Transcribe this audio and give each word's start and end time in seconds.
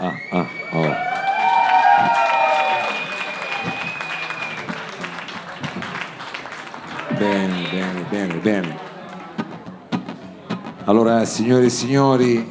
ah, 0.00 0.14
ah, 0.30 0.46
oh. 0.72 0.94
Bene, 7.16 7.68
bene, 7.70 8.04
bene, 8.08 8.34
bene. 8.34 8.78
Allora, 10.84 11.24
signore 11.24 11.66
e 11.66 11.68
signori, 11.70 12.48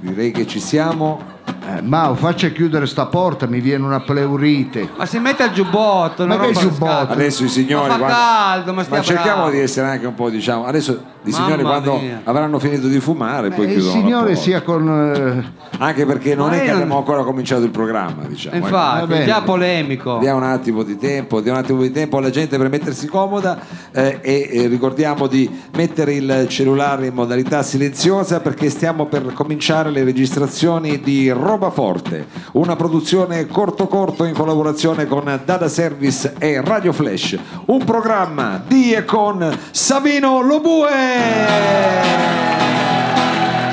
direi 0.00 0.30
che 0.30 0.46
ci 0.46 0.60
siamo. 0.60 1.28
Eh, 1.66 1.82
Mao, 1.82 2.14
faccia 2.14 2.48
chiudere 2.48 2.86
sta 2.86 3.06
porta, 3.06 3.46
mi 3.46 3.60
viene 3.60 3.84
una 3.84 4.00
pleurite. 4.00 4.90
Ma 4.96 5.06
si 5.06 5.18
mette 5.18 5.44
al 5.44 5.52
giubbotto, 5.52 6.26
Ma 6.26 6.34
una 6.34 6.44
che 6.44 6.52
roba 6.52 6.60
giubbotto? 6.60 7.12
Adesso 7.12 7.44
i 7.44 7.48
signori. 7.48 7.88
Ma 7.88 7.94
fa 7.94 7.98
quando- 7.98 8.16
caldo, 8.16 8.72
ma 8.72 8.86
ma 8.88 9.02
cerchiamo 9.02 9.36
bravo. 9.42 9.50
di 9.50 9.58
essere 9.60 9.88
anche 9.88 10.06
un 10.06 10.14
po', 10.14 10.28
diciamo. 10.28 10.64
Adesso 10.66 11.02
i 11.24 11.30
Mamma 11.30 11.44
signori, 11.44 11.62
quando 11.62 11.98
mia. 11.98 12.20
avranno 12.24 12.58
finito 12.58 12.86
di 12.88 12.98
fumare, 12.98 13.50
poi 13.50 13.66
Eh, 13.66 13.72
il 13.72 13.74
chiudono 13.80 13.94
la 13.94 14.00
signore 14.00 14.36
sia 14.36 14.62
con... 14.62 14.88
eh, 14.88 15.58
Anche 15.78 16.04
perché 16.06 16.34
non 16.34 16.48
Ma 16.48 16.56
è 16.56 16.60
che 16.60 16.66
non- 16.66 16.74
abbiamo 16.76 16.96
ancora 16.98 17.22
cominciato 17.22 17.62
il 17.64 17.70
programma, 17.70 18.24
diciamo. 18.26 18.58
Va 18.60 18.66
Infatti, 18.66 19.12
è 19.12 19.24
già 19.26 19.42
polemico. 19.42 20.18
Dia 20.18 20.34
un 20.34 20.42
attimo 20.42 20.82
di 20.82 20.96
tempo, 20.96 21.40
dia 21.40 21.52
un 21.52 21.58
attimo 21.58 21.82
di 21.82 21.90
tempo 21.92 22.16
alla 22.16 22.30
gente 22.30 22.56
per 22.58 22.68
mettersi 22.70 23.06
comoda 23.06 23.58
eh, 23.92 24.18
e, 24.22 24.48
e 24.50 24.66
ricordiamo 24.66 25.26
di 25.26 25.48
mettere 25.76 26.14
il 26.14 26.46
cellulare 26.48 27.06
in 27.06 27.14
modalità 27.14 27.62
silenziosa 27.62 28.40
perché 28.40 28.68
stiamo 28.70 29.06
per 29.06 29.32
cominciare 29.34 29.90
le 29.90 30.02
registrazioni 30.04 31.00
di 31.00 31.30
Roba 31.30 31.70
Forte, 31.70 32.26
una 32.52 32.76
produzione 32.76 33.46
corto 33.46 33.86
corto 33.86 34.24
in 34.24 34.34
collaborazione 34.34 35.06
con 35.06 35.40
Data 35.44 35.68
Service 35.68 36.34
e 36.38 36.60
Radio 36.62 36.92
Flash, 36.92 37.36
un 37.66 37.84
programma 37.84 38.60
di 38.66 38.92
e 38.92 39.04
con 39.04 39.46
Savino 39.70 40.40
Lobue. 40.42 41.08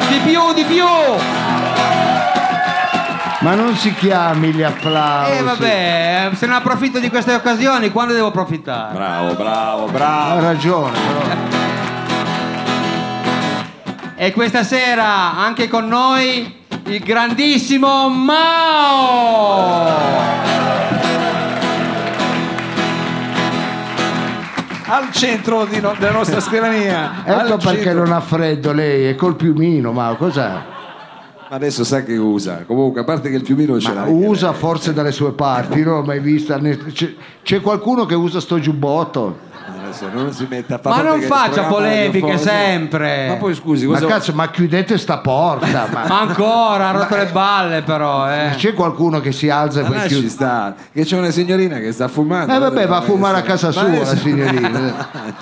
Di 0.09 0.17
più, 0.23 0.53
di 0.53 0.63
più! 0.63 0.85
Ma 3.39 3.53
non 3.53 3.75
si 3.77 3.93
chiami 3.93 4.51
gli 4.51 4.63
applausi. 4.63 5.31
E 5.31 5.41
vabbè, 5.43 6.29
se 6.35 6.47
ne 6.47 6.55
approfitto 6.55 6.99
di 6.99 7.09
queste 7.09 7.33
occasioni, 7.33 7.91
quando 7.91 8.13
devo 8.13 8.27
approfittare? 8.27 8.94
Bravo, 8.94 9.33
bravo, 9.35 9.85
Ha 9.85 9.91
bravo. 9.91 10.39
ragione, 10.41 10.97
però. 10.99 11.21
E 14.16 14.31
questa 14.33 14.63
sera 14.63 15.38
anche 15.38 15.67
con 15.67 15.88
noi 15.88 16.55
il 16.85 16.99
grandissimo 17.03 18.09
Mao! 18.09 19.85
Al 24.88 25.11
centro 25.11 25.66
di 25.66 25.80
no- 25.81 25.95
della 25.99 26.11
nostra 26.13 26.39
scrivania. 26.39 27.23
Ecco 27.25 27.53
al 27.53 27.59
perché 27.61 27.83
centro- 27.83 28.03
non 28.05 28.13
ha 28.13 28.21
freddo 28.21 28.71
lei, 28.71 29.05
è 29.09 29.16
col 29.16 29.35
piumino, 29.35 29.91
ma 29.91 30.16
cos'è? 30.17 30.49
Ma 31.49 31.55
adesso 31.55 31.83
sa 31.83 32.03
che 32.03 32.17
usa. 32.17 32.63
Comunque, 32.66 33.02
a 33.02 33.03
parte 33.03 33.29
che 33.29 33.35
il 33.38 33.44
piumino 33.44 33.79
ce 33.79 33.94
l'ha. 33.94 34.03
usa 34.05 34.52
forse 34.53 34.94
dalle 34.94 35.11
sue 35.11 35.31
parti, 35.31 35.81
non 35.83 35.95
l'ho 35.95 36.03
mai 36.03 36.19
vista. 36.19 36.59
c'è 37.44 37.61
qualcuno 37.61 38.05
che 38.05 38.16
usa 38.16 38.39
sto 38.41 38.59
giubbotto? 38.59 39.45
Adesso 40.06 40.09
non 40.14 40.31
si 40.31 40.45
metta 40.50 40.76
a 40.76 40.80
Ma 40.84 40.90
parte 40.90 41.08
non 41.08 41.22
faccia 41.22 41.64
polemiche 41.64 42.38
sempre. 42.38 43.28
Ma 43.30 43.34
poi 43.36 43.56
scusi, 43.56 43.88
Ma 43.88 43.94
cosa... 44.00 44.08
cazzo, 44.08 44.34
ma 44.34 44.50
chiudete 44.50 44.98
sta 44.98 45.17
porta. 45.17 45.88
Ma... 45.92 46.06
Ma 46.08 46.20
ancora, 46.22 46.90
ha 46.90 46.92
rotto 46.92 47.16
le 47.16 47.26
balle 47.28 47.81
però, 47.81 48.31
eh. 48.31 48.52
C'è 48.56 48.73
qualcuno 48.73 49.20
che 49.20 49.31
si 49.31 49.50
alza 49.50 49.80
e 49.80 49.84
Ma 49.84 49.90
poi 49.90 50.08
chiude? 50.08 50.30
stare, 50.30 50.75
che 50.94 51.03
c'è 51.03 51.18
una 51.18 51.31
signorina 51.31 51.78
che 51.80 51.92
sta 51.92 52.08
fumando. 52.08 52.53
Eh 52.53 52.59
vabbè, 52.59 52.88
va 52.88 52.98
a 52.98 53.02
fumare 53.02 53.38
a 53.38 53.42
casa 53.42 53.68
Ma 53.68 53.73
sua 53.73 53.90
la 53.90 54.16
signorina. 54.16 55.09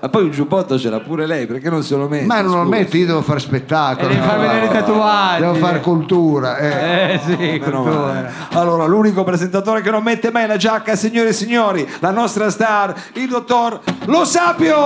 Ma 0.00 0.08
poi 0.08 0.22
un 0.24 0.30
giubbotto 0.30 0.78
ce 0.78 0.90
l'ha 0.90 1.00
pure 1.00 1.26
lei, 1.26 1.46
perché 1.46 1.68
non 1.70 1.82
se 1.82 1.96
lo 1.96 2.08
mette? 2.08 2.24
Ma 2.26 2.40
non 2.40 2.62
lo 2.62 2.68
metto, 2.68 2.96
io 2.96 3.06
devo 3.06 3.22
fare 3.22 3.40
spettacolo. 3.40 4.08
E 4.08 4.14
devi 4.14 4.26
far 4.26 4.38
vedere 4.38 4.66
i 4.66 4.68
tatuaggi. 4.70 5.40
Devo 5.40 5.54
fare 5.54 5.80
cultura. 5.80 6.56
eh. 6.58 7.12
Eh 7.14 7.20
sì, 7.24 7.60
cultura. 7.62 8.30
Allora, 8.52 8.84
l'unico 8.86 9.24
presentatore 9.24 9.80
che 9.80 9.90
non 9.90 10.02
mette 10.02 10.30
mai 10.30 10.46
la 10.46 10.56
giacca, 10.56 10.94
signore 10.96 11.30
e 11.30 11.32
signori, 11.32 11.88
la 12.00 12.10
nostra 12.10 12.50
star, 12.50 12.94
il 13.14 13.28
dottor 13.28 13.73
Lo 14.06 14.24
Sapio! 14.24 14.76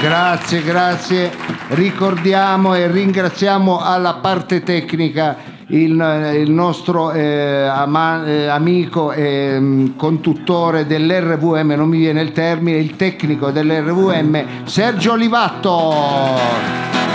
Grazie, 0.00 0.62
grazie. 0.62 1.30
Ricordiamo 1.68 2.74
e 2.74 2.86
ringraziamo 2.86 3.80
alla 3.80 4.14
parte 4.14 4.62
tecnica 4.62 5.54
il, 5.68 6.34
il 6.42 6.50
nostro 6.50 7.10
eh, 7.10 7.66
ama- 7.66 8.24
eh, 8.24 8.46
amico 8.46 9.10
e 9.10 9.58
mm, 9.58 9.96
conduttore 9.96 10.86
dell'RVM, 10.86 11.72
non 11.72 11.88
mi 11.88 11.98
viene 11.98 12.20
il 12.20 12.32
termine, 12.32 12.78
il 12.78 12.94
tecnico 12.94 13.50
dell'RVM, 13.50 14.64
Sergio 14.64 15.12
Olivatto. 15.12 17.05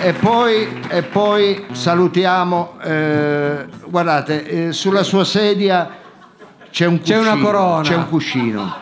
E 0.00 0.12
poi, 0.12 0.80
e 0.88 1.02
poi 1.02 1.66
salutiamo, 1.72 2.74
eh, 2.82 3.66
guardate, 3.86 4.68
eh, 4.68 4.72
sulla 4.72 5.02
sua 5.02 5.24
sedia 5.24 5.90
c'è 6.70 6.86
un 6.86 7.00
C'è 7.00 7.16
cuscino. 7.16 7.32
una 7.32 7.42
corona. 7.42 7.82
C'è 7.82 7.94
un 7.96 8.08
cuscino. 8.08 8.74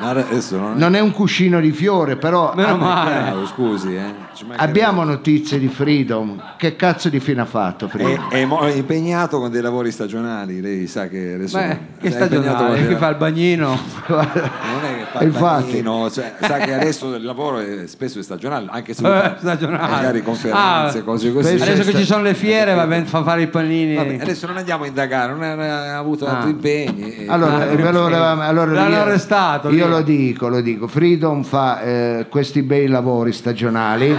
Ma 0.00 0.08
adesso 0.10 0.56
non 0.58 0.74
è... 0.74 0.78
Non 0.78 0.94
è 0.94 1.00
un 1.00 1.10
cuscino 1.10 1.58
di 1.60 1.72
fiore, 1.72 2.16
però 2.16 2.52
Meno 2.54 2.76
male. 2.76 3.34
Scusi, 3.46 3.96
eh. 3.96 4.14
Abbiamo 4.56 5.04
notizie 5.04 5.58
di 5.58 5.68
Freedom. 5.68 6.40
Che 6.56 6.76
cazzo 6.76 7.08
di 7.08 7.20
fine 7.20 7.40
ha 7.42 7.44
fatto 7.44 7.86
È, 7.86 7.88
Freedom? 7.88 8.28
è 8.30 8.46
è 8.46 8.74
impegnato 8.74 9.38
con 9.38 9.50
dei 9.50 9.60
lavori 9.62 9.90
stagionali, 9.90 10.60
lei 10.60 10.86
sa 10.86 11.08
che 11.08 11.34
adesso 11.34 11.58
Beh, 11.58 11.78
che 12.00 12.10
stagionale, 12.10 12.78
dei- 12.78 12.88
chi 12.88 12.94
fa 12.96 13.08
il 13.08 13.16
bagnino? 13.16 13.78
non 14.08 14.20
è 14.20 14.96
che 14.98 15.04
fa 15.12 15.20
il 15.20 15.26
Infatti. 15.28 15.64
bagnino, 15.72 16.10
cioè, 16.10 16.34
sa 16.40 16.58
che 16.58 16.72
adesso 16.74 17.14
il 17.14 17.24
lavoro 17.24 17.58
è, 17.58 17.86
spesso 17.86 18.18
è 18.18 18.22
stagionale, 18.22 18.66
anche 18.70 18.94
se 18.94 19.02
Eh, 19.06 19.34
stagionale. 19.38 19.90
magari 19.90 20.22
conferenze, 20.22 20.98
Ah, 20.98 21.02
cose 21.02 21.32
così. 21.32 21.54
Adesso 21.60 21.90
che 21.90 21.96
ci 21.98 22.04
sono 22.04 22.22
le 22.22 22.34
fiere 22.34 22.74
va 22.74 22.86
bene, 22.86 23.04
fa 23.04 23.22
fare 23.22 23.42
i 23.42 23.48
panini. 23.48 23.94
Vabbè, 23.94 24.18
adesso 24.20 24.46
non 24.46 24.56
andiamo 24.56 24.84
a 24.84 24.86
indagare, 24.86 25.32
non 25.32 25.42
ha, 25.42 25.96
avuto 25.98 26.26
Ah. 26.26 26.36
altri 26.36 26.50
impegni. 26.50 27.16
e- 27.16 27.26
Allora, 27.28 27.56
Ah, 27.56 27.64
eh, 27.64 27.76
ve 27.76 27.90
lo- 27.92 28.06
allora 28.06 28.72
L'hanno 28.72 28.94
io- 28.94 29.00
arrestato, 29.02 29.68
Io 29.68 29.74
via. 29.74 29.86
lo 29.88 30.02
dico, 30.02 30.48
lo 30.48 30.60
dico. 30.60 30.86
Freedom 30.86 31.42
fa 31.42 31.80
eh, 31.82 32.26
questi 32.28 32.62
bei 32.62 32.86
lavori 32.88 33.32
stagionali, 33.32 34.16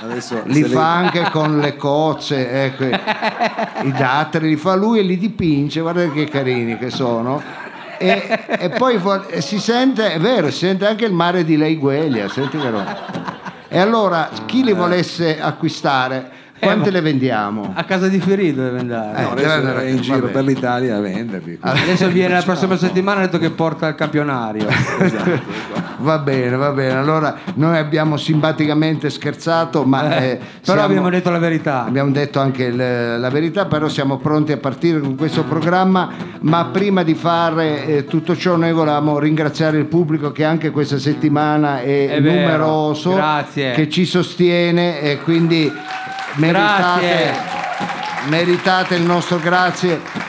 adesso 0.00 0.42
li 0.44 0.62
fa 0.62 0.68
lei- 0.68 1.04
anche 1.04 1.30
con 1.30 1.58
le 1.58 1.76
cozze, 1.76 2.64
ecco, 2.64 2.84
i 2.84 3.92
datteri, 3.92 4.48
li 4.48 4.56
fa 4.56 4.74
lui 4.74 4.98
e 5.00 5.02
li 5.02 5.18
dipinge, 5.18 5.80
guardate 5.80 6.12
che 6.12 6.26
carini 6.26 6.78
che 6.78 6.90
sono. 6.90 7.42
E, 7.98 8.44
e 8.46 8.68
poi 8.70 9.00
e 9.28 9.40
si 9.40 9.58
sente, 9.58 10.12
è 10.12 10.18
vero, 10.18 10.50
si 10.50 10.58
sente 10.66 10.86
anche 10.86 11.06
il 11.06 11.12
mare 11.12 11.44
di 11.44 11.56
Leiguelia, 11.56 12.28
senti 12.28 12.58
che 12.58 12.70
roba. 12.70 13.24
E 13.68 13.78
allora 13.78 14.28
chi 14.44 14.62
li 14.62 14.72
volesse 14.72 15.40
acquistare, 15.40 16.30
quante 16.58 16.88
Eh, 16.88 16.92
le 16.92 17.00
vendiamo? 17.00 17.72
A 17.74 17.84
casa 17.84 18.08
di 18.08 18.18
Ferito 18.18 18.62
deve 18.62 18.78
andare. 18.80 19.22
No, 19.22 19.28
Eh, 19.28 19.32
adesso 19.32 19.60
deve- 19.60 19.82
è 19.82 19.88
in 19.88 20.00
giro 20.00 20.20
vabbè. 20.20 20.32
per 20.32 20.44
l'Italia 20.44 20.96
a 20.96 21.00
venderli. 21.00 21.58
Adesso 21.60 22.08
viene 22.08 22.34
la 22.34 22.42
prossima 22.42 22.76
settimana 22.76 23.20
e 23.20 23.22
ha 23.24 23.26
detto 23.26 23.38
che 23.38 23.50
porta 23.50 23.88
il 23.88 23.94
campionario. 23.94 24.66
Va 25.98 26.18
bene, 26.18 26.56
va 26.56 26.70
bene. 26.72 26.98
Allora 26.98 27.36
noi 27.54 27.78
abbiamo 27.78 28.16
simpaticamente 28.18 29.08
scherzato, 29.08 29.84
ma 29.84 30.18
Eh, 30.18 30.24
eh, 30.26 30.36
però 30.36 30.44
siamo- 30.62 30.82
abbiamo 30.82 31.08
detto 31.10 31.30
la 31.30 31.38
verità. 31.38 31.84
abbiamo 31.86 32.10
detto 32.10 32.38
anche 32.38 32.64
il- 32.64 32.76
la 33.18 33.30
verità, 33.30 33.64
però 33.64 33.88
siamo 33.88 34.18
pronti 34.18 34.52
a 34.52 34.58
partire 34.58 35.00
con 35.00 35.16
questo 35.16 35.44
programma. 35.44 36.10
Ma 36.40 36.66
prima 36.66 37.02
di 37.02 37.14
fare 37.14 37.86
eh, 37.86 38.04
tutto 38.04 38.36
ciò, 38.36 38.56
noi 38.56 38.72
volevamo 38.72 39.18
ringraziare 39.18 39.78
il 39.78 39.86
pubblico 39.86 40.32
che 40.32 40.44
anche 40.44 40.70
questa 40.70 40.98
settimana 40.98 41.80
è, 41.80 42.08
È 42.10 42.20
numeroso, 42.20 43.14
grazie. 43.14 43.72
che 43.72 43.88
ci 43.88 44.04
sostiene 44.04 45.00
e 45.00 45.18
quindi 45.22 45.72
meritate, 46.36 47.32
meritate 48.28 48.94
il 48.94 49.02
nostro 49.02 49.38
grazie. 49.38 50.24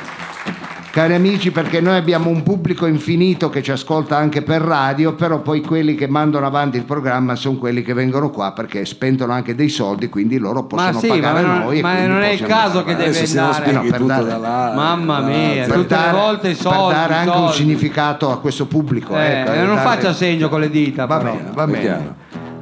Cari 0.90 1.14
amici, 1.14 1.52
perché 1.52 1.80
noi 1.80 1.96
abbiamo 1.96 2.32
un 2.32 2.42
pubblico 2.42 2.88
infinito 2.88 3.50
che 3.52 3.62
ci 3.62 3.70
ascolta 3.70 4.18
anche 4.18 4.42
per 4.42 4.62
radio, 4.64 5.14
però 5.14 5.42
poi 5.42 5.62
quelli 5.62 5.94
che 5.94 6.08
mandano 6.08 6.48
avanti 6.48 6.78
il 6.78 6.86
programma 6.86 7.36
sono 7.36 7.58
quelli 7.58 7.84
che 7.84 7.94
vengono 7.94 8.32
qua 8.32 8.52
perché 8.52 8.84
spendono 8.84 9.32
anche 9.32 9.54
dei 9.54 9.70
soldi, 9.70 10.10
quindi 10.10 10.40
loro 10.40 10.64
possono 10.64 10.94
Ma 10.94 11.00
sì, 11.00 11.08
ma 11.10 11.14
pagare 11.14 11.42
non, 11.44 11.58
noi. 11.60 11.78
e 11.78 11.82
ma 11.84 11.92
quindi 11.92 12.08
non 12.10 12.22
è 12.24 12.30
il 12.30 12.42
caso 12.42 12.84
che 12.84 12.96
deve 12.96 13.20
andare. 13.20 13.72
No, 13.74 13.82
per 13.82 14.02
dare- 14.02 14.26
da 14.26 14.38
là, 14.38 14.72
Mamma 14.74 15.20
da- 15.20 15.28
mia, 15.28 15.68
da- 15.68 15.74
tutte 15.76 15.96
le 15.96 16.12
volte 16.12 16.50
i 16.50 16.56
soldi. 16.56 16.78
per 16.80 16.96
dare 16.96 17.14
anche 17.14 17.30
un 17.30 17.36
soldi. 17.36 17.54
significato 17.58 18.32
a 18.32 18.40
questo 18.40 18.66
pubblico. 18.66 19.16
Eh, 19.16 19.42
ecco, 19.42 19.54
non 19.54 19.76
dare- 19.76 19.82
faccia 19.82 20.14
segno 20.14 20.50
con 20.50 20.62
le 20.62 20.72
dita. 20.72 21.06
Va 21.06 21.18
però. 21.18 21.32
bene, 21.34 21.50
va 21.54 21.68
bene. 21.68 22.16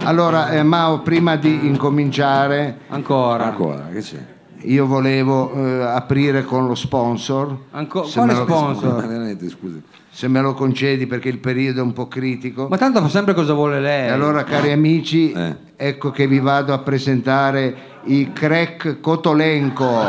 Allora, 0.05 0.49
eh, 0.51 0.63
Mao, 0.63 0.99
prima 0.99 1.35
di 1.35 1.65
incominciare, 1.65 2.79
Ancora. 2.89 3.45
Ancora, 3.45 3.87
che 3.91 3.99
c'è? 4.01 4.33
io 4.61 4.85
volevo 4.87 5.51
eh, 5.53 5.83
aprire 5.83 6.43
con 6.43 6.67
lo 6.67 6.75
sponsor. 6.75 7.55
Anco- 7.71 8.03
Se 8.05 8.17
quale 8.19 8.33
lo- 8.33 8.43
sponsor? 8.43 9.05
Veramente, 9.07 9.49
scusi. 9.49 9.81
Se 10.09 10.27
me 10.27 10.41
lo 10.41 10.53
concedi 10.53 11.07
perché 11.07 11.27
il 11.29 11.39
periodo 11.39 11.79
è 11.81 11.83
un 11.83 11.91
po' 11.93 12.07
critico. 12.07 12.67
Ma 12.69 12.77
tanto 12.77 13.01
fa 13.01 13.09
sempre 13.09 13.33
cosa 13.33 13.53
vuole 13.53 13.79
lei. 13.81 14.07
E 14.07 14.11
allora, 14.11 14.43
cari 14.43 14.71
amici, 14.71 15.31
Eh. 15.31 15.55
ecco 15.75 16.09
che 16.11 16.25
vi 16.27 16.39
vado 16.39 16.73
a 16.73 16.77
presentare 16.79 17.75
i 18.05 18.31
Crack 18.31 18.99
Kotolenko. 19.01 20.03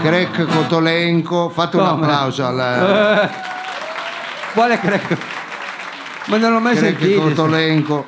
Crack 0.00 0.46
Kotolenko, 0.46 1.48
fate 1.50 1.76
un 1.76 1.86
Come? 1.86 2.02
applauso 2.06 2.46
al 2.46 3.30
Quale 4.54 4.78
crack? 4.78 5.16
Ma 6.26 6.36
non 6.38 6.52
l'ho 6.52 6.60
mai 6.60 6.76
Crack 6.76 6.98
sentito. 6.98 7.20
Kotolenko. 7.22 8.04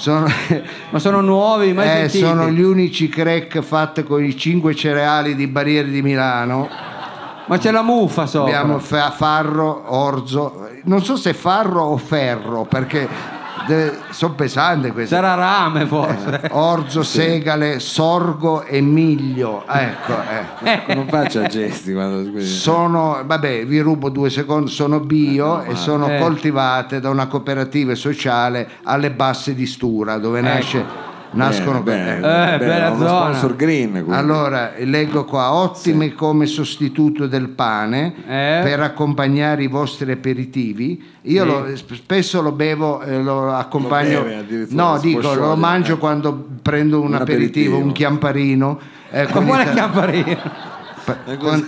Sono, 0.00 0.26
Ma 0.88 0.98
sono 0.98 1.20
nuovi, 1.20 1.74
mai 1.74 1.86
eh, 1.86 2.08
sentiti? 2.08 2.24
sono 2.24 2.48
gli 2.48 2.62
unici 2.62 3.10
crack 3.10 3.60
fatti 3.60 4.02
con 4.02 4.24
i 4.24 4.34
cinque 4.34 4.74
cereali 4.74 5.34
di 5.34 5.46
Barriere 5.46 5.90
di 5.90 6.00
Milano. 6.00 6.66
Ma 7.44 7.58
c'è 7.58 7.70
la 7.70 7.82
muffa 7.82 8.24
sopra. 8.24 8.60
Abbiamo 8.60 8.78
fa- 8.78 9.10
farro, 9.10 9.94
orzo, 9.94 10.68
non 10.84 11.04
so 11.04 11.16
se 11.16 11.34
farro 11.34 11.82
o 11.82 11.98
ferro 11.98 12.64
perché 12.64 13.06
sono 14.10 14.34
pesanti 14.34 14.90
queste. 14.90 15.14
Sarà 15.14 15.34
rame 15.34 15.86
forse. 15.86 16.42
Orzo, 16.50 17.02
segale, 17.02 17.78
sorgo 17.78 18.62
e 18.64 18.80
miglio. 18.80 19.64
Ecco, 19.66 20.12
eh. 20.12 20.72
Ecco, 20.72 20.94
non 20.94 21.06
faccia 21.08 21.42
gesti 21.46 21.92
quando. 21.92 22.40
Sono, 22.40 23.22
vabbè, 23.24 23.66
vi 23.66 23.80
rubo 23.80 24.08
due 24.08 24.30
secondi, 24.30 24.70
sono 24.70 25.00
bio 25.00 25.62
e 25.62 25.74
sono 25.74 26.08
Eh. 26.08 26.18
coltivate 26.18 27.00
da 27.00 27.10
una 27.10 27.26
cooperativa 27.26 27.94
sociale 27.94 28.68
alle 28.84 29.10
basse 29.10 29.54
di 29.54 29.66
Stura, 29.66 30.18
dove 30.18 30.40
nasce, 30.40 30.84
nascono 31.32 31.80
bene, 31.82 32.16
eh. 32.16 32.20
bene, 32.20 32.54
Eh, 32.54 32.58
bene, 32.58 32.72
bella 32.72 32.90
uno 32.90 33.06
zona. 33.06 33.18
sponsor 33.34 33.56
green 33.56 33.90
quindi. 33.92 34.12
Allora, 34.12 34.72
leggo 34.78 35.24
qua, 35.24 35.52
ottime 35.52 36.12
come 36.14 36.46
sostituto 36.46 37.26
del 37.26 37.48
pane 37.48 38.14
Eh? 38.26 38.60
per 38.62 38.80
accompagnare 38.80 39.62
i 39.62 39.66
vostri 39.68 40.10
aperitivi. 40.10 41.02
Io 41.22 41.42
Sì. 41.42 41.48
lo- 41.48 41.76
sp- 41.76 41.94
spesso 41.94 42.42
lo 42.42 42.52
bevo, 42.52 43.00
e 43.02 43.22
lo 43.22 43.52
accompagno. 43.54 44.18
Lo 44.18 44.24
beve 44.24 44.66
no, 44.70 44.98
dico, 44.98 45.20
lo 45.20 45.28
sciogliere, 45.32 45.56
mangio 45.56 45.94
eh. 45.94 45.98
quando 45.98 46.46
prendo 46.62 47.00
un, 47.00 47.06
Un 47.08 47.14
aperitivo, 47.14 47.74
aperitivo. 47.74 47.76
un 47.78 47.92
chiamparino. 47.92 48.78
eh, 49.10 49.24
Ma 49.26 49.30
con 49.30 49.46
quale 49.46 49.62
il- 49.64 49.70
chiamparino? 49.72 50.30
Eh, 51.26 51.36
con- 51.36 51.38
così. 51.38 51.64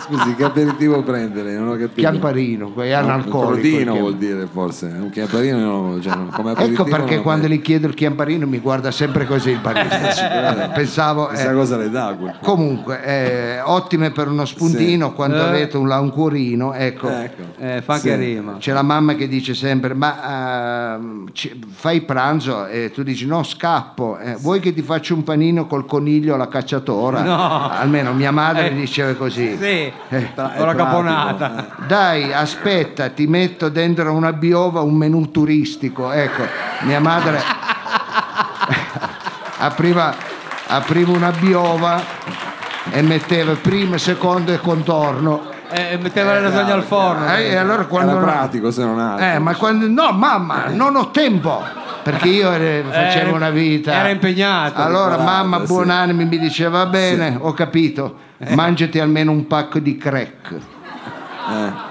Scusi, 0.00 0.34
che 0.34 0.44
aperitivo 0.44 1.02
prendere? 1.02 1.52
Non 1.56 1.68
ho 1.68 1.72
capito. 1.72 1.92
chiamparino, 2.00 2.70
quei 2.70 2.90
No, 2.90 2.96
analcolico. 2.98 3.38
Un 3.38 3.52
crodino 3.52 3.94
vuol 3.96 4.16
dire 4.16 4.48
forse. 4.52 4.86
Un 4.86 5.08
chiamparino 5.10 5.58
non- 5.58 6.02
cioè, 6.02 6.12
come 6.32 6.50
aperitivo 6.50 6.82
Ecco 6.82 6.96
perché 6.96 7.20
quando 7.22 7.46
gli 7.46 7.60
chiedo 7.62 7.86
il 7.86 7.94
chiamparino 7.94 8.46
mi 8.46 8.58
guarda 8.58 8.90
sempre 8.90 9.24
così 9.26 9.50
il 9.50 9.60
barista. 9.60 10.70
Pensavo. 10.74 11.26
Questa 11.26 11.50
eh, 11.50 11.54
cosa 11.54 11.76
le 11.76 11.90
dà 11.90 12.14
quel- 12.18 12.34
Comunque, 12.42 13.02
eh, 13.04 13.60
ottime 13.62 14.10
per 14.10 14.28
uno 14.28 14.44
spuntino 14.44 15.12
quando 15.12 15.36
Eh. 15.36 15.40
avete 15.48 15.76
un 15.76 15.86
lancuorino. 15.88 16.72
Ecco, 16.74 17.08
Ecco. 17.08 17.42
Eh, 17.58 17.80
fa 17.82 17.96
Sì. 17.96 18.08
che 18.08 18.16
rima. 18.16 18.56
C'è 18.58 18.72
la 18.72 18.82
mamma 18.82 19.14
che 19.14 19.28
dice 19.28 19.54
sempre: 19.54 19.94
Ma 19.94 20.98
ci- 21.32 21.58
fai 21.72 22.00
pranzo? 22.02 22.66
E 22.66 22.90
tu 22.92 23.02
dici: 23.02 23.26
No, 23.26 23.42
scappo. 23.42 24.18
Eh, 24.18 24.34
Vuoi 24.34 24.60
che 24.60 24.74
ti 24.74 24.82
faccia 24.82 25.14
un 25.14 25.22
panino 25.22 25.66
col 25.66 25.86
coniglio 25.86 26.34
alla 26.34 26.48
cacciatora? 26.48 27.22
No. 27.22 27.68
Almeno 27.70 28.12
mia 28.12 28.32
madre 28.32 28.70
Eh. 28.70 28.74
diceva 28.74 29.12
così. 29.14 29.43
Sì, 29.58 29.92
Eh. 30.08 30.32
Con 30.34 30.44
la 30.44 30.52
pratico, 30.54 30.74
caponata. 30.74 31.66
Dai, 31.86 32.32
aspetta, 32.32 33.08
ti 33.10 33.26
metto 33.26 33.68
dentro 33.68 34.12
una 34.12 34.32
biova 34.32 34.80
un 34.80 34.94
menù 34.94 35.30
turistico. 35.30 36.10
Ecco, 36.12 36.42
mia 36.80 37.00
madre 37.00 37.40
apriva, 39.58 40.14
apriva 40.66 41.12
una 41.12 41.30
biova 41.30 42.00
e 42.90 43.02
metteva 43.02 43.52
primo, 43.58 43.98
secondo 43.98 44.52
e 44.52 44.58
contorno. 44.58 45.52
Eh, 45.70 45.98
metteva 46.00 46.34
le 46.34 46.40
lasagne 46.40 46.72
al 46.72 46.82
forno. 46.84 47.34
Eh, 47.34 47.48
e 47.48 47.56
allora 47.56 47.84
quando 47.86 48.12
Era 48.12 48.20
pratico 48.20 48.70
se 48.70 48.84
non 48.84 48.98
altro. 49.00 49.26
Eh, 49.26 49.38
ma 49.38 49.54
quando 49.56 49.88
no, 49.88 50.12
mamma, 50.12 50.66
non 50.68 50.94
ho 50.96 51.10
tempo. 51.10 51.82
Perché 52.04 52.28
io 52.28 52.52
eh, 52.52 52.84
facevo 52.88 53.28
Era- 53.28 53.36
una 53.36 53.50
vita. 53.50 53.92
era 53.92 54.10
impegnato. 54.10 54.80
Allora, 54.80 55.16
mamma, 55.18 55.60
sì. 55.60 55.66
buonanimi, 55.66 56.24
mi 56.26 56.38
diceva: 56.38 56.84
Va 56.84 56.86
bene, 56.86 57.36
ho 57.40 57.52
capito, 57.52 58.18
mangiati 58.50 59.00
almeno 59.00 59.32
un 59.32 59.46
pacco 59.46 59.78
di 59.78 59.96
crack. 59.96 60.52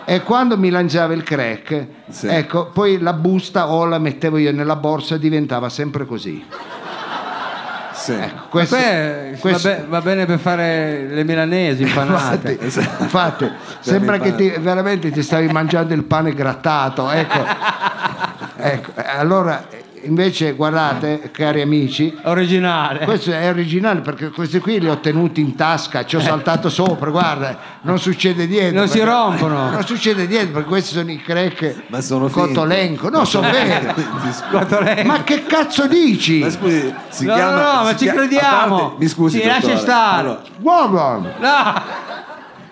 Eh, 0.06 0.14
E 0.16 0.22
quando 0.24 0.58
mi 0.58 0.70
lanciava 0.70 1.14
il 1.14 1.24
crack, 1.24 1.86
Sì. 2.10 2.28
ecco, 2.28 2.68
poi 2.68 3.00
la 3.00 3.14
busta 3.14 3.70
o 3.70 3.86
la 3.86 4.00
mettevo 4.00 4.38
io 4.38 4.52
nella 4.52 4.76
borsa 4.76 5.18
diventava 5.18 5.70
sempre 5.70 6.06
così. 6.06 6.44
sì. 7.94 8.16
Questo, 8.50 8.76
Beh, 8.76 9.38
questo- 9.40 9.70
va, 9.70 9.76
be- 9.76 9.86
va 9.88 10.02
bene 10.02 10.26
per 10.26 10.40
fare 10.40 11.08
le 11.08 11.24
milanesi 11.24 11.84
impanate. 11.84 12.58
infatti, 12.62 12.82
infatti, 13.04 13.52
sembra 13.80 14.18
che 14.20 14.36
ti, 14.36 14.50
veramente 14.60 15.10
ti 15.12 15.22
stavi 15.22 15.48
mangiando 15.48 15.94
il 15.94 16.04
pane 16.04 16.34
grattato. 16.34 17.10
Ecco. 17.10 17.46
Ecco, 18.66 18.92
eh, 18.96 19.04
allora, 19.18 19.66
eh, 19.70 19.83
invece, 20.04 20.54
guardate, 20.54 21.30
cari 21.32 21.62
amici, 21.62 22.16
Originale. 22.24 23.06
questo 23.06 23.32
è 23.32 23.50
originale 23.50 24.02
perché 24.02 24.30
questi 24.30 24.60
qui 24.60 24.80
li 24.80 24.90
ho 24.90 25.00
tenuti 25.00 25.42
in 25.42 25.56
tasca, 25.56 26.06
ci 26.06 26.16
ho 26.16 26.20
saltato 26.20 26.70
sopra, 26.70 27.10
guarda, 27.10 27.58
non 27.82 28.00
succede 28.00 28.46
niente. 28.46 28.76
Non 28.76 28.88
si 28.88 29.00
rompono. 29.02 29.70
Non 29.70 29.84
succede 29.86 30.26
niente 30.28 30.52
perché 30.52 30.68
questi 30.68 30.94
sono 30.94 31.12
i 31.12 31.22
crack 31.22 31.84
Ma 31.88 32.02
sono 32.02 32.28
finti. 32.28 32.48
cotolenco. 32.50 33.10
No, 33.10 33.26
sono 33.26 33.50
veri. 33.52 35.04
Ma 35.06 35.24
che 35.24 35.44
cazzo 35.46 35.88
dici? 35.88 36.40
Ma 36.40 36.50
scusi, 36.50 36.94
si 37.10 37.26
No, 37.26 37.34
chiama. 37.34 37.52
no, 37.62 37.78
no, 37.78 37.84
ma 37.84 37.96
ci 37.96 38.06
crediamo. 38.06 38.78
parte- 38.78 38.96
mi 39.00 39.08
scusi, 39.08 39.40
Sì, 39.40 39.46
lascia 39.48 39.78
stare. 39.78 40.20
Allora, 40.20 40.42
Guarda, 40.60 41.18
No! 41.40 41.82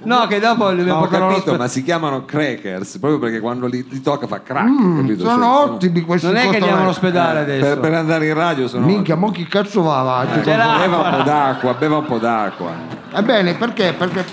No, 0.04 0.26
che 0.28 0.40
dopo 0.40 0.70
li 0.70 0.76
ma 0.78 0.82
abbiamo 0.82 0.98
ho 0.98 1.02
portato 1.02 1.24
allo 1.24 1.34
capito, 1.36 1.56
ma 1.58 1.68
si 1.68 1.84
chiamano 1.84 2.26
crackers 2.26 2.98
proprio 2.98 3.20
perché 3.20 3.40
quando 3.40 3.68
li, 3.68 3.86
li 3.90 4.02
tocca 4.02 4.26
fa 4.28 4.42
crack. 4.42 4.66
capito? 4.98 5.24
Mm, 5.24 5.28
sono 5.28 5.44
Cioè, 5.44 5.70
ottimi 5.72 6.02
questi 6.02 6.26
Non 6.28 6.36
è 6.36 6.40
che 6.40 6.46
andiamo 6.46 6.66
cotolenco. 6.66 6.84
all'ospedale 6.84 7.40
adesso. 7.40 7.66
Per, 7.66 7.80
per 7.80 7.94
andare 7.94 8.28
in 8.28 8.34
radio 8.34 8.68
sono. 8.68 8.86
Minchia, 8.86 9.16
mo 9.16 9.30
chi 9.32 9.46
cazzo 9.48 9.82
va 9.84 10.00
avanti? 10.00 10.40
C'è 10.40 10.56
Beva 10.58 10.66
l'acqua. 10.66 11.10
un 11.10 11.16
po' 11.18 11.24
d'acqua, 11.24 11.74
beva 11.76 11.98
un 11.98 12.06
po' 12.06 12.18
d'acqua. 12.18 12.72
Ebbene, 13.14 13.54
perché? 13.56 13.94
Perché 13.94 14.26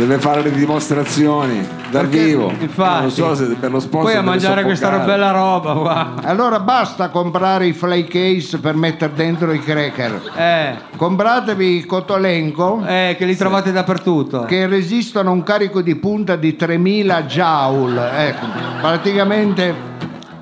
Deve 0.00 0.18
fare 0.18 0.40
le 0.40 0.50
dimostrazioni 0.50 1.60
dal 1.90 2.06
Perché- 2.08 2.24
vivo. 2.24 2.50
Infatti. 2.58 3.00
Non 3.02 3.10
so 3.10 3.34
se 3.34 3.44
per 3.60 3.70
lo 3.70 3.80
sponsor. 3.80 4.10
Poi 4.10 4.18
a 4.18 4.22
mangiare 4.22 4.64
questa 4.64 4.98
bella 5.00 5.30
roba 5.30 5.74
qua. 5.74 6.14
allora 6.22 6.58
basta 6.58 7.10
comprare 7.10 7.66
i 7.66 7.74
fly 7.74 8.06
case 8.06 8.58
per 8.60 8.76
mettere 8.76 9.12
dentro 9.12 9.52
i 9.52 9.58
cracker. 9.60 10.22
Eh, 10.34 10.74
Compratevi 10.96 11.76
i 11.76 11.84
cotolenco 11.84 12.82
eh, 12.86 13.14
che 13.18 13.26
li 13.26 13.36
trovate 13.36 13.72
dappertutto. 13.72 14.44
che 14.44 14.66
resistono 14.66 15.28
a 15.28 15.32
un 15.34 15.42
carico 15.42 15.82
di 15.82 15.94
punta 15.96 16.34
di 16.36 16.56
3000 16.56 17.24
joule. 17.24 18.10
Ecco, 18.28 18.46
praticamente 18.80 19.74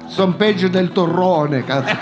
sono 0.07 0.35
peggio 0.35 0.69
del 0.69 0.93
torrone. 0.93 1.65
Cazzo. 1.65 1.97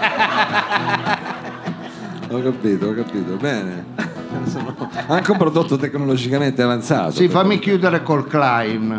Ho 2.33 2.43
capito, 2.43 2.87
ho 2.89 2.93
capito. 2.95 3.37
Bene. 3.41 4.15
Sono 4.47 4.75
anche 5.09 5.31
un 5.31 5.39
prodotto 5.39 5.77
tecnologicamente 5.77 6.63
avanzato. 6.63 7.13
Sì, 7.13 7.29
fammi 7.29 7.59
chiudere 7.59 8.03
col 8.03 8.27
Klein. 8.27 8.99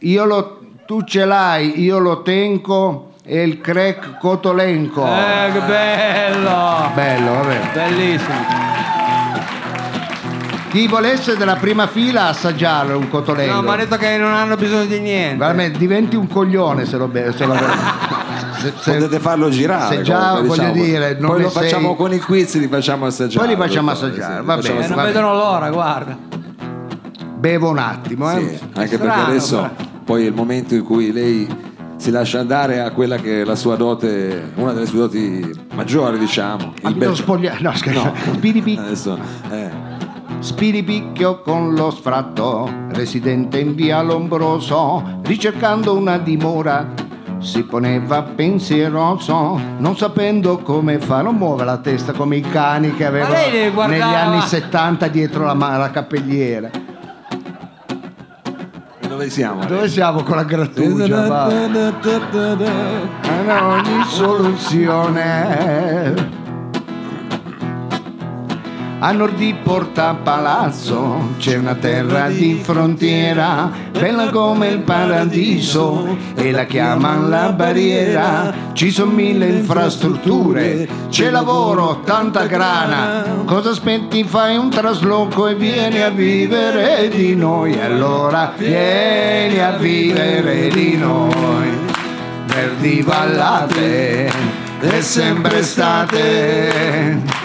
Io 0.00 0.24
lo, 0.24 0.60
tu 0.86 1.02
ce 1.02 1.24
l'hai, 1.24 1.80
io 1.80 1.98
lo 1.98 2.22
tengo 2.22 3.14
e 3.24 3.42
il 3.42 3.60
crack 3.60 4.18
cotolenco. 4.18 5.04
Eh, 5.06 5.52
che 5.52 5.60
bello! 5.60 6.90
Bello, 6.94 7.32
vabbè. 7.32 7.60
Bellissimo. 7.72 8.78
Chi 10.70 10.86
volesse 10.86 11.36
della 11.36 11.56
prima 11.56 11.88
fila 11.88 12.28
assaggiarlo 12.28 12.96
un 12.96 13.08
cotolenco. 13.08 13.54
No, 13.54 13.62
ma 13.62 13.72
ha 13.72 13.76
detto 13.76 13.96
che 13.96 14.16
non 14.16 14.32
hanno 14.32 14.56
bisogno 14.56 14.84
di 14.84 15.00
niente. 15.00 15.36
Veramente, 15.36 15.78
diventi 15.78 16.14
un 16.14 16.28
coglione 16.28 16.86
se 16.86 16.96
lo 16.96 17.08
bevi. 17.08 17.34
Se 18.60 18.72
Potete 18.92 19.18
farlo 19.20 19.48
girare. 19.50 19.96
se 19.96 20.02
già, 20.02 20.18
comunque, 20.34 20.48
voglio 20.56 20.72
diciamo. 20.72 20.84
dire, 20.84 21.16
non 21.18 21.30
Poi 21.30 21.42
lo 21.42 21.50
facciamo 21.50 21.88
sei- 21.88 21.96
con 21.96 22.12
i 22.12 22.18
quiz, 22.18 22.54
li 22.58 22.68
facciamo 22.68 23.06
assaggiare. 23.06 23.46
Poi 23.46 23.54
li 23.56 23.60
facciamo 23.60 23.92
dottore, 23.92 24.10
assaggiare, 24.12 24.40
sì, 24.40 24.44
va 24.46 24.54
facciamo 24.56 24.74
bene, 24.74 24.84
Eh, 24.84 24.88
non 24.88 24.96
va 24.96 25.04
vedono 25.04 25.32
l'ora, 25.34 25.70
guarda. 25.70 26.18
bevo 27.38 27.68
un 27.70 27.78
attimo. 27.78 28.30
eh. 28.30 28.38
Sì, 28.40 28.58
anche 28.74 28.94
Strano, 28.96 29.12
perché 29.14 29.30
adesso 29.30 29.56
però. 29.56 29.70
poi 30.04 30.24
è 30.24 30.26
il 30.28 30.34
momento 30.34 30.74
in 30.74 30.84
cui 30.84 31.12
lei 31.12 31.68
si 31.96 32.10
lascia 32.10 32.40
andare 32.40 32.80
a 32.80 32.90
quella 32.92 33.16
che 33.16 33.42
è 33.42 33.44
la 33.44 33.54
sua 33.56 33.76
dote, 33.76 34.52
una 34.56 34.72
delle 34.72 34.86
sue 34.86 34.98
doti 35.00 35.50
maggiori, 35.74 36.18
diciamo. 36.18 36.72
Il 36.80 36.86
Abito 36.86 36.98
bel- 37.06 37.14
spogliato. 37.16 37.62
No, 37.62 37.74
scherzo. 37.74 38.12
Spiripic- 38.34 38.78
Adesso, 38.78 39.18
eh, 39.50 39.88
Spiripicchio 40.38 41.42
con 41.42 41.74
lo 41.74 41.90
sfratto, 41.90 42.70
residente 42.92 43.58
in 43.58 43.74
via 43.74 44.00
Lombroso, 44.00 45.20
ricercando 45.24 45.94
una 45.94 46.16
dimora. 46.16 46.99
Si 47.40 47.62
poneva 47.64 48.22
pensieroso, 48.22 49.58
non 49.78 49.96
sapendo 49.96 50.58
come 50.58 50.98
fare. 50.98 51.22
Non 51.22 51.36
muove 51.36 51.64
la 51.64 51.78
testa 51.78 52.12
come 52.12 52.36
i 52.36 52.42
cani 52.42 52.94
che 52.94 53.08
le 53.10 53.72
negli 53.86 54.00
anni 54.00 54.40
70 54.42 55.08
dietro 55.08 55.44
la, 55.44 55.54
la 55.54 55.90
cappelliera. 55.90 56.68
dove 59.08 59.30
siamo? 59.30 59.64
Dove 59.64 59.88
siamo 59.88 60.22
con 60.22 60.36
la 60.36 60.44
grattugia? 60.44 61.26
va? 61.26 61.46
Ogni 63.68 64.04
soluzione. 64.06 66.38
A 69.02 69.12
nord 69.12 69.36
di 69.36 69.54
Porta 69.54 70.12
Palazzo 70.12 71.30
c'è 71.38 71.56
una 71.56 71.74
terra 71.74 72.28
di 72.28 72.60
frontiera, 72.62 73.70
bella 73.92 74.28
come 74.28 74.68
il 74.68 74.80
paradiso, 74.80 76.18
e 76.34 76.50
la 76.50 76.64
chiamano 76.64 77.26
la 77.26 77.50
barriera. 77.50 78.52
Ci 78.74 78.90
sono 78.90 79.12
mille 79.12 79.46
infrastrutture, 79.46 80.86
c'è 81.08 81.30
lavoro, 81.30 82.02
tanta 82.04 82.44
grana. 82.44 83.24
Cosa 83.46 83.70
aspetti? 83.70 84.22
Fai 84.22 84.58
un 84.58 84.68
trasloco 84.68 85.46
e 85.46 85.54
vieni 85.54 86.02
a 86.02 86.10
vivere 86.10 87.08
di 87.08 87.34
noi. 87.34 87.80
Allora 87.80 88.52
vieni 88.54 89.60
a 89.60 89.78
vivere 89.78 90.68
di 90.68 90.98
noi. 90.98 91.88
di 92.80 93.00
vallate 93.00 94.30
è 94.80 95.00
sempre 95.00 95.60
estate 95.60 97.39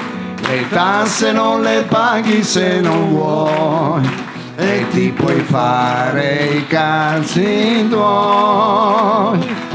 le 0.47 0.69
tasse 0.69 1.31
non 1.31 1.61
le 1.61 1.85
paghi 1.87 2.43
se 2.43 2.79
non 2.79 3.09
vuoi 3.09 4.09
e 4.55 4.85
ti 4.91 5.13
puoi 5.15 5.41
fare 5.41 6.57
i 6.57 6.67
cazzi 6.67 7.87
tuoi 7.89 9.65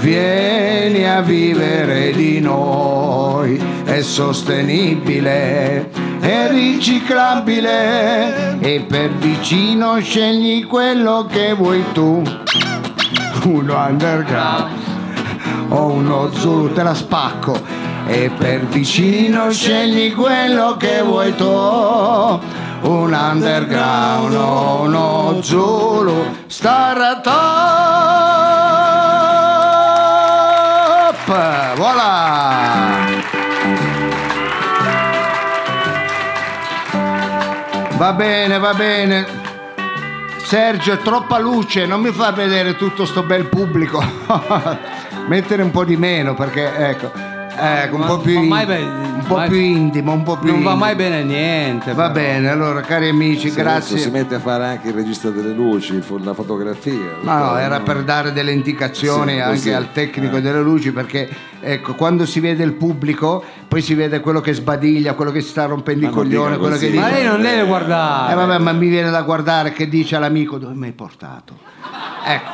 vieni 0.00 1.06
a 1.06 1.20
vivere 1.20 2.10
di 2.12 2.40
noi, 2.40 3.62
è 3.84 4.00
sostenibile, 4.00 5.90
è 6.20 6.48
riciclabile 6.50 8.58
e 8.60 8.80
per 8.80 9.10
vicino 9.10 10.00
scegli 10.00 10.66
quello 10.66 11.26
che 11.30 11.52
vuoi 11.52 11.84
tu. 11.92 12.22
Uno 13.44 13.76
underground 13.76 14.78
o 15.68 15.92
uno 15.92 16.30
Zulu, 16.32 16.72
te 16.72 16.82
la 16.82 16.94
spacco. 16.94 17.79
E 18.06 18.30
per 18.36 18.66
vicino 18.66 19.50
scegli 19.50 20.14
quello 20.14 20.76
che 20.76 21.02
vuoi 21.02 21.34
tu. 21.34 21.44
Un 21.44 23.12
underground 23.12 24.34
o 24.34 24.80
uno 24.82 25.38
Zulu, 25.42 26.24
Startup! 26.46 27.30
Voilà! 31.76 33.00
Va 37.96 38.12
bene, 38.14 38.58
va 38.58 38.72
bene. 38.72 39.26
Sergio, 40.38 40.94
è 40.94 40.98
troppa 40.98 41.38
luce, 41.38 41.86
non 41.86 42.00
mi 42.00 42.10
fa 42.10 42.32
vedere 42.32 42.74
tutto 42.74 43.04
sto 43.04 43.22
bel 43.22 43.44
pubblico. 43.44 44.02
Mettere 45.28 45.62
un 45.62 45.70
po' 45.70 45.84
di 45.84 45.96
meno 45.96 46.34
perché 46.34 46.74
ecco, 46.88 47.12
ecco 47.60 47.94
un 47.96 48.00
Ma- 48.00 48.06
po' 48.06 48.18
più, 48.18 48.34
ma 48.34 48.40
in- 48.42 48.48
mai 48.48 48.66
be- 48.66 48.78
un 48.78 49.24
po' 49.26 49.36
mai- 49.36 49.48
più 49.48 49.58
intimo, 49.58 50.12
un 50.12 50.22
po' 50.22 50.36
più 50.38 50.50
Non 50.52 50.62
va 50.62 50.74
mai 50.74 50.94
bene 50.94 51.22
niente. 51.22 51.92
Va 51.92 52.10
però. 52.10 52.14
bene, 52.26 52.48
allora 52.48 52.80
cari 52.80 53.08
amici, 53.08 53.50
Se 53.50 53.60
adesso 53.60 53.86
Si 53.88 53.94
grazie. 53.94 54.10
mette 54.10 54.34
a 54.36 54.40
fare 54.40 54.64
anche 54.66 54.88
il 54.88 54.94
regista 54.94 55.30
delle 55.30 55.52
luci, 55.52 56.02
la 56.22 56.34
fotografia. 56.34 57.16
Ma 57.22 57.38
no, 57.38 57.56
era 57.58 57.78
no? 57.78 57.84
per 57.84 58.02
dare 58.02 58.32
delle 58.32 58.52
indicazioni 58.52 59.32
Sì, 59.34 59.38
anche 59.40 59.50
così. 59.54 59.72
al 59.72 59.92
tecnico 59.92 60.36
Eh. 60.36 60.40
delle 60.40 60.60
luci 60.62 60.92
perché 60.92 61.28
ecco, 61.60 61.94
quando 61.94 62.26
si 62.26 62.40
vede 62.40 62.64
il 62.64 62.72
pubblico, 62.72 63.44
poi 63.68 63.82
si 63.82 63.94
vede 63.94 64.20
quello 64.20 64.40
che 64.40 64.52
sbadiglia, 64.52 65.14
quello 65.14 65.30
che 65.30 65.40
si 65.42 65.48
sta 65.50 65.66
rompendo 65.66 66.06
Ma 66.06 66.10
i 66.10 66.14
non 66.14 66.22
coglioni, 66.24 66.46
dica 66.48 66.58
quello 66.58 66.76
che 66.76 66.90
dice 66.90 67.00
Ma 67.00 67.08
lei 67.10 67.24
non 67.24 67.40
deve 67.42 67.66
guardare. 67.66 68.32
Eh 68.32 68.34
vabbè, 68.36 68.58
ma 68.58 68.72
mi 68.72 68.88
viene 68.88 69.10
da 69.10 69.22
guardare 69.22 69.72
che 69.72 69.88
dice 69.88 70.16
all'amico 70.16 70.58
dove 70.58 70.74
mi 70.74 70.86
hai 70.86 70.92
portato. 70.92 71.54
Ecco, 72.24 72.50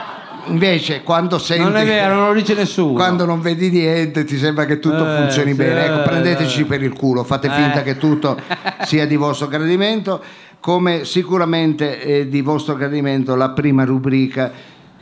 invece 0.47 1.03
quando 1.03 1.39
senti 1.39 1.63
Non 1.63 1.77
è 1.77 1.85
vero, 1.85 2.15
non 2.15 2.29
lo 2.29 2.35
dice 2.35 2.55
nessuno. 2.55 2.93
quando 2.95 3.25
non 3.25 3.41
vedi 3.41 3.71
niente 3.71 4.25
ti 4.25 4.37
sembra 4.39 4.65
che 4.65 4.79
tutto 4.79 5.07
Eh, 5.07 5.17
funzioni 5.17 5.51
sì, 5.51 5.57
bene. 5.57 5.85
Ecco, 5.87 6.01
eh, 6.01 6.03
prendeteci 6.05 6.61
eh. 6.63 6.65
per 6.65 6.83
il 6.83 6.93
culo, 6.93 7.25
fate 7.25 7.49
Eh. 7.49 7.51
finta 7.51 7.83
che 7.83 7.97
tutto 7.97 8.39
sia 8.85 9.07
di 9.07 9.17
vostro 9.17 9.49
gradimento, 9.49 10.23
come 10.61 11.05
sicuramente 11.05 12.01
è 12.01 12.27
di 12.27 12.41
vostro 12.43 12.75
gradimento 12.75 13.35
la 13.35 13.51
prima 13.51 13.85
rubrica 13.85 14.51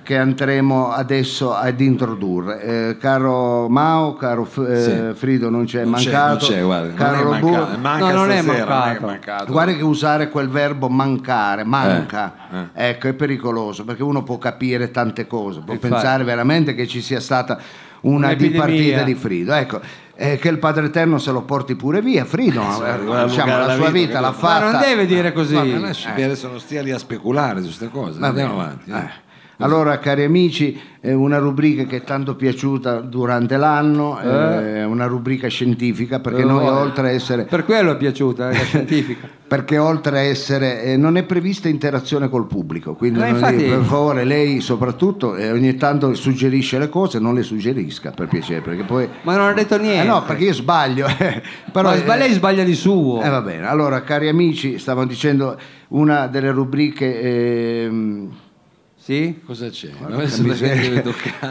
che 0.04 0.16
andremo 0.16 0.92
adesso 0.92 1.52
ad 1.54 1.80
introdurre. 1.80 2.62
Eh, 2.62 2.96
caro 2.98 3.68
Mao, 3.68 4.14
caro 4.14 4.44
F- 4.44 4.64
eh, 4.68 4.82
Sì. 4.82 5.18
Frido, 5.18 5.50
non 5.50 5.64
c'è 5.64 5.82
Non 5.84 5.94
c'è, 5.94 6.12
mancato. 6.12 6.46
non 6.46 6.54
c'è, 6.56 6.62
guarda, 6.62 6.86
non 6.86 6.94
caro 6.96 7.18
è 7.18 7.24
mancato, 7.40 7.78
manca 7.78 8.04
No, 8.06 8.12
non 8.12 8.30
è 8.30 8.42
stasera, 8.42 8.64
non 8.64 8.78
mancato. 8.78 9.06
mancato. 9.06 9.52
Guarda 9.52 9.72
che 9.74 9.82
usare 9.82 10.28
quel 10.28 10.48
verbo 10.48 10.88
mancare, 10.88 11.64
manca, 11.64 12.34
Eh, 12.74 12.88
ecco, 12.90 13.08
è 13.08 13.12
pericoloso 13.14 13.84
perché 13.84 14.02
uno 14.04 14.22
può 14.22 14.38
capire 14.38 14.92
tante 14.92 15.26
cose, 15.26 15.60
può 15.64 15.72
Infatti. 15.74 15.92
pensare 15.92 16.22
veramente 16.22 16.74
che 16.74 16.86
ci 16.86 17.00
sia 17.00 17.18
stata 17.18 17.58
una 18.02 18.26
Un'epidemia. 18.26 18.66
dipartita 18.66 19.02
di 19.02 19.14
Frido. 19.14 19.54
Ecco, 19.54 19.80
eh, 20.16 20.36
che 20.36 20.48
il 20.48 20.58
Padre 20.58 20.86
Eterno 20.86 21.16
se 21.18 21.32
lo 21.32 21.40
porti 21.42 21.74
pure 21.74 22.02
via, 22.02 22.24
Frido, 22.26 22.60
eh, 22.60 23.02
guarda, 23.02 23.24
diciamo, 23.24 23.50
la 23.50 23.66
la 23.66 23.74
sua 23.74 23.88
vita, 23.90 24.06
vita 24.06 24.20
l'ha 24.20 24.26
capito? 24.28 24.46
Ma 24.46 24.52
fatta. 24.52 24.70
non 24.72 24.80
deve 24.82 25.06
dire 25.06 25.32
così. 25.32 25.54
Ma 25.54 25.64
lasci 25.78 26.04
perdere, 26.04 26.24
adesso 26.26 26.48
non 26.48 26.60
stia 26.60 26.82
lì 26.82 26.90
a 26.90 26.98
speculare 26.98 27.60
su 27.60 27.64
queste 27.66 27.88
cose. 27.90 28.22
Andiamo 28.22 28.60
avanti. 28.60 28.92
Eh. 29.56 29.62
Eh. 29.62 29.64
Allora, 29.64 29.98
cari 29.98 30.24
amici, 30.24 30.78
è 31.00 31.12
una 31.12 31.38
rubrica 31.38 31.84
che 31.84 31.96
è 31.96 32.02
tanto 32.02 32.34
piaciuta 32.34 33.00
durante 33.00 33.56
l'anno, 33.56 34.18
è 34.18 34.84
una 34.84 35.06
rubrica 35.06 35.48
scientifica 35.48 36.18
perché 36.20 36.40
Eh, 36.42 36.44
noi 36.44 36.66
oltre 36.66 37.08
a 37.08 37.10
essere 37.10 37.44
Per 37.44 37.64
quello 37.64 37.92
è 37.92 37.96
piaciuta, 37.96 38.50
eh, 38.50 38.52
la 38.58 38.64
scientifica. 38.64 39.28
perché 39.46 39.76
oltre 39.78 40.18
a 40.18 40.22
essere 40.22 40.82
eh, 40.82 40.96
non 40.96 41.16
è 41.16 41.22
prevista 41.22 41.68
interazione 41.68 42.28
col 42.30 42.46
pubblico 42.46 42.94
quindi 42.94 43.18
non 43.20 43.28
infatti- 43.28 43.64
è- 43.64 43.68
per 43.68 43.82
favore 43.82 44.24
lei 44.24 44.60
soprattutto 44.60 45.36
eh, 45.36 45.52
ogni 45.52 45.76
tanto 45.76 46.12
suggerisce 46.14 46.78
le 46.78 46.88
cose 46.88 47.18
non 47.20 47.34
le 47.34 47.42
suggerisca 47.42 48.10
per 48.10 48.26
piacere 48.26 48.62
perché 48.62 48.82
poi 48.84 49.06
Ma 49.22 49.36
non 49.36 49.48
ha 49.48 49.52
detto 49.52 49.76
niente. 49.78 50.02
eh 50.02 50.06
no 50.08 50.24
perché 50.24 50.44
io 50.44 50.54
sbaglio 50.54 51.06
eh, 51.20 51.42
però 51.70 51.94
Ma 52.06 52.16
lei 52.16 52.32
sbaglia 52.32 52.64
di 52.64 52.74
suo. 52.74 53.22
eh, 53.22 53.28
va 53.28 53.42
bene 53.42 53.66
allora 53.68 54.02
cari 54.02 54.28
amici 54.28 54.78
stavo 54.78 55.04
dicendo 55.04 55.56
una 55.88 56.26
delle 56.26 56.50
rubriche 56.50 57.20
ehm, 57.20 58.30
Sì? 59.04 59.38
Cosa 59.44 59.68
c'è? 59.68 59.90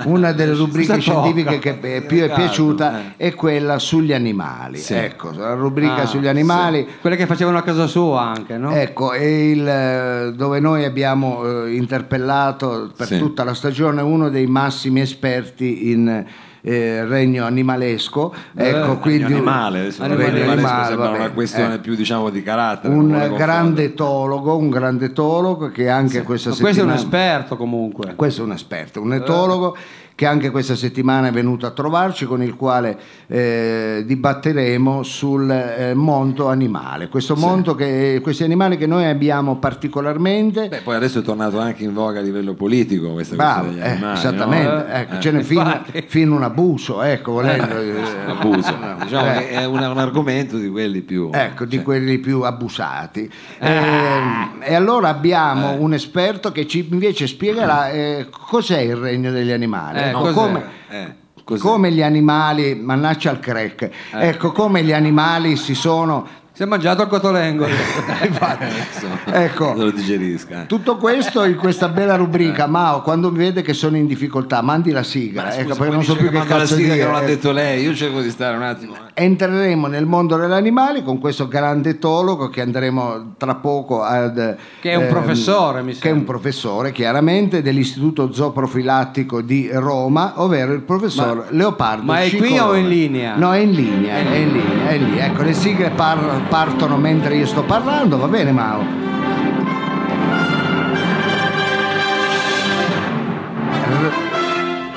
Una 0.06 0.32
delle 0.32 0.54
rubriche 0.56 1.00
scientifiche 1.00 1.60
che 1.60 1.80
è 1.80 2.02
più 2.02 2.22
è 2.24 2.34
piaciuta 2.34 3.14
eh. 3.16 3.28
è 3.28 3.36
quella 3.36 3.78
sugli 3.78 4.12
animali. 4.12 4.80
Sì. 4.80 4.96
Ecco, 4.96 5.30
la 5.30 5.54
rubrica 5.54 5.98
Ah, 5.98 6.06
sugli 6.08 6.26
animali. 6.26 6.88
Quelle 7.00 7.16
che 7.16 7.28
facevano 7.28 7.60
a 7.60 7.62
casa 7.62 7.86
sua 7.86 8.22
anche, 8.22 8.58
no? 8.58 8.74
Ecco, 8.74 9.14
il, 9.14 9.68
eh, 9.68 10.34
dove 10.36 10.60
noi 10.60 10.84
abbiamo 10.84 11.66
eh, 11.66 11.76
interpellato 11.76 12.92
per 12.98 13.06
Sì. 13.06 13.20
tutta 13.20 13.44
la 13.44 13.54
stagione 13.54 14.02
uno 14.02 14.30
dei 14.30 14.48
massimi 14.48 15.02
esperti 15.02 15.92
in 15.92 16.26
eh, 16.66 17.04
regno 17.06 17.46
animalesco. 17.46 18.34
Ecco, 18.56 18.98
quindi 19.00 19.24
Regno 19.24 19.36
animale, 19.36 19.86
il 19.88 19.96
Animale, 20.00 20.32
regno 20.32 20.52
animale 20.52 20.86
sembra 20.88 21.10
va 21.10 21.16
una 21.18 21.32
questione 21.32 21.74
Eh. 21.76 21.80
più 21.80 21.94
diciamo 21.96 22.30
di 22.30 22.42
carattere. 22.42 22.94
un 22.94 23.34
grande 23.36 23.84
etologo, 23.84 24.56
un 24.56 24.70
grande 24.70 25.06
etologo 25.06 25.70
che 25.70 25.90
anche 25.90 26.24
questa 26.24 26.50
Ma 26.52 26.56
questo 26.56 26.82
è 26.82 26.84
un 26.86 26.96
settimana 26.98 27.26
esperto 27.26 27.58
comunque. 27.58 28.14
questo 28.16 28.42
è 28.42 28.46
un 28.46 28.52
esperto, 28.54 29.02
un 29.02 29.14
etologo 29.14 29.76
che 30.16 30.26
anche 30.28 30.52
questa 30.52 30.76
settimana 30.76 31.28
è 31.28 31.32
venuto 31.32 31.66
a 31.66 31.72
trovarci 31.72 32.26
con 32.26 32.44
il 32.44 32.56
quale 32.56 32.98
eh, 33.28 34.04
dibatteremo 34.06 35.02
sul 35.02 35.50
eh, 35.50 35.94
mondo 35.96 36.50
animale. 36.50 37.08
Questo 37.08 37.36
mondo 37.36 37.74
che, 37.74 38.20
questi 38.22 38.44
animali 38.44 38.78
che 38.78 38.86
noi 38.86 39.06
abbiamo 39.06 39.56
particolarmente 39.56 40.68
Beh, 40.68 40.82
poi 40.84 40.96
adesso 40.96 41.20
è 41.20 41.22
tornato 41.24 41.60
anche 41.60 41.84
in 41.84 41.94
voga 41.94 42.20
a 42.20 42.22
livello 42.22 42.54
politico 42.54 43.12
questa 43.14 43.36
Bravo, 43.36 43.66
questione 43.66 43.82
degli 43.82 43.92
eh, 43.92 43.96
animali, 43.96 44.18
esattamente, 44.18 44.68
no? 44.74 44.86
ecco, 44.88 45.16
Eh, 45.16 45.20
ce 45.20 45.32
n'è 45.32 45.42
fino, 45.44 45.84
fino 46.08 46.36
un 46.36 46.44
abuso, 46.44 47.02
ecco, 47.02 47.32
volendo. 47.34 47.78
eh, 47.80 48.02
abuso. 48.28 48.76
Diciamo 49.02 49.32
eh, 49.32 49.34
che 49.38 49.50
è 49.50 49.66
un, 49.66 49.80
un 49.80 49.98
argomento 49.98 50.58
di 50.58 50.70
quelli 50.70 51.02
più 51.02 51.30
Ecco, 51.34 51.66
di 51.66 51.76
cioè, 51.78 51.84
quelli 51.84 52.20
più 52.20 52.42
abusati. 52.42 53.30
Ehm, 53.60 54.58
e 54.60 54.76
allora 54.76 55.10
abbiamo 55.10 55.72
un 55.80 55.94
esperto 55.94 56.52
che 56.52 56.68
ci 56.68 56.88
invece 56.92 57.26
spiegherà 57.28 57.90
cos'è 58.30 58.80
il 58.80 58.96
regno 58.96 59.32
degli 59.32 59.52
animali. 59.52 60.02
Eh, 60.04 60.10
Ecco, 60.10 60.32
come, 60.32 60.66
eh, 60.90 61.16
come 61.60 61.92
gli 61.92 62.02
animali, 62.02 62.76
mannaccia 62.76 63.30
al 63.30 63.40
crack, 63.40 63.90
ecco 64.12 64.52
come 64.52 64.84
gli 64.84 64.92
animali 64.94 65.56
si 65.56 65.74
sono... 65.76 66.42
Si 66.56 66.62
è 66.62 66.66
mangiato 66.68 67.02
il 67.02 67.08
cotolengo. 67.08 67.66
Adesso 68.40 69.08
Ecco. 69.26 69.74
lo 69.76 69.90
digerisca. 69.90 70.62
eh. 70.62 70.66
Tutto 70.68 70.98
questo 70.98 71.44
in 71.46 71.56
questa 71.56 71.88
bella 71.90 72.16
rubrica, 72.16 72.68
Mao, 72.68 73.02
quando 73.02 73.32
vede 73.32 73.64
che 73.64 73.74
sono 73.74 73.98
in 73.98 74.06
difficoltà, 74.06 74.62
mandi 74.62 74.92
la 74.92 75.02
sigla, 75.02 75.44
Ma 75.44 75.54
ecco, 75.56 75.70
scusa, 75.70 75.76
perché 75.80 75.94
non 75.96 76.04
so 76.04 76.16
più 76.16 76.30
che 76.30 76.38
la 76.38 76.46
cazzo 76.46 76.76
sigla 76.76 76.94
dire. 76.94 76.98
che 77.06 77.12
non 77.12 77.16
ha 77.16 77.24
eh. 77.24 77.26
detto 77.26 77.52
lei, 77.52 77.84
io 77.84 77.96
cerco 77.96 78.22
di 78.22 78.30
stare 78.30 78.56
un 78.56 78.62
attimo. 78.62 78.94
eh. 78.94 79.24
Entreremo 79.24 79.88
nel 79.88 80.06
mondo 80.06 80.36
degli 80.38 80.52
animali 80.52 81.02
con 81.04 81.18
questo 81.18 81.48
grande 81.48 81.90
etologo 81.90 82.50
che 82.50 82.62
andremo 82.62 83.34
tra 83.38 83.56
poco 83.56 84.04
ad... 84.04 84.56
Che 84.80 84.92
è 84.92 84.96
un 84.96 85.04
ehm, 85.06 85.10
professore, 85.10 85.82
mi 85.82 85.94
Che 85.94 86.08
è 86.08 86.12
un 86.12 86.18
sembra. 86.18 86.34
professore, 86.38 86.92
chiaramente, 86.92 87.64
dell'Istituto 87.64 88.32
Zooprofilattico 88.32 89.42
di 89.42 89.70
Roma, 89.74 90.34
ovvero 90.36 90.74
il 90.74 90.82
professor 90.82 91.48
Leopardo 91.50 92.04
ma 92.04 92.22
è 92.22 92.30
qui 92.30 92.50
Scicolone. 92.50 92.62
o 92.70 92.76
in 92.76 92.88
linea? 92.88 93.36
No, 93.38 93.54
è 93.54 93.58
in 93.58 93.72
linea, 93.72 94.16
è 94.18 94.36
in 94.36 94.52
linea, 94.52 94.88
è 94.90 94.98
lì. 95.00 95.18
Ecco, 95.18 95.42
le 95.42 95.54
sigle 95.54 95.90
par- 95.92 96.42
partono 96.50 96.98
mentre 96.98 97.36
io 97.36 97.46
sto 97.46 97.64
parlando, 97.64 98.18
va 98.18 98.28
bene 98.28 98.52
Mao? 98.52 98.82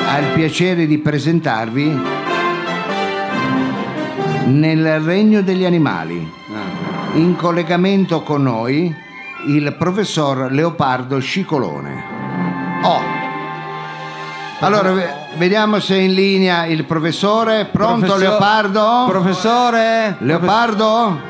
ha 0.08 0.18
il 0.18 0.26
piacere 0.34 0.86
di 0.86 0.98
presentarvi 0.98 2.00
nel 4.46 5.00
regno 5.00 5.42
degli 5.42 5.64
animali 5.64 6.30
Ah. 6.52 7.16
in 7.16 7.36
collegamento 7.36 8.22
con 8.22 8.42
noi 8.42 8.94
il 9.46 9.74
professor 9.78 10.52
Leopardo 10.52 11.18
Scicolone. 11.18 12.04
Oh. 12.82 13.00
Allora, 14.60 15.21
vediamo 15.36 15.78
se 15.80 15.94
è 15.96 15.98
in 16.00 16.14
linea 16.14 16.64
il 16.66 16.84
professore. 16.84 17.66
Pronto 17.66 18.06
Professor- 18.06 18.18
Leopardo? 18.20 19.04
Professore? 19.08 20.16
Leopardo? 20.18 21.20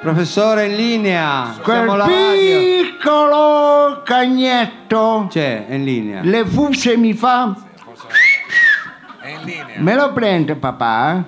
Professore 0.00 0.66
in 0.66 0.74
linea. 0.76 1.54
Quel 1.62 1.76
Siamo 1.76 1.92
alla 1.92 2.06
radio. 2.06 2.58
piccolo 2.58 4.02
Cagnetto, 4.04 5.26
C'è, 5.30 5.66
è 5.66 5.74
in 5.74 5.84
linea. 5.84 6.20
le 6.22 6.44
fuse 6.44 6.96
mi 6.96 7.14
fa... 7.14 7.54
È 9.20 9.28
in 9.28 9.40
linea. 9.44 9.76
Me 9.78 9.94
lo 9.94 10.12
prende 10.12 10.56
papà? 10.56 11.22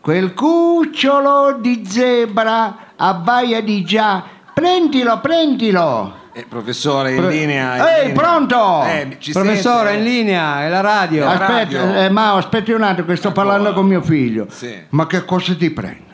Quel 0.00 0.32
cucciolo 0.32 1.56
di 1.60 1.84
zebra 1.84 2.76
abbaia 2.96 3.60
di 3.60 3.84
già. 3.84 4.22
Prendilo, 4.54 5.18
prendilo. 5.18 6.14
Eh, 6.38 6.46
professore, 6.48 7.10
in 7.14 7.16
Pro- 7.16 7.28
linea. 7.28 7.76
in 7.76 8.06
Ehi, 8.06 8.12
pronto? 8.12 8.84
Eh, 8.84 9.16
ci 9.18 9.32
Professore, 9.32 9.90
sente? 9.90 10.08
in 10.08 10.14
linea, 10.14 10.62
è 10.64 10.68
la 10.68 10.80
radio. 10.80 11.26
Aspetta, 11.26 11.52
radio. 11.52 11.94
eh, 11.96 12.10
Mao, 12.10 12.36
aspetti 12.36 12.70
un 12.70 12.82
attimo 12.82 13.08
che 13.08 13.16
sto 13.16 13.32
parlando 13.32 13.72
con 13.72 13.86
mio 13.86 14.00
figlio. 14.02 14.46
Sì. 14.48 14.72
Ma 14.90 15.06
che 15.08 15.24
cosa 15.24 15.54
ti 15.56 15.70
prendo? 15.70 16.04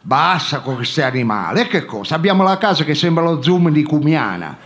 Basta 0.00 0.60
con 0.60 0.76
questi 0.76 1.02
animali. 1.02 1.60
E 1.62 1.66
che 1.66 1.84
cosa? 1.84 2.14
Abbiamo 2.14 2.44
la 2.44 2.56
casa 2.56 2.84
che 2.84 2.94
sembra 2.94 3.24
lo 3.24 3.42
zoom 3.42 3.70
di 3.70 3.82
Cumiana. 3.82 4.56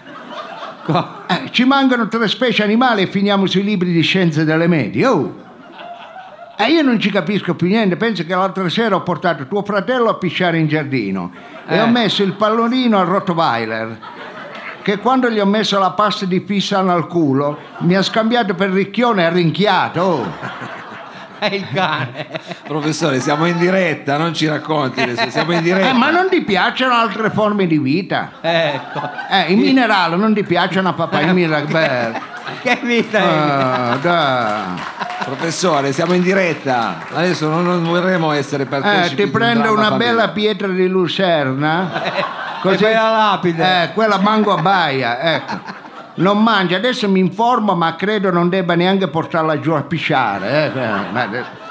Co- 0.85 1.21
Eh, 1.27 1.49
ci 1.53 1.65
mancano 1.65 2.09
tre 2.09 2.29
specie 2.29 2.63
animali 2.63 3.03
e 3.03 3.07
finiamo 3.07 3.47
sui 3.47 3.63
libri 3.65 3.93
di 3.93 4.03
scienze 4.03 4.45
delle 4.45 4.67
medie. 4.69 5.07
Oh. 5.07 5.41
E 6.59 6.65
io 6.71 6.83
non 6.83 7.01
ci 7.01 7.11
capisco 7.11 7.55
più 7.55 7.67
niente. 7.67 7.97
Penso 7.97 8.25
che 8.27 8.35
l'altra 8.35 8.69
sera 8.69 8.95
ho 8.97 9.03
portato 9.03 9.47
tuo 9.47 9.63
fratello 9.63 10.11
a 10.11 10.15
pisciare 10.17 10.59
in 10.59 10.69
giardino 10.69 11.33
e 11.67 11.77
Eh. 11.77 11.81
ho 11.81 11.87
messo 11.87 12.23
il 12.23 12.35
pallonino 12.35 12.99
al 13.01 13.07
Rottweiler. 13.07 13.99
Che 14.83 14.99
quando 14.99 15.31
gli 15.31 15.39
ho 15.39 15.47
messo 15.47 15.79
la 15.79 15.93
pasta 15.93 16.27
di 16.27 16.41
pissano 16.41 16.93
al 16.93 17.07
culo 17.07 17.59
mi 17.79 17.95
ha 17.95 18.03
scambiato 18.03 18.55
per 18.55 18.71
ricchione 18.71 19.23
e 19.23 19.25
ha 19.27 19.31
rinchiato. 19.31 20.01
oh. 20.01 20.81
È 21.43 21.53
il 21.53 21.67
cane. 21.75 22.29
Professore, 22.69 23.19
siamo 23.19 23.47
in 23.47 23.59
diretta, 23.59 24.17
non 24.17 24.33
ci 24.33 24.47
racconti 24.47 25.01
adesso, 25.01 25.29
siamo 25.29 25.51
in 25.51 25.63
diretta. 25.63 25.91
Eh, 25.91 25.93
ma 25.93 26.11
non 26.11 26.29
ti 26.29 26.43
piacciono 26.43 26.95
altre 26.95 27.31
forme 27.31 27.67
di 27.67 27.79
vita? 27.79 28.31
Ecco. 28.41 29.11
Eh, 29.29 29.53
i 29.53 29.57
minerali 29.57 30.17
non 30.17 30.35
ti 30.35 30.45
piacciono 30.45 30.91
a 30.91 30.93
papà? 30.93 31.21
I 31.21 31.33
minerali. 31.33 32.21
Che 32.63 32.79
vita 32.83 33.19
è? 33.19 33.99
Dai. 33.99 34.81
Professore, 35.25 35.93
siamo 35.93 36.13
in 36.15 36.23
diretta. 36.23 36.99
Adesso 37.13 37.49
non, 37.49 37.65
non 37.65 37.83
vorremmo 37.83 38.31
essere 38.31 38.63
Eh, 38.63 38.67
partecipi 38.67 39.09
ti 39.09 39.17
di 39.17 39.23
un 39.25 39.31
prendo 39.31 39.63
dramma 39.63 39.89
una 39.89 39.97
bella 39.97 40.29
pietra 40.29 40.69
di 40.69 40.87
lucerna. 40.87 41.91
E 42.71 42.77
quella 42.77 43.11
lapide. 43.11 43.83
Eh, 43.83 43.93
quella 43.93 44.19
mango 44.19 44.53
a 44.53 44.61
baia, 44.61 45.21
ecco. 45.21 45.81
Non 46.15 46.43
mangia, 46.43 46.77
adesso 46.77 47.09
mi 47.09 47.21
informo, 47.21 47.75
ma 47.75 47.97
credo 47.97 48.31
non 48.31 48.49
debba 48.49 48.75
neanche 48.75 49.09
portarla 49.09 49.59
giù 49.59 49.73
a 49.73 49.83
pisciare. 49.83 50.73
Eh, 50.75 51.62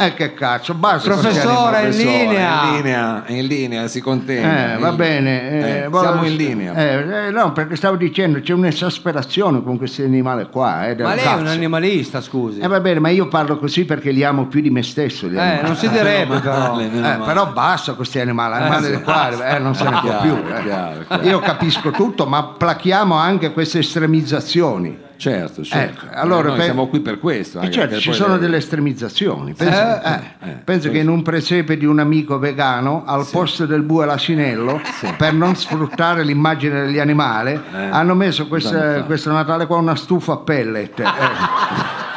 Eh, 0.00 0.14
che 0.14 0.32
cazzo, 0.34 0.72
basta. 0.74 1.10
Professore, 1.10 1.88
in 1.88 1.96
linea. 1.96 2.62
È 2.62 2.66
in 2.66 2.74
linea, 2.76 3.22
in 3.26 3.46
linea, 3.46 3.86
si 3.88 4.00
contenga. 4.00 4.74
Eh, 4.74 4.78
va 4.78 4.92
bene. 4.92 5.50
eh, 5.50 5.84
Eh, 5.84 5.88
siamo 5.90 6.24
in 6.24 6.36
linea. 6.36 6.74
Eh, 6.74 7.26
eh, 7.26 7.30
no, 7.30 7.52
perché 7.52 7.76
stavo 7.76 7.96
dicendo 7.96 8.40
c'è 8.40 8.52
un'esasperazione 8.54 9.62
con 9.62 9.76
questi 9.76 10.02
animali 10.02 10.46
qua. 10.50 10.88
Eh, 10.88 10.94
Ma 10.96 11.14
lei 11.14 11.24
è 11.24 11.28
un 11.34 11.38
cazzo. 11.44 11.52
animalista, 11.52 12.20
scusi. 12.20 12.60
Eh, 12.60 12.66
va 12.66 12.80
bene, 12.80 12.98
ma 13.00 13.10
io 13.10 13.28
parlo 13.28 13.58
così 13.58 13.84
perché 13.84 14.10
li 14.10 14.24
amo 14.24 14.46
più 14.46 14.60
di 14.60 14.70
me 14.70 14.82
stesso. 14.82 15.26
gli 15.28 15.36
Eh, 15.36 15.60
non 15.62 15.76
si 15.76 15.88
direbbe 15.88 16.38
però. 16.40 16.74
Male, 16.76 16.86
Eh, 17.14 17.18
però 17.24 17.46
basta 17.52 17.92
questi 17.94 18.18
animali, 18.20 18.54
animali 18.54 18.86
eh, 18.86 19.58
non 19.58 19.74
se 19.74 19.84
ne 19.84 20.00
può 20.00 20.20
più. 20.20 20.32
eh. 20.34 20.62
chiaro, 20.62 21.04
chiaro. 21.06 21.22
Io 21.24 21.38
capisco 21.40 21.90
tutto, 21.90 22.26
ma 22.26 22.42
plachiamo 22.44 23.14
anche 23.14 23.52
queste 23.52 23.80
estremizzazioni. 23.80 25.08
Certo, 25.20 25.62
certo. 25.62 26.06
Ecco, 26.06 26.14
allora, 26.18 26.40
Eh, 26.40 26.48
noi 26.48 26.56
per- 26.56 26.64
siamo 26.64 26.86
qui 26.88 27.00
per 27.00 27.18
questo. 27.18 27.58
E 27.58 27.64
anche 27.64 27.72
certo, 27.74 27.98
ci 28.00 28.12
sono 28.14 28.34
le- 28.34 28.40
delle 28.40 28.56
estremizzazioni. 28.56 29.52
Penso, 29.52 29.78
Eh, 29.78 30.10
eh, 30.12 30.48
eh, 30.48 30.52
penso 30.64 30.90
che 30.90 30.96
in 30.96 31.08
un 31.10 31.20
presepe 31.22 31.76
di 31.76 31.84
un 31.84 31.98
amico 31.98 32.38
vegano, 32.38 33.02
al 33.04 33.26
posto 33.30 33.66
del 33.66 33.82
bue 33.82 34.04
e 34.04 34.06
l'asinello, 34.06 34.80
per 35.18 35.34
non 35.34 35.54
sfruttare 35.56 36.24
l'immagine 36.24 36.86
degli 36.86 36.98
animali, 36.98 37.52
Eh, 37.52 37.60
hanno 37.90 38.14
messo 38.14 38.46
questa- 38.48 39.02
questo 39.02 39.30
Natale 39.30 39.66
qua 39.66 39.76
una 39.76 39.94
stufa 39.94 40.32
a 40.32 40.36
pellet. 40.38 41.02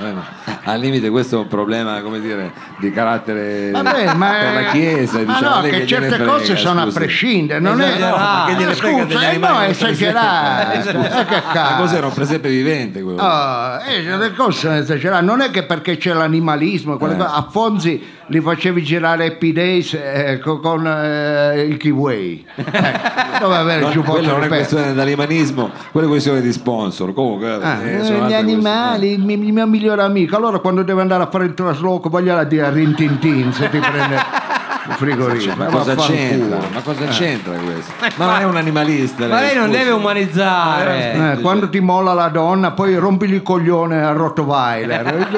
eh. 0.00 0.08
Eh, 0.08 0.12
ma 0.12 0.24
al 0.64 0.78
limite 0.80 1.08
questo 1.10 1.36
è 1.36 1.38
un 1.40 1.46
problema, 1.48 2.00
come 2.02 2.20
dire, 2.20 2.52
di 2.78 2.90
carattere 2.92 3.70
Vabbè, 3.70 4.14
ma 4.14 4.30
per 4.30 4.52
la 4.54 4.70
Chiesa. 4.70 5.18
ma 5.24 5.34
diciamo, 5.34 5.54
no, 5.56 5.60
è 5.60 5.62
che, 5.62 5.70
gliene 5.70 5.86
certe 5.86 6.08
frega, 6.14 6.24
cose 6.30 6.56
sono 6.56 6.82
a 6.82 6.86
prescindere, 6.92 7.60
non 7.60 7.80
è 7.80 7.86
Esagerato. 7.88 8.46
Che 8.46 8.52
gliene 8.58 8.70
Eh, 8.70 8.74
frega 8.74 9.04
degli 9.04 9.14
scusa, 9.16 9.30
eh, 9.30 9.38
no, 9.38 9.58
del 9.60 9.70
esagerare. 9.70 10.70
presepe? 10.78 11.06
Eh, 11.20 11.24
che 11.24 11.34
Ma 11.44 11.52
cazzo. 11.52 11.76
cos'era 11.82 12.06
un 12.06 12.12
presepe 12.14 12.48
vivente 12.48 13.02
quello? 13.02 13.18
Ah, 13.20 13.82
eh, 13.86 14.16
le 14.16 14.32
cose 14.34 14.58
sono 14.58 14.74
esagerate. 14.76 15.24
Non 15.24 15.40
è 15.40 15.50
che 15.50 15.62
perché 15.64 15.96
c'è 15.96 16.12
l'animalismo, 16.12 16.96
quelle 16.96 17.14
Eh. 17.14 17.16
cose- 17.18 17.30
a 17.32 17.46
Fonzi 17.50 18.16
li 18.28 18.40
facevi 18.40 18.82
girare 18.82 19.26
Happy 19.26 19.52
Days 19.52 19.94
eh, 19.94 20.38
co- 20.42 20.60
con, 20.60 20.86
eh, 20.86 21.60
il 21.62 21.76
kiwi. 21.76 22.44
Avere 23.40 23.80
No, 23.80 23.86
il 23.86 23.92
giubbotto 23.92 24.18
quello 24.18 24.32
non 24.32 24.42
è 24.44 24.48
questione 24.48 24.86
dell'animanismo, 24.88 25.70
quella 25.92 26.06
è 26.06 26.10
questione 26.10 26.40
di 26.40 26.52
sponsor. 26.52 27.12
Comunque, 27.12 27.50
Ah, 27.52 27.80
eh, 27.82 27.96
eh, 27.96 28.26
gli 28.26 28.32
animali, 28.34 29.12
il 29.12 29.20
mio, 29.24 29.66
migliore 29.66 30.02
amico. 30.02 30.36
Allora 30.36 30.58
quando 30.58 30.82
deve 30.82 31.00
andare 31.00 31.22
a 31.22 31.28
fare 31.28 31.44
il 31.44 31.54
trasloco, 31.54 32.08
voglio 32.08 32.42
dire 32.44 32.66
a 32.66 32.70
Rintintin 32.70 33.52
se 33.52 33.70
ti 33.70 33.78
prende 33.78 34.16
frigorifero. 34.94 35.56
Ma 35.56 35.66
Eh, 35.66 35.70
cosa 35.70 35.94
c'entra? 35.96 36.58
Ma 36.72 36.80
cosa 36.82 37.04
c'entra 37.06 37.54
questo? 37.56 37.92
Ma 38.16 38.26
non 38.26 38.40
è 38.40 38.44
un 38.44 38.56
animalista. 38.56 39.26
Ma 39.26 39.40
lei 39.40 39.56
non 39.56 39.70
deve 39.70 39.90
umanizzare. 39.90 41.12
Eh, 41.36 41.40
quando 41.40 41.68
ti 41.68 41.80
molla 41.80 42.12
la 42.12 42.28
donna, 42.28 42.72
poi 42.72 42.94
rompigli 42.96 43.34
il 43.34 43.42
coglione 43.42 44.02
a 44.02 44.12
Rottweiler. 44.12 45.28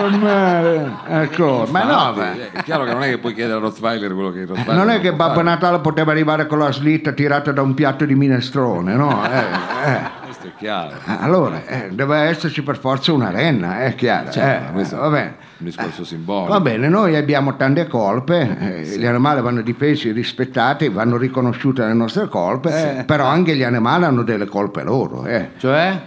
ecco, 1.08 1.66
ma 1.70 1.82
no, 1.84 1.90
Infatti, 1.90 2.18
beh. 2.20 2.42
eh, 2.42 2.50
È 2.52 2.62
chiaro 2.62 2.84
che 2.84 2.92
non 2.92 3.02
è 3.02 3.08
che 3.08 3.18
puoi 3.18 3.34
chiedere 3.34 3.58
a 3.58 3.60
Rottweiler 3.60 4.12
quello 4.14 4.30
che 4.30 4.38
il 4.40 4.46
Rottweiler 4.46 4.74
Non 4.76 4.90
è 4.90 5.00
che 5.00 5.12
Babbo 5.12 5.34
fare. 5.34 5.44
Natale 5.44 5.78
poteva 5.80 6.10
arrivare 6.12 6.46
con 6.46 6.58
la 6.58 6.72
slitta 6.72 7.12
tirata 7.12 7.52
da 7.52 7.62
un 7.62 7.74
piatto 7.74 8.04
di 8.04 8.14
minestrone, 8.14 8.94
no? 8.94 9.18
Eh, 9.30 9.90
eh. 9.92 10.00
Questo 10.24 10.46
è 10.48 10.50
chiaro. 10.58 10.92
Allora, 11.20 11.62
eh, 11.66 11.88
deve 11.90 12.18
esserci 12.28 12.62
per 12.62 12.78
forza 12.78 13.12
una 13.12 13.30
renna, 13.30 13.80
è 13.82 13.94
chiaro. 13.94 14.30
Certo, 14.30 14.68
eh, 14.68 14.72
questo 14.72 14.96
va 14.98 15.08
bene. 15.08 15.34
Un 15.60 15.66
discorso 15.66 16.04
simbolico. 16.04 16.52
Va 16.52 16.60
bene, 16.60 16.88
noi 16.88 17.16
abbiamo 17.16 17.54
tante 17.56 17.86
colpe, 17.86 18.56
eh, 18.58 18.98
gli 18.98 19.04
animali 19.04 19.42
vanno 19.42 19.60
difesi, 19.60 20.10
rispettati, 20.10 20.88
vanno 20.88 21.18
riconosciute 21.18 21.84
le 21.84 21.92
nostre 21.92 22.28
colpe, 22.28 23.00
eh, 23.00 23.04
però 23.04 23.26
anche 23.26 23.54
gli 23.54 23.62
animali 23.62 24.04
hanno 24.04 24.22
delle 24.22 24.46
colpe 24.46 24.82
loro. 24.82 25.26
eh. 25.26 25.50
Cioè? 25.58 26.00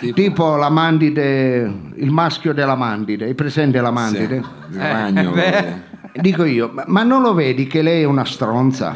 Eh, 0.00 0.12
tipo? 0.14 0.56
la 0.56 0.70
mandide, 0.70 1.70
il 1.96 2.10
maschio 2.10 2.54
della 2.54 2.76
mandide, 2.76 3.26
hai 3.26 3.34
presente 3.34 3.78
la 3.82 3.88
Sì, 3.88 3.92
mandide? 3.92 4.34
il 4.70 4.78
ragno. 4.80 5.30
quello. 5.32 5.92
Dico 6.14 6.44
io, 6.44 6.72
ma 6.86 7.02
non 7.02 7.20
lo 7.20 7.34
vedi 7.34 7.66
che 7.66 7.82
lei 7.82 8.02
è 8.02 8.06
una 8.06 8.24
stronza? 8.24 8.94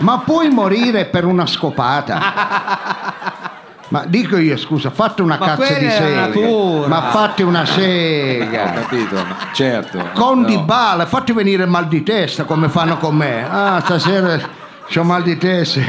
Ma 0.00 0.18
puoi 0.24 0.48
morire 0.50 1.06
per 1.06 1.24
una 1.24 1.46
scopata? 1.46 2.20
Ma 3.90 4.04
dico 4.06 4.36
io, 4.36 4.56
scusa, 4.56 4.90
fate 4.90 5.20
una 5.22 5.36
Ma 5.38 5.46
cazzo 5.46 5.74
di 5.78 5.84
è 5.86 5.90
sega. 5.90 6.86
Ma 6.86 7.02
fate 7.10 7.42
una 7.42 7.62
Ho 7.62 7.66
sega. 7.66 8.72
capito, 8.72 9.14
ma 9.16 9.36
certo. 9.52 10.08
Con 10.14 10.44
di 10.44 10.52
però- 10.54 10.64
bala, 10.64 11.06
fatti 11.06 11.32
venire 11.32 11.66
mal 11.66 11.88
di 11.88 12.02
testa 12.02 12.44
come 12.44 12.68
fanno 12.68 12.96
con 12.98 13.16
me. 13.16 13.44
Ah, 13.50 13.80
stasera 13.84 14.38
c'ho 14.88 15.02
mal 15.02 15.22
di 15.24 15.36
testa. 15.36 15.80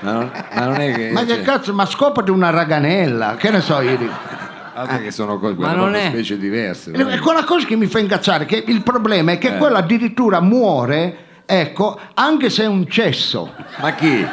Ma 0.00 0.12
non, 0.12 0.30
ma 0.54 0.64
non 0.66 0.74
è 0.80 0.92
che. 0.94 1.10
Ma 1.10 1.20
che 1.24 1.36
cioè, 1.36 1.42
cazzo, 1.42 1.72
ma 1.72 1.86
scopati 1.86 2.30
una 2.30 2.50
raganella, 2.50 3.36
che 3.36 3.50
ne 3.50 3.60
so 3.62 3.80
io. 3.80 3.96
dico. 3.96 4.12
altro 4.74 4.98
che 4.98 5.10
sono 5.10 5.38
cose 5.40 5.54
Ma 5.56 5.72
non 5.72 5.94
è- 5.96 6.08
specie 6.08 6.38
diverse. 6.38 6.92
E 6.92 7.18
quella 7.18 7.42
cosa 7.44 7.66
che 7.66 7.74
mi 7.76 7.86
fa 7.86 7.98
incazzare, 7.98 8.44
che 8.44 8.62
il 8.66 8.82
problema 8.82 9.32
è 9.32 9.38
che 9.38 9.54
Eh. 9.54 9.56
quello 9.56 9.76
addirittura 9.78 10.40
muore, 10.40 11.16
ecco, 11.46 11.98
anche 12.14 12.48
se 12.50 12.62
è 12.64 12.66
un 12.66 12.86
cesso. 12.88 13.54
Ma 13.80 13.90
chi? 13.92 14.24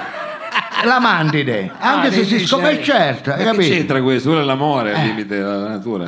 La 0.86 1.00
mandide, 1.00 1.72
anche 1.80 2.08
Ah, 2.08 2.12
se 2.12 2.26
si 2.26 2.46
scopre 2.46 2.82
certo, 2.84 3.30
Ma 3.32 3.36
hai 3.38 3.42
che 3.44 3.52
capito? 3.52 3.74
c'entra 3.74 4.02
questo? 4.02 4.30
Quello 4.30 4.44
è 4.44 4.46
l'amore, 4.46 4.94
è 4.94 5.00
il 5.00 5.06
limite 5.08 5.38
della 5.38 5.68
natura. 5.68 6.06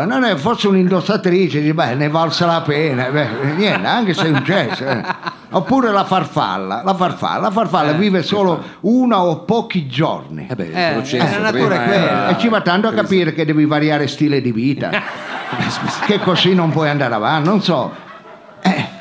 Oh, 0.00 0.04
non 0.04 0.24
è 0.24 0.34
forse 0.36 0.66
un'indossatrice, 0.68 1.60
dice, 1.60 1.74
beh, 1.74 1.94
ne 1.94 2.08
valsa 2.08 2.46
la 2.46 2.60
pena, 2.62 3.04
beh, 3.10 3.28
niente, 3.56 3.86
anche 3.86 4.14
se 4.14 4.24
è 4.26 4.30
un 4.30 4.42
cesso. 4.44 4.84
eh. 4.84 5.02
Oppure 5.52 5.90
la 5.92 6.04
farfalla, 6.04 6.82
la 6.84 6.94
farfalla, 6.94 7.40
la 7.40 7.50
farfalla 7.50 7.92
vive 7.92 8.22
solo 8.22 8.62
una 8.80 9.22
o 9.22 9.40
pochi 9.40 9.86
giorni. 9.86 10.46
Eh 10.50 10.54
beh, 10.54 10.64
il 10.64 10.76
Eh, 10.76 10.90
processo 10.94 11.38
la 11.38 11.50
natura 11.50 11.76
prima 11.76 11.82
è 11.82 11.86
quella. 11.86 12.10
era- 12.10 12.28
E 12.28 12.38
ci 12.38 12.48
va 12.48 12.60
tanto 12.62 12.88
a 12.88 12.92
capire 12.92 13.32
che 13.32 13.44
devi 13.44 13.64
variare 13.64 14.06
stile 14.08 14.40
di 14.40 14.50
vita, 14.52 14.90
che 16.06 16.18
così 16.20 16.54
non 16.54 16.70
puoi 16.70 16.88
andare 16.88 17.14
avanti, 17.14 17.48
non 17.48 17.62
so. 17.62 18.08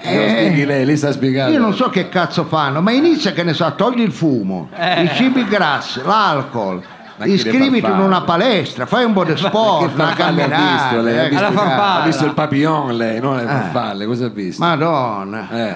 Eh, 0.10 0.15
Lo 0.15 0.22
eh, 0.24 0.30
spieghi 0.30 0.65
lei, 0.65 0.86
lei 0.86 0.98
sa 0.98 1.12
spiegare. 1.12 1.52
io 1.52 1.60
non 1.60 1.74
so 1.74 1.89
che 1.89 2.10
cazzo 2.10 2.45
fanno, 2.45 2.82
ma 2.82 2.91
inizia 2.91 3.32
che 3.32 3.43
ne 3.43 3.54
so, 3.54 3.72
togli 3.76 4.02
il 4.02 4.12
fumo, 4.12 4.69
i 4.78 5.10
cibi 5.13 5.45
grassi, 5.45 6.02
l'alcol. 6.04 6.82
Ma 7.17 7.26
Iscriviti 7.26 7.86
in 7.86 8.00
una 8.00 8.22
palestra, 8.22 8.86
fai 8.86 9.04
un 9.04 9.12
po' 9.12 9.26
di 9.26 9.36
sport, 9.36 9.93
una 9.93 10.06
farfalle 10.08 10.43
ha 10.43 10.48
visto 10.48 11.02
lei? 11.02 11.17
Ha 11.19 11.28
camminata. 11.28 11.50
visto, 11.50 11.82
ha 11.82 12.02
visto 12.06 12.26
il 12.26 12.34
papillon 12.34 12.95
lei, 12.95 13.19
non 13.19 13.36
le 13.36 13.43
farfalle, 13.45 14.06
cosa 14.06 14.26
ha 14.28 14.30
visto? 14.30 14.63
Madonna. 14.63 15.48
Eh. 15.52 15.76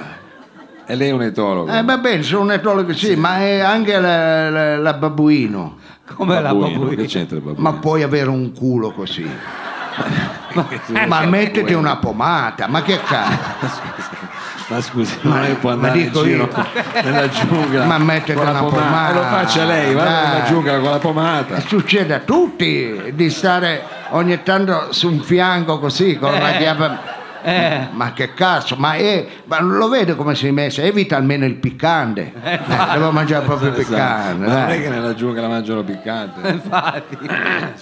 E 0.86 0.96
lei 0.96 1.10
è 1.10 1.12
un 1.12 1.22
etologo. 1.22 1.69
Eh, 1.72 1.84
va 1.84 1.98
bene, 1.98 2.24
sono 2.24 2.43
un 2.43 2.52
etologo 2.54 2.93
sì, 2.93 3.15
ma 3.15 3.39
è 3.39 3.60
anche 3.60 4.00
la, 4.00 4.50
la- 4.50 4.78
la 4.78 4.93
babbuino. 4.93 5.78
Come 6.15 6.41
la 6.41 6.54
Babbuino? 6.54 6.88
Che 6.89 7.06
c'entra 7.06 7.38
il 7.38 7.43
babbuino? 7.43 7.69
Ma 7.69 7.78
puoi 7.78 8.04
avere 8.04 8.30
un 8.30 8.54
culo 8.54 8.91
così. 8.91 9.26
ma 11.08 11.26
mettiti 11.26 11.74
una 11.74 11.98
pomata, 11.98 12.67
ma 12.67 12.82
che 12.82 13.00
cazzo? 13.04 13.91
Ma 14.67 14.82
scusi, 14.82 15.17
non 15.21 15.43
è 15.43 15.47
che 15.47 15.54
può 15.56 15.71
andare 15.71 15.97
in 15.99 16.04
dico 16.06 16.23
giro 16.23 16.43
io. 16.49 16.65
nella 17.04 17.28
giungla 17.30 17.84
Ma 17.86 17.97
mettete 17.97 18.34
con 18.34 18.45
la 18.45 18.52
una 18.52 18.60
pomata. 18.62 18.82
pomata. 18.82 19.10
Eh, 19.10 19.13
Lo 19.13 19.21
faccia 19.23 19.65
lei, 19.65 19.93
vada 19.93 20.10
Dai. 20.10 20.28
nella 20.34 20.43
giungla 20.45 20.80
con 20.80 20.89
la 20.91 20.97
pomata. 20.99 21.60
Succede 21.60 22.13
a 22.13 22.19
tutti 22.19 23.12
di 23.13 23.30
stare 23.30 23.82
ogni 24.12 24.41
tanto 24.41 24.88
su 24.91 25.10
un 25.10 25.19
fianco 25.19 25.80
così 25.80 26.17
con 26.17 26.32
la 26.32 26.52
chiave. 26.54 27.21
Eh, 27.45 27.88
Ma 27.91 28.13
che 28.13 28.34
cazzo, 28.34 28.78
ma, 28.78 28.93
è, 28.93 29.28
ma 29.47 29.60
lo 29.60 29.89
vede 29.89 30.15
come 30.15 30.34
si 30.34 30.47
è 30.47 30.52
messo? 30.52 30.80
Evita 30.80 31.17
almeno 31.17 31.43
il 31.43 31.56
piccante. 31.56 32.32
Eh, 32.41 32.60
devo 32.93 33.12
mangiare 33.12 33.43
proprio 33.43 33.67
il 33.67 33.76
piccante. 33.76 34.45
Ma 34.47 34.60
non 34.62 34.69
è 34.69 34.82
che 34.82 34.88
nella 34.88 35.13
giungla 35.13 35.45
mangiano 35.49 35.84
piccante. 35.84 36.47
infatti. 36.47 37.17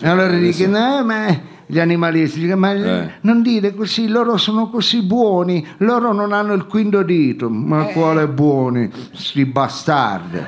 Allora 0.01 0.29
dicono, 0.35 0.79
no, 0.79 1.03
ma 1.03 1.25
gli 1.71 1.79
animalisti 1.79 2.41
dicono, 2.41 2.59
ma 2.59 2.73
Eh. 2.73 3.11
non 3.21 3.41
dire 3.41 3.73
così, 3.73 4.09
loro 4.09 4.35
sono 4.35 4.69
così 4.69 5.01
buoni, 5.03 5.65
loro 5.77 6.11
non 6.11 6.33
hanno 6.33 6.51
il 6.53 6.65
quinto 6.65 7.01
dito. 7.01 7.49
Ma 7.49 7.87
Eh. 7.87 7.93
quale 7.93 8.27
buoni, 8.27 8.91
sti 9.13 9.45
bastardi. 9.45 10.39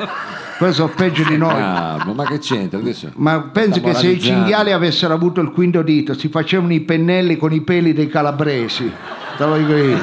Questo 0.57 0.83
sono 0.83 0.93
peggio 0.93 1.23
di 1.23 1.37
noi. 1.37 1.53
Ah, 1.55 2.05
ma 2.13 2.25
che 2.25 2.39
c'entra 2.39 2.77
adesso? 2.79 3.09
Ma 3.15 3.39
penso 3.39 3.79
che 3.79 3.93
se 3.93 4.07
i 4.07 4.19
cinghiali 4.19 4.73
avessero 4.73 5.13
avuto 5.13 5.39
il 5.39 5.51
quinto 5.51 5.81
dito 5.81 6.13
si 6.13 6.27
facevano 6.27 6.73
i 6.73 6.81
pennelli 6.81 7.37
con 7.37 7.53
i 7.53 7.61
peli 7.61 7.93
dei 7.93 8.07
calabresi. 8.09 8.91
Te 9.37 9.45
lo 9.45 9.55
dico 9.57 9.75
io. 9.75 9.97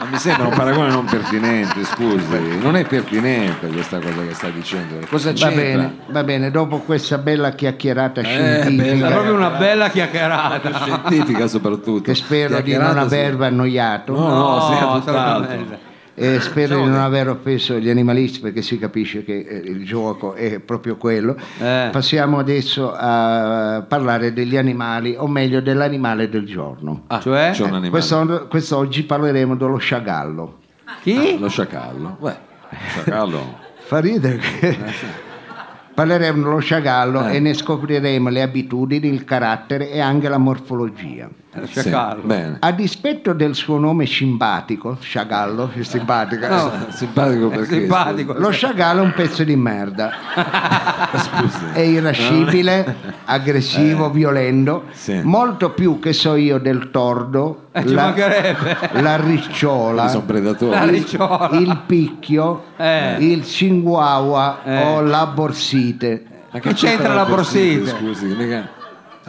Ma 0.00 0.06
mi 0.06 0.16
sembra 0.16 0.46
un 0.46 0.54
paragone 0.54 0.88
non 0.90 1.04
pertinente, 1.04 1.84
scusi. 1.84 2.58
Non 2.58 2.74
è 2.74 2.86
pertinente 2.86 3.66
questa 3.68 3.98
cosa 3.98 4.22
che 4.26 4.32
sta 4.32 4.48
dicendo. 4.48 4.96
Cosa 5.10 5.28
Va 5.32 5.36
c'entra? 5.36 5.62
bene, 5.62 5.96
va 6.08 6.24
bene, 6.24 6.50
dopo 6.50 6.78
questa 6.78 7.18
bella 7.18 7.50
chiacchierata 7.52 8.22
Eh, 8.22 8.24
scientifica 8.24 8.82
bella. 8.82 9.08
È 9.08 9.10
proprio 9.12 9.34
una 9.34 9.50
bella 9.50 9.90
chiacchierata. 9.90 10.72
Scientifica 10.80 11.46
soprattutto. 11.48 12.00
che 12.02 12.14
spero 12.14 12.56
di 12.56 12.62
Chiacchierata, 12.62 12.94
non 13.00 13.08
sì. 13.10 13.14
avervi 13.14 13.44
annoiato. 13.44 14.12
No, 14.14 14.28
no, 14.28 14.60
sì, 14.72 15.04
tutt'altro. 15.06 15.88
Assolutamente. 16.28 16.36
E 16.36 16.40
spero 16.40 16.76
di 16.84 16.88
non 16.90 17.00
aver 17.00 17.28
offeso 17.28 17.78
gli 17.78 17.88
animalisti 17.88 18.40
perché 18.40 18.62
si 18.62 18.78
capisce 18.78 19.24
che 19.24 19.38
eh, 19.48 19.56
il 19.56 19.84
gioco 19.84 20.34
è 20.34 20.58
proprio 20.60 20.96
quello. 20.96 21.36
Eh. 21.58 21.88
Passiamo 21.90 22.38
adesso 22.38 22.92
a 22.94 23.84
parlare 23.88 24.32
degli 24.32 24.56
animali, 24.56 25.14
o 25.16 25.26
meglio 25.26 25.60
dell'animale 25.60 26.28
del 26.28 26.44
giorno. 26.46 27.04
Ah, 27.08 27.20
Cioè? 27.20 27.50
c'è 27.52 27.62
un 27.62 27.68
animale. 27.74 27.90
Questo- 27.90 28.46
quest'oggi 28.48 29.02
parleremo 29.04 29.56
dello 29.56 29.78
sciagallo. 29.78 30.58
Chi? 31.02 31.38
Lo 31.38 31.48
sciacallo. 31.48 32.16
Beh, 32.20 32.36
sciacallo. 32.90 33.58
Fa 33.90 33.98
ridere 33.98 34.36
che 34.38 34.78
parleremo 35.94 36.42
dello 36.42 36.58
sciagallo 36.60 37.26
Eh. 37.28 37.36
e 37.36 37.40
ne 37.40 37.54
scopriremo 37.54 38.28
le 38.28 38.42
abitudini, 38.42 39.08
il 39.08 39.24
carattere 39.24 39.90
e 39.90 40.00
anche 40.00 40.28
la 40.28 40.38
morfologia. 40.38 41.28
Lo 41.52 41.66
Sì, 41.66 41.80
sciacallo. 41.80 42.22
bene. 42.22 42.56
A 42.60 42.70
dispetto 42.70 43.32
del 43.32 43.56
suo 43.56 43.76
nome 43.78 44.06
simpatico, 44.06 44.96
sciagallo, 45.00 45.70
è 45.74 45.82
simpatico. 45.82 46.46
No. 46.46 46.70
Simpatico 46.90 47.50
È 47.50 47.56
perché? 47.56 47.74
simpatico. 47.80 48.34
Lo 48.34 48.50
sciagallo 48.50 49.00
è 49.00 49.04
un 49.04 49.12
pezzo 49.14 49.42
di 49.42 49.56
merda, 49.56 50.12
Scusi. 51.16 51.64
è 51.72 51.80
irascibile, 51.80 52.96
aggressivo, 53.24 54.10
violento, 54.10 54.84
Sì. 54.92 55.20
molto 55.24 55.70
più 55.70 55.98
che 55.98 56.12
so 56.12 56.36
io 56.36 56.58
del 56.58 56.90
tordo, 56.92 57.64
Eh, 57.72 57.84
ci 57.84 57.94
mancherebbe. 57.94 58.76
la 59.00 59.16
ricciola, 59.16 60.06
Sono 60.08 60.24
predatori. 60.24 60.70
La 60.70 60.84
ricciola. 60.84 61.48
il 61.52 61.80
picchio, 61.84 62.64
Eh. 62.76 63.16
il 63.18 63.44
cinguawa 63.44 64.60
Eh. 64.62 64.82
o 64.84 65.00
la 65.00 65.26
borsite. 65.26 66.24
Ma 66.52 66.58
Che 66.60 66.74
c'entra 66.74 67.12
la 67.14 67.24
borsite? 67.24 67.90
Scusi, 67.90 68.26
mica 68.26 68.78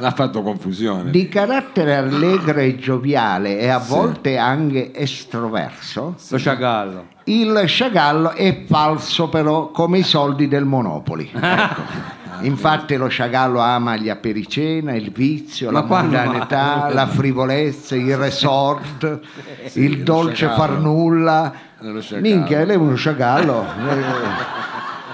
l'ha 0.02 0.12
fatto 0.12 0.42
confusione. 0.42 1.12
Di 1.12 1.30
carattere 1.30 1.96
allegro 1.96 2.60
e 2.60 2.78
gioviale 2.78 3.60
e 3.60 3.70
a 3.70 3.78
volte 3.78 4.38
anche 4.38 4.92
estroverso, 4.94 6.16
Lo 6.30 6.38
sciacallo. 6.38 7.06
il 7.26 7.64
sciagallo 7.68 8.32
è 8.32 8.64
falso 8.68 9.30
però 9.30 9.70
come 9.72 10.00
i 10.00 10.04
soldi 10.04 10.48
del 10.48 10.66
Monopoli. 10.66 11.32
Ecco. 11.40 12.10
Infatti 12.48 12.96
lo 12.96 13.08
sciagallo 13.08 13.60
ama 13.60 13.98
gli 13.98 14.10
apericena, 14.10 14.96
il 14.96 15.12
vizio, 15.12 15.70
Ma 15.70 15.82
la 15.82 15.86
mondanità, 15.86 16.90
la 16.92 17.06
frivolezza, 17.06 17.96
il 17.96 18.18
resort, 18.18 19.20
il 19.74 20.00
lo 20.00 20.04
dolce 20.04 20.36
sciagallo. 20.48 20.58
far 20.58 20.80
nulla. 20.80 21.54
Sciagallo. 22.00 22.20
Minchia, 22.22 22.66
lei 22.66 22.76
è 22.76 22.80
uno 22.80 22.96
sciagallo. 22.96 23.66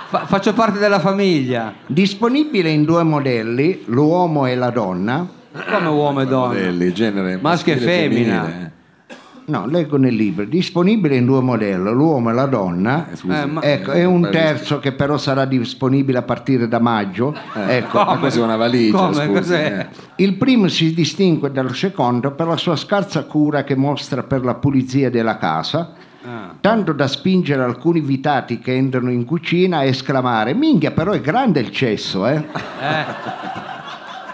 Eh, 0.07 0.09
Fa- 0.09 0.25
faccio 0.25 0.53
parte 0.53 0.79
della 0.79 0.99
famiglia. 0.99 1.73
Disponibile 1.85 2.69
in 2.69 2.85
due 2.85 3.03
modelli, 3.03 3.83
l'uomo 3.87 4.45
e 4.45 4.55
la 4.55 4.69
donna. 4.69 5.27
Come 5.69 5.87
uomo 5.87 6.21
e 6.21 6.25
donna. 6.27 6.47
Modelli, 6.53 6.93
genere 6.93 7.37
Maschio 7.41 7.73
e 7.73 7.77
femmina. 7.77 8.41
femminile, 8.43 8.71
No, 9.47 9.65
leggo 9.65 9.95
nel 9.97 10.13
libro, 10.13 10.43
disponibile 10.43 11.15
in 11.15 11.25
due 11.25 11.39
modelli, 11.41 11.89
l'uomo 11.91 12.29
e 12.29 12.33
la 12.33 12.45
donna. 12.47 13.07
eh. 13.07 13.13
Eh, 13.13 13.15
scusi. 13.15 13.33
Eh, 13.37 13.45
ma- 13.45 13.61
Ecco, 13.63 13.91
e 13.93 14.03
un 14.03 14.27
terzo 14.29 14.79
che 14.79 14.91
però 14.91 15.17
sarà 15.17 15.45
disponibile 15.45 16.17
a 16.17 16.21
partire 16.21 16.67
da 16.67 16.79
maggio. 16.79 17.33
Ecco. 17.67 18.03
Ma 18.03 18.17
cos'è 18.17 18.41
una 18.41 18.57
valigia? 18.57 18.97
Come? 18.97 19.13
scusi, 19.13 19.27
Cos'è? 19.31 19.77
eh. 19.79 19.95
Il 20.23 20.33
primo 20.35 20.67
si 20.67 20.93
distingue 20.93 21.49
dal 21.51 21.73
secondo 21.73 22.31
per 22.31 22.47
la 22.47 22.57
sua 22.57 22.75
scarsa 22.75 23.23
cura 23.23 23.63
che 23.63 23.75
mostra 23.75 24.23
per 24.23 24.43
la 24.43 24.55
pulizia 24.55 25.09
della 25.09 25.37
casa, 25.37 25.79
Ah. 25.79 25.96
Tanto 26.61 26.91
da 26.93 27.07
spingere 27.07 27.63
alcuni 27.63 27.99
invitati 27.99 28.59
che 28.59 28.75
entrano 28.75 29.11
in 29.11 29.23
cucina 29.25 29.77
a 29.79 29.83
esclamare: 29.83 30.53
Minchia, 30.53 30.91
però 30.91 31.11
è 31.13 31.21
grande 31.21 31.59
il 31.59 31.71
cesso, 31.71 32.27
eh? 32.27 32.35
Eh. 32.35 33.05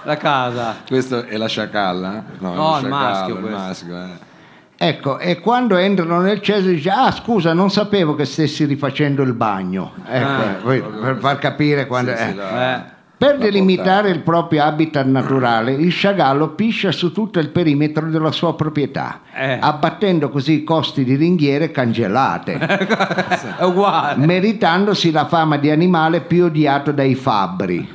La 0.06 0.18
casa. 0.18 0.76
Questo 0.88 1.24
è 1.26 1.38
la 1.38 1.48
sciacalla? 1.48 2.24
No, 2.40 2.54
No, 2.54 2.76
è 2.76 2.80
il 2.80 2.84
lo 2.84 2.90
maschio 2.90 3.36
sciacallo, 3.36 3.36
il 3.36 3.42
questo. 3.42 3.58
maschio, 3.60 3.96
eh. 3.98 4.32
Ecco, 4.76 5.18
e 5.20 5.40
quando 5.40 5.78
entrano 5.78 6.20
nel 6.20 6.42
cesso 6.42 6.68
dice: 6.68 6.90
Ah, 6.90 7.12
scusa, 7.12 7.54
non 7.54 7.70
sapevo 7.72 8.16
che 8.16 8.26
stessi 8.26 8.66
rifacendo 8.66 9.22
il 9.24 9.34
bagno. 9.34 9.94
Ecco, 10.06 10.28
Ah. 10.28 10.56
poi, 10.62 10.82
per 10.82 11.18
far 11.20 11.38
capire 11.40 11.86
quando. 11.88 12.12
Sì, 12.16 12.18
sì, 12.24 12.38
eh. 12.38 12.74
Eh. 12.74 12.93
Per 13.24 13.38
delimitare 13.38 14.10
il 14.10 14.20
proprio 14.20 14.64
habitat 14.64 15.06
naturale, 15.06 15.72
il 15.72 15.92
sciagallo 15.92 16.50
piscia 16.50 16.92
su 16.92 17.14
tutto 17.14 17.40
il 17.40 17.50
perimetro 17.52 18.10
della 18.10 18.32
sua 18.32 18.54
proprietà, 18.54 19.22
Eh. 19.34 19.60
abbattendo 19.62 20.30
così 20.30 20.54
i 20.56 20.64
costi 20.66 21.06
di 21.06 21.16
ringhiere 21.16 21.72
uguale. 23.62 24.26
meritandosi 24.26 25.12
la 25.12 25.26
fama 25.26 25.56
di 25.58 25.70
animale 25.70 26.20
più 26.20 26.46
odiato 26.46 26.92
dai 26.92 27.16
fabbri. 27.16 27.88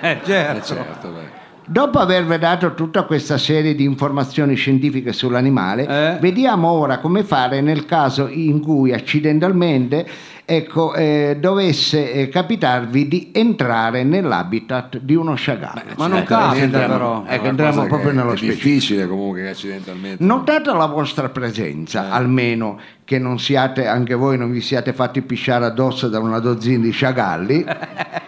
Eh, 0.00 0.10
Eh, 0.10 0.20
certo. 0.22 1.35
Beh. 1.66 1.72
Dopo 1.72 1.98
avervi 1.98 2.38
dato 2.38 2.74
tutta 2.74 3.02
questa 3.02 3.38
serie 3.38 3.74
di 3.74 3.84
informazioni 3.84 4.54
scientifiche 4.54 5.12
sull'animale, 5.12 5.86
Eh. 6.14 6.18
vediamo 6.20 6.68
ora 6.70 6.98
come 6.98 7.22
fare 7.24 7.60
nel 7.60 7.84
caso 7.86 8.28
in 8.28 8.60
cui 8.60 8.92
accidentalmente 8.92 10.06
ecco, 10.48 10.94
eh, 10.94 11.38
dovesse 11.40 12.12
eh, 12.12 12.28
capitarvi 12.28 13.08
di 13.08 13.30
entrare 13.34 14.04
nell'habitat 14.04 14.98
di 14.98 15.14
uno 15.16 15.34
sciagallo. 15.34 15.80
Ma 15.96 16.06
non 16.06 16.18
Ecco, 16.18 16.26
capita 16.36 16.62
entriamo- 16.64 16.92
però. 16.92 17.24
Ecco, 17.26 17.46
entriamo 17.46 17.86
proprio 17.86 18.12
nello 18.12 18.32
è 18.32 18.36
specifico. 18.36 18.68
difficile 18.68 19.06
comunque 19.08 19.42
che 19.42 19.48
accidentalmente. 19.48 20.22
Notata 20.24 20.72
la 20.72 20.86
vostra 20.86 21.28
presenza, 21.30 22.12
almeno 22.12 22.78
che 23.04 23.18
non 23.18 23.40
siate, 23.40 23.88
anche 23.88 24.14
voi 24.14 24.38
non 24.38 24.52
vi 24.52 24.60
siate 24.60 24.92
fatti 24.92 25.20
pisciare 25.22 25.64
addosso 25.64 26.08
da 26.08 26.20
una 26.20 26.38
dozzina 26.38 26.84
di 26.84 26.90
sciagalli, 26.92 27.64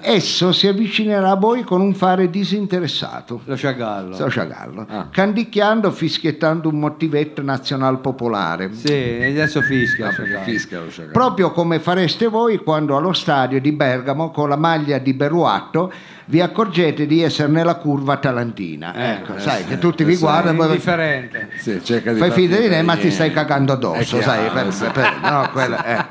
esso 0.00 0.52
si 0.52 0.66
avvicinerà 0.66 1.30
a 1.30 1.34
voi 1.36 1.62
con 1.62 1.80
un 1.80 1.94
fare 1.94 2.30
disinteressato. 2.30 3.40
Lo 3.44 3.56
sciacallo. 3.56 4.14
Sto 4.14 4.28
sciagallo, 4.28 4.86
Ah. 4.88 5.08
canticchiando, 5.10 5.90
fischiettando 5.90 6.68
un 6.68 6.78
motivetto 6.78 7.42
nazional 7.42 8.00
popolare. 8.00 8.70
Sì, 8.72 8.92
adesso 8.92 9.60
fischia. 9.62 10.06
Lo 10.16 10.40
fischia 10.42 10.80
lo. 10.80 11.10
Proprio 11.12 11.50
come 11.52 11.78
fareste 11.80 12.26
voi 12.28 12.58
quando 12.58 12.96
allo 12.96 13.12
stadio 13.12 13.60
di 13.60 13.72
Bergamo 13.72 14.30
con 14.30 14.48
la 14.48 14.56
maglia 14.56 14.98
di 14.98 15.12
Beruatto 15.14 15.92
vi 16.26 16.40
accorgete 16.40 17.06
di 17.06 17.22
essere 17.22 17.50
nella 17.50 17.74
curva 17.74 18.16
talantina. 18.18 18.94
ecco, 18.94 19.34
eh, 19.34 19.40
sai 19.40 19.64
che 19.64 19.78
tutti 19.78 20.02
eh, 20.02 20.06
vi 20.06 20.16
guardano 20.16 20.58
poi 20.58 20.66
Indifferente. 20.68 21.48
Sì, 21.58 21.80
cerca 21.82 22.12
di 22.12 22.18
fai 22.20 22.30
finta 22.30 22.56
di 22.56 22.68
te, 22.68 22.82
ma 22.82 22.96
ti 22.96 23.10
stai 23.10 23.32
cagando 23.32 23.72
È 23.72 23.76
addosso, 23.76 24.20
sai? 24.22 24.48
per- 24.50 24.92
per- 24.92 25.18
no, 25.22 25.50
eh. 25.84 26.06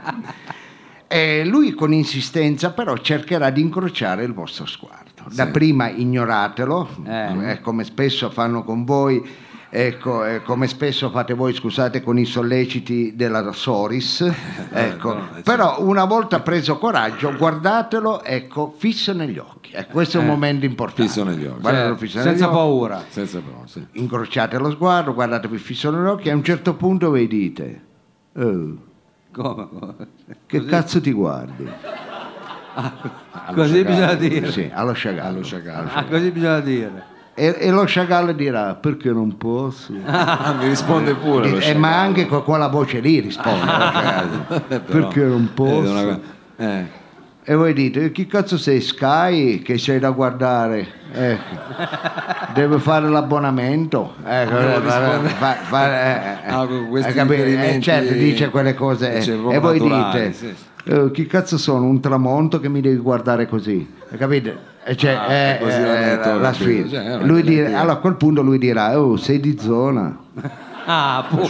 E 1.11 1.43
lui 1.43 1.71
con 1.73 1.91
insistenza 1.91 2.71
però 2.71 2.95
cercherà 2.97 3.49
di 3.49 3.61
incrociare 3.61 4.23
il 4.23 4.33
vostro 4.33 4.67
sguardo. 4.67 5.07
Dapprima 5.33 5.89
ignoratelo, 5.89 6.87
Eh. 7.03 7.51
eh, 7.51 7.61
come 7.61 7.83
spesso 7.83 8.29
fanno 8.29 8.63
con 8.63 8.83
voi, 8.85 9.21
ecco, 9.71 10.23
eh, 10.23 10.43
come 10.43 10.67
spesso 10.67 11.09
fate 11.09 11.33
voi, 11.33 11.53
scusate, 11.53 12.03
con 12.03 12.19
i 12.19 12.25
solleciti 12.25 13.15
della 13.15 13.51
Soris. 13.51 14.21
Ecco. 14.71 15.13
no, 15.15 15.29
eh, 15.37 15.41
però 15.41 15.81
una 15.83 16.05
volta 16.05 16.41
preso 16.41 16.77
coraggio, 16.77 17.35
guardatelo, 17.35 18.23
ecco, 18.23 18.73
fisso 18.77 19.11
negli 19.11 19.39
occhi. 19.39 19.71
Ecco, 19.73 19.91
questo 19.93 20.17
è 20.17 20.21
un 20.21 20.27
Eh. 20.27 20.29
momento 20.29 20.65
importante. 20.65 21.03
Fisso 21.03 21.23
negli 21.23 21.45
occhi. 21.45 21.63
Certo, 21.63 21.95
fisso 21.97 22.17
negli 22.19 22.27
senza 22.27 22.45
occhi 22.45 22.55
paura. 22.55 23.03
Senza 23.09 23.39
però, 23.39 23.63
sì. 23.65 23.83
incrociate 23.93 24.57
lo 24.59 24.69
sguardo, 24.69 25.13
guardatevi 25.15 25.57
fisso 25.57 25.89
negli 25.89 26.05
occhi 26.07 26.27
e 26.27 26.31
a 26.31 26.35
un 26.35 26.43
certo 26.43 26.75
punto 26.75 27.09
vi 27.11 27.27
dite 27.27 27.81
"Oh, 28.35 28.87
Come? 29.31 29.67
come? 29.69 29.95
che 30.45 30.65
cazzo 30.65 30.99
ti 31.01 31.11
guardi? 31.11 31.67
Allo 32.73 33.53
Così 33.53 33.73
sciacallo. 33.73 33.83
bisogna 33.83 34.13
dire. 34.15 34.51
Sì, 34.51 34.71
allo 34.73 34.93
sciagallo. 34.93 35.27
Allo 35.29 35.43
sciacallo. 35.43 35.89
Ah, 35.93 36.03
così 36.05 36.31
bisogna 36.31 36.59
dire. 36.59 37.03
E, 37.33 37.55
e 37.57 37.69
lo 37.71 37.85
sciacallo 37.85 38.31
dirà 38.33 38.75
perché 38.75 39.11
non 39.11 39.37
posso? 39.37 39.93
Ah, 40.05 40.55
mi 40.59 40.67
risponde 40.67 41.13
pure. 41.15 41.49
lo 41.49 41.57
Eh, 41.57 41.61
sciacallo. 41.61 41.79
ma 41.79 41.99
anche 41.99 42.25
con 42.25 42.43
quella 42.43 42.67
voce 42.67 42.99
lì 42.99 43.19
risponde. 43.19 43.71
Eh, 44.69 44.79
però, 44.79 45.07
perché 45.07 45.23
non 45.23 45.43
eh, 45.45 45.53
posso? 45.53 46.21
eh. 46.57 46.98
E 47.49 47.55
voi 47.55 47.73
dite, 47.73 48.11
chi 48.11 48.27
cazzo 48.27 48.59
sei 48.59 48.79
Sky 48.79 49.63
che 49.63 49.79
sei 49.79 49.97
da 49.97 50.11
guardare? 50.11 50.85
Ecco. 51.11 51.55
Deve 52.53 52.77
fare 52.77 53.09
l'abbonamento. 53.09 54.13
Ecco, 54.23 54.55
Devo 54.55 54.81
fa- 54.87 55.55
fa- 55.55 55.87
eh, 55.99 56.45
eh, 56.45 56.51
Ah? 56.53 56.67
Eh, 56.69 57.23
riferimenti- 57.23 57.81
certo, 57.81 58.13
dice 58.13 58.49
quelle 58.51 58.75
cose. 58.75 59.13
eh. 59.13 59.17
Dice 59.17 59.31
e 59.33 59.57
voi 59.57 59.79
naturali, 59.79 60.29
dite, 60.29 60.33
sì. 60.33 60.53
"Eh, 60.91 61.09
chi 61.11 61.25
cazzo 61.25 61.57
sono? 61.57 61.85
Un 61.85 61.99
tramonto 61.99 62.59
che 62.59 62.69
mi 62.69 62.81
devi 62.81 62.97
guardare 62.97 63.47
così? 63.47 63.95
Hai 64.11 64.17
capito? 64.19 64.51
E 64.83 64.95
cioè, 64.95 65.13
Ah, 65.13 65.33
eh, 65.33 65.57
è 65.57 65.59
così 65.59 65.75
eh, 65.77 65.81
detto, 65.81 66.29
la, 66.29 66.35
la 66.35 66.53
sfida. 66.53 66.87
Cioè, 66.87 67.03
è 67.03 67.73
allora 67.73 67.93
a 67.93 67.97
quel 67.97 68.13
punto 68.15 68.43
lui 68.43 68.59
dirà, 68.59 68.99
oh, 68.99 69.17
sei 69.17 69.39
di 69.39 69.57
zona. 69.59 70.15
Ah, 70.85 71.25
pure. 71.27 71.47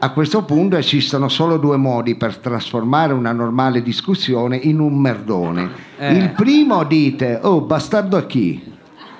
A 0.00 0.10
questo 0.10 0.44
punto 0.44 0.76
esistono 0.76 1.28
solo 1.28 1.56
due 1.56 1.76
modi 1.76 2.14
per 2.14 2.36
trasformare 2.36 3.12
una 3.12 3.32
normale 3.32 3.82
discussione 3.82 4.56
in 4.56 4.78
un 4.78 4.96
merdone. 4.96 5.70
Eh. 5.98 6.12
Il 6.14 6.30
primo 6.30 6.84
dite, 6.84 7.40
oh, 7.42 7.62
bastardo 7.62 8.16
a 8.16 8.22
chi? 8.24 8.76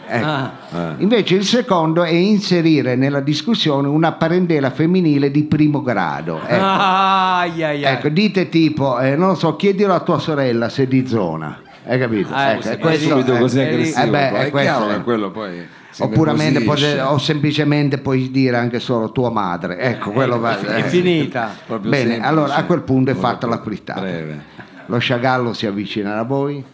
Ecco. 0.06 0.24
Ah. 0.26 0.94
Invece 0.98 1.34
il 1.34 1.44
secondo 1.44 2.04
è 2.04 2.10
inserire 2.12 2.94
nella 2.94 3.18
discussione 3.20 3.88
una 3.88 4.12
parentela 4.12 4.70
femminile 4.70 5.32
di 5.32 5.42
primo 5.42 5.82
grado. 5.82 6.40
Ecco, 6.46 6.64
Ai, 6.64 7.62
ai, 7.64 7.84
ai. 7.84 7.94
Ecco, 7.94 8.08
dite 8.10 8.48
tipo, 8.48 9.00
eh, 9.00 9.16
non 9.16 9.28
lo 9.30 9.34
so, 9.34 9.56
chiedilo 9.56 9.92
a 9.94 10.00
tua 10.00 10.20
sorella 10.20 10.68
se 10.68 10.84
è 10.84 10.86
di 10.86 11.06
zona. 11.08 11.60
Hai 11.86 11.98
capito? 11.98 12.28
Ah, 12.32 12.52
Ecco, 12.52 12.62
sì, 12.62 12.68
e 12.68 12.72
sì, 12.72 12.78
questo- 12.78 13.08
subito 13.08 13.34
eh, 13.34 13.38
così 13.40 13.58
eh, 13.58 13.66
aggressivo. 13.68 14.00
eh, 14.00 14.08
beh, 14.10 14.28
poi. 14.30 14.38
è 14.38 14.44
è 14.44 14.50
questo, 14.50 14.70
chiaro 14.76 14.90
eh. 14.90 14.94
che 14.94 15.02
quello 15.02 15.30
poi 15.32 15.66
Oppure 15.98 16.32
nervosisce. 16.32 17.00
o 17.00 17.18
semplicemente 17.18 17.98
puoi 17.98 18.30
dire 18.30 18.56
anche 18.56 18.78
solo 18.78 19.10
tua 19.10 19.30
madre. 19.30 19.78
Ecco, 19.78 20.10
quello 20.12 20.38
va. 20.38 20.58
È 20.58 20.78
eh. 20.78 20.82
finita. 20.84 21.50
Proprio 21.66 21.90
Bene, 21.90 22.10
semplice, 22.10 22.28
allora 22.28 22.54
a 22.54 22.64
quel 22.64 22.82
punto 22.82 23.10
è 23.10 23.14
proprio 23.14 23.32
fatta 23.32 23.46
la 23.46 23.62
frittata. 23.62 24.00
Breve. 24.00 24.44
Lo 24.86 24.98
sciagallo 24.98 25.52
si 25.52 25.66
avvicina 25.66 26.18
a 26.18 26.22
voi. 26.22 26.64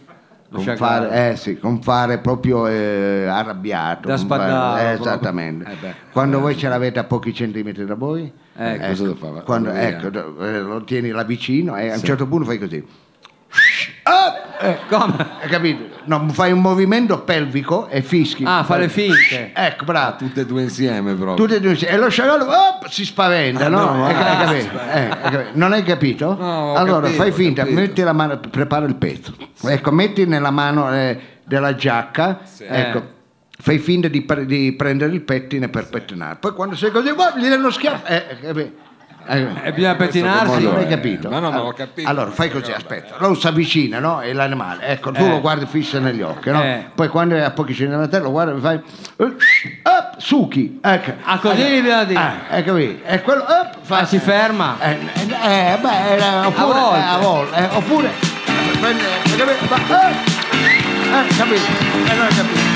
Fare, 0.75 1.31
eh 1.31 1.35
sì, 1.35 1.57
con 1.57 1.81
fare 1.81 2.19
proprio 2.19 2.67
eh, 2.67 3.25
arrabbiato. 3.27 4.07
Da 4.07 4.15
sbandare, 4.15 4.91
eh, 4.91 4.93
esattamente. 4.93 5.69
Eh 5.69 5.75
beh. 5.79 5.93
Quando 6.13 6.39
voi 6.39 6.55
ce 6.55 6.69
l'avete 6.69 6.99
a 6.99 7.03
pochi 7.03 7.33
centimetri 7.33 7.83
da 7.83 7.95
voi, 7.95 8.31
Ecco. 8.57 8.87
Cosa 8.87 9.03
devo 9.03 9.15
fare? 9.15 9.43
quando, 9.43 9.69
ecco, 9.71 10.07
eh, 10.41 10.61
lo 10.61 10.81
tieni 10.85 11.09
là 11.09 11.23
vicino 11.23 11.75
e 11.75 11.91
a 11.91 11.95
un 11.95 12.03
certo 12.03 12.25
punto 12.25 12.45
fai 12.45 12.57
così. 12.57 12.83
Come? 14.87 15.15
Hai 15.41 15.49
capito? 15.49 15.93
No, 16.05 16.29
fai 16.29 16.51
un 16.51 16.59
movimento 16.61 17.21
pelvico 17.23 17.87
e 17.87 18.03
fischi. 18.03 18.43
Ah, 18.45 18.63
fare 18.63 18.87
finte. 18.87 19.51
Ecco, 19.53 19.83
bravo. 19.85 20.17
Tutte 20.17 20.41
e 20.41 20.45
due 20.45 20.61
insieme 20.61 21.13
proprio. 21.15 21.33
Tutti 21.33 21.55
e 21.55 21.59
due 21.59 21.75
e 21.79 21.97
lo 21.97 22.07
sciagallo 22.09 22.45
op, 22.45 22.85
si 22.87 23.03
spaventa, 23.03 23.65
Ah, 23.65 23.69
no? 23.69 23.95
no, 23.95 24.05
Hai 24.05 24.13
ah, 24.13 24.45
capito? 24.45 24.79
Eh, 24.79 24.99
hai 25.09 25.31
capito? 25.31 25.49
Non 25.53 25.73
hai 25.73 25.83
capito? 25.83 26.35
No, 26.39 26.71
ho 26.71 26.75
allora 26.75 27.07
capito, 27.07 27.23
fai 27.23 27.31
finta, 27.31 27.63
capito. 27.63 27.79
metti 27.79 28.01
la 28.03 28.13
mano, 28.13 28.39
prepara 28.39 28.85
il 28.85 28.95
pezzo. 28.95 29.33
Ecco, 29.63 29.91
metti 29.91 30.25
nella 30.27 30.51
mano 30.51 30.93
eh, 30.93 31.19
della 31.43 31.73
giacca, 31.75 32.41
ecco. 32.59 32.97
Eh. 32.97 33.13
Fai 33.57 33.79
finta 33.79 34.07
di, 34.09 34.21
pre- 34.21 34.45
di 34.45 34.73
prendere 34.77 35.13
il 35.13 35.21
pettine 35.21 35.69
per 35.69 35.87
pettinare. 35.87 36.35
Poi 36.39 36.53
quando 36.53 36.75
sei 36.75 36.91
così, 36.91 37.09
gli 37.37 37.47
dai 37.47 37.57
uno 37.57 37.71
schiaffo. 37.71 38.05
Eh, 38.05 38.37
capito? 38.41 38.83
Eh, 39.27 39.47
E 39.63 39.71
bisogna 39.73 39.95
pettinarsi. 39.95 40.63
non 40.63 40.75
hai 40.75 40.83
eh. 40.83 40.87
capito? 40.87 41.29
Ma 41.29 41.39
no, 41.39 41.49
ma 41.49 41.57
ho 41.57 41.59
allora, 41.61 41.73
capito. 41.73 42.07
allora, 42.09 42.29
fai 42.31 42.49
così, 42.51 42.71
aspetta. 42.71 43.15
Lo 43.19 43.33
si 43.33 43.47
avvicina, 43.47 43.99
no? 43.99 44.19
È 44.19 44.31
l'animale. 44.33 44.83
Ecco, 44.87 45.11
tu 45.11 45.23
Eh. 45.23 45.29
lo 45.29 45.41
guardi 45.41 45.65
fisso 45.65 45.99
negli 45.99 46.21
occhi, 46.21 46.49
no? 46.51 46.61
Eh. 46.63 46.85
Poi 46.93 47.07
quando 47.07 47.35
è 47.35 47.41
a 47.41 47.51
pochi 47.51 47.73
centimetri 47.73 48.19
lo 48.21 48.31
guardi 48.31 48.57
e 48.57 48.61
fai... 48.61 48.81
Up, 49.17 50.17
succhi. 50.17 50.79
Ecco. 50.81 51.13
Ah, 51.23 51.39
così 51.39 51.61
gli 51.63 51.81
bisogna 51.81 52.03
dire. 52.03 52.19
Ah, 52.19 52.33
hai 52.49 52.63
capito? 52.63 53.05
E 53.07 53.21
quello... 53.21 53.41
Up, 53.47 53.75
fa... 53.81 53.97
Ah, 53.99 54.05
si 54.05 54.19
ferma. 54.19 54.77
Eh, 54.79 54.89
eh, 54.91 55.73
eh, 55.73 55.77
beh, 55.79 56.09
era- 56.13 56.47
oppure... 56.47 56.61
A 56.61 56.65
volte. 56.65 56.97
eh, 56.97 57.03
a 57.03 57.17
volte, 57.17 57.55
eh, 57.57 57.67
oppure... 57.75 58.09
Prende, 58.79 59.03
hai 59.03 59.35
capito? 59.37 59.65
Ma, 59.69 60.09
eh, 60.09 60.11
eh, 60.11 61.35
capito? 61.35 61.61
Eh, 62.11 62.13
non 62.15 62.25
hai 62.25 62.35
capito. 62.35 62.74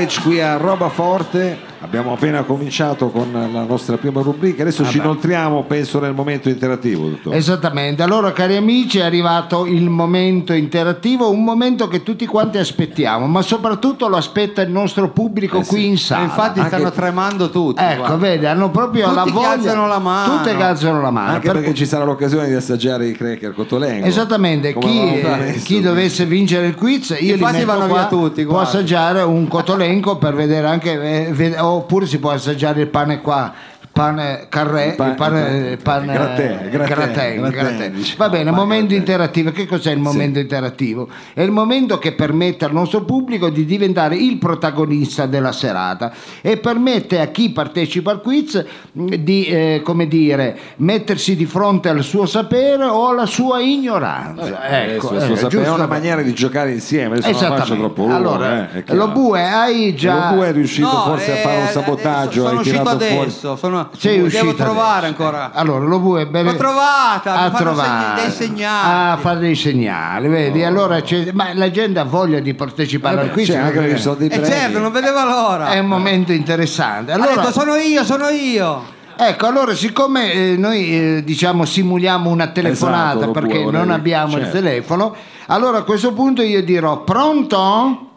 Sledge 0.00 0.22
qui 0.22 0.40
a 0.40 0.56
Roba 0.56 0.88
Forte. 0.88 1.69
Abbiamo 2.10 2.14
appena 2.14 2.42
cominciato 2.42 3.10
con 3.10 3.28
la 3.32 3.62
nostra 3.62 3.96
prima 3.96 4.20
rubrica, 4.20 4.62
adesso 4.62 4.84
ci 4.84 4.98
inoltriamo, 4.98 5.62
penso, 5.64 6.00
nel 6.00 6.12
momento 6.12 6.48
interattivo. 6.48 7.08
dottore. 7.08 7.36
Esattamente, 7.36 8.02
allora 8.02 8.32
cari 8.32 8.56
amici 8.56 8.98
è 8.98 9.02
arrivato 9.02 9.64
il 9.66 9.88
momento 9.88 10.52
interattivo, 10.52 11.30
un 11.30 11.44
momento 11.44 11.86
che 11.86 12.02
tutti 12.02 12.26
quanti 12.26 12.58
aspettiamo, 12.58 13.26
ma 13.26 13.42
soprattutto 13.42 14.08
lo 14.08 14.16
aspetta 14.16 14.60
il 14.60 14.70
nostro 14.72 15.10
pubblico 15.10 15.58
Eh 15.58 15.62
sì. 15.62 15.68
qui 15.68 15.86
in 15.86 15.92
E 15.92 15.96
sala. 15.98 16.24
infatti 16.24 16.58
Anche- 16.58 16.74
stanno 16.76 16.90
tremando 16.90 17.48
tutti. 17.50 17.80
Ecco, 17.82 17.96
guarda. 17.98 18.16
vedi, 18.16 18.46
hanno 18.46 18.70
proprio 18.70 19.04
Tutti 19.04 19.14
la 19.14 19.24
voglia. 19.30 19.86
la 19.86 19.98
mano. 20.00 20.36
Tutte 20.38 20.56
che 20.56 20.62
alzano 20.62 21.00
la 21.00 21.10
mano. 21.10 21.28
Anche 21.28 21.40
Per 21.42 21.52
perché 21.52 21.68
cui- 21.68 21.76
ci 21.76 21.86
sarà 21.86 22.04
l'occasione 22.04 22.48
di 22.48 22.54
assaggiare 22.54 23.06
i 23.06 23.12
cracker 23.12 23.54
cotolengo. 23.54 24.04
Esattamente, 24.06 24.76
chi, 24.76 25.20
eh, 25.20 25.60
chi 25.62 25.80
dovesse 25.80 26.24
vincere 26.24 26.66
il 26.66 26.74
quiz, 26.74 27.10
io 27.10 27.16
li 27.20 27.28
Infatti 27.30 27.56
metto 27.58 27.66
vanno 27.66 27.86
qua, 27.86 27.98
via 27.98 28.06
tutti, 28.08 28.44
può 28.44 28.58
assaggiare 28.58 29.22
un 29.22 29.46
cotolenco 29.48 30.16
per 30.18 30.34
vedere 30.34 30.66
anche, 30.66 31.28
eh, 31.28 31.32
ved- 31.32 31.56
oppure 31.58 31.98
si 32.06 32.18
può 32.18 32.30
assaggiare 32.30 32.80
il 32.80 32.88
pane 32.88 33.20
qua. 33.20 33.52
Pane 34.00 34.46
carré, 34.48 34.86
Il 34.86 34.94
pa- 34.94 35.08
il 35.08 35.14
pane, 35.14 35.76
pane- 35.82 36.12
gratin, 36.12 36.68
gratin, 36.70 36.70
gratin, 36.70 36.86
gratin, 36.86 37.50
gratin. 37.50 37.92
diciamo, 37.92 38.16
Va 38.16 38.28
bene, 38.30 38.44
pane 38.50 38.56
momento 38.56 38.94
interattivo. 38.94 39.50
Che 39.52 39.66
cos'è 39.66 39.90
il 39.92 39.98
momento 39.98 40.38
interattivo? 40.38 41.08
È 41.34 41.42
il 41.42 41.50
momento 41.50 41.98
che 41.98 42.12
permette 42.12 42.64
al 42.64 42.72
nostro 42.72 43.02
pubblico 43.04 43.50
di 43.50 43.64
diventare 43.66 44.16
il 44.16 44.38
protagonista 44.38 45.26
della 45.26 45.52
serata 45.52 46.12
e 46.40 46.56
permette 46.56 47.20
a 47.20 47.26
chi 47.26 47.50
partecipa 47.50 48.10
al 48.10 48.22
quiz 48.22 48.64
mh, 48.92 49.14
di, 49.16 49.44
eh, 49.44 49.80
come 49.84 50.08
dire, 50.08 50.56
mettersi 50.76 51.36
di 51.36 51.44
fronte 51.44 51.88
al 51.90 52.02
suo 52.02 52.24
sapere 52.26 52.84
o 52.84 53.08
alla 53.08 53.26
sua 53.26 53.60
ignoranza. 53.60 54.42
Adesso, 54.62 54.94
ecco, 54.94 55.08
adesso 55.10 55.32
eh, 55.32 55.36
sappiamo, 55.36 55.64
è 55.66 55.70
una 55.70 55.86
maniera 55.86 56.22
di 56.22 56.32
giocare 56.32 56.72
insieme, 56.72 57.16
adesso 57.18 57.28
non 57.30 57.38
faccio 57.38 57.54
Esattamente. 57.74 57.76
troppo 57.94 58.00
lungo. 58.02 58.16
allora, 58.16 58.70
eh, 58.72 58.84
lo 58.94 59.08
bue 59.08 59.42
hai 59.44 59.94
già 59.94 60.30
Lo 60.30 60.36
bue 60.36 60.48
è 60.48 60.52
riuscito 60.52 60.86
No, 60.90 61.02
forse 61.02 61.32
a 61.32 61.34
eh, 61.34 61.38
fare 61.42 61.56
un 61.56 61.62
adesso 61.62 61.80
sabotaggio, 61.80 62.46
Sono 62.46 62.60
uscito 62.60 62.78
tirato 62.80 62.98
fuori. 62.98 63.20
adesso. 63.20 63.56
Sono, 63.56 63.89
Sei 63.96 64.14
devo 64.16 64.26
uscito 64.26 64.54
trovare 64.54 65.06
adesso. 65.08 65.22
ancora. 65.22 65.50
Allora, 65.52 65.84
lo 65.84 65.98
bue 65.98 66.26
bene. 66.26 66.52
L'ho 66.52 66.56
trovata, 66.56 67.34
a 67.34 67.50
trovare. 67.50 68.20
segni- 68.20 68.22
dei 68.22 68.30
segnali. 68.30 68.88
Ah, 69.12 69.16
fa 69.18 69.34
dei 69.34 69.54
segnali, 69.54 70.28
vedi? 70.28 70.62
Allora 70.64 71.00
c'è- 71.02 71.32
ma 71.32 71.52
la 71.54 71.70
gente 71.70 71.98
ha 71.98 72.04
voglia 72.04 72.40
di 72.40 72.54
partecipare 72.54 73.20
al 73.20 73.30
quiz. 73.30 73.48
C'è 73.48 73.56
anche 73.56 73.78
perché 73.78 73.96
ci 73.96 74.02
sono 74.02 74.14
dei 74.14 74.28
E 74.28 74.38
premi. 74.38 74.46
certo, 74.46 74.78
non 74.78 74.92
vedevo 74.92 75.24
l'ora. 75.24 75.68
È 75.70 75.78
un 75.78 75.86
momento 75.86 76.32
interessante. 76.32 77.12
Ha 77.12 77.14
Allora, 77.16 77.34
detto 77.36 77.52
sono 77.52 77.74
io, 77.76 78.04
sono 78.04 78.28
io. 78.28 78.98
Ecco, 79.16 79.46
allora 79.46 79.74
siccome 79.74 80.32
eh, 80.32 80.54
noi 80.56 81.16
eh, 81.18 81.22
diciamo 81.24 81.66
simuliamo 81.66 82.30
una 82.30 82.46
telefonata 82.46 83.16
Esatto, 83.18 83.30
perché 83.32 83.60
può, 83.60 83.70
non 83.70 83.90
abbiamo 83.90 84.36
il 84.38 84.44
certo. 84.44 84.56
telefono, 84.56 85.14
allora 85.48 85.78
a 85.78 85.82
questo 85.82 86.14
punto 86.14 86.40
io 86.40 86.62
dirò 86.64 87.02
pronto? 87.04 88.08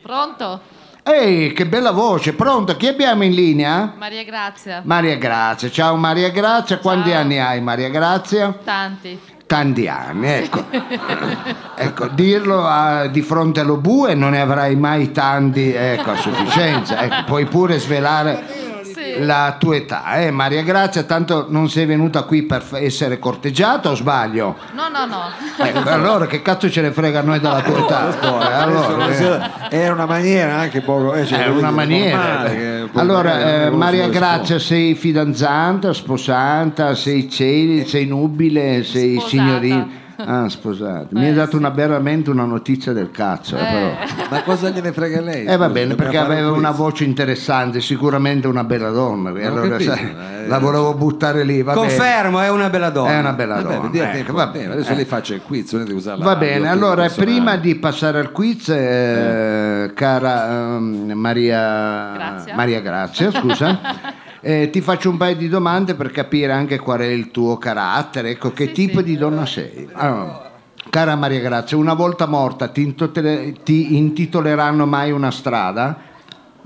Pronto? 0.00 0.60
Ehi, 1.06 1.52
che 1.52 1.66
bella 1.66 1.90
voce, 1.90 2.32
pronto? 2.32 2.76
Chi 2.78 2.86
abbiamo 2.86 3.24
in 3.24 3.32
linea? 3.32 3.92
Maria 3.98 4.24
Grazia. 4.24 4.80
Maria 4.86 5.18
Grazia, 5.18 5.70
ciao 5.70 5.96
Maria 5.96 6.30
Grazia, 6.30 6.78
quanti 6.78 7.10
Ciao. 7.10 7.20
anni 7.20 7.38
hai 7.38 7.60
Maria 7.60 7.90
Grazia? 7.90 8.56
Tanti. 8.64 9.20
Tanti 9.44 9.86
anni, 9.86 10.26
ecco. 10.26 10.64
ecco 11.76 12.06
dirlo 12.08 12.64
a- 12.66 13.06
di 13.08 13.20
fronte 13.20 13.60
allo 13.60 13.76
bue 13.76 14.14
non 14.14 14.30
ne 14.30 14.40
avrai 14.40 14.76
mai 14.76 15.12
tanti, 15.12 15.70
ecco, 15.74 16.12
a 16.12 16.16
sufficienza. 16.16 17.02
Ecco, 17.02 17.24
puoi 17.26 17.44
pure 17.44 17.78
svelare. 17.78 18.73
La 19.20 19.56
tua 19.58 19.76
età, 19.76 20.14
eh, 20.16 20.30
Maria 20.30 20.62
Grazia, 20.62 21.02
tanto 21.04 21.46
non 21.48 21.68
sei 21.68 21.86
venuta 21.86 22.22
qui 22.22 22.42
per 22.44 22.62
essere 22.74 23.18
corteggiata 23.18 23.90
o 23.90 23.94
sbaglio? 23.94 24.56
No, 24.72 24.88
no, 24.88 25.04
no. 25.06 25.22
Ecco, 25.56 25.88
allora 25.88 26.26
che 26.26 26.42
cazzo 26.42 26.70
ce 26.70 26.80
ne 26.80 26.90
frega 26.92 27.20
a 27.20 27.22
noi 27.22 27.40
della 27.40 27.62
tua 27.62 27.78
età? 27.78 28.02
Eh, 28.44 28.52
allora, 28.52 29.08
eh. 29.08 29.76
Era 29.76 29.92
una 29.94 30.06
maniera 30.06 30.56
anche 30.56 30.80
poco. 30.80 31.14
eh, 31.14 31.24
cioè, 31.26 31.44
È 31.44 31.48
una 31.48 31.70
maniera. 31.70 32.16
normale 32.38 32.88
Allora, 32.94 33.64
eh, 33.64 33.70
Maria 33.70 34.08
Grazia, 34.08 34.58
sei 34.58 34.94
fidanzata, 34.94 35.92
sposata, 35.92 36.94
sei 36.94 37.28
celi, 37.30 37.86
sei 37.86 38.06
nubile, 38.06 38.82
sei 38.84 39.12
Sposata. 39.14 39.28
signorina? 39.28 39.88
Ah, 40.16 40.48
sposata. 40.48 41.08
Mi 41.10 41.26
Eh, 41.26 41.30
ha 41.30 41.34
dato 41.34 41.56
una, 41.56 41.70
veramente 41.70 42.30
una 42.30 42.44
notizia 42.44 42.92
del 42.92 43.10
cazzo. 43.10 43.56
eh, 43.56 43.60
però. 43.60 43.86
Eh, 44.24 44.28
Ma 44.30 44.42
cosa 44.42 44.68
gliene 44.70 44.92
frega 44.92 45.20
lei? 45.20 45.44
Eh 45.44 45.56
va 45.56 45.68
bene, 45.68 45.94
perché 45.94 46.18
aveva 46.18 46.50
un 46.50 46.58
una 46.58 46.70
voce 46.70 47.04
interessante, 47.04 47.80
sicuramente 47.80 48.46
una 48.46 48.64
bella 48.64 48.90
donna. 48.90 49.30
allora, 49.30 49.78
sai, 49.80 50.14
eh. 50.42 50.46
la 50.46 50.58
volevo 50.58 50.94
buttare 50.94 51.42
lì. 51.44 51.62
Va 51.62 51.74
bene. 51.74 51.86
Confermo, 51.88 52.40
è 52.40 52.48
una 52.48 52.70
bella 52.70 52.90
donna. 52.90 53.10
È 53.12 53.18
una 53.18 53.32
bella 53.32 53.54
Vabbè, 53.56 53.74
donna. 53.74 53.86
ecco, 53.86 54.12
tempo, 54.12 54.32
va 54.32 54.46
bene. 54.46 54.72
Adesso 54.74 54.92
eh. 54.92 54.94
lei 54.94 55.04
faccia 55.04 55.34
il 55.34 55.42
quiz, 55.42 55.72
non 55.72 55.82
è 55.82 55.84
di 55.84 55.92
usare 55.92 56.18
la 56.18 56.24
Va 56.24 56.36
bene, 56.36 56.68
allora 56.68 57.08
prima 57.08 57.56
di 57.56 57.74
passare 57.74 58.18
al 58.20 58.30
quiz, 58.32 58.68
eh, 58.70 59.90
cara 59.94 60.76
ehm, 60.76 61.12
Maria 61.14 62.12
Grazia. 62.14 62.54
Maria 62.54 62.80
Grazia, 62.80 63.30
scusa, 63.32 63.78
eh, 64.46 64.68
ti 64.68 64.82
faccio 64.82 65.08
un 65.08 65.16
paio 65.16 65.36
di 65.36 65.48
domande 65.48 65.94
per 65.94 66.10
capire 66.10 66.52
anche 66.52 66.78
qual 66.78 67.00
è 67.00 67.06
il 67.06 67.30
tuo 67.30 67.56
carattere, 67.56 68.30
ecco 68.32 68.52
che 68.52 68.72
tipo 68.72 69.00
di 69.00 69.16
donna 69.16 69.46
sei. 69.46 69.88
Allora, 69.92 70.52
cara 70.90 71.16
Maria 71.16 71.40
Grazia, 71.40 71.78
una 71.78 71.94
volta 71.94 72.26
morta 72.26 72.68
ti, 72.68 72.82
intitole- 72.82 73.54
ti 73.64 73.96
intitoleranno 73.96 74.84
mai 74.84 75.12
una 75.12 75.30
strada? 75.30 75.98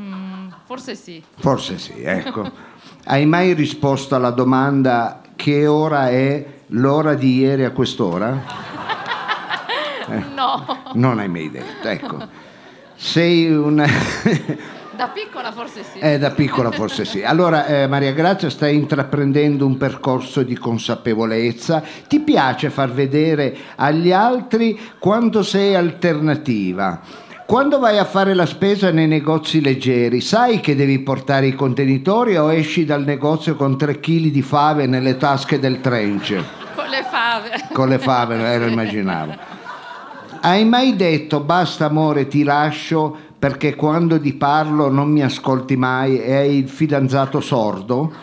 mm, 0.01 0.49
forse 0.65 0.97
sì. 0.97 1.23
Forse 1.37 1.79
sì, 1.79 2.03
ecco. 2.03 2.51
Hai 3.07 3.25
mai 3.27 3.53
risposto 3.55 4.17
alla 4.17 4.31
domanda 4.31 5.21
che 5.37 5.69
ora 5.69 6.11
è 6.11 6.45
l'ora 6.67 7.15
di 7.15 7.39
ieri 7.39 7.63
a 7.65 7.71
quest'ora? 7.71 8.67
No. 10.35 10.65
Non 10.95 11.19
hai 11.19 11.29
mai 11.29 11.51
detto, 11.51 11.87
ecco. 11.87 12.27
Sei 12.95 13.53
una... 13.53 13.85
Da 14.99 15.11
piccola 15.11 15.53
forse 15.53 15.85
sì. 15.85 16.01
Eh, 16.01 16.19
da 16.19 16.33
piccola 16.33 16.73
forse 16.73 17.05
sì. 17.05 17.23
Allora, 17.23 17.67
eh, 17.67 17.87
Maria 17.87 18.13
Grazia, 18.13 18.51
stai 18.51 18.75
intraprendendo 18.75 19.65
un 19.65 19.77
percorso 19.77 20.43
di 20.43 20.59
consapevolezza. 20.59 21.85
Ti 22.09 22.19
piace 22.19 22.69
far 22.69 22.91
vedere 22.91 23.57
agli 23.77 24.11
altri 24.11 24.77
quanto 24.99 25.45
sei 25.45 25.77
alternativa. 25.77 27.01
Quando 27.47 27.79
vai 27.79 27.97
a 27.97 28.05
fare 28.05 28.35
la 28.35 28.45
spesa 28.45 28.91
nei 28.91 29.07
negozi 29.07 29.61
leggeri, 29.61 30.21
sai 30.21 30.59
che 30.59 30.75
devi 30.75 30.99
portare 30.99 31.47
i 31.47 31.55
contenitori 31.55 32.37
o 32.37 32.53
esci 32.53 32.85
dal 32.85 33.05
negozio 33.05 33.55
con 33.55 33.79
3 33.79 34.01
kg 34.01 34.27
di 34.27 34.43
fave 34.43 34.87
nelle 34.87 35.17
tasche 35.17 35.61
del 35.61 35.81
trench? 35.81 36.43
Con 36.75 36.89
le 36.89 37.05
fave. 37.09 37.51
Con 37.73 37.89
le 37.89 37.99
fave, 38.01 38.59
lo 38.59 38.67
immaginavo. 38.67 39.37
Hai 40.41 40.65
mai 40.65 40.97
detto 40.97 41.39
basta 41.41 41.87
amore, 41.87 42.27
ti 42.27 42.43
lascio 42.43 43.27
perché 43.39 43.75
quando 43.75 44.21
ti 44.21 44.35
parlo 44.35 44.91
non 44.91 45.11
mi 45.11 45.23
ascolti 45.23 45.77
mai 45.77 46.21
e 46.21 46.35
hai 46.35 46.59
il 46.59 46.69
fidanzato 46.69 47.41
sordo? 47.41 48.13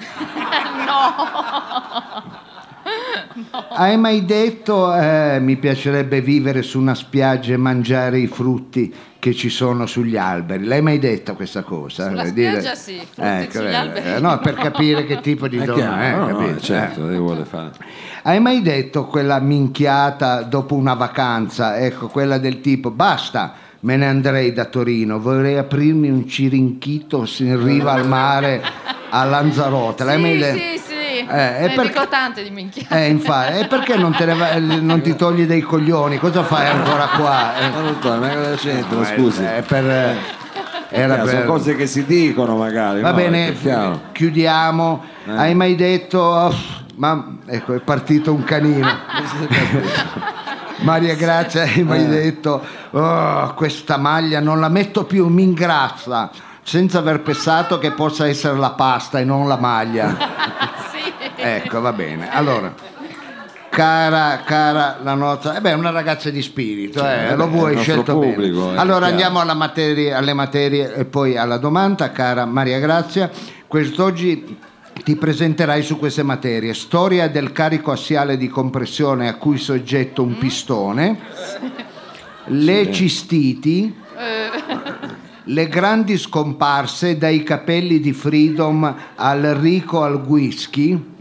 Hai 3.77 3.97
mai 3.97 4.25
detto 4.25 4.95
eh, 4.95 5.39
mi 5.41 5.57
piacerebbe 5.57 6.21
vivere 6.21 6.61
su 6.61 6.79
una 6.79 6.95
spiaggia 6.95 7.53
e 7.53 7.57
mangiare 7.57 8.19
i 8.19 8.27
frutti 8.27 8.93
che 9.19 9.33
ci 9.33 9.49
sono 9.49 9.85
sugli 9.85 10.15
alberi? 10.15 10.65
L'hai 10.65 10.81
mai 10.81 10.99
detto 10.99 11.35
questa 11.35 11.63
cosa? 11.63 12.07
Sulla 12.07 12.23
Eh, 12.23 12.27
spiaggia 12.27 12.75
sì, 12.75 13.01
frutti 13.11 13.47
sugli 13.51 13.65
eh, 13.65 13.73
alberi 13.73 14.13
eh, 14.13 14.19
no, 14.19 14.37
per 14.39 14.53
capire 14.53 15.05
che 15.05 15.19
tipo 15.19 15.47
di 15.47 15.61
donna 15.63 16.01
è, 16.01 16.11
no, 16.11 16.27
no, 16.27 16.37
capito? 16.37 16.59
certo, 16.61 17.05
lei 17.05 17.17
vuole 17.17 17.43
fare. 17.43 17.71
Hai 18.23 18.39
mai 18.39 18.61
detto 18.61 19.05
quella 19.05 19.39
minchiata 19.39 20.43
dopo 20.43 20.75
una 20.75 20.93
vacanza, 20.93 21.77
ecco, 21.77 22.07
quella 22.07 22.37
del 22.37 22.61
tipo 22.61 22.91
basta, 22.91 23.53
me 23.85 23.97
ne 23.97 24.07
andrei 24.07 24.51
da 24.51 24.65
Torino, 24.65 25.19
vorrei 25.19 25.57
aprirmi 25.57 26.09
un 26.09 26.27
cirinchito 26.27 27.27
in 27.37 27.63
riva 27.63 27.91
al 27.93 28.07
mare 28.07 28.59
a 29.11 29.23
Lanzarote. 29.25 30.03
Sì, 30.03 30.37
detto? 30.39 30.57
sì, 30.57 30.77
sì. 30.79 30.93
Eh, 31.29 31.65
e 31.65 31.69
perché- 31.75 31.93
dico 31.93 32.07
tante 32.07 32.41
di 32.43 32.49
minchia. 32.49 32.87
Eh, 32.89 33.07
infatti, 33.09 33.59
e 33.59 33.67
perché 33.67 33.95
non, 33.95 34.11
te 34.15 34.25
ne 34.25 34.33
va- 34.33 34.57
non 34.57 35.01
ti 35.01 35.15
togli 35.15 35.45
dei 35.45 35.61
coglioni? 35.61 36.17
Cosa 36.17 36.43
fai 36.43 36.65
ancora 36.67 37.05
qua? 37.15 37.57
Eh, 37.59 37.69
Ma 37.69 37.81
dottore, 37.81 38.17
ma 38.19 38.27
cosa 38.33 38.55
c'entra? 38.55 39.05
Scusi. 39.05 39.43
eh, 39.43 39.61
per, 39.61 39.85
eh, 39.85 40.15
era 40.89 41.15
Eh, 41.21 41.27
sono 41.27 41.31
per- 41.39 41.45
cose 41.45 41.75
che 41.75 41.85
si 41.85 42.05
dicono 42.05 42.55
magari. 42.57 43.01
Va 43.01 43.11
no? 43.11 43.15
bene, 43.15 43.49
È 43.49 43.91
chiudiamo. 44.13 45.03
Hai 45.27 45.53
mai 45.53 45.75
detto, 45.75 46.19
"Oh, 46.19 46.53
ma 46.95 47.37
ecco, 47.45 47.73
è 47.75 47.79
partito 47.81 48.33
un 48.33 48.43
canino. 48.43 48.87
Maria 50.77 51.15
Grazia, 51.15 51.63
hai 51.63 51.83
mai 51.83 52.05
detto, 52.07 52.61
"Oh, 52.91 53.53
questa 53.53 53.97
maglia 53.97 54.39
non 54.39 54.59
la 54.59 54.69
metto 54.69 55.05
più, 55.05 55.27
mi 55.27 55.43
ingrazza, 55.43 56.29
senza 56.63 56.99
aver 56.99 57.21
pensato 57.21 57.77
che 57.79 57.91
possa 57.91 58.27
essere 58.27 58.57
la 58.57 58.71
pasta 58.71 59.19
e 59.19 59.23
non 59.23 59.47
la 59.47 59.57
maglia. 59.57 60.15
Sì. 60.91 61.13
Ecco, 61.37 61.81
va 61.81 61.91
bene. 61.91 62.31
Allora, 62.31 62.73
cara, 63.69 64.41
cara 64.45 64.99
la 65.03 65.13
nostra, 65.13 65.57
eh 65.57 65.61
beh, 65.61 65.73
una 65.73 65.89
ragazza 65.91 66.29
di 66.29 66.41
spirito, 66.41 67.05
eh, 67.05 67.27
eh 67.31 67.35
lo 67.35 67.47
vuoi 67.49 67.77
scelto 67.77 68.17
pubblico, 68.17 68.67
bene. 68.67 68.75
eh, 68.75 68.79
Allora 68.79 68.99
chiaro. 68.99 69.05
andiamo 69.11 69.39
alla 69.41 69.53
materia- 69.53 70.17
alle 70.17 70.33
materie 70.33 70.93
e 70.95 71.05
poi 71.05 71.35
alla 71.37 71.57
domanda, 71.57 72.11
cara 72.11 72.45
Maria 72.45 72.79
Grazia. 72.79 73.29
Quest'oggi 73.67 74.57
ti 75.03 75.15
presenterai 75.15 75.83
su 75.83 75.97
queste 75.97 76.23
materie. 76.23 76.73
Storia 76.73 77.27
del 77.27 77.51
carico 77.51 77.91
assiale 77.91 78.37
di 78.37 78.47
compressione 78.47 79.27
a 79.27 79.35
cui 79.35 79.57
soggetto 79.57 80.23
un 80.23 80.37
pistone, 80.37 81.19
le 82.45 82.91
cistiti, 82.91 83.93
le 85.43 85.67
grandi 85.67 86.17
scomparse 86.17 87.17
dai 87.17 87.43
capelli 87.43 87.99
di 87.99 88.13
Freedom 88.13 88.95
al 89.15 89.41
Rico 89.41 90.03
al 90.03 90.15
whisky. 90.15 91.13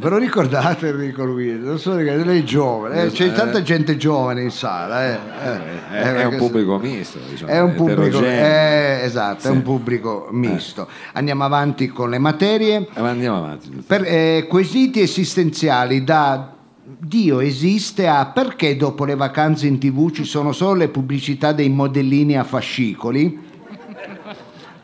Ve 0.00 0.08
lo 0.10 0.16
ricordate 0.16 0.86
Enrico 0.90 1.24
Luigi? 1.24 1.58
Non 1.58 1.76
so 1.80 1.94
lei 1.96 2.38
è 2.38 2.44
giovane, 2.44 3.02
eh, 3.02 3.10
c'è 3.10 3.32
tanta 3.32 3.62
gente 3.62 3.96
giovane 3.96 4.42
in 4.42 4.52
sala. 4.52 5.04
eh, 5.04 5.10
eh, 5.10 5.90
È, 5.90 6.06
eh, 6.06 6.14
è 6.18 6.24
un 6.24 6.36
pubblico 6.36 6.78
misto, 6.78 7.18
diciamo, 7.28 7.50
è 7.50 7.60
un 7.60 7.74
pubblico, 7.74 8.22
eh, 8.22 9.00
esatto, 9.02 9.40
Sì. 9.40 9.46
è 9.48 9.50
un 9.50 9.62
pubblico 9.62 10.28
misto. 10.30 10.86
Andiamo 11.14 11.42
avanti 11.42 11.88
con 11.88 12.10
le 12.10 12.18
materie. 12.18 12.86
Eh, 12.94 13.00
ma 13.00 13.08
andiamo 13.08 13.38
avanti. 13.38 13.70
Per, 13.84 14.04
eh, 14.06 14.46
quesiti 14.48 15.00
esistenziali 15.00 16.04
da 16.04 16.52
Dio 16.84 17.40
esiste 17.40 18.06
a 18.06 18.26
perché 18.26 18.76
dopo 18.76 19.04
le 19.04 19.16
vacanze 19.16 19.66
in 19.66 19.80
tv 19.80 20.12
ci 20.12 20.22
sono 20.22 20.52
solo 20.52 20.74
le 20.74 20.88
pubblicità 20.90 21.50
dei 21.50 21.70
modellini 21.70 22.38
a 22.38 22.44
fascicoli? 22.44 23.46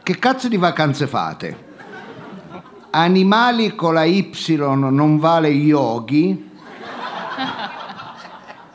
Che 0.03 0.19
cazzo 0.19 0.49
di 0.49 0.57
vacanze 0.57 1.07
fate? 1.07 1.73
Animali 2.97 3.75
con 3.75 3.95
la 3.95 4.05
Y 4.05 4.31
non 4.57 5.19
vale 5.19 5.49
yogi? 5.49 6.51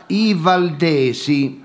I 0.08 0.34
Valdesi, 0.34 1.64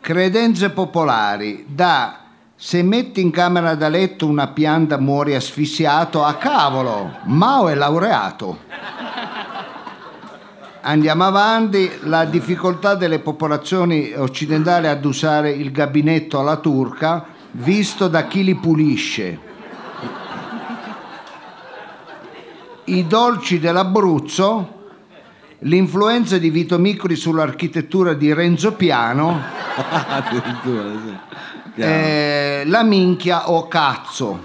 credenze 0.00 0.70
popolari. 0.70 1.64
Da 1.66 2.20
se 2.54 2.84
metti 2.84 3.20
in 3.20 3.32
camera 3.32 3.74
da 3.74 3.88
letto 3.88 4.28
una 4.28 4.46
pianta 4.46 4.98
muori 4.98 5.34
asfissiato. 5.34 6.22
A 6.22 6.34
cavolo 6.34 7.16
Mao 7.24 7.66
è 7.66 7.74
laureato. 7.74 8.58
Andiamo 10.82 11.24
avanti. 11.24 11.90
La 12.02 12.24
difficoltà 12.24 12.94
delle 12.94 13.18
popolazioni 13.18 14.12
occidentali 14.14 14.86
ad 14.86 15.04
usare 15.04 15.50
il 15.50 15.72
gabinetto 15.72 16.38
alla 16.38 16.58
turca 16.58 17.26
visto 17.50 18.06
da 18.06 18.28
chi 18.28 18.44
li 18.44 18.54
pulisce 18.54 19.46
i 22.96 23.06
dolci 23.06 23.58
dell'Abruzzo 23.58 24.76
l'influenza 25.60 26.38
di 26.38 26.50
Vito 26.50 26.78
Micoli 26.78 27.16
sull'architettura 27.16 28.14
di 28.14 28.32
Renzo 28.32 28.72
Piano 28.72 29.40
eh, 31.74 32.62
la 32.66 32.82
minchia 32.82 33.50
o 33.50 33.68
cazzo. 33.68 34.42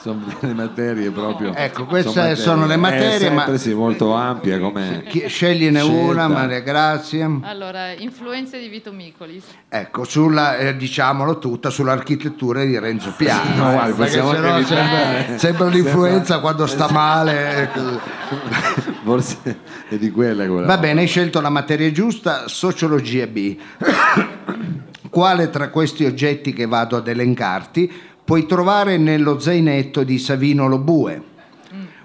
Sono 0.00 0.24
delle 0.40 0.54
materie 0.54 1.10
proprio. 1.10 1.54
Ecco, 1.54 1.84
queste 1.84 2.34
sono 2.36 2.66
le 2.66 2.76
materie, 2.76 3.16
È 3.16 3.18
sempre 3.18 3.52
ma- 3.52 3.58
sì, 3.58 3.74
molto 3.74 4.14
ampia 4.14 4.58
come. 4.58 5.04
Scegliene 5.26 5.80
Scelta. 5.80 6.00
una, 6.00 6.28
Maria 6.28 6.60
Grazia. 6.60 7.30
Allora, 7.42 7.92
influenze 7.92 8.58
di 8.58 8.68
Vito 8.68 8.92
Micolis. 8.92 9.44
Ecco, 9.68 10.04
sulla, 10.04 10.56
eh, 10.56 10.76
diciamolo 10.76 11.38
tutta, 11.38 11.68
sull'architettura 11.68 12.64
di 12.64 12.78
Renzo 12.78 13.12
Piano. 13.14 13.62
No, 13.62 13.70
eh, 13.70 13.74
guarda, 13.74 13.94
possiamo 13.94 14.30
anche 14.30 14.64
sembra, 14.64 15.16
evitare. 15.18 15.38
sembra 15.38 15.68
l'influenza 15.68 16.40
quando 16.40 16.66
sta 16.66 16.90
male. 16.90 17.56
ecco. 17.62 17.80
Forse 19.04 19.38
è 19.88 19.96
di 19.96 20.10
quella 20.10 20.46
quella. 20.46 20.66
Va 20.66 20.78
bene, 20.78 21.02
hai 21.02 21.06
scelto 21.06 21.42
la 21.42 21.50
materia 21.50 21.90
giusta, 21.92 22.48
sociologia 22.48 23.26
B. 23.26 23.56
Quale 25.10 25.50
tra 25.50 25.70
questi 25.70 26.04
oggetti 26.04 26.52
che 26.52 26.66
vado 26.66 26.96
ad 26.96 27.08
elencarti 27.08 27.92
puoi 28.30 28.46
trovare 28.46 28.96
nello 28.96 29.40
zainetto 29.40 30.04
di 30.04 30.16
Savino 30.16 30.68
Lobue? 30.68 31.20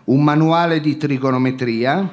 Un 0.06 0.24
manuale 0.24 0.80
di 0.80 0.98
trigonometria, 0.98 2.10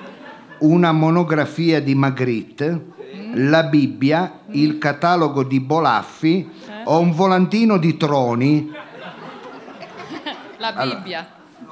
una 0.58 0.92
monografia 0.92 1.80
di 1.80 1.94
Magritte, 1.94 2.88
la 3.36 3.62
Bibbia, 3.62 4.40
il 4.50 4.76
catalogo 4.76 5.44
di 5.44 5.60
Bolaffi 5.60 6.46
o 6.84 6.98
un 6.98 7.12
volantino 7.12 7.78
di 7.78 7.96
Troni? 7.96 8.70
La 10.58 10.72
Bibbia. 10.72 11.26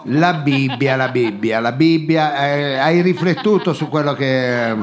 La 0.05 0.33
Bibbia, 0.33 0.97
la 0.97 1.09
Bibbia, 1.11 1.61
la 1.61 1.73
Bibbia, 1.73 2.47
eh, 2.47 2.79
hai 2.79 3.03
riflettuto 3.03 3.75
su 3.75 3.91
quello 3.91 4.15
che... 4.15 4.75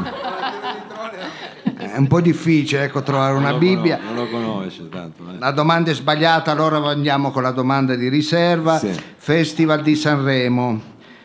È 1.97 1.99
un 1.99 2.05
po' 2.05 2.21
difficile 2.21 2.83
ecco, 2.83 3.01
trovare 3.01 3.33
una 3.33 3.49
Non 3.49 3.57
Bibbia. 3.57 3.97
conosce, 3.97 4.13
non 4.13 4.23
lo 4.23 4.29
conosce 4.29 4.89
tanto. 4.89 5.23
eh. 5.33 5.39
La 5.39 5.49
domanda 5.49 5.89
è 5.89 5.95
sbagliata, 5.95 6.51
allora 6.51 6.77
andiamo 6.91 7.31
con 7.31 7.41
la 7.41 7.49
domanda 7.49 7.95
di 7.95 8.07
riserva. 8.07 8.77
Sì. 8.77 8.91
Festival 9.17 9.81
di 9.81 9.95
Sanremo. 9.95 10.79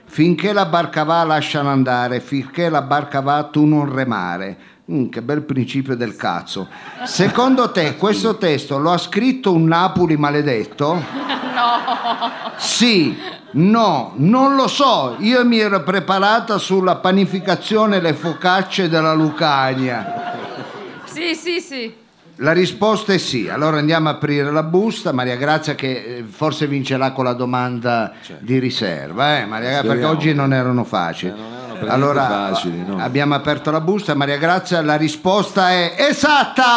Finché 0.07 0.55
la 0.55 0.64
barca 0.64 1.05
va 1.05 1.25
lasciano 1.25 1.68
andare, 1.68 2.20
finché 2.20 2.70
la 2.70 2.81
barca 2.81 3.20
va 3.20 3.43
tu 3.53 3.66
non 3.66 3.93
remare. 3.95 4.57
Mm, 4.91 5.11
che 5.11 5.20
bel 5.20 5.43
principio 5.43 5.95
del 5.95 6.16
cazzo. 6.16 6.66
Secondo 7.05 7.70
te 7.70 7.97
questo 7.97 8.39
testo 8.39 8.79
lo 8.79 8.93
ha 8.93 8.99
scritto 8.99 9.53
un 9.53 9.66
Napoli 9.66 10.16
maledetto? 10.16 11.05
No. 11.53 12.31
Sì, 12.57 13.14
no, 13.53 14.14
non 14.16 14.55
lo 14.57 14.66
so. 14.68 15.16
Io 15.18 15.45
mi 15.45 15.59
ero 15.59 15.83
preparata 15.83 16.57
sulla 16.57 16.97
panificazione 16.97 17.99
e 17.99 18.01
le 18.01 18.14
focacce 18.14 18.89
della 18.89 19.12
Lucania. 19.12 20.31
Sì, 21.23 21.37
sì, 21.37 21.61
sì. 21.61 21.95
La 22.37 22.51
risposta 22.53 23.12
è 23.12 23.18
sì, 23.18 23.49
allora 23.49 23.79
andiamo 23.79 24.09
a 24.09 24.12
aprire 24.12 24.51
la 24.51 24.64
busta, 24.64 25.12
Maria 25.12 25.37
Grazia 25.37 25.77
che 25.77 25.91
eh, 25.91 26.25
forse 26.29 26.66
vincerà 26.66 27.12
con 27.12 27.25
la 27.25 27.35
domanda 27.35 28.14
di 28.41 28.59
riserva, 28.59 29.39
eh, 29.39 29.47
Maria 29.47 29.68
Grazia, 29.68 29.89
perché 29.91 30.05
Speriamo. 30.05 30.12
oggi 30.18 30.35
non 30.35 30.53
erano 30.53 30.83
facili. 30.83 31.31
Eh, 31.31 31.35
non 31.37 31.53
erano 31.53 31.75
per 31.75 31.89
allora 31.89 32.27
niente 32.27 32.55
facili, 32.55 32.85
no. 32.85 32.99
abbiamo 32.99 33.35
aperto 33.37 33.70
la 33.70 33.81
busta, 33.81 34.14
Maria 34.14 34.39
Grazia, 34.39 34.83
la 34.83 34.97
risposta 34.97 35.70
è 35.70 35.95
esatta! 35.97 36.73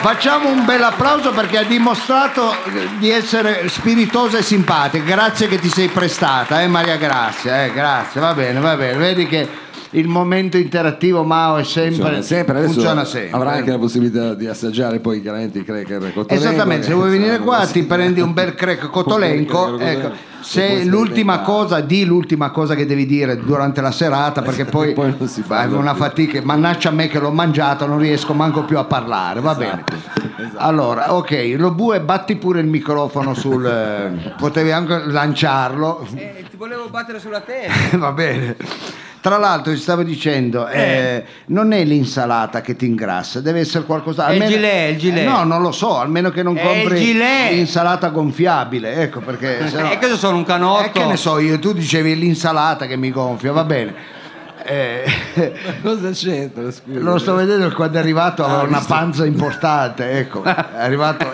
Facciamo 0.00 0.50
un 0.50 0.64
bel 0.64 0.82
applauso 0.82 1.32
perché 1.32 1.58
ha 1.58 1.64
dimostrato 1.64 2.52
eh, 2.52 2.88
di 2.98 3.10
essere 3.10 3.68
spiritosa 3.68 4.38
e 4.38 4.42
simpatica. 4.42 5.02
Grazie 5.02 5.48
che 5.48 5.58
ti 5.58 5.68
sei 5.68 5.88
prestata, 5.88 6.60
eh, 6.62 6.68
Maria 6.68 6.96
Grazia. 6.96 7.64
eh, 7.64 7.72
grazie, 7.72 8.20
va 8.20 8.34
bene, 8.34 8.60
va 8.60 8.76
bene. 8.76 8.96
Vedi 8.98 9.26
che 9.26 9.64
il 9.96 10.08
momento 10.08 10.56
interattivo 10.58 11.24
Mao 11.24 11.56
è 11.56 11.62
sempre, 11.64 11.94
Funziona 11.96 12.22
sempre, 12.22 12.58
adesso 12.58 12.72
funziona 12.74 13.04
sempre. 13.04 13.36
avrà 13.36 13.52
anche 13.52 13.70
la 13.70 13.78
possibilità 13.78 14.34
di 14.34 14.46
assaggiare 14.46 15.00
poi 15.00 15.22
chiaramente 15.22 15.58
i 15.58 15.64
cracker 15.64 16.12
Cotolengo, 16.12 16.34
Esattamente, 16.34 16.82
se 16.84 16.88
che 16.90 16.94
vuoi 16.94 17.10
venire 17.10 17.38
qua 17.38 17.66
ti 17.66 17.82
prendi 17.82 18.20
un 18.20 18.32
bel 18.32 18.54
crack 18.54 18.88
cotolenco. 18.90 19.78
Ecco, 19.78 20.34
se 20.40 20.84
l'ultima 20.84 21.40
cosa, 21.40 21.80
di 21.80 22.04
l'ultima 22.04 22.50
cosa 22.50 22.74
che 22.74 22.84
devi 22.86 23.06
dire 23.06 23.36
durante 23.38 23.80
la 23.80 23.90
serata, 23.90 24.42
perché 24.42 24.64
poi, 24.70 24.92
Poi 24.92 25.14
non 25.18 25.28
si 25.28 25.40
parla 25.40 25.70
fai 25.70 25.78
una 25.78 25.92
più. 25.94 26.02
fatica, 26.02 26.40
mannaggia 26.44 26.90
a 26.90 26.92
me 26.92 27.08
che 27.08 27.18
l'ho 27.18 27.32
mangiato, 27.32 27.86
non 27.86 27.98
riesco 27.98 28.32
manco 28.34 28.64
più 28.64 28.78
a 28.78 28.84
parlare, 28.84 29.40
va 29.40 29.54
bene. 29.54 29.82
esatto. 30.36 30.58
Allora, 30.58 31.14
ok, 31.14 31.54
lo 31.56 31.72
bue 31.72 32.00
batti 32.00 32.36
pure 32.36 32.60
il 32.60 32.66
microfono 32.66 33.32
sul... 33.34 33.64
eh, 33.66 34.34
potevi 34.36 34.70
anche 34.72 35.04
lanciarlo, 35.06 36.06
Eh, 36.14 36.44
ti 36.50 36.56
volevo 36.56 36.88
battere 36.90 37.18
sulla 37.18 37.40
testa. 37.40 37.96
va 37.96 38.12
bene. 38.12 38.56
Tra 39.26 39.38
l'altro 39.38 39.72
ti 39.72 39.78
stavo 39.80 40.04
dicendo, 40.04 40.68
eh, 40.68 41.24
non 41.46 41.72
è 41.72 41.82
l'insalata 41.82 42.60
che 42.60 42.76
ti 42.76 42.86
ingrassa, 42.86 43.40
deve 43.40 43.58
essere 43.58 43.82
qualcosa... 43.84 44.26
È 44.28 44.34
il 44.34 44.40
almeno- 44.42 44.50
gilet, 44.56 44.90
il 44.92 44.98
gilet. 44.98 45.22
Eh, 45.24 45.28
no, 45.28 45.42
non 45.42 45.62
lo 45.62 45.72
so, 45.72 45.98
almeno 45.98 46.30
che 46.30 46.44
non 46.44 46.56
compri 46.56 47.12
l'insalata 47.12 48.10
gonfiabile, 48.10 48.94
ecco 49.02 49.18
perché... 49.18 49.66
se 49.68 49.80
no- 49.82 49.90
E 49.90 49.98
cosa 49.98 50.14
sono 50.14 50.36
un 50.36 50.44
canotto? 50.44 50.84
Eh, 50.84 50.90
che 50.92 51.04
ne 51.06 51.16
so 51.16 51.40
io, 51.40 51.58
tu 51.58 51.72
dicevi 51.72 52.16
l'insalata 52.16 52.86
che 52.86 52.96
mi 52.96 53.10
gonfia, 53.10 53.50
va 53.50 53.64
bene. 53.64 53.94
Eh, 54.68 55.04
Cosa 55.80 56.10
c'entra? 56.10 56.68
Scusa. 56.72 56.98
lo 56.98 57.18
sto 57.18 57.34
vedendo 57.36 57.70
quando 57.72 57.98
è 57.98 58.00
arrivato 58.00 58.42
aveva 58.44 58.60
Ah, 58.62 58.64
una 58.64 58.78
visto. 58.78 58.92
panza 58.94 59.24
importante, 59.24 60.10
ecco, 60.18 60.42
è 60.42 60.54
arrivato 60.78 61.24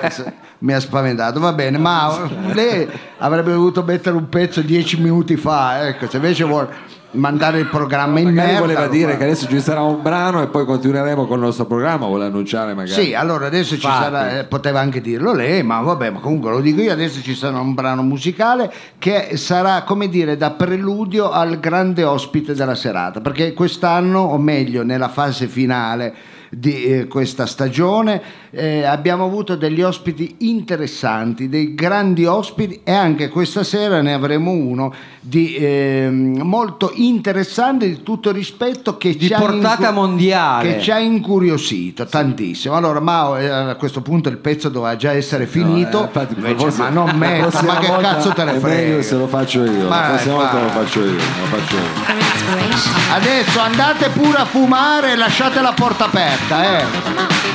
mi 0.58 0.74
ha 0.74 0.80
spaventato, 0.80 1.40
va 1.40 1.54
bene, 1.54 1.78
ma 1.78 2.28
lei 2.52 2.86
avrebbe 3.18 3.52
dovuto 3.52 3.82
mettere 3.84 4.16
un 4.16 4.28
pezzo 4.28 4.60
dieci 4.60 5.00
minuti 5.00 5.36
fa, 5.36 5.86
ecco, 5.88 6.10
se 6.10 6.16
invece 6.16 6.44
vuole 6.44 6.68
mandare 7.12 7.58
il 7.58 7.66
programma 7.66 8.20
in 8.20 8.30
merda... 8.30 8.60
voleva 8.60 8.86
dire 8.86 9.16
che 9.16 9.24
adesso 9.24 9.46
ci 9.48 9.60
sarà 9.60 9.82
un 9.82 10.02
brano 10.02 10.42
e 10.42 10.46
poi 10.48 10.64
continueremo 10.64 11.26
con 11.26 11.38
il 11.38 11.44
nostro 11.44 11.66
programma, 11.66 12.06
vuole 12.06 12.26
annunciare 12.26 12.74
magari. 12.74 13.02
Sì, 13.02 13.14
allora 13.14 13.46
adesso 13.46 13.76
ci 13.78 13.86
Infatti. 13.86 14.02
sarà, 14.02 14.38
eh, 14.38 14.44
poteva 14.44 14.80
anche 14.80 15.00
dirlo 15.00 15.32
lei, 15.32 15.62
ma 15.62 15.80
vabbè, 15.80 16.10
ma 16.10 16.20
comunque 16.20 16.50
lo 16.50 16.60
dico 16.60 16.80
io, 16.80 16.92
adesso 16.92 17.20
ci 17.22 17.34
sarà 17.34 17.58
un 17.58 17.74
brano 17.74 18.02
musicale 18.02 18.72
che 18.98 19.36
sarà, 19.36 19.82
come 19.82 20.08
dire, 20.08 20.36
da 20.36 20.50
preludio 20.50 21.30
al 21.30 21.58
grande 21.58 22.04
ospite 22.04 22.54
della 22.54 22.74
serata, 22.74 23.20
perché 23.20 23.52
quest'anno, 23.52 24.20
o 24.20 24.38
meglio, 24.38 24.82
nella 24.82 25.08
fase 25.08 25.46
finale 25.46 26.14
di 26.54 26.84
eh, 26.84 27.06
questa 27.06 27.46
stagione, 27.46 28.20
eh, 28.50 28.84
abbiamo 28.84 29.24
avuto 29.24 29.56
degli 29.56 29.80
ospiti 29.80 30.36
interessanti, 30.40 31.48
dei 31.48 31.74
grandi 31.74 32.26
ospiti 32.26 32.80
e 32.84 32.92
anche 32.92 33.30
questa 33.30 33.64
sera 33.64 34.02
ne 34.02 34.12
avremo 34.12 34.50
uno 34.50 34.92
di 35.18 35.56
ehm, 35.56 36.42
molto 36.42 36.90
interessante 36.94 37.88
di 37.88 38.02
tutto 38.02 38.30
rispetto 38.32 38.98
che 38.98 39.16
Di 39.16 39.26
ci 39.28 39.32
ha 39.32 39.38
portata 39.38 39.88
incu- 39.88 39.94
mondiale. 39.94 40.74
che 40.74 40.80
ci 40.82 40.90
ha 40.90 40.98
incuriosito 40.98 42.04
tantissimo. 42.04 42.74
Allora, 42.74 43.00
Mao, 43.00 43.38
eh, 43.38 43.48
a 43.48 43.74
questo 43.76 44.02
punto 44.02 44.28
il 44.28 44.36
pezzo 44.36 44.68
doveva 44.68 44.96
già 44.96 45.12
essere 45.12 45.46
finito, 45.46 45.98
No, 45.98 46.02
eh, 46.02 46.06
infatti, 46.06 46.34
invece, 46.34 46.54
forse 46.56 46.78
ma 46.82 46.88
non 46.90 47.18
prossima 47.18 47.72
ma 47.72 47.78
che 47.78 47.86
cazzo 48.00 48.30
te 48.30 48.44
ne 48.44 48.58
frega? 48.58 49.02
se 49.02 49.14
lo 49.16 49.26
faccio 49.26 49.64
io. 49.64 49.88
Ma 49.88 50.00
la 50.00 50.08
prossima 50.08 50.34
vai, 50.34 50.42
volta 50.44 50.62
lo 50.62 50.68
faccio 50.68 51.00
io. 51.00 51.12
Lo 51.12 51.46
faccio 51.56 51.76
io. 51.76 53.14
Adesso 53.14 53.60
andate 53.60 54.08
pure 54.10 54.38
a 54.38 54.44
fumare 54.44 55.12
e 55.12 55.16
lasciate 55.16 55.60
la 55.60 55.72
porta 55.72 56.04
aperta. 56.06 56.41
Tá, 56.48 56.64
é? 56.64 56.82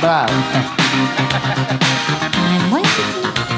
Bravo. 0.00 0.32
I'm 2.34 2.70
waiting. 2.72 3.57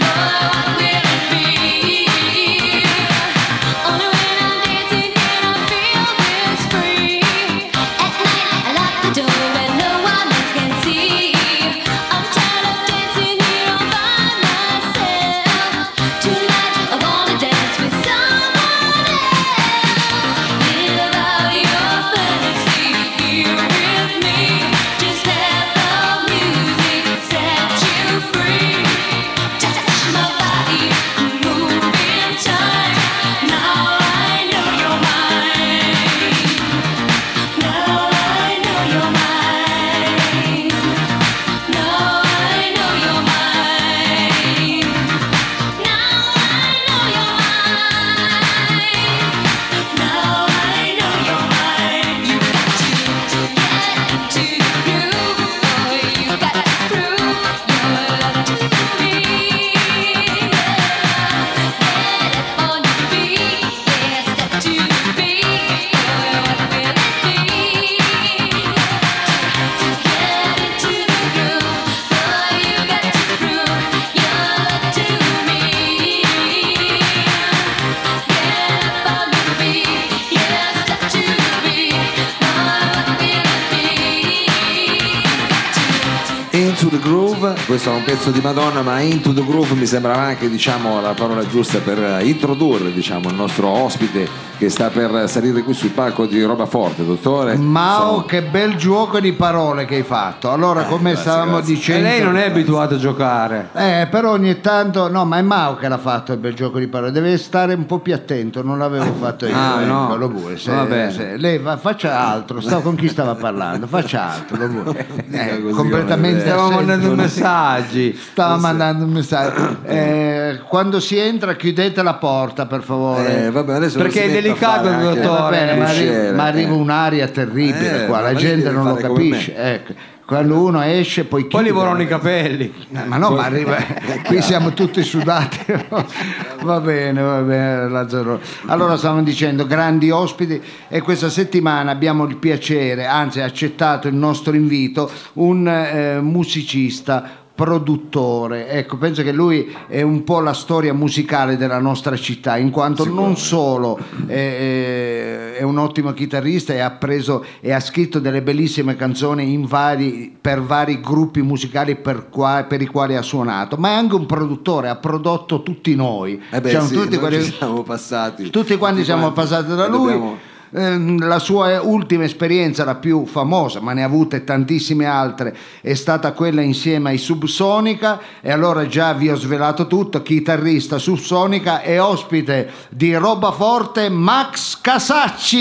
pezzo 88.11 88.31
di 88.31 88.41
Madonna, 88.41 88.81
ma 88.81 88.99
Into 88.99 89.31
the 89.31 89.41
Groove 89.41 89.73
mi 89.73 89.85
sembrava 89.85 90.23
anche 90.23 90.49
diciamo, 90.49 90.99
la 90.99 91.13
parola 91.13 91.47
giusta 91.47 91.79
per 91.79 91.97
eh, 91.97 92.25
introdurre 92.25 92.91
diciamo, 92.91 93.29
il 93.29 93.35
nostro 93.35 93.69
ospite 93.69 94.49
che 94.61 94.69
sta 94.69 94.89
per 94.89 95.27
salire 95.27 95.63
qui 95.63 95.73
sul 95.73 95.89
palco 95.89 96.27
di 96.27 96.39
Roba 96.43 96.67
Forte, 96.67 97.03
dottore. 97.03 97.55
Mao, 97.55 98.25
che 98.25 98.43
bel 98.43 98.75
gioco 98.75 99.19
di 99.19 99.33
parole 99.33 99.85
che 99.85 99.95
hai 99.95 100.03
fatto. 100.03 100.51
Allora, 100.51 100.85
eh, 100.87 100.87
grazie, 100.87 101.15
stavamo 101.15 101.55
grazie. 101.55 101.73
dicendo... 101.73 102.07
E 102.07 102.11
lei 102.11 102.21
non 102.21 102.37
è 102.37 102.45
abituato 102.45 102.93
a 102.93 102.97
giocare. 102.99 103.69
Eh, 103.73 104.07
però 104.11 104.33
ogni 104.33 104.61
tanto... 104.61 105.09
No, 105.09 105.25
ma 105.25 105.39
è 105.39 105.41
Mao 105.41 105.77
che 105.77 105.87
l'ha 105.87 105.97
fatto 105.97 106.33
il 106.33 106.37
bel 106.37 106.53
gioco 106.53 106.77
di 106.77 106.85
parole. 106.85 107.11
Deve 107.11 107.39
stare 107.39 107.73
un 107.73 107.87
po' 107.87 107.97
più 107.97 108.13
attento, 108.13 108.61
non 108.61 108.77
l'avevo 108.77 109.11
fatto 109.19 109.47
io. 109.47 109.55
Ah, 109.55 109.81
eh, 109.81 109.85
no. 109.85 110.15
Lo 110.15 110.29
vuoi. 110.29 110.59
Se, 110.59 110.71
se... 111.09 111.37
Lei 111.37 111.57
va... 111.57 111.77
faccia 111.77 112.19
altro, 112.19 112.61
Stavo 112.61 112.81
con 112.81 112.93
chi 112.93 113.07
stava 113.07 113.33
parlando, 113.33 113.87
faccia 113.87 114.29
altro. 114.29 114.57
Lo 114.57 114.67
vuoi. 114.67 115.05
Eh, 115.31 115.71
completamente... 115.71 116.41
Stavamo 116.41 116.75
mandando 116.75 117.15
messaggi 117.15 118.00
sì. 118.01 118.19
Stava 118.31 118.55
sì. 118.55 118.61
mandando 118.61 119.05
un 119.05 119.11
messaggio. 119.11 119.79
Eh, 119.91 120.61
quando 120.67 120.99
si 120.99 121.17
entra 121.17 121.55
chiudete 121.55 122.01
la 122.01 122.13
porta 122.13 122.65
per 122.65 122.81
favore. 122.81 123.45
Eh, 123.45 123.51
vabbè, 123.51 123.89
Perché 123.89 124.25
è 124.25 124.31
delicato 124.31 124.87
il 124.87 124.97
dottore. 124.97 125.75
ma, 125.75 125.85
arri- 125.85 126.33
ma 126.33 126.43
arriva 126.45 126.73
un'aria 126.73 127.27
terribile 127.27 128.05
qua, 128.05 128.21
la 128.21 128.33
gente 128.33 128.69
non 128.71 128.87
lo 128.87 128.95
capisce. 128.95 129.53
Ecco 129.55 129.93
quando 130.31 130.63
uno 130.63 130.81
esce 130.81 131.25
poi 131.25 131.45
chiude. 131.45 131.61
Poi 131.61 131.73
volano 131.73 132.01
i 132.01 132.07
capelli. 132.07 132.73
Eh, 132.73 132.85
no, 132.87 133.03
ma 133.05 133.17
no, 133.17 133.27
poi... 133.27 133.35
ma 133.35 133.43
arriva, 133.43 133.77
eh, 133.77 134.21
qui 134.21 134.41
siamo 134.41 134.71
tutti 134.71 135.03
sudati. 135.03 135.59
va 136.63 136.79
bene, 136.79 137.21
va 137.21 137.41
bene, 137.41 137.89
Lazzaro. 137.89 138.39
Allora 138.67 138.95
stavamo 138.95 139.23
dicendo 139.23 139.67
grandi 139.67 140.09
ospiti 140.09 140.61
e 140.87 141.01
questa 141.01 141.27
settimana 141.27 141.91
abbiamo 141.91 142.23
il 142.23 142.37
piacere, 142.37 143.07
anzi 143.07 143.41
ha 143.41 143.45
accettato 143.45 144.07
il 144.07 144.15
nostro 144.15 144.55
invito, 144.55 145.11
un 145.33 145.67
eh, 145.67 146.21
musicista 146.21 147.40
produttore. 147.61 148.69
Ecco, 148.69 148.97
penso 148.97 149.21
che 149.21 149.31
lui 149.31 149.71
è 149.87 150.01
un 150.01 150.23
po' 150.23 150.39
la 150.39 150.53
storia 150.53 150.93
musicale 150.93 151.57
della 151.57 151.77
nostra 151.79 152.15
città, 152.17 152.57
in 152.57 152.71
quanto 152.71 153.05
non 153.05 153.37
solo 153.37 153.99
è, 154.25 155.53
è 155.57 155.61
un 155.61 155.77
ottimo 155.77 156.11
chitarrista 156.13 156.73
e 156.73 156.79
ha 156.79 156.89
preso 156.89 157.45
e 157.59 157.71
ha 157.71 157.79
scritto 157.79 158.19
delle 158.19 158.41
bellissime 158.41 158.95
canzoni 158.95 159.53
in 159.53 159.65
vari- 159.65 160.35
per 160.41 160.61
vari 160.63 160.99
gruppi 161.01 161.41
musicali 161.43 161.95
per, 161.95 162.29
qua- 162.29 162.65
per 162.67 162.81
i 162.81 162.87
quali 162.87 163.15
ha 163.15 163.21
suonato, 163.21 163.77
ma 163.77 163.89
è 163.89 163.93
anche 163.93 164.15
un 164.15 164.25
produttore, 164.25 164.89
ha 164.89 164.95
prodotto 164.95 165.61
tutti 165.61 165.93
noi. 165.95 166.41
Eh 166.49 166.61
beh, 166.61 166.69
Siamo 166.69 166.87
sì, 166.87 166.93
tutti 166.95 167.09
noi 167.09 167.19
quelli- 167.19 167.43
ci 167.43 167.53
siamo 167.57 167.83
passati. 167.83 168.49
tutti 168.49 168.75
quanti 168.77 169.03
siamo 169.03 169.31
passati 169.31 169.75
da 169.75 169.87
lui. 169.87 169.99
dobbiamo- 170.13 170.37
La 170.73 171.39
sua 171.39 171.81
ultima 171.81 172.23
esperienza, 172.23 172.85
la 172.85 172.95
più 172.95 173.25
famosa, 173.25 173.81
ma 173.81 173.91
ne 173.91 174.03
ha 174.03 174.05
avute 174.05 174.45
tantissime 174.45 175.05
altre, 175.05 175.53
è 175.81 175.93
stata 175.95 176.31
quella 176.31 176.61
insieme 176.61 177.09
ai 177.09 177.17
Subsonica 177.17 178.21
e 178.39 178.53
allora 178.53 178.87
già 178.87 179.11
vi 179.11 179.29
ho 179.29 179.35
svelato 179.35 179.87
tutto, 179.87 180.21
chitarrista 180.21 180.97
Subsonica 180.97 181.81
e 181.81 181.99
ospite 181.99 182.69
di 182.89 183.13
Roba 183.15 183.51
Forte 183.51 184.07
Max 184.07 184.79
Casacci. 184.79 185.59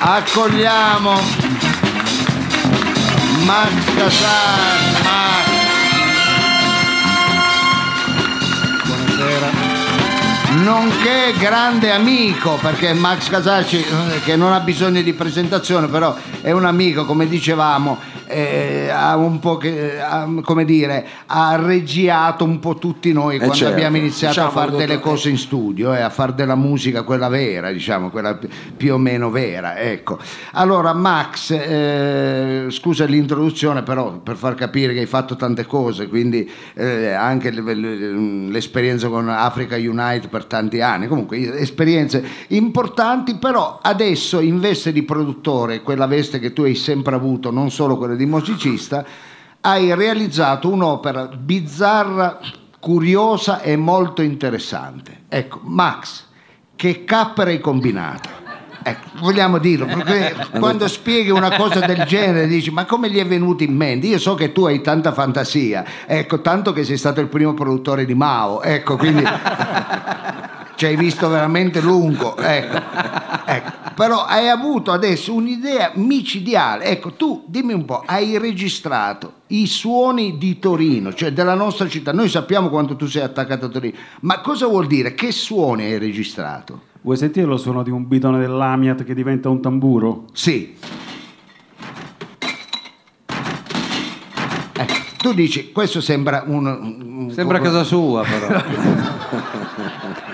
Accogliamo 0.00 1.12
Max 3.46 3.94
Casacci. 3.96 5.02
Max. 5.04 5.47
Nonché 10.68 11.32
grande 11.38 11.90
amico, 11.90 12.58
perché 12.60 12.92
Max 12.92 13.30
Casacci, 13.30 13.78
eh, 13.78 14.20
che 14.22 14.36
non 14.36 14.52
ha 14.52 14.60
bisogno 14.60 15.00
di 15.00 15.14
presentazione, 15.14 15.86
però 15.86 16.14
è 16.42 16.50
un 16.50 16.66
amico, 16.66 17.06
come 17.06 17.26
dicevamo, 17.26 17.98
eh, 18.28 18.88
ha 18.90 19.16
un 19.16 19.38
po' 19.38 19.56
che, 19.56 20.00
ha, 20.00 20.28
come 20.42 20.64
dire, 20.64 21.06
ha 21.26 21.56
reggiato 21.56 22.44
un 22.44 22.58
po' 22.58 22.76
tutti 22.76 23.12
noi 23.12 23.36
quando 23.38 23.54
certo. 23.54 23.74
abbiamo 23.74 23.96
iniziato 23.96 24.34
Diciamo, 24.34 24.48
a 24.48 24.52
fare 24.52 24.76
delle 24.76 25.00
cose 25.00 25.30
in 25.30 25.38
studio, 25.38 25.94
eh, 25.94 26.00
a 26.00 26.10
fare 26.10 26.34
della 26.34 26.54
musica, 26.54 27.02
quella 27.02 27.28
vera, 27.28 27.70
diciamo, 27.70 28.10
quella 28.10 28.34
pi- 28.34 28.48
più 28.76 28.94
o 28.94 28.98
meno 28.98 29.30
vera. 29.30 29.78
Ecco. 29.78 30.18
Allora, 30.52 30.92
Max, 30.92 31.50
eh, 31.50 32.66
scusa 32.68 33.04
l'introduzione, 33.04 33.82
però 33.82 34.18
per 34.18 34.36
far 34.36 34.54
capire 34.54 34.92
che 34.92 35.00
hai 35.00 35.06
fatto 35.06 35.36
tante 35.36 35.66
cose, 35.66 36.08
quindi 36.08 36.48
eh, 36.74 37.12
anche 37.12 37.50
le- 37.50 37.74
le- 37.74 37.96
l'esperienza 38.50 39.08
con 39.08 39.28
Africa 39.28 39.76
Unite 39.76 40.28
per 40.28 40.44
tanti 40.44 40.80
anni, 40.80 41.06
comunque 41.06 41.58
esperienze 41.58 42.22
importanti, 42.48 43.36
però 43.36 43.78
adesso 43.82 44.40
in 44.40 44.60
veste 44.60 44.92
di 44.92 45.02
produttore, 45.02 45.82
quella 45.82 46.06
veste 46.06 46.38
che 46.38 46.52
tu 46.52 46.62
hai 46.62 46.74
sempre 46.74 47.14
avuto, 47.14 47.50
non 47.50 47.70
solo 47.70 47.96
quella 47.96 48.14
di 48.18 48.26
musicista, 48.26 49.02
hai 49.62 49.94
realizzato 49.94 50.70
un'opera 50.70 51.26
bizzarra, 51.26 52.38
curiosa 52.78 53.60
e 53.60 53.76
molto 53.76 54.22
interessante. 54.22 55.22
Ecco, 55.28 55.60
Max, 55.62 56.24
che 56.76 57.04
cappera 57.04 57.50
hai 57.50 57.60
combinato? 57.60 58.28
Ecco, 58.82 59.08
vogliamo 59.20 59.58
dirlo, 59.58 59.86
perché 59.86 60.34
quando 60.58 60.86
spieghi 60.86 61.30
una 61.30 61.56
cosa 61.56 61.80
del 61.80 62.04
genere 62.04 62.46
dici 62.46 62.70
ma 62.70 62.84
come 62.84 63.10
gli 63.10 63.18
è 63.18 63.26
venuto 63.26 63.62
in 63.62 63.74
mente? 63.74 64.06
Io 64.06 64.18
so 64.18 64.34
che 64.34 64.52
tu 64.52 64.64
hai 64.64 64.80
tanta 64.80 65.12
fantasia, 65.12 65.84
ecco, 66.06 66.40
tanto 66.40 66.72
che 66.72 66.84
sei 66.84 66.96
stato 66.96 67.20
il 67.20 67.26
primo 67.26 67.52
produttore 67.54 68.04
di 68.04 68.14
Mao, 68.14 68.62
ecco, 68.62 68.96
quindi 68.96 69.24
ci 70.76 70.86
hai 70.86 70.96
visto 70.96 71.28
veramente 71.28 71.80
lungo, 71.80 72.36
ecco, 72.36 72.80
ecco. 73.44 73.87
Però 73.98 74.26
hai 74.26 74.48
avuto 74.48 74.92
adesso 74.92 75.34
un'idea 75.34 75.90
micidiale, 75.96 76.84
ecco, 76.84 77.14
tu 77.14 77.42
dimmi 77.48 77.72
un 77.72 77.84
po', 77.84 78.04
hai 78.06 78.38
registrato 78.38 79.32
i 79.48 79.66
suoni 79.66 80.38
di 80.38 80.60
Torino, 80.60 81.12
cioè 81.12 81.32
della 81.32 81.54
nostra 81.54 81.88
città, 81.88 82.12
noi 82.12 82.28
sappiamo 82.28 82.68
quanto 82.68 82.94
tu 82.94 83.06
sei 83.06 83.22
attaccato 83.22 83.66
a 83.66 83.68
Torino, 83.68 83.96
ma 84.20 84.38
cosa 84.38 84.68
vuol 84.68 84.86
dire? 84.86 85.14
Che 85.14 85.32
suoni 85.32 85.82
hai 85.82 85.98
registrato? 85.98 86.82
Vuoi 87.00 87.16
sentire 87.16 87.46
lo 87.46 87.56
suono 87.56 87.82
di 87.82 87.90
un 87.90 88.06
bidone 88.06 88.38
dell'Amiat 88.38 89.02
che 89.02 89.14
diventa 89.14 89.48
un 89.48 89.60
tamburo? 89.60 90.26
Sì. 90.32 90.76
Ecco, 94.74 94.94
tu 95.16 95.32
dici, 95.32 95.72
questo 95.72 96.00
sembra 96.00 96.44
un... 96.46 96.66
un- 96.66 97.30
Sembra 97.32 97.58
casa 97.58 97.82
sua, 97.82 98.22
però. 98.22 98.62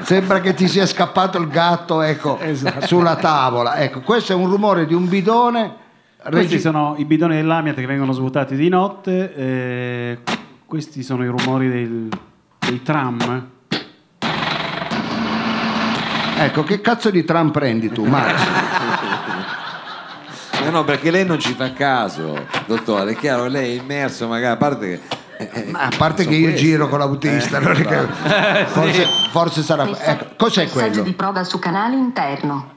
Sembra 0.04 0.40
che 0.40 0.54
ti 0.54 0.68
sia 0.68 0.86
scappato 0.86 1.38
il 1.38 1.48
gatto 1.48 2.02
ecco, 2.02 2.38
sulla 2.80 3.16
tavola. 3.16 3.76
Ecco, 3.76 4.00
questo 4.00 4.32
è 4.32 4.34
un 4.34 4.48
rumore 4.50 4.86
di 4.86 4.94
un 4.94 5.08
bidone. 5.08 5.82
Questi 6.22 6.38
regi- 6.54 6.60
sono 6.60 6.94
i 6.98 7.04
bidoni 7.04 7.36
dell'Amiat 7.36 7.76
che 7.76 7.86
vengono 7.86 8.12
svuotati 8.12 8.54
di 8.54 8.68
notte. 8.68 9.34
eh, 9.34 10.18
questi 10.66 11.02
sono 11.02 11.24
i 11.24 11.28
rumori 11.28 11.68
del- 11.70 12.08
dei 12.58 12.82
tram. 12.82 13.48
Ecco, 16.36 16.64
che 16.64 16.80
cazzo 16.80 17.10
di 17.10 17.24
tram 17.24 17.50
prendi 17.50 17.90
tu, 17.90 18.04
Max? 18.04 18.42
Eh 20.66 20.70
no, 20.70 20.84
perché 20.84 21.10
lei 21.10 21.24
non 21.24 21.38
ci 21.38 21.52
fa 21.52 21.72
caso, 21.72 22.46
dottore, 22.66 23.12
è 23.12 23.16
chiaro, 23.16 23.46
lei 23.46 23.76
è 23.76 23.80
immerso 23.80 24.26
magari, 24.26 24.52
a 24.54 24.56
parte 24.56 24.88
che... 24.88 25.00
eh, 25.38 25.50
eh, 25.52 25.70
a 25.72 25.90
parte 25.96 26.24
che 26.26 26.34
io 26.34 26.48
questi. 26.50 26.64
giro 26.66 26.88
con 26.88 26.98
l'autista, 26.98 27.58
è 27.58 27.72
che- 27.82 28.66
forse, 28.66 29.04
forse 29.30 29.62
sarà... 29.62 29.88
Ecco, 30.04 30.26
cos'è 30.36 30.68
quello? 30.68 31.02
di 31.02 31.12
prova 31.12 31.44
su 31.44 31.58
canale 31.58 31.96
interno. 31.96 32.72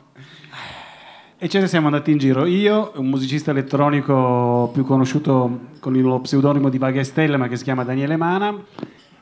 E 1.39 1.49
ce 1.49 1.60
ne 1.60 1.68
siamo 1.68 1.86
andati 1.86 2.10
in 2.12 2.18
giro. 2.18 2.45
Io, 2.45 2.93
un 2.95 3.08
musicista 3.10 3.51
elettronico 3.51 4.72
più 4.74 4.84
conosciuto 4.86 5.60
con 5.80 5.93
lo 5.93 6.20
pseudonimo 6.22 6.70
di 6.70 6.80
Vaga 6.80 7.03
Stelle, 7.03 7.38
ma 7.38 7.47
che 7.47 7.58
si 7.58 7.64
chiama 7.64 7.84
Daniele 7.84 8.16
Mana, 8.18 8.55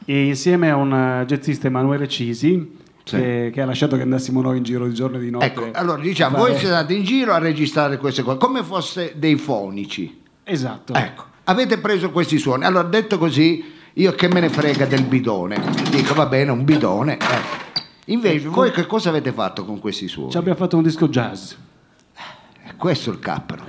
e 0.06 0.26
insieme 0.28 0.70
a 0.70 0.78
un 0.78 0.94
eh, 0.94 1.26
jazzista 1.26 1.68
Emanuele 1.68 2.08
Cisi, 2.08 2.78
Sì. 3.04 3.18
che, 3.18 3.52
che 3.54 3.62
ha 3.62 3.66
lasciato 3.66 3.98
che 3.98 4.04
andassimo 4.04 4.42
noi 4.42 4.58
in 4.58 4.64
giro 4.64 4.88
di 4.88 4.94
giorno 4.94 5.18
e 5.18 5.20
di 5.20 5.30
notte. 5.30 5.46
Ecco, 5.46 5.68
allora 5.74 6.02
diciamo, 6.02 6.38
a 6.38 6.40
voi 6.40 6.48
fare- 6.52 6.60
siete 6.60 6.74
andati 6.76 6.96
in 6.96 7.04
giro 7.04 7.34
a 7.34 7.38
registrare 7.38 7.98
queste 7.98 8.24
cose, 8.24 8.38
come 8.38 8.64
fosse 8.64 9.14
dei 9.18 9.36
fonici. 9.36 10.22
Esatto. 10.46 10.94
Ecco, 10.94 11.24
avete 11.46 11.78
preso 11.80 12.12
questi 12.12 12.38
suoni. 12.38 12.66
Allora, 12.66 12.84
detto 12.88 13.18
così, 13.18 13.74
io 13.94 14.12
che 14.14 14.28
me 14.28 14.40
ne 14.42 14.50
frega 14.50 14.86
del 14.86 15.04
bidone? 15.04 15.58
Dico, 15.90 16.14
va 16.14 16.26
bene, 16.28 16.52
un 16.52 16.64
bidone. 16.64 17.14
ecco. 17.14 17.64
Invece, 18.08 18.48
voi 18.50 18.70
che 18.72 18.86
cosa 18.86 19.10
avete 19.10 19.32
fatto 19.32 19.66
con 19.66 19.80
questi 19.80 20.08
suoni? 20.08 20.30
Ci 20.32 20.38
abbiamo 20.38 20.58
fatto 20.58 20.78
un 20.78 20.84
disco 20.84 21.08
jazz. 21.08 21.54
Eh, 22.68 22.76
Questo 22.78 23.10
è 23.10 23.14
il 23.14 23.20
cappero. 23.20 23.64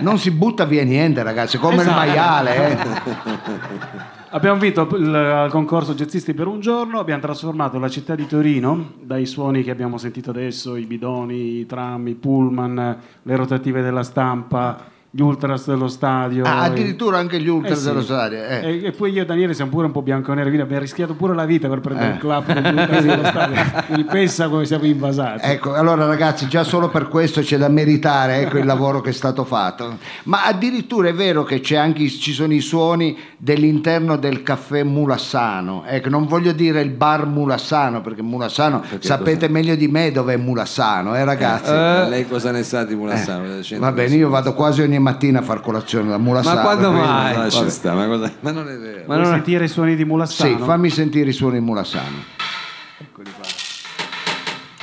Non 0.00 0.18
si 0.18 0.30
butta 0.32 0.64
via 0.64 0.82
niente, 0.82 1.22
ragazzi, 1.22 1.56
come 1.58 1.82
il 1.82 1.88
maiale. 1.88 2.56
eh. 2.56 4.14
Abbiamo 4.30 4.58
vinto 4.58 4.82
il 4.96 5.46
concorso 5.50 5.94
jazzisti 5.94 6.34
per 6.34 6.46
un 6.46 6.60
giorno, 6.60 6.98
abbiamo 6.98 7.22
trasformato 7.22 7.78
la 7.78 7.88
città 7.88 8.14
di 8.14 8.26
Torino 8.26 8.92
dai 9.00 9.24
suoni 9.24 9.62
che 9.62 9.70
abbiamo 9.70 9.96
sentito 9.98 10.30
adesso, 10.30 10.76
i 10.76 10.84
bidoni, 10.84 11.60
i 11.60 11.66
tram, 11.66 12.06
i 12.08 12.14
pullman, 12.14 12.98
le 13.22 13.36
rotative 13.36 13.80
della 13.82 14.02
stampa, 14.02 14.76
gli 15.16 15.22
ultras 15.22 15.66
dello 15.66 15.88
stadio. 15.88 16.44
Ah, 16.44 16.60
addirittura 16.60 17.16
anche 17.16 17.40
gli 17.40 17.48
ultra 17.48 17.72
Eh 17.72 17.76
sì. 17.76 17.84
dello 17.86 18.02
stadio. 18.02 18.36
eh. 18.44 18.60
E, 18.68 18.84
e 18.88 18.92
poi 18.92 19.12
io 19.12 19.22
e 19.22 19.24
Daniele 19.24 19.54
siamo 19.54 19.70
pure 19.70 19.86
un 19.86 19.92
po' 19.92 20.02
bianconeri, 20.02 20.44
quindi 20.48 20.60
abbiamo 20.62 20.82
rischiato 20.82 21.14
pure 21.14 21.34
la 21.34 21.46
vita 21.46 21.68
per 21.68 21.80
prendere 21.80 22.08
Eh. 22.10 22.12
il 22.12 22.18
clap 22.18 22.52
degli 22.52 22.78
ultras 22.78 23.02
dello 23.02 23.24
stadio. 23.24 23.54
Quindi 23.86 24.04
pensa 24.04 24.48
come 24.48 24.66
siamo 24.66 24.84
invasati. 24.84 25.40
Ecco, 25.50 25.72
allora 25.72 26.04
ragazzi, 26.04 26.46
già 26.48 26.64
solo 26.64 26.90
per 26.90 27.08
questo 27.08 27.40
c'è 27.40 27.56
da 27.56 27.68
meritare 27.68 28.40
ecco, 28.42 28.58
il 28.58 28.66
lavoro 28.66 29.00
che 29.00 29.08
è 29.08 29.12
stato 29.14 29.44
fatto. 29.44 29.96
Ma 30.24 30.44
addirittura 30.44 31.08
è 31.08 31.14
vero 31.14 31.44
che 31.44 31.60
c'è 31.60 31.76
anche, 31.76 32.06
ci 32.10 32.32
sono 32.32 32.52
i 32.52 32.60
suoni 32.60 33.16
dell'interno 33.38 34.16
del 34.16 34.42
caffè 34.42 34.82
Mulassano. 34.82 35.84
Ecco, 35.86 36.10
non 36.10 36.26
voglio 36.26 36.52
dire 36.52 36.82
il 36.82 36.90
bar 36.90 37.26
Mulassano, 37.26 38.02
perché 38.02 38.20
Mulassano 38.22 38.82
sapete 38.98 39.48
meglio 39.48 39.76
di 39.76 39.88
me 39.88 40.10
dove 40.12 40.34
è 40.34 40.36
Mulassano, 40.36 41.14
eh 41.16 41.24
ragazzi? 41.24 41.70
Ma 41.70 42.06
lei 42.06 42.26
cosa 42.28 42.50
ne 42.50 42.62
sa 42.62 42.84
di 42.84 42.94
Mulassano? 42.94 43.44
Eh, 43.60 43.78
va 43.78 43.92
bene, 43.92 44.14
io 44.14 44.28
vado 44.28 44.52
quasi 44.52 44.82
ogni 44.82 44.98
mattina 45.06 45.38
a 45.38 45.42
far 45.42 45.60
colazione 45.60 46.08
da 46.08 46.18
Mulassano. 46.18 46.56
Ma 46.56 46.62
quando 46.62 46.90
mai? 46.90 47.36
Ma, 47.36 47.48
sta, 47.70 47.94
ma, 47.94 48.06
cosa- 48.06 48.32
ma 48.40 48.50
non 48.50 48.68
è 48.68 48.76
vero. 48.76 48.98
Ma 49.06 49.14
Vuoi 49.14 49.18
non 49.18 49.26
è- 49.26 49.34
sentire 49.36 49.64
i 49.64 49.68
suoni 49.68 49.94
di 49.94 50.04
Mulassano? 50.04 50.58
Sì, 50.58 50.64
fammi 50.64 50.90
sentire 50.90 51.30
i 51.30 51.32
suoni 51.32 51.58
di 51.58 51.64
Mulassano. 51.64 52.34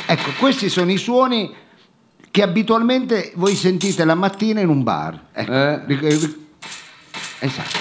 Ecco, 0.05 0.29
questi 0.39 0.69
sono 0.69 0.91
i 0.91 0.97
suoni 0.97 1.53
che 2.31 2.41
abitualmente 2.41 3.31
voi 3.35 3.55
sentite 3.55 4.05
la 4.05 4.15
mattina 4.15 4.61
in 4.61 4.69
un 4.69 4.83
bar. 4.83 5.19
Ecco. 5.33 5.51
Eh. 5.51 6.35
Esatto. 7.39 7.79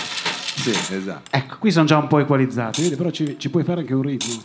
Sì, 0.54 0.70
esatto. 0.70 1.30
Ecco. 1.30 1.56
Qui 1.58 1.70
sono 1.70 1.86
già 1.86 1.96
un 1.98 2.06
po' 2.08 2.18
equalizzati, 2.18 2.82
vedi, 2.82 2.96
però 2.96 3.10
ci, 3.10 3.36
ci 3.38 3.50
puoi 3.50 3.64
fare 3.64 3.80
anche 3.80 3.94
un 3.94 4.02
ritmo. 4.02 4.42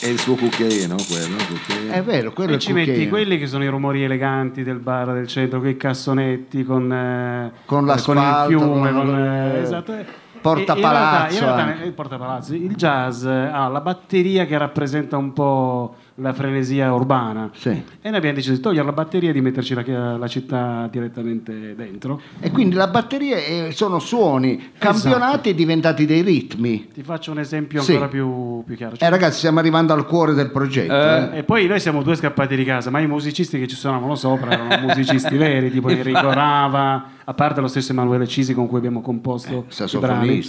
È 0.00 0.06
il 0.06 0.18
suo 0.18 0.34
cucchiaino 0.34 0.96
quello, 1.08 1.36
cucchiaino. 1.48 1.92
È 1.92 2.02
vero, 2.02 2.32
quello 2.32 2.50
è 2.50 2.52
E 2.54 2.56
il 2.56 2.60
ci 2.60 2.72
metti 2.72 2.86
cucchiaino. 2.88 3.10
quelli 3.10 3.38
che 3.38 3.46
sono 3.46 3.64
i 3.64 3.68
rumori 3.68 4.02
eleganti 4.02 4.62
del 4.62 4.78
bar 4.78 5.12
del 5.12 5.26
centro, 5.26 5.60
quei 5.60 5.76
cassonetti 5.76 6.64
con, 6.64 6.92
eh, 6.92 7.52
Con 7.64 7.84
eh, 7.84 7.86
l'asfalto, 7.86 8.50
il 8.52 8.58
fiume, 8.58 8.92
con- 8.92 9.04
con, 9.06 9.18
eh, 9.18 9.58
esatto. 9.60 9.94
Porta 10.40 10.74
E- 10.74 10.76
in 10.76 10.82
realtà- 10.82 11.08
palazzo 11.10 11.34
in 11.34 11.40
realtà, 11.40 11.62
anche. 11.62 11.82
eh, 11.82 11.86
il 11.86 11.92
portapalazzo. 11.92 12.54
Il 12.54 12.74
jazz 12.74 13.24
eh, 13.24 13.30
ha 13.52 13.68
la 13.68 13.80
batteria 13.80 14.44
che 14.46 14.58
rappresenta 14.58 15.16
un 15.16 15.32
po' 15.32 15.96
la 16.18 16.32
frenesia 16.32 16.92
urbana. 16.94 17.50
Sì. 17.54 17.68
E 17.68 18.08
noi 18.08 18.16
abbiamo 18.16 18.36
deciso 18.36 18.54
di 18.54 18.60
togliere 18.60 18.86
la 18.86 18.92
batteria 18.92 19.30
e 19.30 19.32
di 19.32 19.40
metterci 19.42 19.74
la, 19.74 20.16
la 20.16 20.26
città 20.28 20.88
direttamente 20.90 21.74
dentro. 21.74 22.20
E 22.40 22.50
quindi 22.50 22.74
la 22.74 22.86
batteria 22.86 23.36
è- 23.36 23.68
sono 23.72 23.98
suoni 23.98 24.70
campionati 24.78 25.50
e 25.50 25.54
diventati 25.54 26.06
dei 26.06 26.22
ritmi. 26.22 26.88
Ti 26.92 27.02
faccio 27.02 27.32
un 27.32 27.38
esempio 27.38 27.82
Sì. 27.82 27.92
ancora 27.92 28.08
più, 28.08 28.62
più 28.64 28.76
chiaro. 28.76 28.96
Eh 28.98 29.08
ragazzi, 29.10 29.38
stiamo 29.38 29.58
arrivando 29.58 29.92
al 29.92 30.06
cuore 30.06 30.32
del 30.32 30.50
progetto. 30.50 30.92
eh. 30.94 31.38
E 31.38 31.42
poi 31.42 31.66
noi 31.66 31.80
siamo 31.80 32.02
due 32.02 32.14
scappati 32.16 32.56
di 32.56 32.64
casa, 32.64 32.88
ma 32.90 32.98
i 33.00 33.06
musicisti 33.06 33.58
che 33.58 33.66
ci 33.66 33.76
suonavano 33.76 34.14
sopra 34.14 34.52
erano 34.52 34.86
musicisti 34.86 35.36
veri, 35.36 35.70
tipo 35.70 35.88
Enrico 35.90 36.32
Rava, 36.32 37.04
a 37.24 37.34
parte 37.34 37.60
lo 37.60 37.68
stesso 37.68 37.92
Emanuele 37.92 38.26
Cisi 38.26 38.54
con 38.54 38.66
cui 38.68 38.78
abbiamo 38.78 39.02
composto 39.02 39.66
Eh, 39.78 39.84
i 39.84 39.98
brani, 39.98 40.42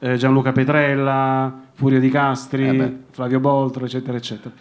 eh, 0.00 0.16
Gianluca 0.16 0.50
Petrella, 0.52 1.52
Furio 1.74 2.00
Di 2.00 2.08
Castri, 2.10 2.66
Eh. 2.66 2.96
Flavio 3.10 3.38
Boltro, 3.40 3.84
eccetera, 3.84 4.16
eccetera. 4.16 4.52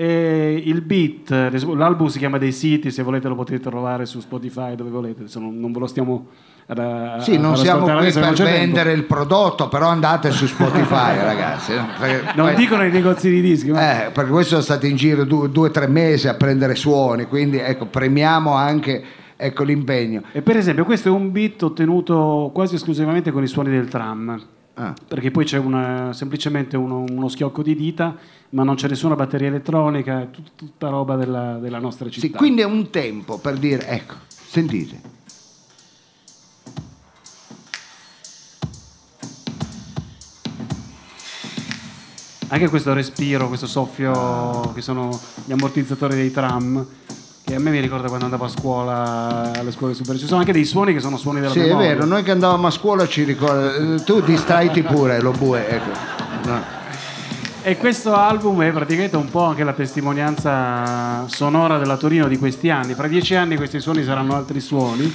E 0.00 0.62
il 0.64 0.80
beat, 0.82 1.30
l'album 1.74 2.06
si 2.06 2.18
chiama 2.18 2.38
Dei 2.38 2.52
Siti, 2.52 2.92
se 2.92 3.02
volete 3.02 3.26
lo 3.26 3.34
potete 3.34 3.58
trovare 3.58 4.06
su 4.06 4.20
Spotify 4.20 4.76
dove 4.76 4.90
volete, 4.90 5.22
adesso 5.22 5.40
non, 5.40 5.72
ve 5.72 5.78
lo 5.80 5.88
stiamo 5.88 6.26
ad, 6.66 7.18
Sì, 7.18 7.36
non 7.36 7.56
siamo 7.56 7.82
qui 7.82 7.90
adesso, 7.90 8.20
per 8.20 8.28
c'è 8.34 8.44
tempo. 8.44 8.58
vendere 8.60 8.92
il 8.92 9.02
prodotto, 9.02 9.66
però 9.68 9.88
andate 9.88 10.30
su 10.30 10.46
Spotify, 10.46 11.16
ragazzi. 11.18 11.72
Perché 11.98 12.22
Non 12.36 12.46
poi- 12.46 12.54
dicono 12.54 12.84
i 12.84 12.92
negozi 12.92 13.28
di 13.28 13.40
dischi, 13.40 13.72
ma 13.72 14.06
Eh, 14.06 14.10
perché 14.12 14.30
voi 14.30 14.44
sono 14.44 14.60
stati 14.60 14.88
in 14.88 14.94
giro 14.94 15.24
due 15.24 15.50
o 15.68 15.70
tre 15.72 15.88
mesi 15.88 16.28
a 16.28 16.34
prendere 16.34 16.76
suoni, 16.76 17.24
quindi 17.24 17.56
ecco, 17.58 17.86
premiamo 17.86 18.52
anche 18.52 19.02
ecco, 19.36 19.64
l'impegno. 19.64 20.22
E 20.30 20.42
per 20.42 20.56
esempio 20.56 20.84
questo 20.84 21.08
è 21.08 21.10
un 21.10 21.32
beat 21.32 21.60
ottenuto 21.64 22.52
quasi 22.54 22.76
esclusivamente 22.76 23.32
con 23.32 23.42
i 23.42 23.48
suoni 23.48 23.70
del 23.70 23.88
tram, 23.88 24.40
Ah. 24.80 24.94
perché 25.08 25.32
poi 25.32 25.44
c'è 25.44 25.58
una- 25.58 26.12
semplicemente 26.12 26.76
uno, 26.76 27.00
uno 27.00 27.28
schiocco 27.28 27.62
di 27.62 27.74
dita, 27.74 28.14
ma 28.50 28.62
non 28.62 28.76
c'è 28.76 28.86
nessuna 28.88 29.16
batteria 29.16 29.48
elettronica, 29.48 30.20
è 30.22 30.30
tut- 30.30 30.52
tutta 30.54 30.88
roba 30.88 31.16
della, 31.16 31.58
della 31.58 31.80
nostra 31.80 32.08
città. 32.08 32.26
Sì, 32.28 32.32
quindi 32.32 32.60
è 32.60 32.64
un 32.64 32.88
tempo 32.90 33.38
per 33.38 33.56
dire, 33.58 33.88
ecco, 33.88 34.14
sentite. 34.28 35.16
Anche 42.50 42.68
questo 42.70 42.94
respiro, 42.94 43.46
questo 43.48 43.66
soffio 43.66 44.72
che 44.72 44.80
sono 44.80 45.18
gli 45.44 45.52
ammortizzatori 45.52 46.14
dei 46.14 46.30
tram, 46.30 46.84
che 47.48 47.54
a 47.54 47.58
me 47.58 47.70
mi 47.70 47.80
ricorda 47.80 48.08
quando 48.08 48.26
andavo 48.26 48.44
a 48.44 48.48
scuola, 48.48 49.52
alle 49.56 49.72
scuole 49.72 49.94
superiori. 49.94 50.18
Ci 50.20 50.26
sono 50.26 50.40
anche 50.40 50.52
dei 50.52 50.66
suoni 50.66 50.92
che 50.92 51.00
sono 51.00 51.16
suoni 51.16 51.40
della 51.40 51.50
Sì, 51.52 51.60
è 51.60 51.66
memoria. 51.68 51.88
vero, 51.94 52.04
noi 52.04 52.22
che 52.22 52.30
andavamo 52.30 52.66
a 52.66 52.70
scuola 52.70 53.08
ci 53.08 53.22
ricorda. 53.24 53.74
eh, 53.74 54.02
Tu 54.04 54.20
distraiti 54.20 54.82
pure, 54.82 55.18
lo 55.22 55.30
bue, 55.30 55.66
ecco. 55.66 55.90
No. 56.44 56.60
E 57.62 57.76
questo 57.78 58.14
album 58.14 58.60
è 58.62 58.70
praticamente 58.70 59.16
un 59.16 59.30
po' 59.30 59.44
anche 59.44 59.64
la 59.64 59.72
testimonianza 59.72 61.24
sonora 61.26 61.78
della 61.78 61.96
Torino 61.96 62.28
di 62.28 62.36
questi 62.36 62.68
anni. 62.68 62.92
Fra 62.92 63.06
dieci 63.08 63.34
anni 63.34 63.56
questi 63.56 63.80
suoni 63.80 64.04
saranno 64.04 64.36
altri 64.36 64.60
suoni, 64.60 65.10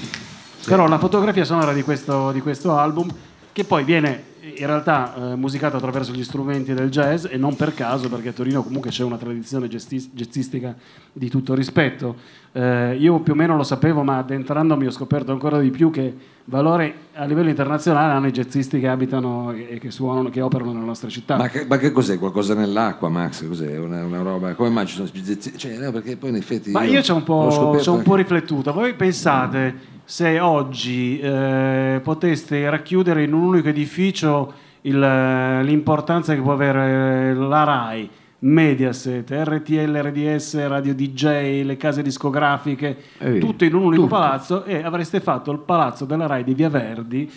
però 0.65 0.87
la 0.87 0.97
fotografia 0.97 1.45
sonora 1.45 1.71
di 1.71 1.83
questo, 1.83 2.31
di 2.31 2.41
questo 2.41 2.75
album, 2.75 3.09
che 3.51 3.63
poi 3.63 3.83
viene 3.83 4.23
in 4.43 4.65
realtà 4.65 5.31
eh, 5.31 5.35
musicato 5.35 5.77
attraverso 5.77 6.11
gli 6.11 6.23
strumenti 6.23 6.73
del 6.73 6.89
jazz 6.89 7.25
e 7.29 7.37
non 7.37 7.55
per 7.55 7.73
caso, 7.73 8.09
perché 8.09 8.29
a 8.29 8.33
Torino 8.33 8.61
comunque 8.61 8.89
c'è 8.89 9.03
una 9.03 9.15
tradizione 9.17 9.69
jazzis- 9.69 10.09
jazzistica 10.11 10.75
di 11.13 11.29
tutto 11.29 11.53
rispetto. 11.53 12.15
Eh, 12.51 12.97
io 12.99 13.19
più 13.19 13.33
o 13.33 13.35
meno 13.35 13.55
lo 13.55 13.63
sapevo, 13.63 14.03
ma 14.03 14.17
addentrandomi 14.17 14.85
ho 14.85 14.91
scoperto 14.91 15.31
ancora 15.31 15.59
di 15.59 15.69
più 15.69 15.89
che 15.89 16.13
valore 16.45 16.93
a 17.13 17.23
livello 17.23 17.47
internazionale 17.47 18.11
hanno 18.11 18.27
i 18.27 18.31
jazzisti 18.31 18.81
che 18.81 18.89
abitano 18.89 19.53
e 19.53 19.79
che 19.79 19.91
suonano, 19.91 20.29
che 20.29 20.41
operano 20.41 20.73
nella 20.73 20.85
nostra 20.85 21.07
città. 21.07 21.37
Ma 21.37 21.47
che, 21.47 21.65
ma 21.65 21.77
che 21.77 21.91
cos'è? 21.93 22.19
Qualcosa 22.19 22.53
nell'acqua, 22.53 23.07
Max? 23.07 23.47
Cos'è? 23.47 23.77
Una, 23.77 24.03
una 24.03 24.21
roba. 24.21 24.53
Come 24.55 24.69
mai 24.69 24.85
ci 24.85 24.95
sono 24.95 25.07
zezzi- 25.13 25.57
Cioè, 25.57 25.77
no, 25.77 25.91
perché 25.91 26.17
poi 26.17 26.31
in 26.31 26.35
effetti. 26.35 26.71
Ma 26.71 26.83
io 26.83 27.01
ci 27.01 27.11
ho 27.11 27.15
un 27.15 27.23
po', 27.23 27.49
scoperto 27.49 27.93
un 27.93 28.01
po' 28.03 28.15
riflettuto. 28.15 28.73
Voi 28.73 28.93
pensate 28.93 29.91
se 30.05 30.39
oggi 30.39 31.19
eh, 31.19 31.99
poteste 32.03 32.69
racchiudere 32.69 33.23
in 33.23 33.33
un 33.33 33.43
unico 33.43 33.69
edificio 33.69 34.53
il, 34.81 35.01
eh, 35.01 35.63
l'importanza 35.63 36.33
che 36.35 36.41
può 36.41 36.51
avere 36.53 37.33
la 37.33 37.63
RAI, 37.63 38.09
Mediaset, 38.39 39.29
RTL, 39.31 39.95
RDS, 40.01 40.67
Radio 40.67 40.93
DJ, 40.93 41.63
le 41.63 41.77
case 41.77 42.01
discografiche, 42.01 42.97
Eh, 43.19 43.37
tutto 43.37 43.63
in 43.63 43.73
un 43.73 43.83
unico 43.83 44.03
tutto. 44.03 44.15
palazzo 44.15 44.65
e 44.65 44.83
avreste 44.83 45.21
fatto 45.21 45.51
il 45.51 45.59
palazzo 45.59 46.03
della 46.03 46.25
RAI 46.27 46.43
di 46.43 46.53
Via 46.53 46.67
Verdi 46.69 47.31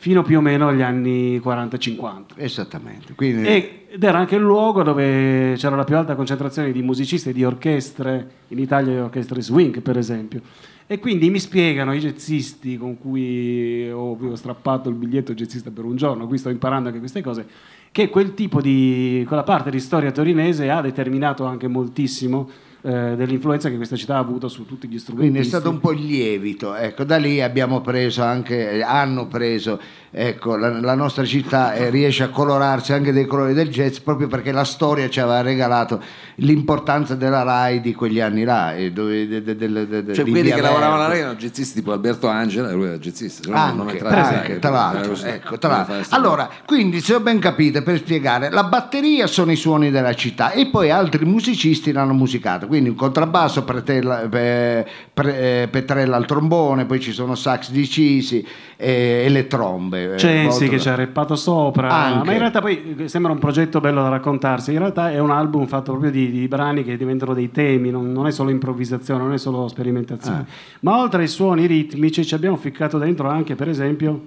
fino 0.00 0.22
più 0.22 0.38
o 0.38 0.40
meno 0.40 0.68
agli 0.68 0.80
anni 0.80 1.38
40-50. 1.38 2.22
Esattamente. 2.36 3.14
Quindi, 3.14 3.46
E- 3.46 3.86
Ed 3.90 4.04
era 4.04 4.18
anche 4.18 4.36
il 4.36 4.42
luogo 4.42 4.82
dove 4.82 5.54
c'era 5.56 5.74
la 5.74 5.82
più 5.82 5.96
alta 5.96 6.14
concentrazione 6.14 6.70
di 6.70 6.82
musicisti 6.82 7.30
e 7.30 7.32
di 7.32 7.42
orchestre, 7.42 8.30
in 8.48 8.58
Italia 8.58 8.92
le 8.92 9.00
orchestre 9.00 9.40
swing 9.42 9.80
per 9.80 9.98
esempio. 9.98 10.40
E 10.86 11.00
quindi 11.00 11.28
mi 11.30 11.40
spiegano 11.40 11.92
i 11.92 11.98
jazzisti 11.98 12.78
con 12.78 12.96
cui 12.98 13.90
ho, 13.90 14.16
ho 14.16 14.34
strappato 14.36 14.88
il 14.88 14.94
biglietto 14.94 15.34
jazzista 15.34 15.70
per 15.70 15.84
un 15.84 15.96
giorno, 15.96 16.26
qui 16.26 16.38
sto 16.38 16.48
imparando 16.48 16.88
anche 16.88 17.00
queste 17.00 17.22
cose, 17.22 17.46
che 17.90 18.08
quel 18.08 18.34
tipo 18.34 18.60
di, 18.60 19.24
quella 19.26 19.42
parte 19.42 19.70
di 19.70 19.80
storia 19.80 20.12
torinese 20.12 20.70
ha 20.70 20.80
determinato 20.80 21.44
anche 21.44 21.66
moltissimo 21.66 22.48
eh, 22.82 23.14
dell'influenza 23.16 23.68
che 23.68 23.76
questa 23.76 23.96
città 23.96 24.16
ha 24.16 24.18
avuto 24.18 24.48
su 24.48 24.64
tutti 24.66 24.86
gli 24.88 24.98
strumenti. 24.98 25.30
quindi 25.30 25.46
è 25.46 25.48
stato 25.48 25.68
un 25.70 25.80
po' 25.80 25.92
il 25.92 26.04
lievito. 26.04 26.74
Ecco, 26.76 27.04
da 27.04 27.16
lì 27.16 27.40
abbiamo 27.42 27.80
preso 27.80 28.22
anche, 28.22 28.82
hanno 28.82 29.26
preso, 29.26 29.80
ecco, 30.10 30.56
la, 30.56 30.80
la 30.80 30.94
nostra 30.94 31.24
città 31.24 31.74
eh, 31.74 31.90
riesce 31.90 32.22
a 32.22 32.28
colorarsi 32.28 32.92
anche 32.92 33.12
dei 33.12 33.26
colori 33.26 33.52
del 33.52 33.68
jazz 33.68 33.98
proprio 33.98 34.28
perché 34.28 34.52
la 34.52 34.64
storia 34.64 35.08
ci 35.10 35.18
aveva 35.20 35.40
regalato 35.40 36.00
l'importanza 36.36 37.14
della 37.16 37.42
RAI 37.42 37.80
di 37.80 37.94
quegli 37.94 38.20
anni 38.20 38.44
là. 38.44 38.74
e 38.76 38.92
dove- 38.92 39.26
de- 39.26 39.42
de- 39.42 39.56
de- 39.56 39.68
de- 39.86 40.02
de- 40.04 40.14
Cioè, 40.14 40.24
quelli 40.24 40.42
Via 40.42 40.54
che 40.54 40.60
lavoravano 40.60 40.94
alla. 41.02 41.08
Rai 41.08 41.18
erano 41.20 41.34
jazzisti, 41.34 41.80
tipo 41.80 41.92
Alberto 41.92 42.28
Angela, 42.28 42.70
e 42.70 42.74
lui 42.74 42.86
era 42.86 42.98
jazzista. 42.98 43.52
Anche, 43.52 43.74
in 43.74 43.80
anche, 44.06 44.58
tra 44.60 44.70
l'altro, 44.70 45.16
ecco, 45.26 45.58
tra 45.58 45.68
l'altro. 45.70 45.96
allora 46.10 46.48
quindi 46.64 47.00
se 47.00 47.14
ho 47.14 47.20
ben 47.20 47.40
capito 47.40 47.82
per 47.82 47.98
spiegare 47.98 48.50
la 48.50 48.62
batteria 48.64 49.26
sono 49.26 49.50
i 49.50 49.56
suoni 49.56 49.90
della 49.90 50.14
città 50.14 50.52
e 50.52 50.68
poi 50.68 50.90
altri 50.90 51.24
musicisti 51.24 51.90
l'hanno 51.92 52.12
musicato 52.14 52.66
quindi 52.68 52.90
un 52.90 52.94
contrabbasso 52.94 53.64
Pretella- 53.64 54.28
pe- 54.28 54.86
pre- 55.12 55.62
eh, 55.62 55.68
Petrella 55.68 56.14
al 56.16 56.26
trombone 56.26 56.84
poi 56.84 57.00
ci 57.00 57.10
sono 57.12 57.34
sax 57.34 57.70
di 57.72 57.84
Cisi 57.88 58.46
eh, 58.76 59.24
e 59.24 59.28
le 59.28 59.46
trombe 59.48 60.14
eh, 60.14 60.16
Censi 60.18 60.60
molto- 60.60 60.74
che 60.76 60.80
ci 60.80 60.88
ha 60.88 60.94
reppato 60.94 61.34
sopra, 61.34 61.88
Anche. 61.90 62.26
ma 62.26 62.32
in 62.32 62.38
realtà 62.38 62.60
poi 62.60 62.94
eh, 62.98 63.08
sembra 63.08 63.32
un 63.32 63.38
progetto 63.38 63.80
bello 63.80 64.02
da 64.02 64.08
raccontarsi, 64.10 64.72
in 64.72 64.78
realtà 64.78 65.10
è 65.10 65.18
un 65.18 65.30
album 65.32 65.66
fatto 65.66 65.90
proprio 65.90 66.10
di, 66.12 66.30
di 66.30 66.46
brani 66.46 66.84
che 66.84 66.96
diventano 66.96 67.34
dei 67.34 67.50
temi, 67.50 67.90
non, 67.90 68.12
non 68.12 68.26
è 68.28 68.30
solo 68.30 68.50
improvvisazione, 68.50 69.22
non 69.22 69.32
è 69.32 69.38
solo 69.38 69.66
sperimentazione, 69.66 70.38
Ah. 70.38 70.44
ma 70.80 71.00
oltre 71.00 71.22
ai 71.22 71.28
suoni 71.28 71.66
ritmici 71.66 72.24
ci 72.24 72.34
abbiamo 72.34 72.56
ficcato 72.56 72.98
dentro 72.98 73.28
anche 73.28 73.54
per 73.56 73.68
esempio 73.68 74.20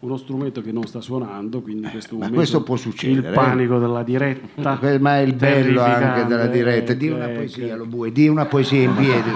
uno 0.00 0.16
strumento 0.16 0.62
che 0.62 0.72
non 0.72 0.84
sta 0.86 1.00
suonando, 1.00 1.60
quindi 1.60 1.88
questo 1.88 2.14
Eh, 2.14 2.18
ma 2.18 2.24
momento, 2.24 2.36
questo 2.36 2.62
può 2.62 2.76
succedere, 2.76 3.28
il 3.28 3.34
panico 3.34 3.78
della 3.78 4.02
diretta. 4.02 4.78
Ma 4.98 5.18
è 5.18 5.20
il 5.20 5.34
bello 5.34 5.82
anche 5.82 6.26
della 6.26 6.46
diretta. 6.46 6.94
Di 6.94 7.08
eh, 7.08 7.12
una 7.12 7.28
poesia 7.28 7.76
lo 7.76 7.86
bue 7.86 8.10
di 8.10 8.28
una 8.28 8.46
poesia 8.46 8.82
in 8.82 8.94
piedi 8.94 9.30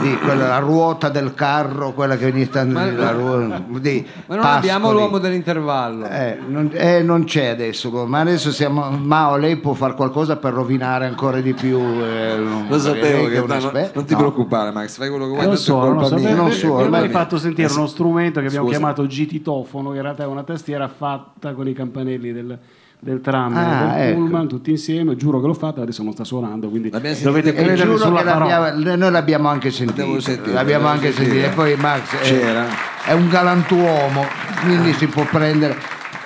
di 0.00 0.16
quella, 0.18 0.46
la 0.48 0.58
ruota 0.58 1.08
del 1.08 1.34
carro 1.34 1.92
quella 1.92 2.16
che 2.16 2.26
ogni 2.26 2.48
tanto 2.48 2.74
Ma- 2.78 2.90
la 2.90 3.10
ruota, 3.10 3.62
di 3.80 4.06
Ma 4.26 4.36
non 4.36 4.44
abbiamo 4.44 4.84
Pascoli. 4.86 4.98
l'uomo 5.02 5.18
dell'intervallo. 5.18 6.06
Eh, 6.06 6.38
non, 6.46 6.70
eh, 6.72 7.02
non 7.02 7.24
c'è 7.24 7.46
adesso, 7.46 7.90
ma 8.06 8.20
adesso 8.20 8.52
siamo. 8.52 8.88
Mao, 8.90 9.36
lei 9.36 9.56
può 9.56 9.72
fare 9.74 9.94
qualcosa 9.94 10.36
per 10.36 10.52
rovinare 10.52 11.06
ancora 11.06 11.40
di 11.40 11.52
più. 11.54 11.78
eh, 11.78 12.38
Lo 12.68 12.78
sapevo, 12.78 13.26
che, 13.26 13.34
è 13.34 13.40
un 13.40 13.46
no, 13.48 13.54
esperto. 13.54 13.92
non 13.94 14.04
ti 14.04 14.12
No. 14.12 14.18
preoccupare, 14.18 14.70
Max, 14.70 14.96
fai 14.96 15.08
quello 15.08 15.24
che 15.24 15.30
vuoi. 15.32 15.44
Non 15.46 15.54
tanto 15.54 15.60
è 15.60 15.64
so, 15.64 15.92
non 15.92 16.04
so, 16.06 16.14
mia. 16.16 16.34
non 16.34 16.50
so, 16.52 16.88
ma- 16.88 16.98
hai 16.98 17.08
fatto 17.08 17.36
sentire 17.38 17.68
Eh, 17.68 17.72
uno 17.72 17.86
strumento 17.86 18.40
che 18.40 18.46
abbiamo 18.46 18.66
scusa. 18.66 18.78
chiamato 18.78 19.06
gititofono, 19.06 19.90
che 19.90 19.96
in 19.96 20.02
realtà 20.02 20.22
è 20.22 20.26
una 20.26 20.42
tastiera 20.44 20.88
fatta 20.88 21.52
con 21.52 21.66
i 21.68 21.72
campanelli 21.72 22.32
del, 22.32 22.58
del 23.02 23.20
tram 23.20 23.56
Ah, 23.56 23.96
e 23.96 24.00
del 24.02 24.08
ecco. 24.10 24.20
pullman, 24.20 24.48
tutti 24.48 24.70
insieme, 24.70 25.16
giuro 25.16 25.40
che 25.40 25.46
l'ho 25.46 25.54
fatto, 25.54 25.80
adesso 25.80 26.02
non 26.02 26.12
sta 26.12 26.24
suonando, 26.24 26.68
quindi 26.68 26.90
dovete 26.90 27.52
credere 27.54 27.76
giuro 27.76 27.96
sulla 27.98 28.18
che 28.18 28.24
parola. 28.24 28.58
l'abbiamo- 28.70 28.96
noi 28.96 29.10
l'abbiamo 29.10 29.48
anche 29.48 29.70
sentito. 29.70 30.00
L'abbiamo 30.00 30.20
sentito, 30.20 30.52
l'abbiamo 30.52 30.86
anche 30.88 31.12
sentito. 31.12 31.30
sentito. 31.40 31.50
E 31.50 31.54
poi 31.54 31.76
Max 31.76 32.14
è, 32.16 32.20
C'era. 32.20 32.66
è 33.06 33.12
un 33.12 33.28
galantuomo, 33.28 34.24
quindi 34.62 34.92
si 34.92 35.06
può 35.06 35.24
prendere 35.24 35.76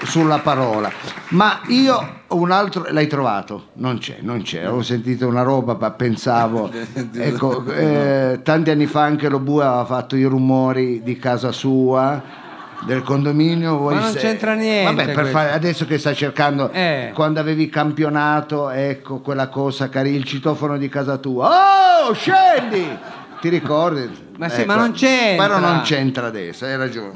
sulla 0.04 0.38
parola. 0.38 0.90
Ma 1.28 1.60
io 1.68 2.08
ho 2.26 2.36
un 2.36 2.50
altro. 2.50 2.84
L'hai 2.90 3.06
trovato? 3.06 3.68
Non 3.74 3.98
c'è, 3.98 4.18
non 4.20 4.42
c'è. 4.42 4.68
Ho 4.68 4.82
sentito 4.82 5.26
una 5.26 5.42
roba, 5.42 5.76
ma 5.80 5.90
pensavo. 5.92 6.70
ecco, 7.14 7.64
eh, 7.72 8.40
tanti 8.42 8.70
anni 8.70 8.86
fa 8.86 9.02
anche 9.02 9.28
lo 9.28 9.38
Bue 9.38 9.64
aveva 9.64 9.84
fatto 9.84 10.16
i 10.16 10.24
rumori 10.24 11.02
di 11.02 11.16
casa 11.18 11.52
sua. 11.52 12.42
Del 12.84 13.02
condominio, 13.02 13.78
voi 13.78 13.94
Ma 13.94 14.00
non 14.00 14.12
se- 14.12 14.18
c'entra 14.18 14.52
niente 14.54 14.94
Vabbè, 14.94 15.12
per 15.14 15.26
fare- 15.28 15.52
adesso 15.52 15.86
che 15.86 15.96
sta 15.98 16.12
cercando 16.12 16.70
Eh. 16.70 17.12
quando 17.14 17.40
avevi 17.40 17.70
campionato, 17.70 18.68
ecco 18.68 19.20
quella 19.20 19.48
cosa, 19.48 19.88
cari, 19.88 20.10
il 20.14 20.24
citofono 20.24 20.76
di 20.76 20.88
casa 20.90 21.16
tua. 21.16 21.48
Oh, 22.08 22.12
scendi! 22.12 22.86
Ti 23.40 23.48
ricordi? 23.48 24.10
Ma 24.36 24.48
sì, 24.50 24.60
Ecco, 24.60 24.66
ma 24.66 24.76
non 24.76 24.92
c'entra. 24.92 25.46
Però 25.46 25.58
non 25.58 25.80
c'entra 25.80 26.26
adesso, 26.26 26.66
hai 26.66 26.76
ragione. 26.76 27.12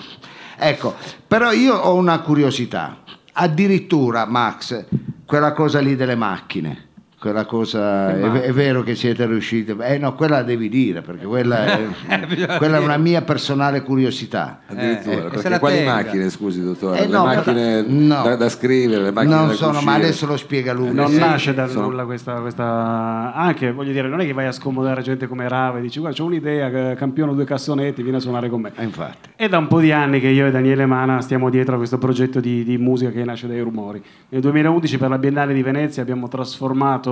Ecco, 0.56 0.94
però 1.26 1.52
io 1.52 1.74
ho 1.74 1.94
una 1.94 2.18
curiosità. 2.20 2.98
Addirittura, 3.34 4.24
Max, 4.26 4.84
quella 5.26 5.52
cosa 5.52 5.80
lì 5.80 5.96
delle 5.96 6.14
macchine. 6.16 6.87
Quella 7.18 7.44
cosa 7.46 8.10
è, 8.16 8.42
è 8.42 8.52
vero 8.52 8.82
che 8.84 8.94
siete 8.94 9.26
riusciti 9.26 9.74
eh 9.80 9.98
no 9.98 10.14
quella 10.14 10.36
la 10.36 10.42
devi 10.44 10.68
dire 10.68 11.00
perché 11.00 11.26
quella 11.26 11.64
è, 11.64 11.86
quella 12.58 12.76
è 12.76 12.80
una 12.80 12.96
mia 12.96 13.22
personale 13.22 13.82
curiosità 13.82 14.60
Addirittura, 14.68 15.14
Eh, 15.16 15.26
e 15.26 15.36
se 15.36 15.42
perché 15.42 15.58
quali 15.58 15.76
tenga. 15.78 15.94
macchine, 15.94 16.30
scusi 16.30 16.62
dottore? 16.62 16.98
Eh, 17.00 17.06
le 17.06 17.12
no, 17.16 17.24
macchine 17.24 17.82
no. 17.82 18.22
da, 18.22 18.36
da 18.36 18.48
scrivere, 18.48 19.02
le 19.02 19.10
macchine 19.10 19.34
non 19.34 19.48
da 19.48 19.54
sono 19.54 19.72
ma 19.72 19.78
cucire. 19.78 19.96
adesso 19.96 20.26
lo 20.26 20.36
spiega 20.36 20.72
lui 20.72 20.92
Non 20.92 21.08
Sì. 21.08 21.18
nasce 21.18 21.54
dal 21.54 21.68
sono- 21.70 21.86
nulla 21.86 22.04
questa, 22.04 22.34
questa- 22.34 23.32
Anche, 23.34 23.72
voglio 23.72 23.92
dire, 23.92 24.06
non 24.08 24.20
è 24.20 24.26
che 24.26 24.32
vai 24.32 24.46
a 24.46 24.52
scomodare 24.52 25.02
gente 25.02 25.26
come 25.26 25.48
Rava 25.48 25.78
e 25.78 25.80
dici 25.80 25.98
guarda 25.98 26.16
c'ho 26.18 26.24
un'idea, 26.26 26.94
campiono 26.94 27.34
due 27.34 27.44
cassonetti, 27.44 28.02
vieni 28.02 28.18
a 28.18 28.20
suonare 28.20 28.48
con 28.48 28.60
me. 28.60 28.72
Eh, 28.76 28.84
infatti 28.84 29.30
È 29.34 29.48
da 29.48 29.58
un 29.58 29.66
po' 29.66 29.80
di 29.80 29.90
anni 29.90 30.20
che 30.20 30.28
io 30.28 30.46
e 30.46 30.50
Daniele 30.50 30.86
Mana 30.86 31.20
stiamo 31.20 31.50
dietro 31.50 31.74
a 31.74 31.78
questo 31.78 31.98
progetto 31.98 32.38
di, 32.40 32.62
di 32.62 32.76
musica 32.78 33.10
che 33.10 33.24
nasce 33.24 33.48
dai 33.48 33.60
rumori. 33.60 34.00
Nel 34.28 34.40
2011 34.40 34.98
per 34.98 35.08
la 35.08 35.18
Biennale 35.18 35.52
di 35.54 35.62
Venezia 35.62 36.02
abbiamo 36.02 36.28
trasformato 36.28 37.07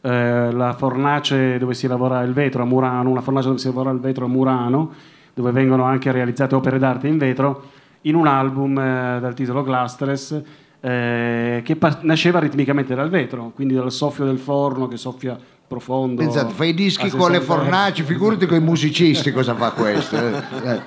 eh, 0.00 0.52
la 0.52 0.72
fornace 0.74 1.58
dove 1.58 1.74
si 1.74 1.86
lavora 1.86 2.22
il 2.22 2.32
vetro 2.32 2.62
a 2.62 2.66
Murano, 2.66 3.10
una 3.10 3.20
fornace 3.20 3.48
dove 3.48 3.58
si 3.58 3.66
lavora 3.66 3.90
il 3.90 3.98
vetro 3.98 4.24
a 4.24 4.28
Murano, 4.28 4.92
dove 5.34 5.50
vengono 5.50 5.84
anche 5.84 6.10
realizzate 6.12 6.54
opere 6.54 6.78
d'arte 6.78 7.08
in 7.08 7.18
vetro, 7.18 7.62
in 8.02 8.14
un 8.14 8.26
album 8.26 8.78
eh, 8.78 9.18
dal 9.20 9.34
titolo 9.34 9.62
Glastres 9.62 10.42
eh, 10.80 11.62
che 11.64 11.76
pa- 11.76 11.98
nasceva 12.02 12.38
ritmicamente 12.38 12.94
dal 12.94 13.10
vetro, 13.10 13.52
quindi 13.54 13.74
dal 13.74 13.90
soffio 13.90 14.24
del 14.24 14.38
forno 14.38 14.86
che 14.88 14.96
soffia 14.96 15.38
profondo. 15.66 16.22
Pensate, 16.22 16.52
fai 16.54 16.70
i 16.70 16.74
dischi 16.74 17.10
con 17.10 17.30
le 17.30 17.40
60 17.40 17.44
fornaci 17.44 18.02
figurati 18.02 18.46
con 18.46 18.56
i 18.56 18.60
musicisti 18.60 19.30
cosa 19.32 19.54
fa 19.54 19.70
questo 19.72 20.16
eh. 20.16 20.42
Eh. 20.64 20.80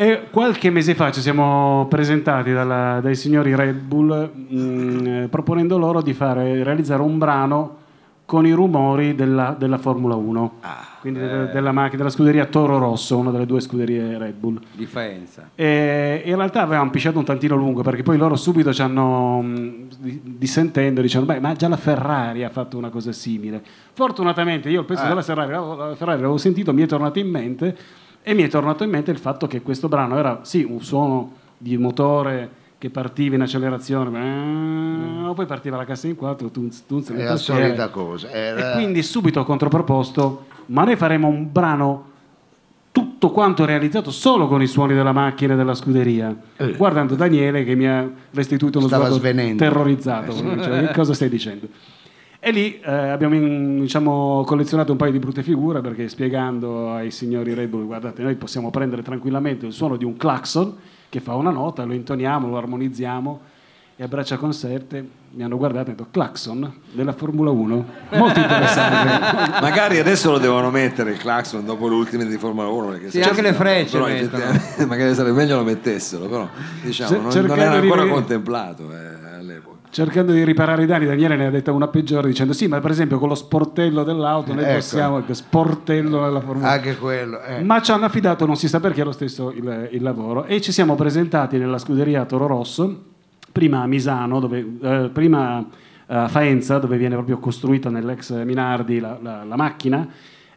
E 0.00 0.28
qualche 0.30 0.70
mese 0.70 0.94
fa 0.94 1.10
ci 1.12 1.20
siamo 1.20 1.84
presentati 1.90 2.52
dalla- 2.52 3.00
dai 3.02 3.14
signori 3.14 3.54
Red 3.54 3.76
Bull 3.80 4.30
mh, 4.48 5.06
eh, 5.06 5.28
proponendo 5.28 5.76
loro 5.76 6.00
di 6.00 6.14
fare, 6.14 6.62
realizzare 6.64 7.02
un 7.02 7.18
brano 7.18 7.76
con 8.24 8.46
i 8.46 8.52
rumori 8.52 9.14
della, 9.14 9.54
della 9.58 9.76
Formula 9.76 10.14
1, 10.14 10.52
quindi 11.02 11.18
della, 11.20 11.44
della 11.46 11.72
macchina, 11.72 11.98
della 11.98 12.08
scuderia 12.08 12.46
Toro 12.46 12.78
Rosso, 12.78 13.18
una 13.18 13.30
delle 13.30 13.44
due 13.44 13.60
scuderie 13.60 14.16
Red 14.16 14.36
Bull. 14.36 14.58
Di 14.72 14.86
Faenza. 14.86 15.50
E 15.54 16.22
in 16.24 16.34
realtà 16.36 16.62
avevamo 16.62 16.88
pisciato 16.88 17.18
un 17.18 17.24
tantino 17.26 17.54
lungo 17.56 17.82
perché 17.82 18.02
poi 18.02 18.16
loro 18.16 18.36
subito 18.36 18.72
ci 18.72 18.80
hanno 18.80 19.44
di- 19.98 20.18
dissentendo 20.24 21.02
dicendo 21.02 21.26
beh 21.26 21.40
ma 21.40 21.52
già 21.52 21.68
la 21.68 21.76
Ferrari 21.76 22.42
ha 22.42 22.48
fatto 22.48 22.78
una 22.78 22.88
cosa 22.88 23.12
simile 23.12 23.62
fortunatamente 23.92 24.70
io 24.70 24.80
il 24.80 24.86
pezzo 24.86 25.06
della 25.06 25.20
Ferrari, 25.20 25.52
la 25.52 25.94
Ferrari 25.94 26.20
l'avevo 26.20 26.38
sentito 26.38 26.72
mi 26.72 26.80
è 26.80 26.86
tornato 26.86 27.18
in 27.18 27.28
mente 27.28 27.76
e 28.22 28.34
mi 28.34 28.42
è 28.42 28.48
tornato 28.48 28.84
in 28.84 28.90
mente 28.90 29.10
il 29.10 29.18
fatto 29.18 29.46
che 29.46 29.62
questo 29.62 29.88
brano 29.88 30.16
era 30.18 30.40
sì 30.42 30.66
un 30.68 30.82
suono 30.82 31.32
di 31.56 31.76
motore 31.76 32.58
che 32.78 32.88
partiva 32.90 33.34
in 33.34 33.42
accelerazione 33.42 34.08
ma 34.10 35.32
poi 35.34 35.46
partiva 35.46 35.76
la 35.76 35.84
cassa 35.84 36.06
in 36.06 36.16
quattro 36.16 36.48
tunz, 36.50 36.84
tunz, 36.86 37.10
è 37.12 37.22
la 37.22 37.36
solita 37.36 37.88
cosa 37.88 38.30
era- 38.30 38.70
E 38.72 38.74
quindi 38.74 39.02
subito 39.02 39.40
ho 39.40 39.44
controproposto, 39.44 40.46
ma 40.66 40.84
noi 40.84 40.96
faremo 40.96 41.28
un 41.28 41.50
brano 41.52 42.08
tutto 42.92 43.30
quanto 43.30 43.64
realizzato 43.64 44.10
solo 44.10 44.48
con 44.48 44.60
i 44.62 44.66
suoni 44.66 44.94
della 44.94 45.12
macchina 45.12 45.52
e 45.54 45.56
della 45.56 45.74
scuderia. 45.74 46.34
Guardando 46.76 47.14
Daniele 47.14 47.64
che 47.64 47.74
mi 47.76 47.86
ha 47.86 48.08
restituito 48.32 48.78
uno 48.78 48.88
Stava 48.88 49.04
sguardo 49.04 49.24
svenendo. 49.24 49.62
terrorizzato. 49.62 50.32
Cioè, 50.34 50.86
che 50.86 50.92
cosa 50.94 51.14
stai 51.14 51.28
dicendo? 51.28 51.68
E 52.42 52.52
lì 52.52 52.80
eh, 52.80 52.90
abbiamo 52.90 53.34
in- 53.34 53.80
diciamo, 53.80 54.42
collezionato 54.46 54.92
un 54.92 54.98
paio 54.98 55.12
di 55.12 55.18
brutte 55.18 55.42
figure 55.42 55.82
perché 55.82 56.08
spiegando 56.08 56.90
ai 56.94 57.10
signori 57.10 57.52
Red 57.52 57.68
Bull, 57.68 57.84
guardate, 57.84 58.22
noi 58.22 58.34
possiamo 58.36 58.70
prendere 58.70 59.02
tranquillamente 59.02 59.66
il 59.66 59.72
suono 59.74 59.96
di 59.96 60.04
un 60.06 60.16
clacson 60.16 60.74
che 61.10 61.20
fa 61.20 61.34
una 61.34 61.50
nota, 61.50 61.84
lo 61.84 61.92
intoniamo, 61.92 62.48
lo 62.48 62.56
armonizziamo 62.56 63.40
e 63.94 64.02
a 64.02 64.08
braccia 64.08 64.38
conserte 64.38 65.06
mi 65.32 65.42
hanno 65.42 65.58
guardato 65.58 65.90
e 65.90 65.94
detto 65.94 66.06
clacson 66.10 66.72
della 66.92 67.12
Formula 67.12 67.50
1. 67.50 67.84
Molto 68.12 68.40
interessante. 68.40 69.60
Magari 69.60 69.98
adesso 69.98 70.30
lo 70.30 70.38
devono 70.38 70.70
mettere 70.70 71.10
il 71.10 71.18
clacson 71.18 71.62
dopo 71.66 71.86
l'ultime 71.88 72.24
di 72.24 72.38
Formula 72.38 72.68
1. 72.68 72.86
Perché 72.86 73.10
Sì, 73.10 73.20
anche 73.20 73.42
le 73.42 73.52
frecce 73.52 73.98
magari 74.88 75.14
sarebbe 75.14 75.36
meglio 75.36 75.56
lo 75.56 75.64
mettessero, 75.64 76.24
però 76.26 76.48
diciamo, 76.82 77.20
non, 77.20 77.44
non 77.44 77.58
era 77.58 77.70
di 77.72 77.82
ancora 77.82 78.00
vedere- 78.00 78.08
contemplato 78.08 78.90
eh. 78.90 79.29
Cercando 79.92 80.30
di 80.30 80.44
riparare 80.44 80.84
i 80.84 80.86
danni, 80.86 81.04
Daniele 81.04 81.34
ne 81.36 81.46
ha 81.46 81.50
detta 81.50 81.72
una 81.72 81.88
peggiore 81.88 82.28
dicendo 82.28 82.52
sì, 82.52 82.68
ma 82.68 82.78
per 82.78 82.92
esempio 82.92 83.18
con 83.18 83.28
lo 83.28 83.34
sportello 83.34 84.04
dell'auto 84.04 84.54
noi 84.54 84.62
Ecco. 84.62 84.74
possiamo, 84.74 85.18
ecco, 85.18 85.34
sportello 85.34 86.20
nella 86.22 86.40
Formula 86.40 86.66
1. 86.68 86.74
anche 86.74 86.96
quello 86.96 87.42
eh. 87.42 87.60
Ma 87.62 87.82
ci 87.82 87.90
hanno 87.90 88.04
affidato, 88.04 88.46
non 88.46 88.54
si 88.54 88.68
sa 88.68 88.78
perché, 88.78 89.02
lo 89.02 89.10
stesso 89.10 89.50
il, 89.50 89.88
il 89.90 90.02
lavoro 90.02 90.44
e 90.44 90.60
ci 90.60 90.70
siamo 90.70 90.94
presentati 90.94 91.58
nella 91.58 91.78
scuderia 91.78 92.24
Toro 92.24 92.46
Rosso, 92.46 93.02
prima 93.50 93.82
a 93.82 93.86
Misano, 93.88 94.38
dove, 94.38 94.64
eh, 94.80 95.10
prima 95.12 95.64
a 96.06 96.28
Faenza, 96.28 96.78
dove 96.78 96.96
viene 96.96 97.16
proprio 97.16 97.38
costruita 97.38 97.90
nell'ex 97.90 98.32
Minardi 98.44 99.00
la, 99.00 99.18
la- 99.20 99.42
la 99.44 99.56
macchina, 99.56 100.06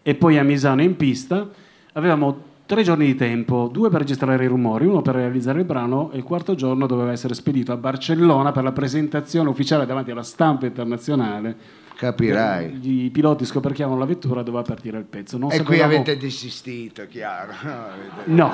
e 0.03 0.13
poi 0.15 0.37
a 0.37 0.43
Misano 0.43 0.83
in 0.83 0.95
pista. 0.95 1.47
Avevamo 1.93 2.51
tre 2.73 2.81
giorni 2.81 3.05
di 3.05 3.13
tempo, 3.13 3.69
due 3.71 3.89
per 3.91 3.99
registrare 3.99 4.43
i 4.43 4.47
rumori, 4.47 4.87
uno 4.87 5.03
per 5.03 5.13
realizzare 5.13 5.59
il 5.59 5.65
brano 5.65 6.09
e 6.11 6.17
il 6.17 6.23
quarto 6.23 6.55
giorno 6.55 6.87
doveva 6.87 7.11
essere 7.11 7.35
spedito 7.35 7.71
a 7.71 7.77
Barcellona 7.77 8.51
per 8.51 8.63
la 8.63 8.71
presentazione 8.71 9.47
ufficiale 9.47 9.85
davanti 9.85 10.09
alla 10.09 10.23
stampa 10.23 10.65
internazionale. 10.65 11.55
capirai 11.95 12.79
I 12.81 13.11
piloti 13.11 13.45
scoperchiavano 13.45 13.99
la 13.99 14.05
vettura, 14.05 14.41
doveva 14.41 14.63
partire 14.63 14.97
il 14.97 15.03
pezzo. 15.03 15.37
Non 15.37 15.51
e 15.51 15.57
qui 15.57 15.75
sapevamo- 15.77 15.93
avete 15.93 16.17
desistito 16.17 17.05
chiaro 17.07 17.51
No, 18.25 18.51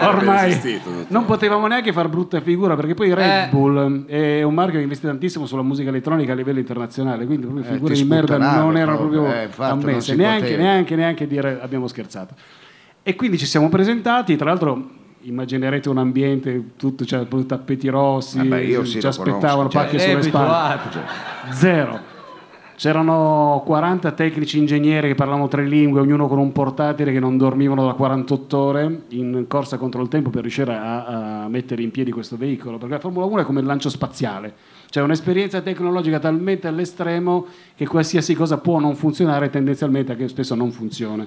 ormai 0.00 0.58
non 1.08 1.26
potevamo 1.26 1.66
neanche 1.66 1.92
far 1.92 2.08
brutta 2.08 2.40
figura 2.40 2.74
perché 2.74 2.94
poi 2.94 3.12
Red 3.12 3.30
Eh. 3.30 3.48
Bull 3.50 4.06
è 4.06 4.42
un 4.42 4.54
marchio 4.54 4.76
che 4.78 4.82
investe 4.84 5.06
tantissimo 5.06 5.44
sulla 5.44 5.62
musica 5.62 5.90
elettronica 5.90 6.32
a 6.32 6.34
livello 6.34 6.58
internazionale, 6.58 7.26
quindi 7.26 7.44
proprio 7.44 7.66
Eh, 7.66 7.72
figure 7.74 7.92
ti 7.92 8.02
di 8.02 8.08
merda 8.08 8.38
non 8.38 8.78
erano 8.78 8.96
proprio, 8.96 9.26
eh, 9.26 9.48
ammesse, 9.58 10.14
neanche, 10.14 10.56
neanche, 10.56 10.96
neanche 10.96 11.26
dire 11.26 11.58
abbiamo 11.60 11.86
scherzato. 11.86 12.34
E 13.08 13.14
quindi 13.14 13.38
ci 13.38 13.46
siamo 13.46 13.70
presentati, 13.70 14.36
tra 14.36 14.50
l'altro 14.50 14.86
immaginerete 15.20 15.88
un 15.88 15.96
ambiente 15.96 16.72
tutto, 16.76 17.06
cioè 17.06 17.26
tappeti 17.46 17.88
rossi, 17.88 18.36
Vabbè, 18.36 18.58
io 18.60 18.84
sì, 18.84 19.00
ci 19.00 19.06
aspettavano 19.06 19.70
cioè, 19.70 19.84
pacche 19.84 19.98
sulle 19.98 20.22
spalle. 20.22 20.78
cioè. 20.90 21.02
Zero. 21.52 21.98
C'erano 22.76 23.62
40 23.64 24.12
tecnici 24.12 24.58
ingegneri 24.58 25.08
che 25.08 25.14
parlavano 25.14 25.48
tre 25.48 25.64
lingue, 25.64 26.02
ognuno 26.02 26.28
con 26.28 26.38
un 26.38 26.52
portatile 26.52 27.10
che 27.10 27.18
non 27.18 27.38
dormivano 27.38 27.86
da 27.86 27.94
48 27.94 28.58
ore 28.58 29.02
in 29.08 29.46
corsa 29.48 29.78
contro 29.78 30.02
il 30.02 30.08
tempo 30.08 30.28
per 30.28 30.42
riuscire 30.42 30.74
a, 30.74 31.44
a 31.44 31.48
mettere 31.48 31.80
in 31.80 31.90
piedi 31.90 32.10
questo 32.10 32.36
veicolo. 32.36 32.76
Perché 32.76 32.92
la 32.96 33.00
Formula 33.00 33.24
1 33.24 33.40
è 33.40 33.44
come 33.44 33.60
il 33.60 33.66
lancio 33.66 33.88
spaziale, 33.88 34.52
cioè 34.90 35.02
un'esperienza 35.02 35.62
tecnologica 35.62 36.18
talmente 36.18 36.68
all'estremo 36.68 37.46
che 37.74 37.86
qualsiasi 37.86 38.34
cosa 38.34 38.58
può 38.58 38.78
non 38.78 38.96
funzionare, 38.96 39.48
tendenzialmente 39.48 40.12
anche 40.12 40.28
spesso 40.28 40.54
non 40.54 40.70
funziona. 40.72 41.26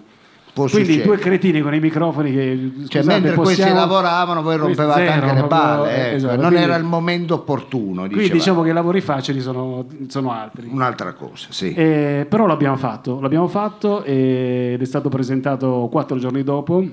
Può 0.53 0.65
Quindi 0.67 0.93
succedere. 0.93 1.07
due 1.07 1.17
cretini 1.17 1.61
con 1.61 1.73
i 1.73 1.79
microfoni 1.79 2.31
che 2.31 2.71
Cioè, 2.87 3.01
scusate, 3.01 3.05
mentre 3.07 3.35
questi 3.35 3.61
possiamo- 3.61 3.79
lavoravano, 3.79 4.41
voi 4.41 4.57
Questi 4.59 4.81
rompevate 4.81 5.05
zero, 5.13 5.25
anche 5.27 5.41
le 5.41 5.47
palle. 5.47 5.95
eh, 6.11 6.15
esatto, 6.15 6.35
non 6.35 6.45
quindi- 6.47 6.63
era 6.65 6.75
il 6.75 6.83
momento 6.83 7.33
opportuno, 7.35 8.01
Quindi 8.01 8.15
diceva. 8.15 8.33
diciamo 8.33 8.61
che 8.63 8.69
i 8.69 8.73
lavori 8.73 8.99
facili 9.01 9.39
sono, 9.39 9.85
sono 10.07 10.31
altri. 10.33 10.67
Un'altra 10.69 11.13
cosa, 11.13 11.47
sì. 11.51 11.73
Eh, 11.73 12.25
però 12.27 12.45
l'abbiamo 12.47 12.75
fatto, 12.75 13.21
l'abbiamo 13.21 13.47
fatto 13.47 14.03
ed 14.03 14.81
è 14.81 14.85
stato 14.85 15.07
presentato 15.07 15.87
quattro 15.89 16.17
giorni 16.17 16.43
dopo. 16.43 16.83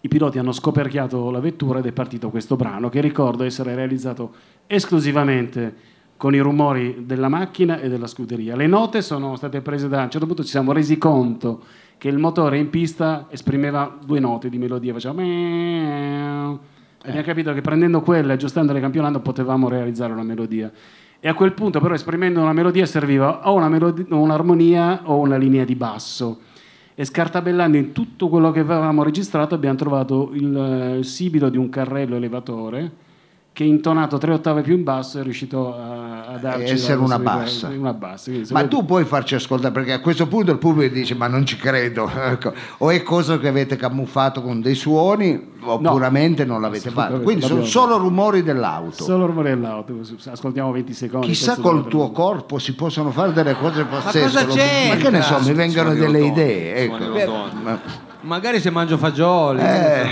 I 0.00 0.08
piloti 0.08 0.38
hanno 0.38 0.52
scoperchiato 0.52 1.30
la 1.30 1.40
vettura 1.40 1.80
ed 1.80 1.86
è 1.86 1.92
partito 1.92 2.30
questo 2.30 2.56
brano 2.56 2.88
che 2.88 3.00
ricordo 3.00 3.44
essere 3.44 3.74
realizzato 3.74 4.30
esclusivamente 4.66 5.74
con 6.16 6.34
i 6.34 6.38
rumori 6.38 7.02
della 7.06 7.28
macchina 7.28 7.78
e 7.80 7.88
della 7.88 8.06
scuderia. 8.06 8.56
Le 8.56 8.66
note 8.66 9.02
sono 9.02 9.36
state 9.36 9.60
prese 9.60 9.88
da... 9.88 10.00
A 10.00 10.04
un 10.04 10.10
certo 10.10 10.26
punto 10.26 10.44
ci 10.44 10.48
siamo 10.50 10.72
resi 10.72 10.96
conto 10.96 11.60
che 11.98 12.08
il 12.08 12.18
motore 12.18 12.58
in 12.58 12.70
pista 12.70 13.26
esprimeva 13.30 13.96
due 14.04 14.20
note 14.20 14.48
di 14.48 14.58
melodia, 14.58 14.92
faceva... 14.92 15.14
meow. 15.14 16.60
E 17.02 17.08
abbiamo 17.08 17.26
capito 17.26 17.52
che 17.52 17.60
prendendo 17.60 18.00
quelle 18.00 18.32
e 18.32 18.34
aggiustandole 18.34 18.80
campionando 18.80 19.20
potevamo 19.20 19.68
realizzare 19.68 20.12
una 20.12 20.24
melodia. 20.24 20.70
E 21.20 21.28
a 21.28 21.34
quel 21.34 21.52
punto 21.52 21.80
però 21.80 21.94
esprimendo 21.94 22.40
una 22.40 22.52
melodia 22.52 22.84
serviva 22.84 23.48
o 23.48 23.54
una 23.54 23.68
melodi- 23.68 24.06
o 24.10 24.18
un'armonia 24.18 25.02
o 25.04 25.18
una 25.18 25.36
linea 25.36 25.64
di 25.64 25.74
basso. 25.74 26.40
E 26.94 27.04
scartabellando 27.04 27.76
in 27.76 27.92
tutto 27.92 28.28
quello 28.28 28.50
che 28.50 28.60
avevamo 28.60 29.02
registrato 29.02 29.54
abbiamo 29.54 29.76
trovato 29.76 30.30
il, 30.32 30.56
eh, 30.56 30.98
il 30.98 31.04
sibilo 31.04 31.48
di 31.48 31.56
un 31.56 31.68
carrello 31.68 32.16
elevatore 32.16 33.04
che 33.56 33.64
intonato 33.64 34.18
tre 34.18 34.34
ottave 34.34 34.60
più 34.60 34.74
in 34.76 34.82
basso 34.84 35.18
è 35.18 35.22
riuscito 35.22 35.74
a, 35.74 36.26
a 36.26 36.36
darci 36.36 36.74
essere 36.74 36.98
una 37.00 37.18
bassa. 37.18 37.68
una 37.68 37.94
bassa. 37.94 38.30
Quindi 38.30 38.52
Ma 38.52 38.60
voi- 38.60 38.68
tu 38.68 38.84
puoi 38.84 39.04
farci 39.06 39.34
ascoltare 39.34 39.72
perché 39.72 39.94
a 39.94 40.00
questo 40.00 40.26
punto 40.26 40.50
il 40.52 40.58
pubblico 40.58 40.92
dice 40.92 41.14
ma 41.14 41.26
non 41.26 41.46
ci 41.46 41.56
credo 41.56 42.06
ecco. 42.14 42.52
o 42.76 42.90
è 42.90 43.02
cosa 43.02 43.38
che 43.38 43.48
avete 43.48 43.76
camuffato 43.76 44.42
con 44.42 44.60
dei 44.60 44.74
suoni 44.74 45.54
o 45.62 45.78
No. 45.80 45.90
puramente 45.90 46.44
non 46.44 46.60
l'avete 46.60 46.90
fatto 46.90 47.20
quindi 47.20 47.46
sono 47.46 47.64
solo 47.64 47.96
rumori 47.96 48.42
dell'auto 48.42 49.02
Solo 49.04 49.22
il 49.22 49.28
rumore 49.30 49.54
dell'auto, 49.54 49.94
ascoltiamo 50.30 50.70
20 50.72 50.92
secondi. 50.92 51.26
chissà 51.28 51.56
col 51.56 51.88
tuo 51.88 52.10
corpo 52.10 52.58
si 52.58 52.74
possono 52.74 53.10
fare 53.10 53.32
delle 53.32 53.56
cose 53.56 53.84
pazzesche 53.84 54.20
cosa 54.20 54.44
lo- 54.44 54.52
c'entra? 54.52 54.94
ma 54.96 55.00
che 55.02 55.10
ne 55.10 55.22
so 55.22 55.40
mi 55.40 55.54
vengono 55.54 55.94
delle 55.94 56.20
idee 56.26 56.74
ecco. 56.76 57.34
Ma- 57.62 58.04
Magari 58.20 58.58
se 58.60 58.70
mangio 58.70 58.98
fagioli. 58.98 59.60
eh, 59.60 60.06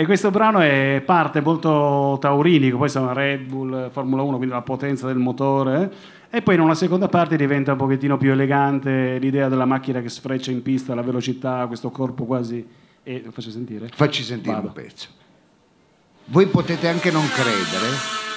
E 0.00 0.06
questo 0.06 0.30
brano 0.30 0.60
è 0.60 1.02
parte 1.04 1.42
molto 1.42 2.16
taurinico, 2.18 2.78
poi 2.78 2.88
sono 2.88 3.12
Red 3.12 3.42
Bull, 3.42 3.90
Formula 3.90 4.22
1, 4.22 4.36
quindi 4.38 4.54
la 4.54 4.62
potenza 4.62 5.06
del 5.06 5.18
motore. 5.18 5.92
E 6.30 6.40
poi 6.40 6.54
in 6.54 6.62
una 6.62 6.74
seconda 6.74 7.06
parte 7.08 7.36
diventa 7.36 7.72
un 7.72 7.76
pochettino 7.76 8.16
più 8.16 8.32
elegante 8.32 9.18
l'idea 9.18 9.50
della 9.50 9.66
macchina 9.66 10.00
che 10.00 10.08
sfreccia 10.08 10.50
in 10.52 10.62
pista, 10.62 10.94
la 10.94 11.02
velocità, 11.02 11.66
questo 11.66 11.90
corpo 11.90 12.24
quasi... 12.24 12.66
E 13.02 13.20
lo 13.22 13.30
faccio 13.30 13.50
sentire? 13.50 13.90
Facci 13.92 14.22
sentire 14.22 14.54
Vado. 14.54 14.68
un 14.68 14.72
pezzo. 14.72 15.08
Voi 16.28 16.46
potete 16.46 16.88
anche 16.88 17.10
non 17.10 17.28
credere. 17.28 18.29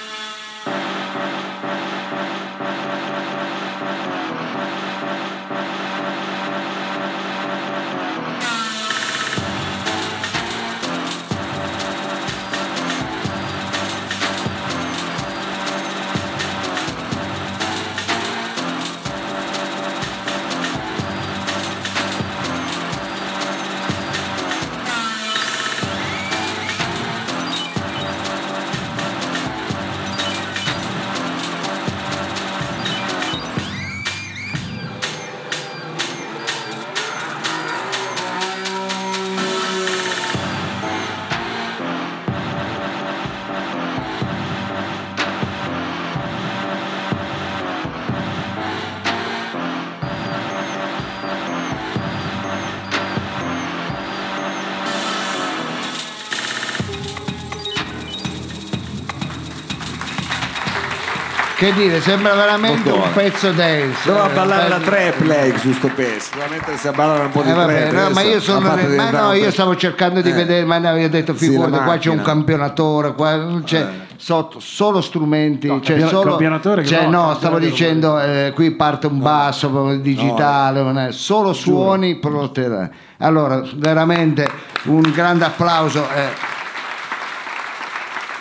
Che 61.64 61.72
dire, 61.72 61.98
sembra 62.02 62.34
veramente 62.34 62.90
Dottore. 62.90 63.06
un 63.08 63.12
pezzo 63.14 63.50
dance. 63.52 63.96
Doveva 64.04 64.30
Eh, 64.30 64.34
ballare 64.34 64.68
la 64.68 64.76
beh, 64.76 64.84
trap 64.84 65.20
lei 65.22 65.56
su 65.56 65.72
sto 65.72 65.88
pezzo, 65.94 66.32
doveva 66.34 66.50
mettersi 66.50 66.88
a 66.88 66.92
ballare 66.92 67.24
un 67.24 67.30
po' 67.30 67.40
di 67.40 67.48
Eh, 67.48 67.54
vabbè, 67.54 67.88
trap. 67.88 68.02
no, 68.08 68.10
ma 68.10 68.20
io 68.20 68.40
sono 68.40 68.60
fatto 68.60 68.86
ma 68.88 69.10
no, 69.10 69.32
io 69.32 69.50
stavo 69.50 69.74
cercando 69.74 70.20
di 70.20 70.28
Eh. 70.28 70.32
vedere, 70.34 70.66
ma 70.66 70.76
ne 70.76 70.88
avevo 70.88 71.08
detto 71.08 71.32
Sì, 71.34 71.46
figurati, 71.46 71.70
la 71.70 71.78
qua 71.84 71.96
c'è 71.96 72.10
un 72.10 72.20
campionatore, 72.20 73.14
qua 73.14 73.60
c'è 73.64 73.78
Eh. 73.80 73.86
sotto 74.16 74.60
solo 74.60 75.00
strumenti, 75.00 75.66
No, 75.68 75.80
c'è 75.80 75.92
campion- 75.92 76.08
solo 76.10 76.28
campionatore 76.32 76.82
che 76.82 76.88
cioè, 76.88 77.06
no, 77.06 77.28
no, 77.28 77.34
stavo 77.34 77.58
dicendo 77.58 78.20
eh, 78.20 78.52
qui 78.54 78.70
parte 78.72 79.06
un 79.06 79.20
basso 79.20 79.70
proprio 79.70 79.96
digitale, 80.00 80.82
non 80.82 80.98
è- 80.98 81.12
solo 81.12 81.54
suoni 81.54 82.16
proterà. 82.16 82.90
Allora, 83.20 83.62
veramente 83.76 84.46
un 84.82 85.00
grande 85.14 85.46
applauso. 85.46 86.06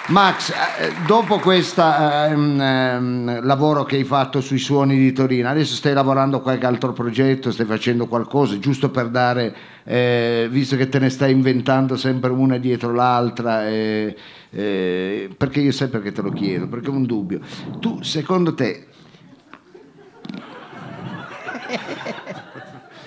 Max, 0.07 0.49
eh, 0.49 0.91
dopo 1.07 1.39
questo 1.39 1.81
lavoro 1.81 3.85
che 3.85 3.95
hai 3.95 4.03
fatto 4.03 4.41
sui 4.41 4.57
suoni 4.57 4.97
di 4.97 5.13
Torino, 5.13 5.47
adesso 5.47 5.75
stai 5.75 5.93
lavorando 5.93 6.37
a 6.37 6.41
qualche 6.41 6.65
altro 6.65 6.91
progetto, 6.91 7.51
stai 7.51 7.65
facendo 7.65 8.07
qualcosa, 8.07 8.59
giusto 8.59 8.89
per 8.89 9.07
dare, 9.07 9.55
eh, 9.85 10.49
visto 10.51 10.75
che 10.75 10.89
te 10.89 10.99
ne 10.99 11.09
stai 11.09 11.31
inventando 11.31 11.95
sempre 11.95 12.31
una 12.31 12.57
dietro 12.57 12.91
l'altra, 12.91 13.69
eh, 13.69 14.13
eh, 14.49 15.29
perché 15.37 15.61
io 15.61 15.71
sai 15.71 15.87
perché 15.87 16.11
te 16.11 16.21
lo 16.21 16.31
chiedo, 16.31 16.67
perché 16.67 16.89
ho 16.89 16.93
un 16.93 17.05
dubbio. 17.05 17.39
Tu, 17.79 18.01
secondo 18.01 18.53
te, 18.53 18.87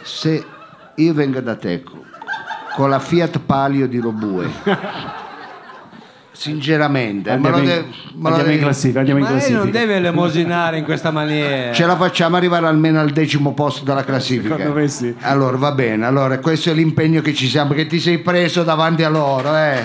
se 0.00 0.44
io 0.94 1.12
vengo 1.12 1.40
da 1.40 1.56
te 1.56 1.82
co- 1.82 2.04
con 2.74 2.88
la 2.88 3.00
Fiat 3.00 3.40
Palio 3.40 3.86
di 3.86 3.98
Robue, 3.98 4.48
sinceramente, 6.36 7.30
Andiamo, 7.30 7.58
in, 7.58 7.64
de- 7.64 7.84
andiamo 8.22 8.50
in 8.50 8.58
classifica, 8.58 8.98
andiamo 8.98 9.20
in 9.20 9.24
Ma 9.26 9.30
lei 9.30 9.38
classifica. 9.40 9.62
non 9.64 9.72
deve 9.72 9.96
elemosinare 9.96 10.78
in 10.78 10.84
questa 10.84 11.10
maniera. 11.10 11.72
Ce 11.72 11.86
la 11.86 11.96
facciamo 11.96 12.36
arrivare 12.36 12.66
almeno 12.66 13.00
al 13.00 13.10
decimo 13.10 13.54
posto 13.54 13.84
della 13.84 14.04
classifica. 14.04 14.56
Sì. 14.86 15.14
Allora 15.20 15.56
va 15.56 15.72
bene, 15.72 16.04
allora 16.06 16.38
questo 16.38 16.70
è 16.70 16.74
l'impegno 16.74 17.20
che 17.22 17.34
ci 17.34 17.48
siamo, 17.48 17.68
perché 17.70 17.86
ti 17.86 17.98
sei 18.00 18.18
preso 18.18 18.62
davanti 18.62 19.02
a 19.02 19.08
loro. 19.08 19.56
Eh. 19.56 19.82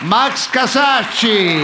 Max 0.00 0.50
Casacci, 0.50 1.62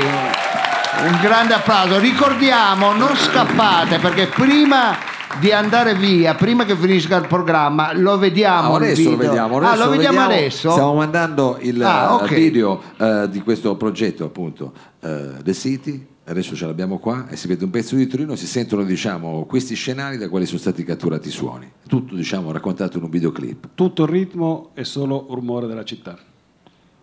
un 1.07 1.19
grande 1.21 1.55
applauso. 1.55 1.99
Ricordiamo, 1.99 2.93
non 2.93 3.14
scappate 3.14 3.99
perché 3.99 4.27
prima 4.27 4.97
di 5.41 5.53
andare 5.53 5.95
via, 5.95 6.34
prima 6.34 6.64
che 6.64 6.76
finisca 6.76 7.16
il 7.16 7.26
programma, 7.26 7.93
lo 7.95 8.18
vediamo. 8.18 8.74
Ah, 8.74 8.78
il 8.78 8.84
adesso 8.84 9.11
lo 9.11 9.16
vediamo, 9.16 9.59
ah, 9.59 9.68
adesso 9.70 9.84
lo 9.84 9.91
vediamo 9.91 10.20
adesso? 10.20 10.70
Stiamo 10.70 10.95
mandando 10.95 11.59
il 11.61 11.82
Ah, 11.82 12.18
eh, 12.20 12.24
ok. 12.24 12.34
video 12.34 12.82
eh, 12.99 13.28
di 13.30 13.41
questo 13.43 13.76
progetto, 13.76 14.24
appunto, 14.24 14.72
eh, 15.01 15.30
The 15.43 15.55
City. 15.55 16.07
Adesso 16.28 16.57
ce 16.57 16.66
l'abbiamo 16.66 16.99
qua 16.99 17.26
e 17.28 17.37
si 17.37 17.47
vede 17.47 17.62
un 17.62 17.70
pezzo 17.70 17.95
di 17.95 18.05
Torino, 18.09 18.34
si 18.34 18.49
sentono 18.49 18.82
diciamo, 18.82 19.45
questi 19.45 19.76
scenari 19.76 20.18
da 20.18 20.28
quali 20.28 20.45
sono 20.45 20.59
stati 20.59 20.82
catturati 20.82 21.28
i 21.28 21.30
suoni. 21.30 21.70
Tutto 21.87 22.16
diciamo, 22.16 22.51
raccontato 22.51 22.99
in 22.99 23.05
un 23.05 23.11
videoclip. 23.11 23.68
Tutto 23.76 24.03
il 24.03 24.09
ritmo 24.09 24.70
è 24.74 24.82
solo 24.82 25.26
rumore 25.30 25.68
della 25.68 25.84
città. 25.84 26.18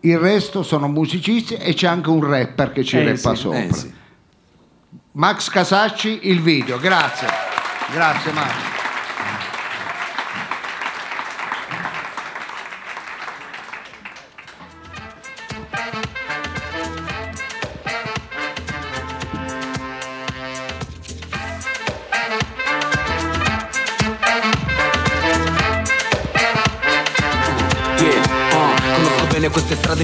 Il 0.00 0.18
resto 0.18 0.62
sono 0.62 0.88
musicisti 0.88 1.54
e 1.54 1.72
c'è 1.72 1.86
anche 1.86 2.10
un 2.10 2.22
rapper 2.22 2.72
che 2.72 2.84
ci 2.84 2.98
Eh, 2.98 3.04
rappa 3.06 3.34
sì, 3.34 3.40
sopra. 3.40 3.62
Eh, 3.62 3.72
sì. 3.72 3.92
Max 5.12 5.48
Casacci, 5.48 6.18
il 6.24 6.42
video, 6.42 6.78
grazie. 6.78 7.53
Grazie 7.92 8.32
Max. 8.32 8.83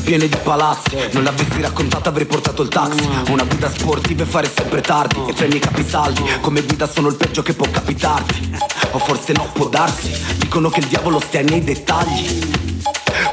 Strade 0.01 0.03
piene 0.03 0.29
di 0.29 0.37
palazzi. 0.43 0.97
Non 1.13 1.25
l'avessi 1.25 1.61
raccontata 1.61 2.09
avrei 2.09 2.27
portato 2.27 2.63
il 2.63 2.69
taxi. 2.69 3.09
Una 3.29 3.45
guida 3.45 3.71
sportiva 3.71 4.23
e 4.23 4.27
fare 4.27 4.51
sempre 4.53 4.81
tardi. 4.81 5.23
E 5.29 5.33
premi 5.33 5.57
i 5.57 5.61
capisaldi 5.61 6.23
Come 6.41 6.63
guida 6.63 6.89
sono 6.89 7.09
il 7.09 7.17
peggio 7.17 7.43
che 7.43 7.55
può 7.55 7.67
capitarti. 7.71 8.59
O 8.93 8.99
forse 8.99 9.33
no, 9.33 9.49
può 9.53 9.69
darsi. 9.69 10.13
Dicono 10.37 10.69
che 10.71 10.81
il 10.81 10.87
diavolo 10.87 11.21
stia 11.21 11.43
nei 11.43 11.63
dettagli 11.63 12.70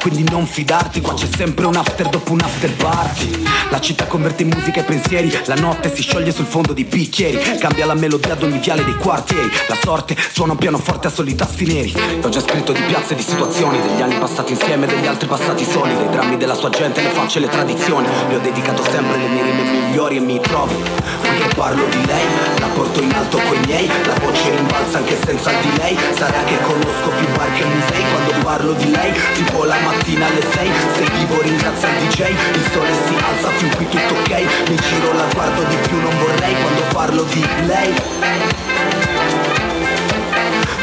quindi 0.09 0.31
non 0.31 0.45
fidarti, 0.45 1.01
qua 1.01 1.13
c'è 1.13 1.27
sempre 1.35 1.65
un 1.65 1.75
after 1.75 2.07
dopo 2.07 2.31
un 2.31 2.39
after 2.39 2.73
party. 2.75 3.43
La 3.69 3.81
città 3.81 4.05
converte 4.05 4.43
in 4.43 4.49
musica 4.55 4.79
e 4.79 4.83
pensieri. 4.83 5.29
La 5.47 5.55
notte 5.55 5.93
si 5.93 6.01
scioglie 6.01 6.31
sul 6.31 6.45
fondo 6.45 6.71
di 6.71 6.85
bicchieri. 6.85 7.57
Cambia 7.57 7.85
la 7.85 7.93
melodia 7.93 8.31
ad 8.31 8.41
ogni 8.41 8.57
viale 8.59 8.85
dei 8.85 8.95
quartieri. 8.95 9.49
La 9.67 9.75
sorte 9.75 10.15
suona 10.31 10.53
un 10.53 10.57
pianoforte 10.57 11.07
a 11.07 11.09
soli 11.09 11.35
tasti 11.35 11.65
neri. 11.65 11.91
E 11.91 12.19
Ho 12.23 12.29
già 12.29 12.39
scritto 12.39 12.71
di 12.71 12.81
piazze 12.87 13.13
e 13.13 13.15
di 13.17 13.21
situazioni 13.21 13.81
Degli 13.81 14.01
anni 14.01 14.17
passati 14.17 14.53
insieme, 14.53 14.85
degli 14.85 15.07
altri 15.07 15.27
passati 15.27 15.65
soli. 15.65 15.93
Dei 15.93 16.09
drammi 16.09 16.37
della 16.37 16.55
sua 16.55 16.69
gente, 16.69 17.01
le 17.01 17.09
facce 17.09 17.39
e 17.39 17.41
le 17.41 17.49
tradizioni. 17.49 18.07
Le 18.29 18.35
ho 18.35 18.39
dedicato 18.39 18.83
sempre 18.83 19.17
le 19.17 19.27
mie 19.27 19.43
rime 19.43 19.63
migliori 19.63 19.86
e 20.05 20.19
mi 20.19 20.39
trovo 20.39 20.75
Qui 21.21 21.37
che 21.39 21.55
parlo 21.55 21.83
di 21.89 22.05
lei, 22.05 22.25
la 22.59 22.67
porto 22.67 23.01
in 23.01 23.11
alto 23.11 23.39
coi 23.39 23.57
miei 23.65 23.87
La 24.05 24.13
voce 24.21 24.51
rimbalza 24.51 24.99
anche 24.99 25.17
senza 25.25 25.49
il 25.49 25.57
delay 25.57 25.97
Sarà 26.15 26.43
che 26.43 26.55
conosco 26.61 27.09
più 27.17 27.27
bar 27.35 27.51
che 27.53 27.65
musei 27.65 28.03
Quando 28.11 28.43
parlo 28.43 28.73
di 28.73 28.91
lei, 28.91 29.11
tipo 29.33 29.63
la 29.63 29.79
mattina 29.79 30.27
alle 30.27 30.45
6 30.53 30.71
Se 30.97 31.03
vivo 31.15 31.41
ringrazia 31.41 31.89
il 31.89 32.07
DJ 32.07 32.29
Il 32.29 32.69
sole 32.71 32.93
si 33.07 33.15
alza, 33.15 33.49
fin 33.57 33.75
qui 33.75 33.89
tutto 33.89 34.13
ok 34.13 34.69
Mi 34.69 34.75
giro, 34.75 35.13
la 35.13 35.25
guardo 35.33 35.63
di 35.63 35.75
più, 35.87 35.99
non 35.99 36.15
vorrei 36.19 36.53
Quando 36.61 36.81
parlo 36.93 37.23
di 37.23 37.45
lei. 37.65 37.93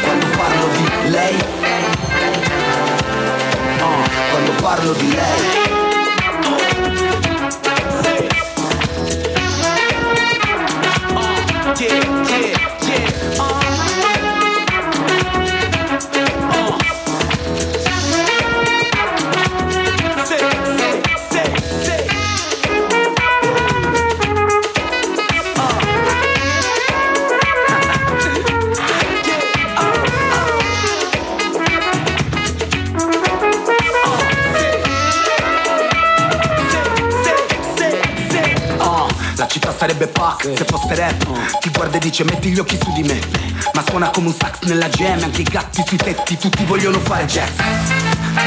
Quando 0.01 0.25
parlo 0.35 0.67
di 0.75 1.09
lei. 1.09 1.35
Oh, 3.79 4.03
Quando 4.29 4.51
parlo 4.61 4.91
di 4.91 5.13
lei 5.13 5.64
sarebbe 39.85 40.07
pack 40.07 40.41
se 40.41 40.65
fosse 40.65 40.95
rap 40.95 41.64
guarda 41.75 41.97
e 41.97 41.99
dice 41.99 42.23
metti 42.23 42.49
gli 42.51 42.59
occhi 42.59 42.77
su 42.81 42.91
di 42.93 43.03
me. 43.03 43.19
Ma 43.73 43.83
suona 43.87 44.09
come 44.09 44.27
un 44.27 44.33
sax 44.33 44.61
nella 44.61 44.87
jam, 44.89 45.21
anche 45.21 45.41
i 45.41 45.43
gatti 45.43 45.83
sui 45.85 45.97
tetti, 45.97 46.37
tutti 46.37 46.63
vogliono 46.63 46.99
fare 46.99 47.25
jazz. 47.25 47.57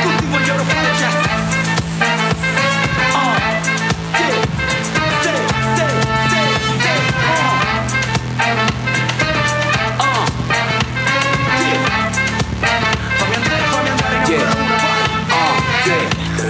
Tutti 0.02 0.26
vogliono 0.26 0.62
fare 0.64 0.96
jazz. 0.96 1.14
Ah. 3.12 3.56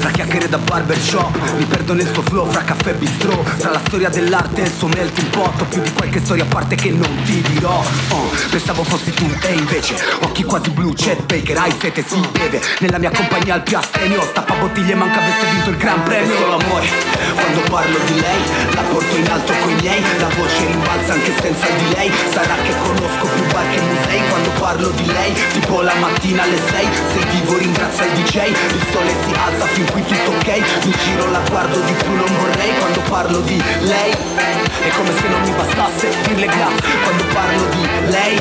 Tra 0.00 0.10
chiacchiere 0.10 0.48
da 0.48 0.58
barbershop 0.58 1.36
Mi 1.56 1.64
perdo 1.88 1.94
nel 1.94 2.12
suo 2.12 2.22
flow 2.22 2.50
fra 2.50 2.62
caffè 2.64 2.90
e 2.90 2.94
bistrò. 2.94 3.42
Tra 3.56 3.70
la 3.70 3.80
storia 3.86 4.08
dell'arte 4.08 4.62
e 4.62 4.66
il 4.66 4.72
suo 4.72 4.88
melting 4.88 5.28
pot 5.28 5.64
più 5.64 5.80
di 5.80 5.92
qualche 5.92 6.20
storia 6.22 6.44
a 6.44 6.46
parte 6.46 6.74
che 6.74 6.90
non 6.90 7.22
ti 7.24 7.40
dirò. 7.40 7.82
Oh, 8.08 8.28
Pensavo 8.50 8.82
fossi 8.84 9.12
tu 9.12 9.26
e 9.42 9.52
invece 9.52 9.94
Occhi 10.20 10.44
quasi 10.44 10.70
blu, 10.70 10.92
Chet 10.92 11.24
Baker, 11.24 11.56
hai 11.56 11.74
sete, 11.80 12.04
si 12.06 12.20
beve. 12.32 12.60
Nella 12.80 12.98
mia 12.98 13.10
compagnia 13.10 13.54
al 13.54 13.62
più 13.62 13.76
astemio 13.76 14.22
Stappa 14.22 14.54
bottiglie, 14.54 14.94
manca 14.94 15.20
avesse 15.20 15.46
vinto 15.50 15.70
il 15.70 15.76
gran 15.76 16.02
premio. 16.02 16.36
Solo 16.36 16.58
amore, 16.58 16.86
quando 17.34 17.60
parlo 17.70 17.98
di 18.06 18.20
lei 18.20 18.40
La 18.74 18.82
porto 18.82 19.16
in 19.16 19.30
alto 19.30 19.52
coi 19.62 19.74
miei. 19.80 20.02
La 20.18 20.28
voce 20.36 20.66
rimbalza 20.66 21.12
anche 21.12 21.32
senza 21.40 21.66
di 21.68 21.94
lei. 21.94 22.10
Sarà 22.32 22.54
che 22.62 22.72
conosco 22.82 23.26
più 23.34 23.44
bar 23.52 23.70
che 23.70 23.80
musei. 23.80 24.20
Quando 24.28 24.50
parlo 24.58 24.90
di 24.90 25.06
lei, 25.06 25.32
tipo 25.52 25.80
la 25.80 25.94
mattina 25.94 26.42
alle 26.42 26.60
6 26.70 26.88
Sei 27.12 27.24
vivo, 27.30 27.56
ringrazia 27.56 28.04
il 28.04 28.12
DJ 28.12 28.36
Il 28.48 28.86
sole 28.92 29.14
si 29.24 29.32
alza 29.32 29.66
fin 29.66 29.86
qui 29.90 30.02
tutto 30.02 30.30
ok. 30.30 30.84
Mi 30.84 30.94
giro, 31.04 31.30
la 31.30 31.40
guardo 31.48 31.77
di 31.80 31.92
più 31.92 32.14
non 32.14 32.30
vorrei 32.38 32.72
Quando 32.78 33.00
parlo 33.08 33.40
di 33.40 33.62
lei. 33.80 34.10
È 34.10 34.88
come 34.96 35.12
se 35.18 35.28
non 35.28 35.40
mi 35.42 35.50
bastasse 35.52 36.08
dirle 36.22 36.46
grazie 36.46 36.92
Quando 37.02 37.24
parlo 37.32 37.64
di 37.70 37.88
lei. 38.10 38.36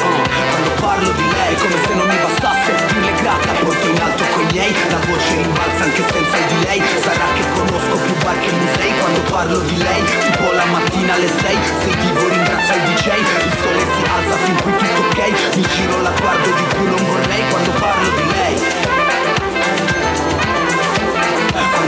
Oh, 0.00 0.22
Quando 0.50 0.70
parlo 0.80 1.10
di 1.12 1.26
lei 1.36 1.54
è 1.54 1.58
come 1.58 1.76
se 1.86 1.94
non 1.94 2.06
mi 2.08 2.16
bastasse 2.16 2.70
dirle 2.92 3.12
grazie. 3.22 3.52
Porto 3.60 3.86
in 3.86 4.00
alto 4.00 4.24
con 4.32 4.42
i 4.42 4.52
miei 4.52 4.72
La 4.90 5.00
voce 5.06 5.34
rimbalza 5.36 5.84
anche 5.84 6.04
senza 6.10 6.38
di 6.48 6.64
lei. 6.64 6.82
Sarà 7.02 7.26
che 7.34 7.44
conosco 7.54 7.94
più 8.04 8.14
bar 8.24 8.38
che 8.40 8.50
musei 8.50 8.92
Quando 8.98 9.20
parlo 9.30 9.58
di 9.60 9.76
lei. 9.76 10.02
Tipo 10.04 10.52
la 10.52 10.64
mattina 10.64 11.14
alle 11.14 11.28
6 11.28 11.56
Sei 11.82 11.94
vivo 11.96 12.28
ringrazia 12.28 12.74
il 12.74 12.82
DJ 12.82 13.06
Il 13.46 13.54
sole 13.62 13.84
si 13.94 14.02
alza 14.10 14.36
fin 14.44 14.56
qui 14.62 14.72
tutto 14.76 15.00
ok. 15.06 15.20
Mi 15.56 15.62
giro 15.62 16.00
la 16.02 16.12
guardo 16.18 16.48
di 16.50 16.64
più 16.74 16.84
non 16.88 17.04
vorrei 17.04 17.42
Quando 17.50 17.70
parlo 17.78 18.08
di 18.16 18.24
lei 18.32 19.09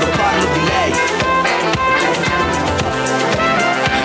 Quando 0.03 0.18
parlo 0.18 0.46
di 0.53 0.64
lei. 0.66 0.90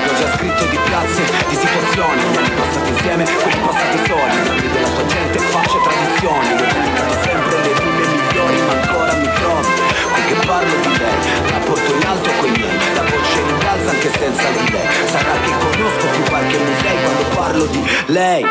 L'ho 0.06 0.14
già 0.14 0.38
scritto 0.38 0.66
di 0.66 0.78
piazze, 0.86 1.24
di 1.50 1.56
situazioni. 1.56 2.22
Anni 2.38 2.50
passati 2.52 2.90
insieme, 2.90 3.24
quelli 3.24 3.60
passati 3.66 3.98
soli. 4.06 4.38
Nomi 4.46 4.70
della 4.74 4.88
sua 4.94 5.06
gente, 5.08 5.40
facce, 5.40 5.78
tradizioni. 5.82 6.48
Io 6.50 6.54
ho 6.54 6.72
dedicato 6.72 7.14
sempre 7.24 7.58
le 7.64 7.74
rime 7.80 8.06
migliori 8.14 8.62
Ma 8.62 8.74
ancora 8.74 9.14
mi 9.14 9.30
trovi, 9.42 9.68
qui 10.14 10.22
che 10.28 10.46
parlo 10.46 10.76
di 10.82 10.98
lei 10.98 11.52
La 11.52 11.58
porto 11.66 11.92
in 11.92 12.06
alto 12.06 12.30
coi 12.40 12.52
miei. 12.52 12.78
La 12.94 13.02
voce 13.02 13.42
rimbalza 13.48 13.90
anche 13.90 14.12
senza 14.20 14.50
di 14.50 14.72
lei 14.72 14.88
Sarà 15.08 15.32
che 15.42 15.52
conosco 15.58 16.08
più 16.14 16.24
qualche 16.30 16.58
musei 16.58 17.02
Quando 17.02 17.24
parlo 17.36 17.66
di 17.66 17.90
lei. 18.06 18.46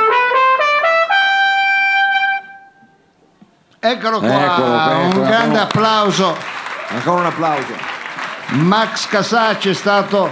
Eccolo 3.78 4.18
qua, 4.18 4.44
Eccolo 4.44 4.99
un 4.99 5.22
grande 5.22 5.59
applauso. 5.61 6.55
Ancora 6.89 7.20
un 7.20 7.26
applauso. 7.26 7.74
Max 8.51 9.09
Casacci 9.09 9.70
è 9.70 9.74
stato 9.74 10.30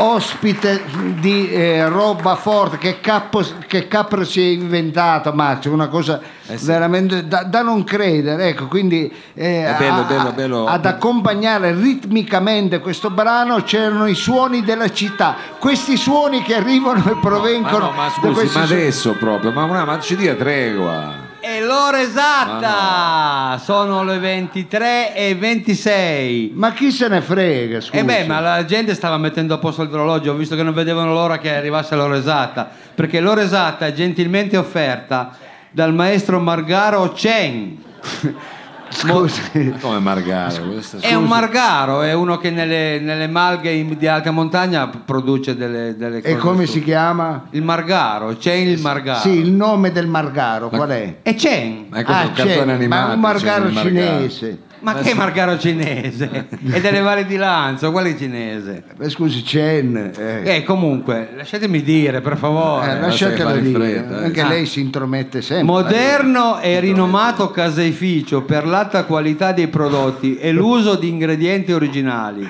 ospite 0.00 0.84
di 1.18 1.50
eh, 1.50 1.88
roba 1.88 2.36
forte 2.36 2.78
che, 2.78 3.00
capo, 3.00 3.44
che 3.66 3.88
capro 3.88 4.24
si 4.24 4.40
è 4.40 4.44
inventato 4.44 5.32
Max 5.32 5.64
una 5.64 5.88
cosa 5.88 6.20
Eh 6.46 6.56
sì. 6.56 6.66
veramente 6.66 7.26
da, 7.26 7.42
da 7.42 7.62
non 7.62 7.82
credere 7.82 8.46
ecco 8.50 8.68
quindi 8.68 9.12
eh, 9.34 9.74
bello, 9.76 10.00
a- 10.02 10.04
bello, 10.04 10.32
bello. 10.32 10.66
ad 10.66 10.86
accompagnare 10.86 11.72
ritmicamente 11.72 12.78
questo 12.78 13.10
brano 13.10 13.62
c'erano 13.64 14.06
i 14.06 14.14
suoni 14.14 14.62
della 14.62 14.92
città 14.92 15.34
questi 15.58 15.96
suoni 15.96 16.42
che 16.42 16.54
arrivano 16.54 17.02
e 17.04 17.14
Ma, 17.14 17.20
provengono 17.20 17.78
no, 17.86 17.90
ma 17.90 18.04
da 18.04 18.10
scusi, 18.10 18.32
questi 18.34 18.56
ma 18.58 18.62
adesso 18.64 19.12
proprio, 19.14 19.50
ma, 19.50 19.66
ma, 19.66 19.84
ma 19.84 19.98
ci 19.98 20.14
dia 20.14 20.36
tregua. 20.36 21.26
E 21.50 21.62
l'ora 21.62 22.02
esatta! 22.02 23.58
Sono 23.58 24.04
le 24.04 24.18
23 24.18 25.14
e 25.14 25.34
26. 25.34 26.52
ma 26.54 26.72
chi 26.74 26.90
se 26.90 27.08
ne 27.08 27.22
frega 27.22 27.80
scusi 27.80 27.96
E 27.96 28.04
beh, 28.04 28.26
ma 28.26 28.38
la 28.40 28.66
gente 28.66 28.92
stava 28.92 29.16
mettendo 29.16 29.54
a 29.54 29.56
posto 29.56 29.82
l'orologio, 29.84 30.34
visto 30.34 30.56
che 30.56 30.62
non 30.62 30.74
vedevano 30.74 31.14
l'ora 31.14 31.38
che 31.38 31.56
arrivasse 31.56 31.96
l'ora 31.96 32.18
esatta, 32.18 32.68
perché 32.94 33.20
l'ora 33.20 33.40
esatta 33.40 33.86
è 33.86 33.94
gentilmente 33.94 34.58
offerta 34.58 35.34
dal 35.70 35.94
maestro 35.94 36.38
Margaro 36.38 37.12
Chen. 37.12 37.82
scusi 38.90 39.74
Come 39.80 39.98
Margaro? 39.98 40.62
questo- 40.68 40.98
È 41.00 41.14
un 41.14 41.24
margaro, 41.24 42.02
è 42.02 42.12
uno 42.12 42.38
che 42.38 42.50
nelle, 42.50 42.98
nelle 43.00 43.26
malghe 43.28 43.70
in- 43.70 43.96
di 43.98 44.06
alta 44.06 44.30
montagna 44.30 44.88
produce 44.88 45.56
delle, 45.56 45.96
delle 45.96 46.20
cose. 46.22 46.32
e 46.34 46.36
come 46.36 46.66
su- 46.66 46.72
si 46.72 46.82
chiama? 46.84 47.44
Il 47.50 47.62
margaro, 47.62 48.34
Chen 48.38 48.68
il 48.68 48.80
margaro. 48.80 49.18
sì 49.20 49.30
il 49.38 49.50
nome 49.52 49.92
del 49.92 50.06
Margaro 50.06 50.68
qual 50.68 50.88
è? 50.90 51.16
E 51.22 51.34
Chen. 51.34 51.86
Ma 51.90 51.98
è 51.98 52.02
come 52.04 52.18
Ah, 52.18 52.22
un 52.24 52.32
cartone 52.32 52.64
c'è, 52.64 52.72
animato. 52.72 53.06
ma 53.08 53.12
un 53.14 53.20
margaro 53.20 53.62
c'è 53.64 53.68
il 53.68 53.74
Margaro. 53.74 53.88
cinese. 54.18 54.58
Ma 54.80 54.94
che 54.94 55.14
margaro 55.14 55.58
cinese? 55.58 56.46
è 56.70 56.80
delle 56.80 57.00
valli 57.00 57.24
di 57.26 57.36
Lanzo, 57.36 57.90
quale 57.90 58.16
cinese? 58.16 58.84
Eh, 58.98 59.08
Scusi, 59.08 59.42
Chen. 59.42 60.12
Eh, 60.16 60.56
Eh, 60.56 60.62
comunque, 60.62 61.30
lasciatemi 61.36 61.82
dire, 61.82 62.20
per 62.20 62.36
favore. 62.36 62.92
eh, 62.92 62.98
in 63.58 63.72
dire, 63.72 63.78
fretta, 63.80 64.20
eh. 64.20 64.24
anche 64.24 64.40
Ah. 64.40 64.48
lei 64.48 64.66
si 64.66 64.80
intromette 64.80 65.42
sempre. 65.42 65.64
Moderno 65.66 66.60
e 66.60 66.78
rinomato 66.80 67.50
caseificio 67.50 68.42
per 68.42 68.66
l'alta 68.66 69.04
qualità 69.04 69.52
dei 69.52 69.68
prodotti 69.68 70.36
e 70.38 70.52
l'uso 70.52 70.94
di 70.94 71.08
ingredienti 71.08 71.72
originali, 71.72 72.48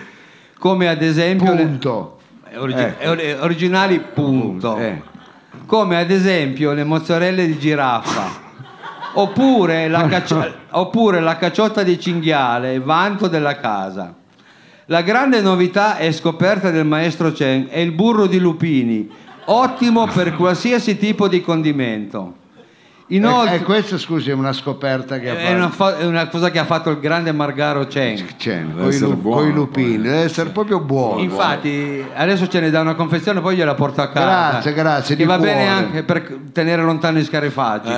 come 0.58 0.88
ad 0.88 1.02
esempio 1.02 1.54
le- 1.54 1.62
Punto. 1.64 2.18
eh, 2.50 2.56
origi- 2.58 2.94
Eh. 2.98 3.08
ori- 3.08 3.32
originali 3.32 4.00
punto. 4.12 4.76
Eh. 4.76 5.02
Come 5.66 5.98
ad 5.98 6.10
esempio 6.10 6.72
le 6.72 6.84
mozzarelle 6.84 7.46
di 7.46 7.58
giraffa. 7.58 8.38
Oppure 9.20 9.88
la, 9.88 10.06
caccio- 10.08 10.54
oppure 10.70 11.20
la 11.20 11.36
cacciotta 11.36 11.82
di 11.82 11.98
cinghiale, 11.98 12.78
vanto 12.78 13.26
della 13.28 13.56
casa. 13.58 14.14
La 14.86 15.02
grande 15.02 15.40
novità 15.40 15.98
e 15.98 16.12
scoperta 16.12 16.70
del 16.70 16.86
maestro 16.86 17.30
Chen 17.32 17.66
è 17.68 17.78
il 17.80 17.93
burro 17.93 18.26
di 18.26 18.38
lupini, 18.38 19.09
ottimo 19.47 20.06
per 20.06 20.34
qualsiasi 20.34 20.97
tipo 20.98 21.28
di 21.28 21.40
condimento. 21.43 22.34
Inoltre, 23.10 23.55
E, 23.56 23.59
e 23.60 23.62
questa, 23.62 23.97
scusi, 23.97 24.28
è 24.28 24.34
una 24.34 24.52
scoperta 24.52 25.18
che 25.18 25.30
ha 25.30 25.36
è 25.38 25.55
una, 25.55 25.70
fatto. 25.70 25.97
fa- 25.97 25.98
è 25.98 26.05
una 26.05 26.28
cosa 26.28 26.51
che 26.51 26.59
ha 26.59 26.66
fatto 26.66 26.90
il 26.90 27.01
grande 27.01 27.32
Margaro 27.32 27.86
Chen. 27.86 28.22
Chen, 28.36 28.74
coi, 28.76 28.88
essere 28.88 29.06
lu- 29.12 29.16
buono, 29.16 29.51
lupini, 29.51 29.94
poi. 29.94 30.02
deve 30.02 30.16
essere 30.24 30.51
proprio 30.51 30.78
buono. 30.80 31.20
Infatti, 31.22 32.05
adesso 32.14 32.48
ce 32.48 32.60
ne 32.60 32.68
dà 32.70 32.80
una 32.82 32.94
confezione, 32.94 33.40
poi 33.40 33.56
gliela 33.56 33.74
porto 33.74 34.02
a 34.02 34.09
casa. 34.10 34.51
Grazie, 34.51 34.72
grazie, 34.74 35.16
Che 35.16 35.22
di 35.22 35.28
va 35.28 35.38
bene 35.38 35.64
cuore. 35.64 35.68
anche 35.84 36.02
per 36.02 36.38
tenere 36.52 36.82
lontano 36.82 37.18
i 37.18 37.24
scarifaggi. 37.24 37.88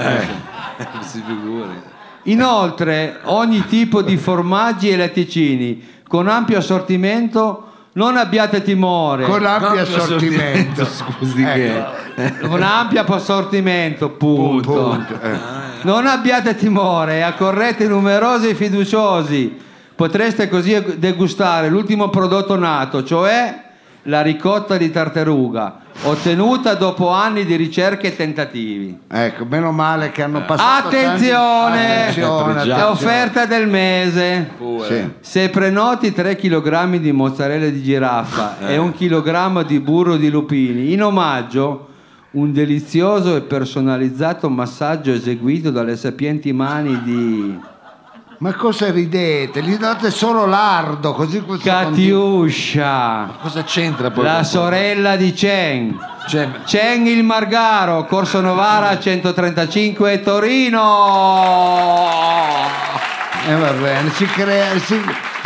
si 1.03 1.23
figuri. 1.27 1.99
Inoltre, 2.25 3.21
ogni 3.25 3.65
tipo 3.67 4.03
di 4.03 4.17
formaggi 4.17 4.91
e 4.91 4.97
latticini 4.97 5.89
con 6.07 6.27
ampio 6.27 6.59
assortimento. 6.59 7.67
Non 7.93 8.17
abbiate 8.17 8.63
timore. 8.63 9.25
Con 9.25 9.45
ampio 9.45 9.75
No, 9.75 9.81
assortimento. 9.81 10.85
Scusi 10.85 11.43
Ecco. 11.43 11.91
che... 12.15 12.39
Con 12.47 12.63
ampio 12.63 13.03
assortimento, 13.03 14.11
punto. 14.11 14.73
Punto, 14.73 15.21
eh. 15.21 15.39
Non 15.83 16.07
abbiate 16.07 16.55
timore, 16.55 17.25
accorrete 17.25 17.89
numerosi 17.89 18.51
e 18.51 18.55
fiduciosi. 18.55 19.57
Potreste 19.95 20.49
così 20.49 20.99
degustare 20.99 21.69
l'ultimo 21.69 22.09
prodotto 22.11 22.57
nato, 22.57 23.03
cioè 23.03 23.63
la 24.05 24.23
ricotta 24.23 24.77
di 24.77 24.91
tartaruga, 24.91 25.80
ottenuta 26.03 26.75
dopo 26.75 27.11
anni 27.11 27.45
di 27.45 27.57
ricerche 27.57 28.09
e 28.09 28.17
tentativi. 28.17 28.99
Ecco, 29.09 29.45
meno 29.45 29.73
male 29.73 30.11
che 30.11 30.23
hanno 30.23 30.45
passato 30.45 30.89
Attenzione! 30.89 32.09
Attenzione, 32.09 32.83
offerta 32.83 33.47
del 33.47 33.69
mese. 33.69 34.51
Sì. 34.87 35.11
Se 35.21 35.49
prenoti 35.51 36.13
3 36.13 36.37
kg 36.37 36.97
di 36.97 37.13
mozzarella 37.13 37.69
di 37.69 37.83
giraffa 37.83 38.59
e 38.67 38.77
un 38.77 38.93
chilogrammo 38.93 39.63
di 39.63 39.81
burro 39.81 40.17
di 40.17 40.31
lupini, 40.31 40.93
in 40.93 41.03
omaggio 41.03 41.89
un 42.33 42.53
delizioso 42.53 43.35
e 43.37 43.41
personalizzato 43.41 44.49
massaggio 44.49 45.11
eseguito 45.13 45.71
dalle 45.71 45.97
sapienti 45.97 46.53
mani 46.53 47.03
di 47.03 47.59
Ma 48.41 48.55
cosa 48.55 48.91
ridete? 48.91 49.63
Gli 49.63 49.77
date 49.77 50.11
solo 50.11 50.47
lardo, 50.47 51.13
così 51.13 51.43
questo 51.43 51.69
Catiuscia, 51.69 53.35
Cosa 53.43 53.63
c'entra 53.65 54.11
poi? 54.11 54.25
la 54.25 54.43
sorella 54.45 55.15
di 55.17 55.31
Chen. 55.35 55.95
Chen 56.65 57.07
il 57.07 57.23
Margaro, 57.23 58.07
Corso 58.07 58.41
Novara 58.41 58.99
135 58.99 60.23
Torino. 60.23 60.79
Eh, 63.47 63.55
va 63.57 63.73
bene, 63.73 64.09
si 64.11 64.25
crea, 64.25 64.79
si- 64.79 64.99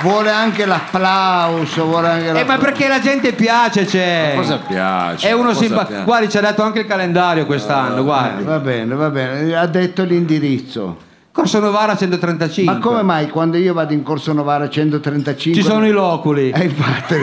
vuole 0.02 0.30
anche 0.30 0.64
l'applauso, 0.64 1.86
vuole 1.86 2.08
anche 2.08 2.26
Eh, 2.28 2.32
ma 2.32 2.38
l'applauso. 2.38 2.62
perché 2.62 2.86
la 2.86 3.00
gente 3.00 3.32
piace, 3.32 3.86
c'è. 3.86 4.34
Cosa 4.36 4.58
piace? 4.58 5.26
È 5.28 5.32
uno 5.32 5.48
Cosa 5.48 5.60
simpa- 5.64 5.84
piace? 5.84 6.04
Guardi, 6.04 6.28
ci 6.30 6.36
ha 6.38 6.40
dato 6.42 6.62
anche 6.62 6.78
il 6.80 6.86
calendario 6.86 7.44
quest'anno, 7.44 8.04
guardi. 8.04 8.44
Va 8.44 8.60
bene, 8.60 8.94
va 8.94 9.10
bene, 9.10 9.52
ha 9.56 9.66
detto 9.66 10.04
l'indirizzo. 10.04 11.10
Corso 11.34 11.58
Novara 11.58 11.96
135. 11.96 12.72
Ma 12.72 12.78
come 12.78 13.02
mai 13.02 13.28
quando 13.28 13.56
io 13.56 13.74
vado 13.74 13.92
in 13.92 14.04
Corso 14.04 14.32
Novara 14.32 14.68
135 14.68 15.60
Ci 15.60 15.66
sono 15.68 15.84
i 15.84 15.90
loculi. 15.90 16.50
Eh, 16.50 16.62
infatti 16.62 17.16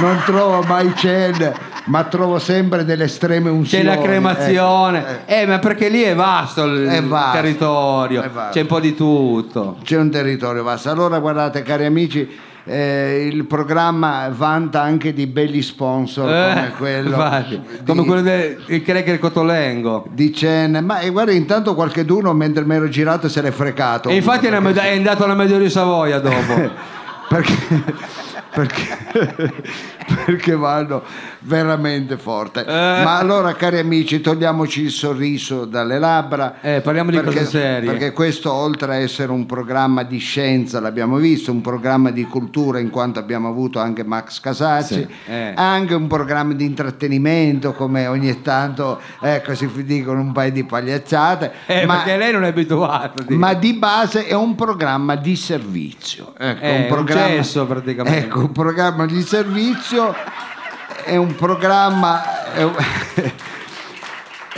non 0.00 0.22
trovo 0.24 0.62
mai 0.62 0.92
cene, 0.94 1.52
ma 1.86 2.04
trovo 2.04 2.38
sempre 2.38 2.84
delle 2.84 3.04
estreme 3.04 3.46
C'è 3.50 3.56
unzioni. 3.56 3.84
la 3.84 3.98
cremazione. 3.98 5.24
Eh, 5.26 5.40
Eh, 5.40 5.46
ma 5.46 5.58
perché 5.58 5.88
lì 5.88 6.02
è 6.02 6.14
vasto 6.14 6.62
il 6.66 6.86
È 6.86 7.02
vasto, 7.02 7.36
territorio. 7.40 8.30
vasto. 8.32 8.52
C'è 8.52 8.60
un 8.60 8.66
po' 8.68 8.78
di 8.78 8.94
tutto. 8.94 9.76
C'è 9.82 9.96
un 9.98 10.10
territorio 10.12 10.62
vasto. 10.62 10.88
Allora 10.90 11.18
guardate 11.18 11.62
cari 11.62 11.84
amici, 11.84 12.28
eh, 12.68 13.28
il 13.32 13.44
programma 13.46 14.28
vanta 14.30 14.82
anche 14.82 15.12
di 15.12 15.26
belli 15.26 15.62
sponsor 15.62 16.24
come 16.26 16.66
Eh, 16.66 16.70
quello 16.76 17.08
infatti, 17.08 17.60
di- 17.60 17.84
come 17.84 18.04
quello 18.04 18.20
del 18.22 18.82
Cracker 18.82 19.18
Cotolengo. 19.18 20.06
di 20.10 20.32
cene. 20.34 20.80
Ma 20.80 21.00
eh, 21.00 21.10
guarda, 21.10 21.32
intanto 21.32 21.74
qualcheduno 21.74 22.32
mentre 22.34 22.64
mi 22.64 22.74
ero 22.74 22.88
girato 22.88 23.28
se 23.28 23.40
l'è 23.42 23.50
frecato. 23.50 24.08
E 24.08 24.16
infatti 24.16 24.46
è, 24.46 24.60
meda- 24.60 24.82
è 24.82 24.94
andato 24.94 25.24
alla 25.24 25.34
Medio 25.34 25.58
di 25.58 25.70
Savoia 25.70 26.18
dopo. 26.20 26.70
perché, 27.28 27.54
perché, 28.54 29.52
perché 30.24 30.56
vanno 30.56 31.02
veramente 31.40 32.16
forte. 32.16 32.60
Eh. 32.60 32.64
Ma 32.66 33.18
allora, 33.18 33.54
cari 33.54 33.78
amici, 33.78 34.20
togliamoci 34.20 34.82
il 34.82 34.90
sorriso 34.90 35.64
dalle 35.64 35.98
labbra. 35.98 36.56
Eh, 36.60 36.80
parliamo 36.80 37.10
di 37.10 37.16
perché, 37.18 37.38
cose 37.38 37.50
serie. 37.50 37.90
Perché 37.90 38.12
questo, 38.12 38.52
oltre 38.52 38.92
a 38.92 38.96
essere 38.96 39.30
un 39.32 39.46
programma 39.46 40.02
di 40.02 40.18
scienza, 40.18 40.80
l'abbiamo 40.80 41.16
visto, 41.16 41.52
un 41.52 41.60
programma 41.60 42.10
di 42.10 42.24
cultura, 42.24 42.78
in 42.78 42.90
quanto 42.90 43.18
abbiamo 43.18 43.48
avuto 43.48 43.78
anche 43.78 44.04
Max 44.04 44.40
Casacci, 44.40 44.94
Sì. 44.94 45.06
Eh. 45.26 45.52
anche 45.54 45.94
un 45.94 46.06
programma 46.06 46.52
di 46.54 46.64
intrattenimento, 46.64 47.72
come 47.72 48.06
ogni 48.06 48.42
tanto 48.42 49.00
ecco, 49.20 49.54
si 49.54 49.68
dicono 49.84 50.20
un 50.20 50.32
paio 50.32 50.52
di 50.52 50.64
pagliacciate. 50.64 51.52
Eh, 51.66 51.86
ma, 51.86 51.96
perché 51.96 52.16
lei 52.16 52.32
non 52.32 52.44
è 52.44 52.48
abituato. 52.48 53.22
di- 53.22 53.36
ma 53.36 53.54
di 53.54 53.74
base 53.74 54.26
è 54.26 54.34
un 54.34 54.54
programma 54.54 55.14
di 55.16 55.36
servizio. 55.36 56.34
Ecco, 56.38 56.62
Eh, 56.64 56.74
un 56.74 56.80
un 56.82 56.86
programma, 56.88 57.26
cesso 57.28 57.66
praticamente. 57.66 58.18
Ecco, 58.18 58.40
un 58.40 58.52
programma 58.52 59.06
di 59.06 59.20
servizio 59.22 60.14
è 61.08 61.16
un 61.16 61.34
programma. 61.34 62.52
È 62.52 62.62
un, 62.62 62.74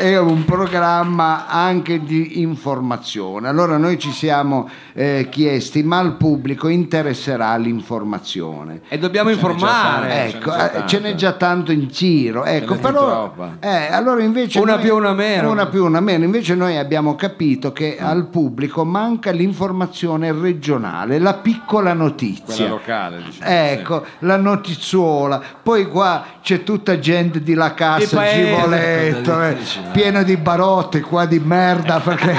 è 0.00 0.18
un 0.18 0.46
programma 0.46 1.46
anche 1.46 2.02
di 2.02 2.40
informazione. 2.40 3.48
Allora 3.48 3.76
noi 3.76 3.98
ci 3.98 4.10
siamo 4.10 4.68
eh, 4.94 5.28
chiesti, 5.30 5.82
ma 5.82 5.98
al 5.98 6.16
pubblico 6.16 6.68
interesserà 6.68 7.54
l'informazione? 7.56 8.80
E 8.88 8.98
dobbiamo 8.98 9.28
informare. 9.28 10.28
Ecco, 10.28 10.50
ce 10.50 10.56
n'è 10.56 10.70
già 10.70 10.84
eh, 10.84 10.86
ce 10.86 11.00
n'è 11.00 11.14
già 11.14 11.32
tanto 11.32 11.70
in 11.70 11.88
giro. 11.88 12.44
Ecco, 12.44 12.76
però, 12.76 13.34
eh, 13.60 13.88
allora 13.90 14.22
invece 14.22 14.58
Una 14.58 14.76
noi- 14.76 14.82
più, 14.82 14.96
una 14.96 15.12
meno. 15.12 15.50
Una 15.50 15.66
più, 15.66 15.84
una 15.84 16.00
meno. 16.00 16.24
Invece 16.24 16.54
noi 16.54 16.78
abbiamo 16.78 17.14
capito 17.14 17.72
che 17.72 17.98
al 18.00 18.26
pubblico 18.26 18.84
manca 18.84 19.30
l'informazione 19.30 20.32
regionale, 20.32 21.18
la 21.18 21.34
piccola 21.34 21.92
notizia. 21.92 22.54
Quella 22.54 22.70
locale, 22.70 23.22
diciamo. 23.22 23.50
Ecco, 23.50 24.04
la 24.20 24.36
notizuola. 24.36 25.42
Poi 25.62 25.86
qua 25.86 26.24
c'è 26.42 26.62
tutta 26.62 26.98
gente 26.98 27.42
di 27.42 27.52
La 27.54 27.74
Cassa, 27.74 28.16
paese. 28.16 28.46
Givoletto, 28.46 29.42
eh, 29.42 29.56
pieno 29.92 30.22
di 30.22 30.36
barotte 30.36 31.00
qua 31.00 31.26
di 31.26 31.38
merda. 31.38 32.00
Perché... 32.00 32.36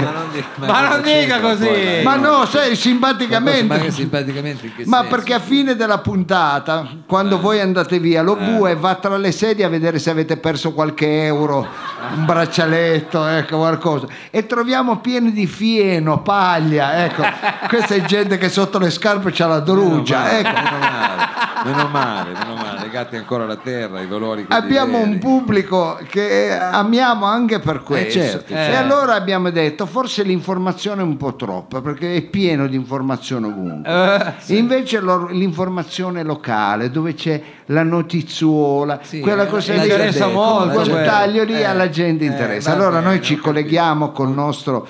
Ma 0.56 0.90
non 0.90 1.02
dica 1.02 1.40
così. 1.40 2.02
Ma 2.04 2.16
no, 2.16 2.46
sai, 2.46 2.70
Ma 2.70 2.76
simpaticamente. 2.76 3.80
che 3.80 3.92
simpaticamente 3.92 4.66
in 4.68 4.76
che 4.76 4.84
Ma 4.86 5.00
senso? 5.02 5.16
perché 5.16 5.34
a 5.34 5.40
fine 5.40 5.76
della 5.76 6.00
puntata, 6.00 6.88
quando 7.06 7.40
voi 7.40 7.60
andate 7.60 8.00
via, 8.00 8.22
lo 8.22 8.36
bue 8.36 8.76
va 8.76 8.96
tra 8.96 9.18
le 9.18 9.32
sedie 9.32 9.66
a 9.66 9.70
vedere 9.70 10.00
se 10.00 10.10
avete 10.10 10.38
perso 10.38 10.74
qualche 10.74 11.26
euro, 11.26 11.68
un 12.16 12.26
braccialetto, 12.26 13.26
ecco 13.26 13.58
qualcosa. 13.58 14.08
E 14.30 14.46
troviamo 14.46 15.00
pieni 15.00 15.32
di 15.32 15.48
fieno, 15.48 16.22
paglia, 16.22 17.04
ecco. 17.06 17.24
Questa 17.68 17.96
è 17.96 18.02
gente 18.04 18.38
che 18.38 18.50
sotto 18.50 18.80
le 18.80 18.90
scarpe 18.90 19.32
c'ha 19.32 19.48
la 19.48 19.60
drugia, 19.60 20.24
Meno 20.24 20.38
ecco. 20.50 20.60
male, 20.60 21.28
meno 21.66 21.88
male, 21.88 22.32
meno 22.32 22.56
male, 22.56 22.80
legati 22.82 23.16
ancora 23.16 23.44
alla 23.44 23.58
terra, 23.58 24.02
i 24.02 24.08
dolori 24.08 24.46
Abbiamo 24.50 25.00
un 25.00 25.20
pubblico 25.20 26.00
che 26.10 26.58
amiamo 26.58 27.26
anche 27.26 27.41
per 27.60 27.84
questo. 27.84 28.20
certo, 28.20 28.54
e 28.54 28.56
certo. 28.56 28.78
allora 28.78 29.16
abbiamo 29.16 29.50
detto, 29.50 29.86
forse 29.86 30.24
l'informazione 30.24 31.02
è 31.02 31.04
un 31.04 31.18
po' 31.18 31.36
troppa, 31.36 31.82
perché 31.82 32.16
è 32.16 32.22
pieno 32.22 32.68
di 32.68 32.76
informazione 32.76 33.48
ovunque. 33.48 34.34
Eh, 34.48 34.56
Invece 34.58 35.00
lo- 35.00 35.28
l'informazione 35.28 36.24
locale, 36.24 36.90
dove 36.90 37.14
c'è 37.14 37.42
la 37.68 37.84
notizuola, 37.84 39.00
Sì, 39.02 39.20
quella 39.20 39.44
eh, 39.44 39.48
cosa 39.48 39.74
eh, 39.74 39.78
lì, 39.78 39.84
interessa 39.84 40.24
quel- 40.26 40.34
molto 40.36 40.74
quel 40.76 40.90
quello. 40.90 41.06
taglio 41.06 41.44
lì 41.44 41.54
Eh, 41.54 41.64
alla 41.64 41.90
gente 41.90 42.24
eh, 42.24 42.28
interessa. 42.28 42.72
allora 42.74 42.98
bene, 43.00 43.06
noi 43.06 43.22
ci 43.22 43.36
colleghiamo 43.38 44.12
con 44.12 44.30
il 44.30 44.36
nostro- 44.36 44.88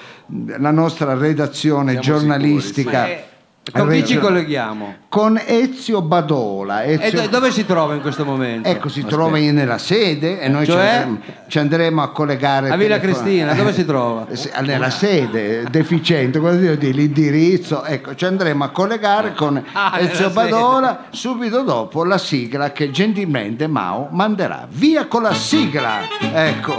la 0.57 0.72
nostra 0.72 1.14
redazione 1.15 1.91
Siamo 1.99 2.06
giornalistica 2.06 3.07
eh, 3.07 3.23
con 3.72 3.89
chi 3.89 4.06
ci 4.06 4.18
colleghiamo? 4.18 4.95
con 5.10 5.39
Ezio 5.45 6.02
Badola. 6.02 6.84
E 6.84 6.93
Ezio- 7.02 7.22
do- 7.22 7.27
dove 7.27 7.52
si 7.52 7.65
trova 7.65 7.93
in 7.95 8.02
questo 8.02 8.23
momento? 8.26 8.68
Ecco, 8.69 8.88
si 8.89 9.03
trova 9.03 9.38
in- 9.38 9.53
nella 9.53 9.77
sede 9.77 10.39
e 10.39 10.48
noi 10.48 10.65
ci, 10.65 10.72
Cioè? 10.72 10.85
andremo, 10.88 11.19
ci 11.48 11.60
andremo 11.60 12.02
a 12.02 12.11
collegare. 12.11 12.69
A 12.69 12.77
Villa 12.77 12.98
telefon- 12.99 13.23
Cristina, 13.23 13.53
dove 13.53 13.73
si 13.73 13.85
trova? 13.85 14.26
Eh, 14.30 14.61
Nella 14.61 14.89
sede 14.89 15.64
deficiente, 15.69 16.39
quello 16.39 16.61
io 16.61 16.77
di 16.77 16.93
l'indirizzo, 16.93 17.84
ecco, 17.84 18.15
ci 18.15 18.26
andremo 18.26 18.64
a 18.64 18.69
collegare 18.69 19.34
con 19.34 19.61
Ah, 19.73 19.91
Ezio 19.99 20.06
nella 20.07 20.15
sede. 20.15 20.34
Badola 20.34 21.03
subito 21.10 21.61
dopo 21.64 22.03
la 22.06 22.18
sigla 22.18 22.72
che 22.72 22.89
gentilmente 22.91 23.68
Mao 23.68 24.07
manderà. 24.11 24.68
Via 24.69 25.06
con 25.07 25.23
la 25.23 25.34
sigla! 25.34 25.99
Ecco. 26.34 26.76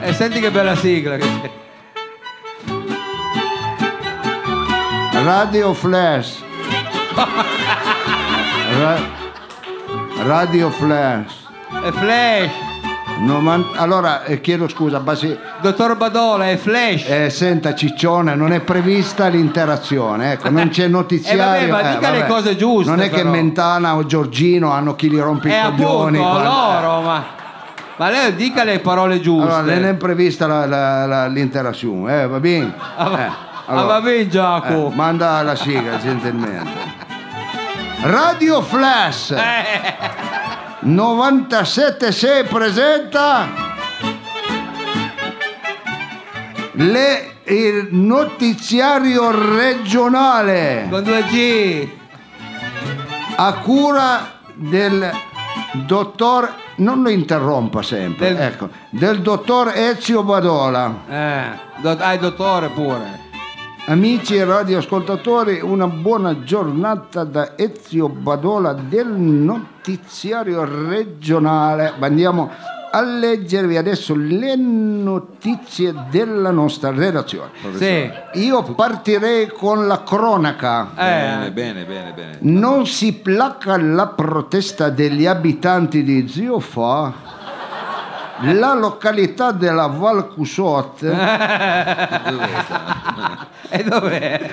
E 0.00 0.12
senti 0.12 0.40
che 0.40 0.50
bella 0.50 0.74
sigla 0.76 1.16
che 1.16 1.26
c'è. 1.40 1.50
Radio 5.24 5.72
Flash. 5.74 6.42
Ra- 8.80 8.98
Radio 10.24 10.70
Flash. 10.70 11.34
È 11.82 11.90
Flash. 11.90 12.50
Noman- 13.20 13.66
allora 13.76 14.24
eh, 14.24 14.40
chiedo 14.40 14.66
scusa, 14.68 14.98
Basi- 14.98 15.38
Dottor 15.60 15.96
Badola, 15.96 16.48
è 16.50 16.56
Flash. 16.56 17.08
Eh, 17.08 17.30
senta 17.30 17.74
Ciccione, 17.74 18.34
non 18.34 18.52
è 18.52 18.60
prevista 18.60 19.28
l'interazione, 19.28 20.32
ecco, 20.32 20.50
non 20.50 20.68
c'è 20.70 20.88
notiziario. 20.88 21.66
Eh, 21.66 21.70
vabbè, 21.70 21.82
ma 21.82 21.94
dica 21.94 22.10
le 22.10 22.26
cose 22.26 22.56
giuste, 22.56 22.90
Non 22.90 23.00
è 23.00 23.08
che 23.10 23.16
però. 23.18 23.30
Mentana 23.30 23.94
o 23.94 24.04
Giorgino 24.06 24.72
hanno 24.72 24.94
chi 24.96 25.08
li 25.08 25.20
rompe 25.20 25.48
i 25.48 25.52
coglioni. 25.52 26.18
appunto 26.18 26.22
quando- 26.40 26.48
loro, 26.48 27.00
ma, 27.02 27.24
ma 27.96 28.10
lei 28.10 28.34
dica 28.34 28.64
le 28.64 28.80
parole 28.80 29.20
giuste. 29.20 29.52
Allora, 29.54 29.74
non 29.74 29.84
è 29.84 29.94
prevista 29.94 30.46
la- 30.48 30.66
la- 30.66 31.06
la- 31.06 31.26
l'interazione, 31.28 32.22
eh, 32.22 32.26
va 32.26 32.40
bene? 32.40 32.74
Ah, 32.96 33.50
Eh, 33.64 33.72
ah, 33.74 33.82
va 33.82 34.00
bene, 34.00 34.28
Giacomo. 34.28 34.90
eh, 34.90 34.94
manda 34.94 35.42
la 35.42 35.54
sigla 35.54 35.98
gentilmente. 35.98 36.70
Radio 38.02 38.60
Flash 38.62 39.30
Eh. 39.30 39.94
976 40.80 42.44
presenta 42.44 43.46
le- 46.72 47.36
il 47.44 47.88
notiziario 47.90 49.30
regionale 49.56 50.86
Con 50.90 51.02
2G. 51.04 51.88
a 53.36 53.52
cura 53.54 54.38
del 54.54 55.10
dottor 55.86 56.52
non 56.76 57.02
lo 57.02 57.10
interrompa 57.10 57.82
sempre 57.82 58.34
Del- 58.34 58.42
ecco, 58.42 58.68
del 58.90 59.20
dottor 59.20 59.72
Ezio 59.74 60.22
Badola 60.24 60.94
Eh, 61.08 61.42
dott- 61.80 62.00
ah, 62.00 62.16
dottore 62.16 62.68
pure. 62.70 63.20
Amici 63.84 64.36
e 64.36 64.44
radioascoltatori, 64.44 65.60
una 65.60 65.88
buona 65.88 66.44
giornata 66.44 67.24
da 67.24 67.54
Ezio 67.56 68.08
Badola 68.08 68.72
del 68.74 69.08
notiziario 69.08 70.64
regionale. 70.88 71.92
Andiamo 71.98 72.48
a 72.92 73.00
leggervi 73.02 73.76
adesso 73.76 74.14
le 74.14 74.54
notizie 74.54 75.92
della 76.10 76.52
nostra 76.52 76.92
redazione. 76.92 77.50
Sì. 77.74 78.08
Io 78.44 78.62
partirei 78.62 79.48
con 79.48 79.88
la 79.88 80.02
cronaca. 80.04 80.88
Bene, 80.94 81.46
Eh, 81.46 81.50
bene, 81.50 81.84
bene, 81.84 82.12
bene. 82.12 82.36
Non 82.40 82.86
si 82.86 83.12
placa 83.14 83.76
la 83.78 84.06
protesta 84.06 84.90
degli 84.90 85.26
abitanti 85.26 86.04
di 86.04 86.28
Zio 86.28 86.60
Fa. 86.60 87.40
La 88.44 88.74
località 88.74 89.52
della 89.52 89.86
Val 89.86 90.26
Cusot 90.26 90.98
Dove 91.04 92.48
sta? 92.64 93.46
E 93.74 93.84
dov'è? 93.84 94.50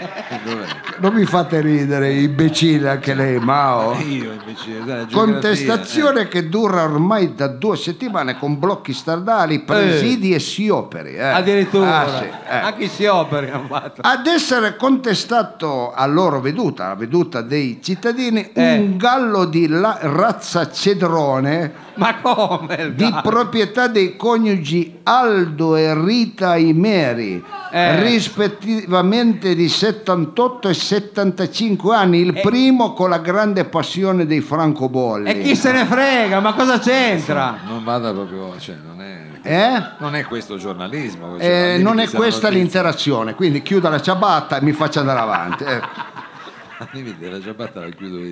Non 0.99 1.13
mi 1.13 1.25
fate 1.25 1.59
ridere, 1.61 2.13
imbecille 2.13 2.89
anche 2.89 3.13
lei, 3.13 3.37
Mao. 3.39 3.93
Io 3.99 4.31
invece, 4.31 4.77
dai, 4.85 5.05
geografia, 5.07 5.17
Contestazione 5.17 6.27
che 6.29 6.47
dura 6.47 6.83
ormai 6.83 7.35
da 7.35 7.47
due 7.47 7.75
settimane 7.75 8.37
con 8.37 8.57
blocchi 8.57 8.93
stradali, 8.93 9.59
presidi 9.59 10.33
e 10.33 10.39
sioperi. 10.39 11.15
eh. 11.15 11.21
Addirittura. 11.23 11.99
Ah, 11.99 12.17
sì, 12.19 12.23
eh. 12.25 12.55
Anche 12.57 12.83
i 12.85 12.87
sioperi 12.89 13.49
hanno 13.49 13.67
fatto. 13.67 14.01
Ad 14.03 14.25
essere 14.25 14.75
contestato 14.77 15.91
a 15.93 16.05
loro 16.05 16.39
veduta, 16.39 16.87
la 16.87 16.95
veduta 16.95 17.41
dei 17.41 17.79
cittadini, 17.81 18.51
Eh. 18.53 18.77
un 18.77 18.95
gallo 18.97 19.43
di 19.45 19.67
la- 19.67 19.97
razza 20.01 20.71
cedrone 20.71 21.87
Ma 21.95 22.15
come? 22.21 22.75
il 22.75 22.93
di 22.93 23.09
gatto? 23.09 23.29
proprietà 23.29 23.87
dei 23.87 24.15
coniugi 24.15 24.99
Aldo 25.03 25.75
e 25.75 25.93
Rita 25.93 26.55
Imeri, 26.55 27.43
Eh. 27.71 28.01
rispettivamente 28.03 29.07
di 29.55 29.67
78 29.69 30.69
e 30.69 30.73
75 30.73 31.95
anni, 31.95 32.19
il 32.19 32.39
primo 32.41 32.93
con 32.93 33.09
la 33.09 33.17
grande 33.19 33.65
passione 33.65 34.25
dei 34.25 34.41
francobolli. 34.41 35.29
E 35.29 35.41
chi 35.41 35.55
se 35.55 35.71
ne 35.71 35.85
frega? 35.85 36.39
Ma 36.39 36.53
cosa 36.53 36.79
c'entra? 36.79 37.57
Non 37.65 37.83
vada 37.83 38.11
proprio, 38.11 38.57
cioè, 38.59 38.75
non 38.85 39.01
è, 39.01 39.17
Eh? 39.41 39.83
non 39.99 40.15
è 40.15 40.23
questo 40.25 40.57
giornalismo. 40.57 41.37
Eh, 41.37 41.39
cioè, 41.41 41.77
non 41.79 41.95
dimmi 41.95 42.07
è 42.07 42.11
questa 42.11 42.47
notizia. 42.47 42.49
l'interazione, 42.49 43.33
quindi 43.35 43.61
chiuda 43.61 43.89
la 43.89 44.01
ciabatta 44.01 44.57
e 44.57 44.61
mi 44.61 44.71
faccia 44.73 44.99
andare 44.99 45.19
avanti. 45.19 45.63
ecco. 45.63 45.87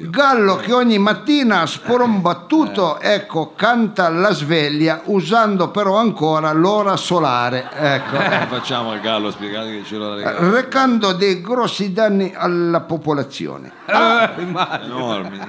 Gallo 0.09 0.55
che 0.55 0.71
ogni 0.73 0.97
mattina 0.97 1.65
sporombattuto 1.65 2.99
ecco, 2.99 3.53
canta 3.55 4.09
la 4.09 4.31
sveglia 4.31 5.01
usando 5.05 5.69
però 5.69 5.97
ancora 5.97 6.51
l'ora 6.53 6.95
solare 6.95 7.69
ecco, 7.73 8.15
Come 8.15 8.47
facciamo 8.49 8.91
al 8.91 9.01
gallo? 9.01 9.31
Spiegate 9.31 9.71
che 9.71 9.83
ce 9.83 9.97
l'ho 9.97 10.09
da 10.09 10.15
regalare. 10.15 10.49
recando 10.51 11.11
dei 11.13 11.41
grossi 11.41 11.91
danni 11.91 12.33
alla 12.35 12.79
popolazione 12.81 13.71
Eh, 13.85 14.41
immagino. 14.41 14.95
Enormi. 14.95 15.39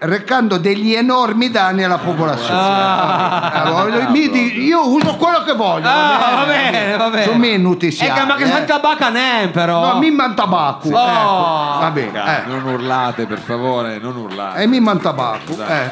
Recando 0.00 0.58
degli 0.58 0.94
enormi 0.94 1.50
danni 1.50 1.82
alla 1.82 1.98
popolazione 1.98 2.60
Allora, 2.60 4.08
mi 4.10 4.28
di- 4.30 4.62
io 4.64 4.88
uso 4.88 5.16
quello 5.16 5.42
che 5.42 5.54
voglio 5.54 5.88
Ah, 5.88 6.34
va 6.36 6.44
bene, 6.46 6.96
va 6.96 7.08
bene. 7.10 7.24
sono 7.24 7.38
minuti 7.38 7.86
E 7.88 8.12
che 8.12 8.24
ma 8.24 8.36
che 8.36 8.44
eh. 8.44 8.48
Santa 8.48 8.78
Bacca 8.78 9.08
ne 9.08 9.48
però. 9.52 9.94
no, 9.94 9.98
mi 9.98 10.10
man 10.10 10.34
tabacco 10.36 10.88
Oh. 10.88 10.90
ecco. 10.90 11.78
va 11.80 11.90
bene 11.92 12.44
eh. 12.44 12.46
Non 12.46 12.64
urlate, 12.64 13.26
per 13.26 13.38
favore, 13.40 13.98
non 13.98 14.16
urlate. 14.16 14.60
E 14.62 14.66
mi 14.66 14.78
man 14.80 15.00
tabacco. 15.00 15.52
Esatto. 15.52 15.72
Eh, 15.72 15.90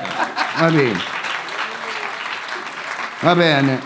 va 0.61 0.67
bene. 0.71 0.99
Va 3.21 3.35
bene. 3.35 3.81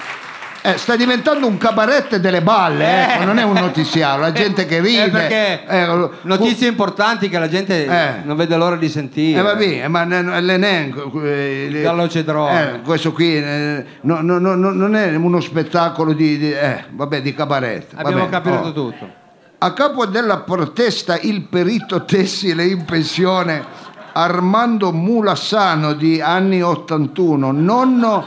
Eh, 0.63 0.77
sta 0.77 0.95
diventando 0.95 1.47
un 1.47 1.57
cabaret 1.57 2.17
delle 2.17 2.43
balle, 2.43 2.85
Eh. 2.85 3.13
ecco, 3.15 3.25
non 3.25 3.39
è 3.39 3.43
un 3.43 3.55
notiziario, 3.55 4.21
la 4.21 4.33
gente 4.33 4.67
che 4.67 4.81
ride. 4.81 5.05
Eh, 5.05 5.09
perché 5.11 5.65
eh, 5.67 6.09
notizie 6.23 6.69
importanti 6.69 7.31
che 7.31 7.39
la 7.39 7.49
gente 7.49 7.87
Eh. 7.87 8.13
non 8.25 8.37
vede 8.37 8.57
l'ora 8.57 8.77
di 8.77 8.89
sentire. 8.91 9.39
eh, 9.39 9.43
va 9.43 9.55
bene, 9.55 9.89
ma 9.89 10.05
ne- 10.05 10.41
l'Enen, 10.43 10.95
eh, 11.25 11.81
gallo 11.83 12.09
cedrone. 12.09 12.75
eh, 12.75 12.81
questo 12.83 13.13
qui 13.13 13.37
eh, 13.37 13.85
no- 14.03 14.21
no- 14.21 14.39
no- 14.39 14.55
no- 14.55 14.73
non 14.73 14.95
è 14.97 15.15
uno 15.17 15.41
spettacolo 15.41 16.13
di, 16.13 16.37
di- 16.37 16.53
eh, 16.53 16.85
vabbè, 16.91 17.23
di 17.23 17.33
cabaret. 17.35 17.87
Abbiamo 17.95 18.27
bene, 18.27 18.31
capito 18.31 18.57
oh. 18.57 18.73
tutto. 18.73 19.09
A 19.63 19.73
capo 19.73 20.05
della 20.05 20.41
protesta 20.41 21.19
il 21.21 21.43
perito 21.45 22.05
tessile 22.05 22.65
in 22.67 22.85
pensione 22.85 23.89
Armando 24.13 24.93
Mulassano 24.93 25.93
di 25.93 26.21
anni 26.21 26.61
81, 26.63 27.53
nonno 27.53 28.27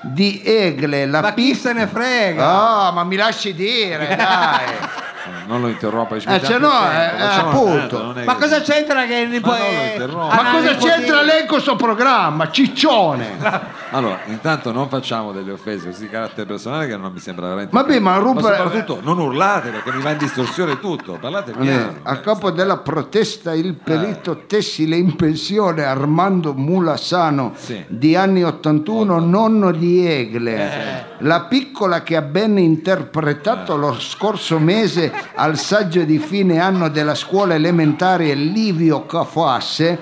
di 0.00 0.42
Egle, 0.44 1.06
la 1.06 1.20
Ma 1.20 1.34
chi 1.34 1.50
pista... 1.50 1.68
se 1.68 1.74
ne 1.74 1.86
frega? 1.86 2.86
Ah, 2.86 2.90
ma 2.90 3.04
mi 3.04 3.16
lasci 3.16 3.54
dire, 3.54 4.14
dai. 4.16 5.08
Non 5.50 5.62
lo 5.62 5.66
interrompa. 5.68 6.14
Eh, 6.14 6.20
se 6.20 6.58
no, 6.58 6.70
eh, 6.92 7.10
eh, 7.18 7.22
appunto. 7.22 8.14
Ma 8.24 8.36
cosa 8.36 8.60
c'entra 8.60 9.04
che 9.06 9.16
il 9.16 9.26
Ma 9.28 9.34
nipo- 9.34 9.50
no, 9.50 9.56
eh. 9.56 10.06
Ma 10.06 10.50
cosa 10.52 10.76
c'entra 10.76 11.22
lei 11.22 11.40
con 11.40 11.48
questo 11.48 11.74
programma? 11.74 12.50
Ciccione! 12.50 13.78
Allora, 13.92 14.20
intanto 14.26 14.70
non 14.70 14.88
facciamo 14.88 15.32
delle 15.32 15.50
offese 15.50 15.88
così 15.88 16.02
di 16.02 16.08
carattere 16.10 16.46
personale 16.46 16.86
che 16.86 16.96
non 16.96 17.10
mi 17.12 17.18
sembra 17.18 17.46
veramente. 17.46 17.74
Vabbè, 17.74 17.98
ma 17.98 18.12
Ma 18.12 18.18
rompere- 18.18 18.56
soprattutto 18.56 19.00
non 19.02 19.18
urlate 19.18 19.70
perché 19.70 19.90
mi 19.92 20.00
va 20.00 20.10
in 20.12 20.18
distorsione 20.18 20.78
tutto. 20.78 21.18
Parlate 21.20 21.50
piano. 21.50 21.96
A 22.04 22.18
capo 22.18 22.52
della 22.52 22.76
protesta 22.76 23.52
il 23.52 23.74
perito 23.74 24.44
tessile 24.46 24.94
in 24.94 25.16
pensione 25.16 25.82
Armando 25.82 26.52
Mulassano 26.54 27.52
Sì. 27.56 27.84
di 27.88 28.14
anni 28.14 28.44
81, 28.44 29.18
nonno 29.18 29.72
di 29.72 30.06
Egle, 30.06 31.06
la 31.18 31.40
piccola 31.48 32.04
che 32.04 32.14
ha 32.14 32.22
ben 32.22 32.58
interpretato 32.58 33.76
lo 33.76 33.96
scorso 33.98 34.60
mese 34.60 35.12
al 35.40 35.56
saggio 35.56 36.02
di 36.04 36.18
fine 36.18 36.58
anno 36.60 36.88
della 36.90 37.14
scuola 37.14 37.54
elementare 37.54 38.34
Livio 38.34 39.06
Cafasse 39.06 39.98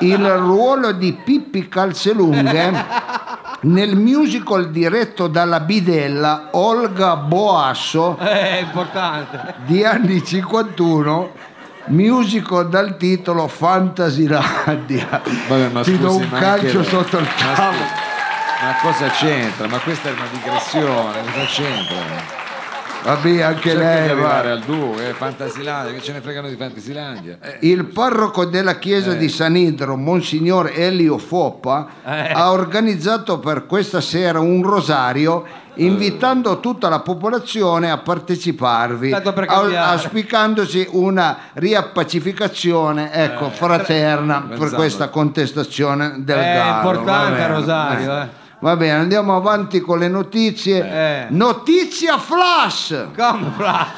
il 0.00 0.26
ruolo 0.36 0.92
di 0.92 1.12
Pippi 1.12 1.68
Calzelunghe 1.68 2.72
nel 3.62 3.94
musical 3.96 4.70
diretto 4.70 5.26
dalla 5.28 5.60
bidella 5.60 6.48
Olga 6.52 7.16
Boasso 7.16 8.16
Eh, 8.18 8.24
È 8.24 8.60
importante. 8.62 9.54
di 9.66 9.84
anni 9.84 10.24
51 10.24 11.30
musical 11.88 12.68
dal 12.70 12.96
titolo 12.96 13.48
Fantasilandia 13.48 15.20
Vabbè, 15.48 15.68
ma 15.68 15.82
ti 15.82 15.98
do 15.98 16.10
scusi, 16.12 16.22
un 16.22 16.28
ma 16.30 16.38
calcio 16.38 16.78
anche- 16.78 16.88
sotto 16.88 17.18
il 17.18 17.24
ma 17.24 17.52
tavolo 17.54 17.76
scusi, 17.84 18.64
Ma 18.64 18.74
cosa 18.80 19.06
c'entra? 19.10 19.66
Ma 19.68 19.78
questa 19.80 20.08
è 20.08 20.12
una 20.12 20.26
digressione, 20.32 21.20
cosa 21.30 21.44
c'entra? 21.46 22.40
Vabbè 23.04 23.40
anche 23.42 23.74
lei 23.74 24.08
arrivare 24.10 24.48
va. 24.48 24.54
al 24.54 24.60
duo, 24.60 24.98
eh, 24.98 25.12
Fantasilandia, 25.12 25.92
che 25.92 26.00
ce 26.02 26.12
ne 26.12 26.20
fregano 26.20 26.48
di 26.48 26.56
Fantasilandia? 26.56 27.38
Eh, 27.40 27.58
il 27.68 27.84
parroco 27.86 28.44
della 28.44 28.78
chiesa 28.78 29.12
di 29.14 29.28
San 29.28 29.56
Idro, 29.56 29.96
Monsignor 29.96 30.70
Elio 30.74 31.18
Foppa, 31.18 31.86
Eh. 32.04 32.32
ha 32.32 32.50
organizzato 32.52 33.38
per 33.38 33.66
questa 33.66 34.00
sera 34.00 34.40
un 34.40 34.62
rosario 34.62 35.60
invitando 35.76 36.60
tutta 36.60 36.90
la 36.90 37.00
popolazione 37.00 37.90
a 37.90 37.96
parteciparvi, 37.96 39.10
auspicandosi 39.12 40.86
una 40.90 41.38
riappacificazione 41.54 43.10
ecco, 43.12 43.48
fraterna 43.50 44.48
per 44.56 44.70
questa 44.70 45.08
contestazione 45.08 46.16
del 46.18 46.36
È 46.38 46.54
gallo. 46.54 46.70
va 46.70 46.76
importante. 46.76 47.46
Rosario, 47.46 48.18
eh. 48.22 48.28
Va 48.62 48.76
bene, 48.76 48.92
andiamo 48.92 49.34
avanti 49.34 49.80
con 49.80 49.98
le 49.98 50.06
notizie. 50.06 50.88
Eh. 50.88 51.26
Notizia 51.30 52.16
flash! 52.16 53.08
Come 53.12 53.50
flash? 53.56 53.88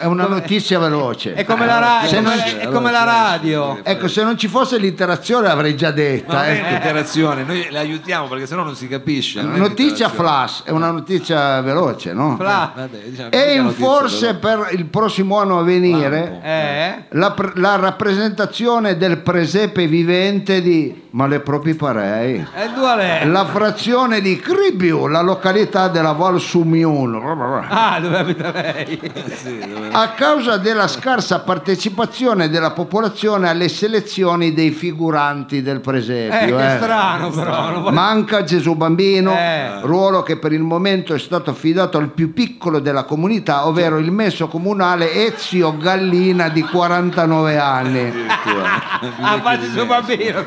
È 0.00 0.06
una 0.06 0.26
notizia 0.26 0.78
veloce. 0.78 1.34
È 1.34 1.44
come 1.44 1.66
la, 1.66 1.78
ra- 1.78 2.00
Se 2.06 2.16
è 2.16 2.20
non 2.22 2.32
come, 2.32 2.58
è 2.60 2.68
come 2.68 2.90
la 2.90 3.04
radio. 3.04 3.80
Ecco, 3.82 4.08
se 4.08 4.22
non 4.24 4.38
ci 4.38 4.48
fosse 4.48 4.78
l'interazione 4.78 5.46
l'avrei 5.46 5.76
già 5.76 5.90
detta. 5.90 6.32
Ma 6.36 6.48
ecco. 6.48 6.66
un'interazione, 6.68 7.42
noi 7.44 7.66
le 7.70 7.78
aiutiamo 7.78 8.26
perché 8.26 8.46
sennò 8.46 8.62
non 8.62 8.74
si 8.74 8.88
capisce. 8.88 9.42
non 9.42 9.58
Notizia 9.58 10.08
flash, 10.08 10.62
è 10.64 10.70
una 10.70 10.90
notizia 10.90 11.60
veloce, 11.60 12.14
no? 12.14 12.36
Flash. 12.38 12.70
Vabbè, 12.76 12.96
diciamo, 13.04 13.30
E 13.30 13.54
in 13.56 13.70
forse 13.72 14.34
per 14.36 14.68
il 14.72 14.86
prossimo 14.86 15.38
anno 15.38 15.58
a 15.58 15.62
venire 15.62 16.40
Eh? 16.42 17.04
la, 17.10 17.34
la 17.56 17.76
rappresentazione 17.76 18.96
del 18.96 19.18
presepe 19.18 19.86
vivente 19.86 20.62
di 20.62 21.08
Ma 21.12 21.26
le 21.26 21.40
proprie 21.40 21.74
parei. 21.74 22.36
E 22.36 22.70
due 22.74 22.96
lei. 22.96 23.28
La 23.30 23.44
frazione 23.44 24.20
di 24.22 24.36
Cribiu, 24.38 25.08
la 25.08 25.20
località 25.20 25.88
della 25.88 26.12
Val 26.12 26.40
Sumiun. 26.40 27.66
Ah, 27.68 27.98
dove 28.00 28.16
abita 28.16 28.50
lei? 28.52 28.98
Sì, 29.40 29.58
dove- 29.58 29.89
A 29.92 30.10
causa 30.10 30.56
della 30.56 30.86
scarsa 30.88 31.40
partecipazione 31.40 32.48
della 32.48 32.70
popolazione 32.70 33.48
alle 33.48 33.68
selezioni 33.68 34.52
dei 34.54 34.70
figuranti 34.70 35.62
del 35.62 35.76
Eh, 35.76 35.80
presepio. 35.80 36.56
che 36.56 36.74
eh. 36.74 36.76
strano 36.76 37.30
però. 37.30 37.90
Manca 37.90 38.44
Gesù 38.44 38.74
Bambino, 38.74 39.32
Eh. 39.34 39.80
ruolo 39.82 40.22
che 40.22 40.36
per 40.38 40.52
il 40.52 40.62
momento 40.62 41.14
è 41.14 41.18
stato 41.18 41.50
affidato 41.50 41.98
al 41.98 42.10
più 42.10 42.32
piccolo 42.32 42.78
della 42.78 43.04
comunità, 43.04 43.66
ovvero 43.66 43.98
il 43.98 44.10
messo 44.12 44.48
comunale 44.48 45.12
Ezio 45.26 45.76
Gallina 45.76 46.48
di 46.48 46.62
49 46.62 47.58
anni. 47.58 48.12
Ah, 49.22 49.40
fa 49.40 49.58
suo 49.72 49.86
bambino 49.86 50.42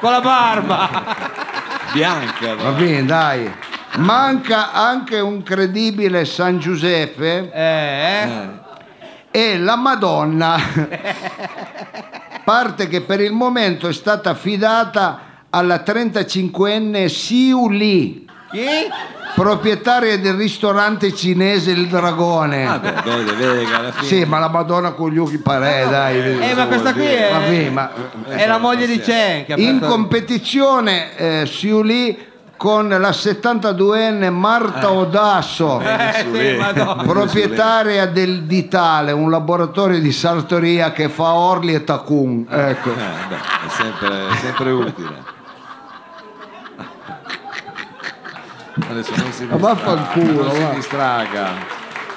con 0.00 0.10
la 0.10 0.20
barba. 0.20 0.88
Bianca. 1.92 2.54
Va 2.56 2.70
bene, 2.70 3.04
dai. 3.04 3.52
Manca 3.98 4.72
anche 4.72 5.20
un 5.20 5.42
credibile 5.44 6.24
San 6.24 6.58
Giuseppe 6.58 7.50
Eh? 7.52 8.28
E 9.36 9.58
la 9.58 9.74
Madonna, 9.74 10.56
parte 12.44 12.86
che 12.86 13.00
per 13.00 13.20
il 13.20 13.32
momento 13.32 13.88
è 13.88 13.92
stata 13.92 14.30
affidata 14.30 15.18
alla 15.50 15.82
35enne 15.84 17.06
Siu 17.06 17.68
Lee, 17.68 18.22
Chi? 18.52 18.64
proprietaria 19.34 20.20
del 20.20 20.34
ristorante 20.34 21.12
cinese 21.12 21.72
Il 21.72 21.88
Dragone. 21.88 22.64
Vabbè, 22.64 23.02
vede, 23.02 23.32
vede 23.32 23.64
che 23.64 23.74
alla 23.74 23.90
fine... 23.90 24.06
Sì, 24.06 24.24
ma 24.24 24.38
la 24.38 24.48
Madonna 24.48 24.92
con 24.92 25.10
gli 25.10 25.18
occhi 25.18 25.38
parè, 25.38 25.88
dai. 25.88 26.50
Eh, 26.50 26.54
ma 26.54 26.66
questa 26.66 26.92
qui 26.92 27.02
Vabbè, 27.02 27.66
è, 27.66 27.70
ma 27.70 27.90
è 28.28 28.46
la 28.46 28.58
moglie 28.58 28.86
di 28.86 29.00
Chen 29.00 29.46
che 29.46 29.54
ha 29.54 29.58
in 29.58 29.78
aperto- 29.78 29.88
competizione 29.88 31.16
eh, 31.16 31.46
Siu 31.46 31.82
Lee 31.82 32.16
con 32.56 32.88
la 32.88 33.10
72enne 33.10 34.30
Marta 34.30 34.90
Odasso, 34.92 35.80
Eh, 35.80 36.24
sì, 36.32 36.56
madonna. 36.58 37.02
proprietaria 37.02 38.06
del 38.06 38.44
Ditale, 38.44 39.12
un 39.12 39.30
laboratorio 39.30 39.98
di 40.00 40.12
sartoria 40.12 40.92
che 40.92 41.08
fa 41.08 41.32
orli 41.34 41.74
e 41.74 41.84
tacun. 41.84 42.46
Ecco. 42.48 42.90
Eh, 42.92 42.94
beh, 43.28 43.36
è 43.36 43.68
sempre, 43.68 44.28
è 44.28 44.36
sempre 44.36 44.70
utile. 44.70 45.32
Adesso 48.88 49.12
non 49.16 49.32
si 49.32 49.44
Ma 49.44 49.56
distraga, 49.56 49.56
vaffanculo, 49.56 50.42
non 50.42 50.52
si 50.54 50.60
va. 50.62 50.68
distraga. 50.70 51.48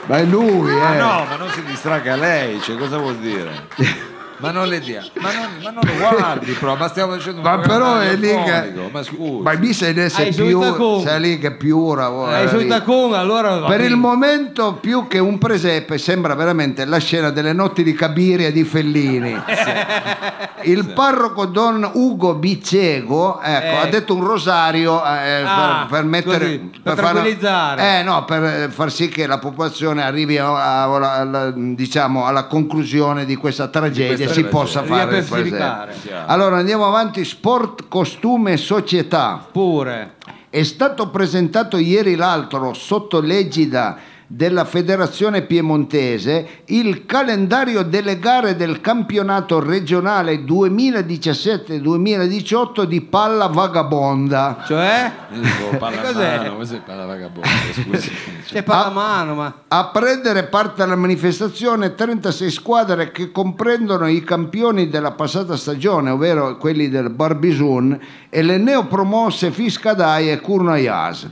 Ma 0.05 0.18
è 0.18 0.23
lui, 0.23 0.72
Ma 0.73 0.93
eh. 0.95 0.97
no, 0.97 1.26
ma 1.30 1.35
non 1.38 1.49
si 1.49 1.64
distraga 1.64 2.15
lei, 2.15 2.61
cioè 2.61 2.77
cosa 2.77 2.97
vuol 2.97 3.18
dire? 3.18 3.68
Ma 4.39 4.51
non 4.51 4.68
le 4.68 4.80
dia, 4.80 5.03
ma 5.15 5.31
non, 5.34 5.47
ma 5.64 5.69
non 5.72 5.84
lo 5.84 6.15
guardi, 6.15 6.51
però, 6.51 6.76
ma 6.76 6.88
stiamo 6.89 7.14
facendo 7.14 7.38
un 7.39 7.43
Ma 7.43 7.57
però 7.57 7.97
è 7.97 8.15
lì 8.15 8.27
che. 8.27 8.73
Ma 8.91 9.01
scusi. 9.01 9.41
Ma 9.41 9.53
mi 9.57 9.73
sei 9.73 10.09
sei 10.11 10.27
Hai 10.27 10.34
più. 10.34 10.59
tacun. 10.59 11.01
Sei 11.01 11.19
lì 11.19 11.39
che 11.39 11.55
piura. 11.55 12.09
vuoi, 12.09 12.34
Hai 12.35 12.47
sui 12.47 12.64
lì. 12.64 12.68
tacun, 12.69 13.15
allora 13.15 13.57
va 13.57 13.68
Per 13.68 13.80
il 13.81 13.88
bene. 13.88 13.95
momento, 13.95 14.73
più 14.76 15.07
che 15.07 15.18
un 15.18 15.39
presepe, 15.39 15.97
sembra 15.97 16.35
veramente 16.35 16.85
la 16.85 16.99
scena 16.99 17.31
delle 17.31 17.51
notti 17.53 17.81
di 17.81 17.93
Cabiria 17.93 18.51
di 18.51 18.64
Fellini. 18.64 19.35
Il 20.64 20.91
parroco 20.93 21.45
Don 21.45 21.89
Ugo 21.93 22.34
Bicego 22.35 23.39
ecco, 23.41 23.65
Eh. 23.65 23.77
ha 23.77 23.85
detto 23.85 24.15
un 24.15 24.23
rosario 24.26 25.03
eh, 25.03 25.43
Ah, 25.45 25.85
per, 25.88 25.99
per 25.99 26.03
mettere. 26.09 26.39
così, 26.45 26.72
per 26.84 26.95
fare- 26.95 27.07
tranquillizzare. 27.11 27.99
eh, 27.99 28.03
no, 28.03 28.26
per 28.26 28.43
eh, 28.43 28.69
far 28.69 28.91
sì 28.91 29.07
che 29.07 29.27
la 29.27 29.38
popolazione 29.38 30.03
arrivi 30.03 30.38
a- 30.38 30.84
a- 30.84 31.19
alla, 31.19 31.51
diciamo, 31.55 32.26
alla 32.26 32.45
conclusione 32.45 33.26
di 33.26 33.35
questa 33.35 33.68
tragedia, 33.68 34.27
questa 34.28 34.41
si 34.41 34.44
possa 34.45 34.84
fare 34.84 35.20
il. 35.20 35.90
Allora 36.26 36.58
andiamo 36.58 36.86
avanti, 36.86 37.26
sport, 37.26 37.88
costume 37.88 38.58
società. 38.58 39.45
Pure. 39.52 40.16
È 40.49 40.64
stato 40.64 41.10
presentato 41.10 41.78
ieri 41.78 42.16
l'altro 42.16 42.74
sotto 42.74 43.20
l'egida 43.20 43.98
della 44.30 44.66
Federazione 44.66 45.44
Piemontese 45.44 46.45
il 46.66 47.06
calendario 47.06 47.84
delle 47.84 48.20
gare 48.20 48.58
del 48.58 48.82
campionato 48.82 49.62
regionale 49.62 50.44
2017-2018 50.44 52.84
di 52.84 52.99
palla 53.02 53.48
vagabonda. 53.48 54.64
Cioè? 54.66 55.12
Io 55.34 55.40
dico, 55.41 55.70
Che 55.70 55.78
pallamano, 55.78 56.08
cos'è? 56.12 56.52
cos'è 56.56 56.80
pallavagabondo, 56.82 57.48
scusi. 57.74 58.12
C'è 58.45 58.64
pallamano, 58.64 59.36
ma... 59.36 59.54
A 59.70 59.86
prendere 59.88 60.44
parte 60.44 60.84
alla 60.84 60.95
manifestazione 60.95 61.95
36 61.95 62.52
squadre 62.52 63.12
che 63.12 63.32
comprendono 63.32 64.08
i 64.08 64.24
campioni 64.24 64.90
della 64.90 65.12
passata 65.12 65.56
stagione, 65.56 66.10
ovvero 66.10 66.58
quelli 66.58 66.90
del 66.90 67.10
Barbisun, 67.10 67.98
e 68.30 68.41
le 68.41 68.58
neopromosse 68.58 69.52
Fiscadai 69.52 70.30
e 70.32 70.40
Curnoias. 70.41 71.28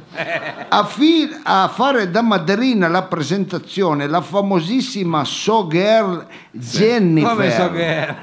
A, 0.69 0.85
fi- 0.85 1.29
a 1.43 1.69
fare 1.73 2.09
da 2.09 2.21
madrina 2.21 2.84
la 2.87 3.03
presentazione 3.03 4.07
la 4.07 4.21
famosissima 4.21 5.23
So 5.23 5.67
Girl 5.67 6.25
Jennifer. 6.51 7.29
Come 7.31 7.51
so 7.51 7.69
è? 7.73 8.15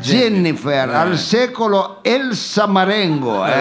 Jennifer, 0.00 0.88
al 0.88 1.16
secolo 1.16 1.98
Elsa 2.02 2.66
Marengo. 2.66 3.46
eh. 3.46 3.54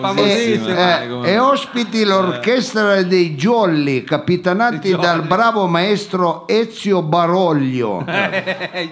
Famosissima. 0.00 1.02
Eh, 1.02 1.08
eh, 1.24 1.30
e 1.32 1.38
ospiti 1.38 2.04
l'orchestra 2.04 3.02
dei 3.02 3.34
Jolly, 3.34 4.02
capitanati 4.04 4.90
Jolly. 4.90 5.02
dal 5.02 5.22
bravo 5.26 5.66
maestro 5.66 6.46
Ezio 6.48 7.02
Baroglio. 7.02 8.04
Eh. 8.12 8.90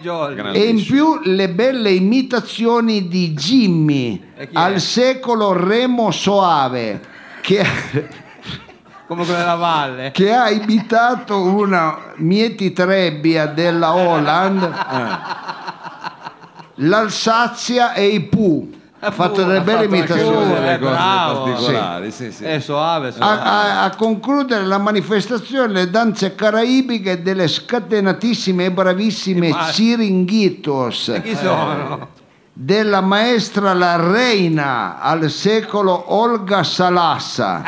E 0.52 0.64
in 0.64 0.84
più 0.84 1.20
le 1.24 1.48
belle 1.48 1.90
imitazioni 1.90 3.08
di 3.08 3.32
Jimmy, 3.32 4.22
E 4.36 4.48
al 4.52 4.80
secolo 4.80 5.52
Remo 5.52 6.10
Soave, 6.10 7.00
che, 7.40 7.64
Come 9.10 9.24
quella 9.24 9.40
della 9.40 9.54
valle. 9.56 10.10
che 10.12 10.32
ha 10.32 10.50
imitato 10.50 11.36
una 11.42 11.98
Mieti 12.18 12.72
Trebbia 12.72 13.46
della 13.46 13.92
Holland, 13.92 14.72
l'Alsazia 16.76 17.92
e 17.92 18.06
i 18.06 18.20
Pooh. 18.20 18.70
Ha 19.00 19.10
fatto 19.10 19.42
delle 19.42 19.62
belle 19.62 19.86
imitazioni. 19.86 20.52
delle 20.52 20.74
eh, 20.74 20.78
cose 20.78 20.92
bravo. 20.92 21.42
particolari, 21.42 22.10
sì, 22.12 22.30
sì. 22.30 22.44
È 22.44 22.60
soave, 22.60 23.08
A, 23.08 23.12
soave. 23.12 23.40
a- 23.40 23.82
a 23.82 23.96
concludere 23.96 24.64
la 24.64 24.78
manifestazione 24.78 25.72
le 25.72 25.90
danze 25.90 26.36
caraibiche 26.36 27.20
delle 27.20 27.48
scatenatissime 27.48 28.66
e 28.66 28.70
bravissime 28.70 29.48
Immagino. 29.48 29.72
Chiringhitos 29.72 31.20
Chi 31.24 31.34
sono? 31.34 32.08
Della 32.62 33.00
maestra 33.00 33.72
la 33.72 33.96
reina 33.96 35.00
al 35.00 35.30
secolo 35.30 36.12
Olga 36.14 36.62
Salassa. 36.62 37.62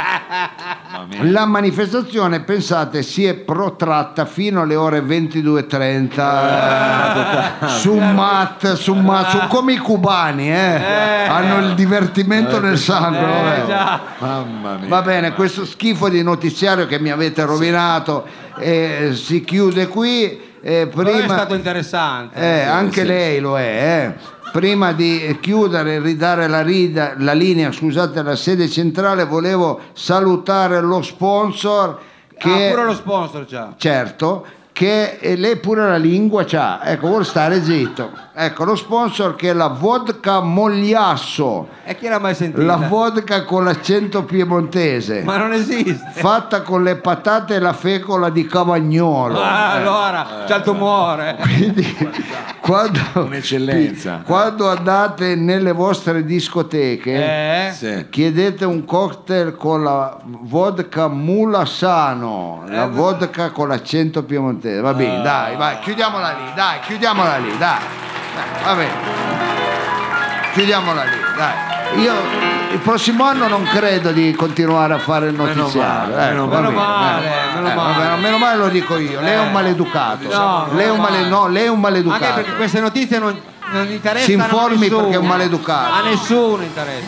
La 1.22 1.46
manifestazione, 1.46 2.40
pensate, 2.40 3.02
si 3.02 3.24
è 3.24 3.32
protratta 3.32 4.26
fino 4.26 4.60
alle 4.60 4.74
ore 4.76 5.00
22.30 5.00 7.68
su 7.68 7.94
mat, 7.94 8.74
su 8.74 8.92
mat, 8.92 9.30
su 9.30 9.38
come 9.48 9.72
i 9.72 9.78
cubani, 9.78 10.52
eh. 10.52 10.82
hanno 11.26 11.68
il 11.68 11.74
divertimento 11.74 12.60
nel 12.60 12.76
sangue. 12.76 13.62
Eh, 13.62 13.64
mia. 13.64 14.00
Va 14.88 15.00
bene, 15.00 15.32
questo 15.32 15.64
schifo 15.64 16.10
di 16.10 16.22
notiziario 16.22 16.84
che 16.86 16.98
mi 17.00 17.10
avete 17.10 17.46
rovinato 17.46 18.26
eh, 18.58 19.12
si 19.14 19.42
chiude 19.42 19.88
qui. 19.88 20.38
eh, 20.60 20.86
Però 20.94 21.08
è 21.08 21.16
prima, 21.18 21.32
stato 21.34 21.54
interessante. 21.54 22.38
eh, 22.38 22.60
anche 22.64 23.04
lei 23.04 23.40
lo 23.40 23.58
è. 23.58 23.62
eh. 23.62 24.40
Prima 24.52 24.92
di 24.92 25.38
chiudere 25.40 25.94
e 25.94 25.98
ridare 26.00 26.46
la, 26.46 26.60
rida- 26.60 27.14
la 27.16 27.32
linea, 27.32 27.72
scusate, 27.72 28.18
alla 28.18 28.36
sede 28.36 28.68
centrale, 28.68 29.24
volevo 29.24 29.80
salutare 29.94 30.78
lo 30.82 31.00
sponsor 31.00 31.98
che... 32.36 32.68
Ah, 32.68 32.70
pure 32.70 32.84
lo 32.84 32.94
sponsor 32.94 33.46
già. 33.46 33.72
Certo, 33.78 34.44
che 34.72 35.18
e 35.20 35.36
lei 35.36 35.56
pure 35.56 35.86
la 35.86 35.96
lingua 35.98 36.44
c'ha, 36.44 36.82
ecco, 36.84 37.08
vuole 37.08 37.24
stare 37.24 37.62
zitto. 37.62 38.10
Ecco, 38.34 38.64
lo 38.64 38.74
sponsor 38.74 39.36
che 39.36 39.50
è 39.50 39.52
la 39.52 39.68
vodka 39.68 40.40
Mogliasso, 40.40 41.68
E 41.84 41.96
chi 41.98 42.08
l'ha 42.08 42.18
mai 42.18 42.34
sentita? 42.34 42.64
la 42.64 42.76
vodka 42.76 43.44
con 43.44 43.64
l'accento 43.64 44.24
piemontese, 44.24 45.22
Ma 45.22 45.36
non 45.36 45.52
esiste. 45.52 46.12
fatta 46.14 46.62
con 46.62 46.82
le 46.82 46.96
patate 46.96 47.56
e 47.56 47.58
la 47.58 47.74
fecola 47.74 48.30
di 48.30 48.46
Cavagnolo. 48.46 49.38
Ah, 49.38 49.74
Eh, 49.74 49.80
allora, 49.80 50.26
c'ha 50.46 50.56
il 50.56 50.62
tumore. 50.62 51.36
Quindi, 51.42 51.96
quando, 52.60 53.00
Un'eccellenza. 53.14 54.22
quando 54.26 54.70
andate 54.70 55.34
nelle 55.34 55.72
vostre 55.72 56.24
discoteche, 56.24 57.66
Eh? 57.68 57.72
Sì. 57.72 58.06
chiedete 58.08 58.64
un 58.64 58.86
cocktail 58.86 59.54
con 59.56 59.82
la 59.84 60.16
vodka 60.24 61.08
Mula 61.08 61.66
Sano, 61.66 62.62
la 62.66 62.86
vodka 62.86 63.50
con 63.50 63.68
l'accento 63.68 64.22
piemontese. 64.22 64.60
Va 64.80 64.94
bene, 64.94 65.22
dai, 65.22 65.56
vai, 65.56 65.78
chiudiamola 65.80 66.32
lì, 66.32 66.52
dai, 66.54 66.78
chiudiamola 66.80 67.36
lì, 67.38 67.56
dai. 67.58 67.78
Dai, 68.34 68.64
va 68.64 68.74
bene. 68.74 68.92
Chiudiamola 70.52 71.02
lì, 71.04 71.16
dai. 71.36 72.00
Io 72.02 72.14
il 72.72 72.78
prossimo 72.78 73.24
anno 73.24 73.48
non 73.48 73.64
credo 73.64 74.12
di 74.12 74.32
continuare 74.34 74.94
a 74.94 74.98
fare 74.98 75.26
il 75.26 75.34
Meno 75.34 75.52
notiziario. 75.52 76.14
male, 76.14 76.30
ecco, 76.30 76.46
meno 76.46 76.46
va 76.46 76.56
male, 76.56 76.70
bene, 76.70 76.80
male, 76.80 77.26
eh, 77.26 77.54
meno 77.54 77.70
eh, 77.70 77.74
male. 77.74 77.94
vabbè, 78.08 78.20
meno 78.20 78.38
male 78.38 78.56
lo 78.56 78.68
dico 78.68 78.96
io. 78.96 79.20
Lei 79.20 79.32
è 79.34 79.38
un 79.40 79.52
maleducato. 79.52 80.28
No, 80.28 80.68
lei, 80.72 80.86
è 80.86 80.90
un 80.90 81.00
meno 81.00 81.12
male- 81.12 81.28
no, 81.28 81.48
lei 81.48 81.64
è 81.64 81.68
un 81.68 81.80
maleducato. 81.80 82.24
Anche 82.24 82.40
perché 82.40 82.56
queste 82.56 82.80
notizie 82.80 83.18
non, 83.18 83.38
non 83.72 83.90
interessano 83.90 84.24
Si 84.24 84.32
informi 84.32 84.88
perché 84.88 85.10
è 85.12 85.16
un 85.16 85.26
maleducato. 85.26 85.92
A 85.92 86.02
nessuno 86.02 86.62
interessa. 86.62 87.06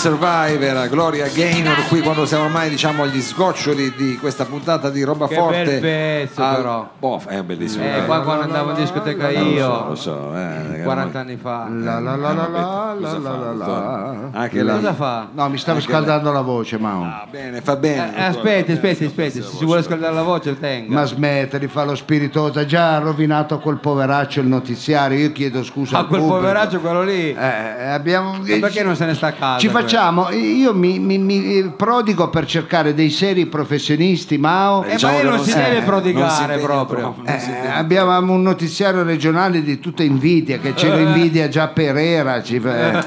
Era 0.00 0.86
Gloria 0.86 1.26
Gaynor 1.26 1.88
qui 1.88 2.00
quando 2.02 2.24
siamo 2.24 2.44
ormai 2.44 2.70
diciamo 2.70 3.02
agli 3.02 3.20
sgoccioli 3.20 3.92
di 3.96 4.16
questa 4.16 4.44
puntata 4.44 4.90
di 4.90 5.02
roba 5.02 5.26
Che 5.26 5.34
forte 5.34 5.64
bel 5.64 5.80
pezzo, 5.80 6.40
Ah, 6.40 6.54
però. 6.54 6.88
boh, 6.96 7.20
è 7.26 7.42
bellissimo 7.42 7.82
Eh, 7.82 8.04
qua 8.06 8.20
quando 8.22 8.44
andavo 8.44 8.70
in 8.70 8.76
discoteca 8.76 9.28
Eh, 9.28 9.38
lo 9.40 9.44
io, 9.46 9.64
so, 9.66 9.84
lo 9.88 9.94
so, 9.96 10.36
eh, 10.36 10.82
40 10.84 11.18
anni 11.18 11.36
fa. 11.36 11.66
La 11.68 11.98
la 11.98 12.14
la 12.14 12.32
la 12.32 12.46
la 12.46 12.48
la 12.48 12.96
Cosa 13.00 13.18
la 13.18 13.30
fa, 13.30 13.36
la 13.38 13.52
la. 13.52 14.16
Anche 14.34 14.62
lei. 14.62 14.74
Cosa 14.76 14.94
fa? 14.94 15.28
No, 15.32 15.48
mi 15.48 15.58
stavo 15.58 15.78
Anche 15.78 15.90
scaldando 15.90 16.30
la 16.30 16.40
voce, 16.42 16.78
Mao. 16.78 17.02
Ah, 17.02 17.26
bene, 17.28 17.60
fa 17.60 17.74
bene. 17.74 18.16
Eh, 18.16 18.22
aspetti, 18.22 18.72
aspetti, 18.72 19.04
aspetti, 19.04 19.42
se 19.42 19.48
si 19.48 19.64
vuole 19.64 19.82
scaldare 19.82 20.14
la 20.14 20.22
voce 20.22 20.56
tenga. 20.60 20.94
Ma 20.94 21.04
smette 21.06 21.58
di 21.58 21.66
fare 21.66 21.88
lo 21.88 21.94
spiritoso, 21.96 22.60
ha 22.60 22.64
già 22.64 22.98
rovinato 22.98 23.58
quel 23.58 23.78
poveraccio 23.78 24.38
il 24.40 24.46
notiziario. 24.46 25.18
Io 25.18 25.32
chiedo 25.32 25.64
scusa 25.64 25.96
Ah, 25.96 26.00
al 26.00 26.06
quel 26.06 26.20
pubblico. 26.20 26.40
poveraccio 26.40 26.78
quello 26.80 27.02
lì. 27.02 27.34
Eh, 27.34 27.88
abbiamo... 27.88 28.34
Ma 28.38 28.56
perché 28.60 28.84
non 28.84 28.94
se 28.94 29.04
ne 29.04 29.14
sta 29.14 29.26
a 29.28 29.32
casa? 29.32 29.58
Ci 29.58 29.66
quello? 29.68 29.86
Facciamo, 29.88 30.30
io 30.30 30.74
mi, 30.74 30.98
mi- 30.98 31.18
mi 31.18 31.72
prodigo 31.76 32.28
per 32.28 32.44
cercare 32.46 32.94
dei 32.94 33.10
seri 33.10 33.46
professionisti, 33.46 34.36
Mao. 34.38 34.84
Eh, 34.84 34.96
ma 35.00 35.10
lei 35.10 35.24
non 35.24 35.38
si 35.40 35.50
si- 35.50 35.56
deve 35.56 35.68
non 35.70 35.78
si 35.80 35.84
prodigare 35.86 36.52
impegna 36.54 36.66
proprio. 36.66 37.14
non 37.24 37.38
si 37.38 37.50
Eh, 37.50 37.68
abbiamo 37.68 38.32
un 38.32 38.42
notiziario 38.42 39.02
regionale 39.02 39.62
di 39.62 39.78
tutta 39.80 40.02
invidia 40.02 40.58
che 40.58 40.74
ce 40.76 40.88
lo 40.88 40.98
invidia 40.98 41.48
già 41.48 41.68
Perera 41.68 42.42
ci 42.42 42.60
fa- 42.60 42.98
eh, 43.00 43.04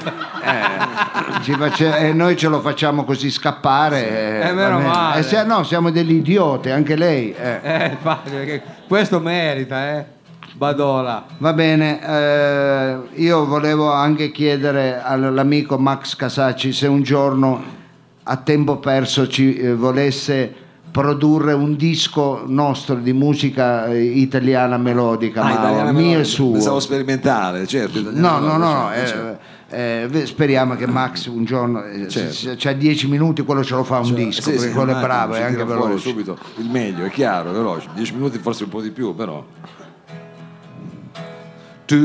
ci 1.44 1.54
face- 1.54 1.98
e 1.98 2.14
noi 2.14 2.36
ce 2.36 2.48
lo 2.48 2.60
facciamo 2.62 3.04
così 3.04 3.30
scappare 3.30 4.42
Eh, 4.50 4.52
meno 4.54 4.70
va 4.72 4.76
bene. 4.78 4.88
male. 4.88 5.20
Eh, 5.20 5.24
se- 5.24 5.44
no 5.44 5.64
siamo 5.64 5.90
degli 5.92 6.14
idioti 6.14 6.70
anche 6.70 6.96
lei 6.96 7.34
eh. 7.34 7.60
Eh, 7.62 7.86
infatti, 7.92 8.62
questo 8.88 9.20
merita, 9.20 9.98
eh. 9.98 10.06
Badola. 10.62 11.26
va 11.40 11.54
bene 11.54 12.00
eh, 12.08 12.98
io 13.16 13.48
volevo 13.48 13.92
anche 13.92 14.30
chiedere 14.30 15.02
all'amico 15.02 15.80
Max 15.80 16.16
Casacci 16.16 16.72
se 16.72 16.86
un 16.86 17.02
giorno 17.02 17.60
a 18.22 18.38
tempo 18.38 18.78
perso 18.78 19.28
ci 19.28 19.56
eh, 19.58 19.74
volesse 19.74 20.54
produrre 20.92 21.54
un 21.54 21.76
disco 21.76 22.44
nostro 22.46 22.94
di 22.94 23.12
musica 23.12 23.88
eh, 23.88 24.04
italiana 24.04 24.78
melodica 24.78 25.42
Ah, 25.42 25.46
Mao, 25.46 25.54
italiana 25.56 25.92
mio 25.94 26.20
e 26.20 26.24
suo 26.26 26.52
Pensavo 26.52 26.80
sperimentale, 26.80 27.66
certo. 27.66 28.00
No, 28.12 28.38
no, 28.38 28.58
no, 28.58 28.58
no, 28.58 28.90
certo. 28.94 29.40
eh, 29.70 30.08
eh, 30.12 30.26
speriamo 30.28 30.76
che 30.76 30.86
Max 30.86 31.26
un 31.26 31.44
giorno, 31.44 31.84
eh, 31.86 32.08
Certo. 32.08 32.34
se- 32.34 32.56
c'ha 32.56 32.74
dieci 32.74 33.08
minuti, 33.08 33.42
quello 33.42 33.64
ce 33.64 33.74
lo 33.74 33.84
fa 33.84 33.98
un 33.98 34.06
Cioè, 34.06 34.16
disco, 34.16 34.42
sì, 34.44 34.52
perché 34.52 34.68
sì, 34.68 34.74
quello 34.76 34.96
è 34.96 35.02
bravo, 35.02 35.34
è 35.34 35.42
anche 35.42 35.64
veloce. 35.64 35.98
subito 35.98 36.38
il 36.58 36.70
meglio, 36.70 37.06
è 37.06 37.10
chiaro, 37.10 37.52
veloce. 37.52 37.88
10 37.96 38.14
minuti 38.14 38.38
forse 38.38 38.66
un 38.66 38.70
po' 38.70 38.82
di 38.82 38.92
più, 38.92 39.16
però. 39.16 39.44
La 41.94 41.98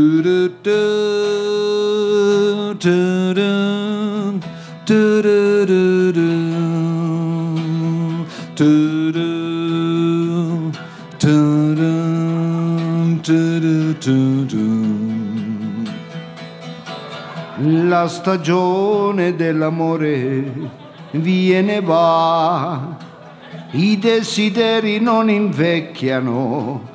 stagione 18.09 19.37
dell'amore 19.37 20.53
viene 21.13 21.77
e 21.77 21.81
va, 21.81 22.97
i 23.71 23.97
desideri 24.01 24.99
non 24.99 25.31
invecchiano 25.31 26.95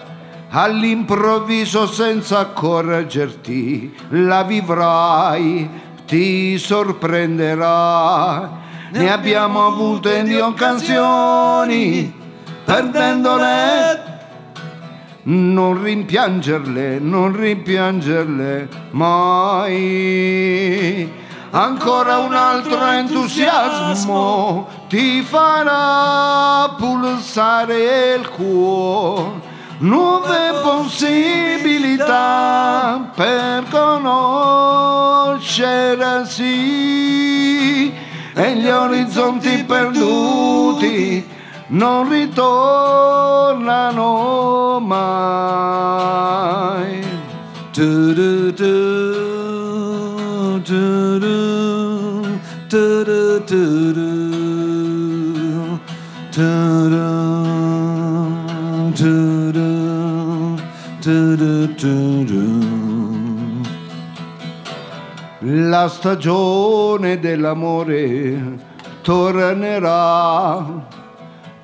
all'improvviso 0.51 1.87
senza 1.87 2.39
accorgerti 2.39 3.93
la 4.09 4.43
vivrai, 4.43 5.69
ti 6.05 6.57
sorprenderà. 6.57 8.59
Ne 8.91 9.11
abbiamo 9.11 9.67
avute 9.67 10.23
di 10.23 10.35
occasioni, 10.35 12.13
perdendole 12.65 14.09
non 15.23 15.81
rimpiangerle, 15.81 16.99
non 16.99 17.35
rimpiangerle 17.35 18.67
mai. 18.91 21.11
Ancora 21.51 22.17
un 22.17 22.33
altro 22.33 22.85
entusiasmo 22.85 24.67
ti 24.87 25.21
farà 25.21 26.73
pulsare 26.77 28.15
il 28.15 28.29
cuore. 28.29 29.50
Nuove 29.81 30.59
possibilità 30.61 31.11
per 33.15 33.63
conoscersi 33.71 34.51
e 38.35 38.55
gli 38.57 38.67
orizzonti 38.69 39.63
perduti 39.63 41.27
non 41.69 42.07
ritornano 42.07 42.59
mai. 44.81 45.41
La 65.39 65.87
stagione 65.89 67.19
dell'amore 67.19 68.59
tornerà 69.01 70.65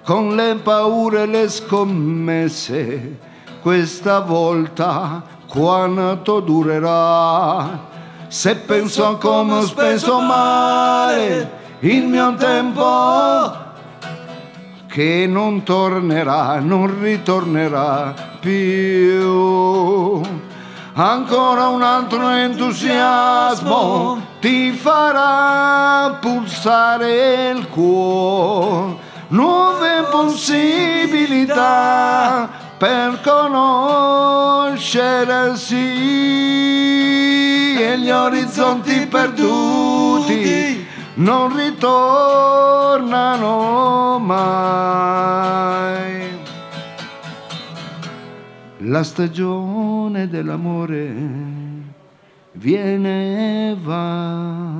con 0.03 0.35
le 0.35 0.55
paure 0.63 1.23
e 1.23 1.25
le 1.25 1.49
scommesse, 1.49 3.19
questa 3.61 4.19
volta 4.21 5.21
quanto 5.47 6.39
durerà? 6.39 7.85
Se 8.27 8.55
penso 8.55 9.17
come 9.17 9.53
ho 9.55 9.61
speso 9.61 10.19
male 10.19 11.49
il 11.79 12.05
mio 12.05 12.33
tempo, 12.35 13.65
che 14.87 15.27
non 15.27 15.63
tornerà, 15.63 16.59
non 16.59 16.99
ritornerà 16.99 18.13
più. 18.39 20.21
Ancora 20.93 21.67
un 21.67 21.83
altro 21.83 22.27
entusiasmo 22.29 24.19
ti 24.39 24.71
farà 24.71 26.17
pulsare 26.19 27.51
il 27.51 27.67
cuore, 27.67 28.95
nuove 29.27 30.07
possibilità 30.09 31.05
per 32.77 33.21
conoscersi 33.21 34.55
e 37.79 37.99
gli 37.99 38.09
orizzonti 38.09 39.05
perduti 39.05 40.86
non 41.17 41.55
ritornano 41.55 43.09
mai. 44.19 45.15
La 48.79 49.03
stagione 49.03 50.27
dell'amore 50.27 51.15
viene 52.53 53.71
e 53.71 53.77
va. 53.81 54.75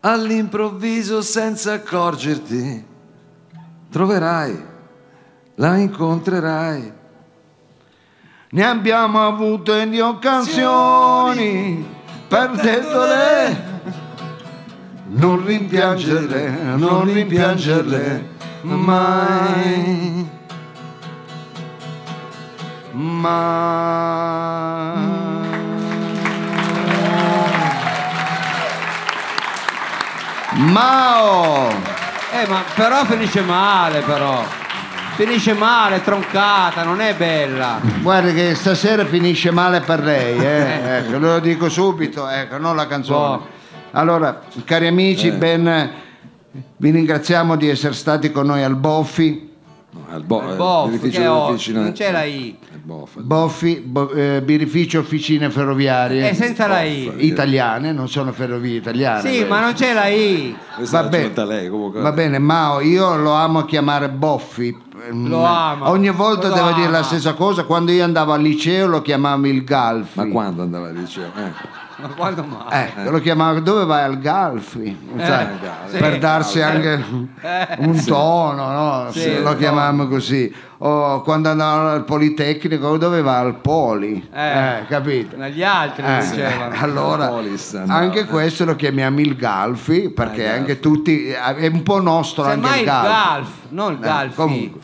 All'improvviso, 0.00 1.22
senza 1.22 1.74
accorgerti, 1.74 2.84
troverai, 3.90 4.64
la 5.54 5.76
incontrerai. 5.76 6.92
Ne 8.48 8.64
abbiamo 8.64 9.26
avute 9.26 9.88
di 9.88 10.00
occasioni, 10.00 11.84
perdendole. 12.28 13.75
Non 15.08 15.44
rimpiangerle, 15.44 16.74
non 16.76 17.04
rimpiangerle 17.04 18.34
mai. 18.66 20.28
Ma... 22.92 23.54
Mao! 30.52 31.68
Eh, 32.32 32.46
ma 32.48 32.64
però 32.74 33.04
finisce 33.04 33.42
male, 33.42 34.00
però. 34.00 34.44
Finisce 35.14 35.54
male, 35.54 36.02
troncata, 36.02 36.82
non 36.82 37.00
è 37.00 37.14
bella. 37.14 37.80
Guarda 38.00 38.32
che 38.32 38.54
stasera 38.54 39.04
finisce 39.06 39.50
male 39.50 39.80
per 39.80 40.02
lei, 40.02 40.38
eh? 40.38 40.98
ecco, 40.98 41.18
lo 41.18 41.38
dico 41.38 41.68
subito, 41.70 42.28
ecco, 42.28 42.58
non 42.58 42.76
la 42.76 42.86
canzone. 42.86 43.36
Boh. 43.36 43.55
Allora, 44.00 44.42
cari 44.64 44.86
amici, 44.86 45.30
ben, 45.30 45.90
vi 46.76 46.90
ringraziamo 46.90 47.56
di 47.56 47.66
essere 47.70 47.94
stati 47.94 48.30
con 48.30 48.44
noi 48.44 48.62
al 48.62 48.76
Boffi. 48.76 49.44
Al 50.10 50.22
bo- 50.22 50.52
eh, 50.52 50.54
Boh, 50.56 50.84
birrificio 50.84 51.16
che 51.18 51.24
dell'officina- 51.24 51.80
non 51.80 51.92
c'è 51.92 52.12
la 52.12 52.22
I. 52.24 52.58
Il 52.72 52.78
boff. 52.82 53.18
Boffi, 53.18 53.76
bo- 53.82 54.10
eh, 54.12 54.42
birrificio 54.44 54.98
officine 54.98 55.48
ferroviarie 55.50 56.28
È 56.28 56.34
senza 56.34 56.66
la 56.66 56.82
I. 56.82 57.10
italiane, 57.24 57.92
non 57.92 58.06
sono 58.06 58.32
ferrovie 58.32 58.76
italiane. 58.76 59.22
Sì, 59.28 59.38
vero? 59.38 59.48
ma 59.48 59.60
non 59.60 59.72
c'è 59.72 59.94
la 59.94 60.06
I. 60.08 60.54
Questa 60.76 61.00
Va 61.00 61.08
bene. 61.08 61.44
lei. 61.46 61.70
Va 61.70 62.12
bene, 62.12 62.38
Mao, 62.38 62.80
io 62.80 63.16
lo 63.16 63.32
amo 63.32 63.64
chiamare 63.64 64.10
Boffi. 64.10 64.76
Mm, 65.10 65.28
Lo 65.28 65.42
ama. 65.44 65.88
Ogni 65.88 66.10
volta 66.10 66.48
Lo 66.48 66.54
devo 66.54 66.72
dire 66.72 66.90
la 66.90 66.98
ama. 66.98 67.06
stessa 67.06 67.32
cosa. 67.32 67.64
Quando 67.64 67.90
io 67.92 68.04
andavo 68.04 68.32
al 68.34 68.42
liceo 68.42 68.86
lo 68.86 69.00
chiamavo 69.00 69.46
il 69.46 69.64
Galfi. 69.64 70.18
Ma 70.18 70.26
quando 70.28 70.62
andava 70.62 70.88
al 70.88 70.94
liceo? 70.94 71.30
Eh. 71.34 71.84
Ma 72.02 72.08
quando 72.08 72.44
mai? 72.44 72.90
Eh, 72.94 73.10
lo 73.10 73.18
chiamavo 73.20 73.60
dove 73.60 73.84
vai 73.86 74.02
al 74.04 74.18
Galfi? 74.18 74.96
Sai, 75.18 75.46
sì. 75.88 75.96
per 75.96 76.18
darsi 76.18 76.60
anche 76.60 77.02
Eh, 77.40 77.68
un 77.78 78.04
tono, 78.04 78.70
no? 78.70 79.10
Sì, 79.12 79.20
Se 79.20 79.36
lo 79.38 79.42
tono. 79.44 79.56
chiamavamo 79.56 80.06
così. 80.08 80.54
O 80.78 81.22
quando 81.22 81.48
andavo 81.48 81.88
al 81.88 82.04
Politecnico, 82.04 82.98
dove 82.98 83.22
va 83.22 83.38
al 83.38 83.54
Poli? 83.60 84.28
Eh. 84.30 84.84
capito? 84.88 85.36
Negli 85.38 85.62
altri 85.62 86.04
Eh, 86.04 86.18
dicevano. 86.20 86.74
allora, 86.80 87.28
Polis, 87.28 87.72
no, 87.72 87.94
anche 87.94 88.20
eh. 88.20 88.24
questo 88.26 88.66
lo 88.66 88.76
chiamiamo 88.76 89.20
il 89.20 89.34
Galfi 89.36 90.10
perché 90.10 90.44
Eh, 90.44 90.48
anche 90.48 90.78
tutti 90.80 91.28
è 91.30 91.66
un 91.66 91.82
po' 91.82 92.00
nostro 92.02 92.42
anche 92.44 92.56
Semmai 92.60 92.72
il 92.74 92.78
il 92.80 92.84
Galfi. 92.84 93.08
Galf, 93.08 93.48
non 93.70 93.92
il 93.92 93.98
Eh, 93.98 94.02
Galfi. 94.02 94.34
comunque, 94.34 94.80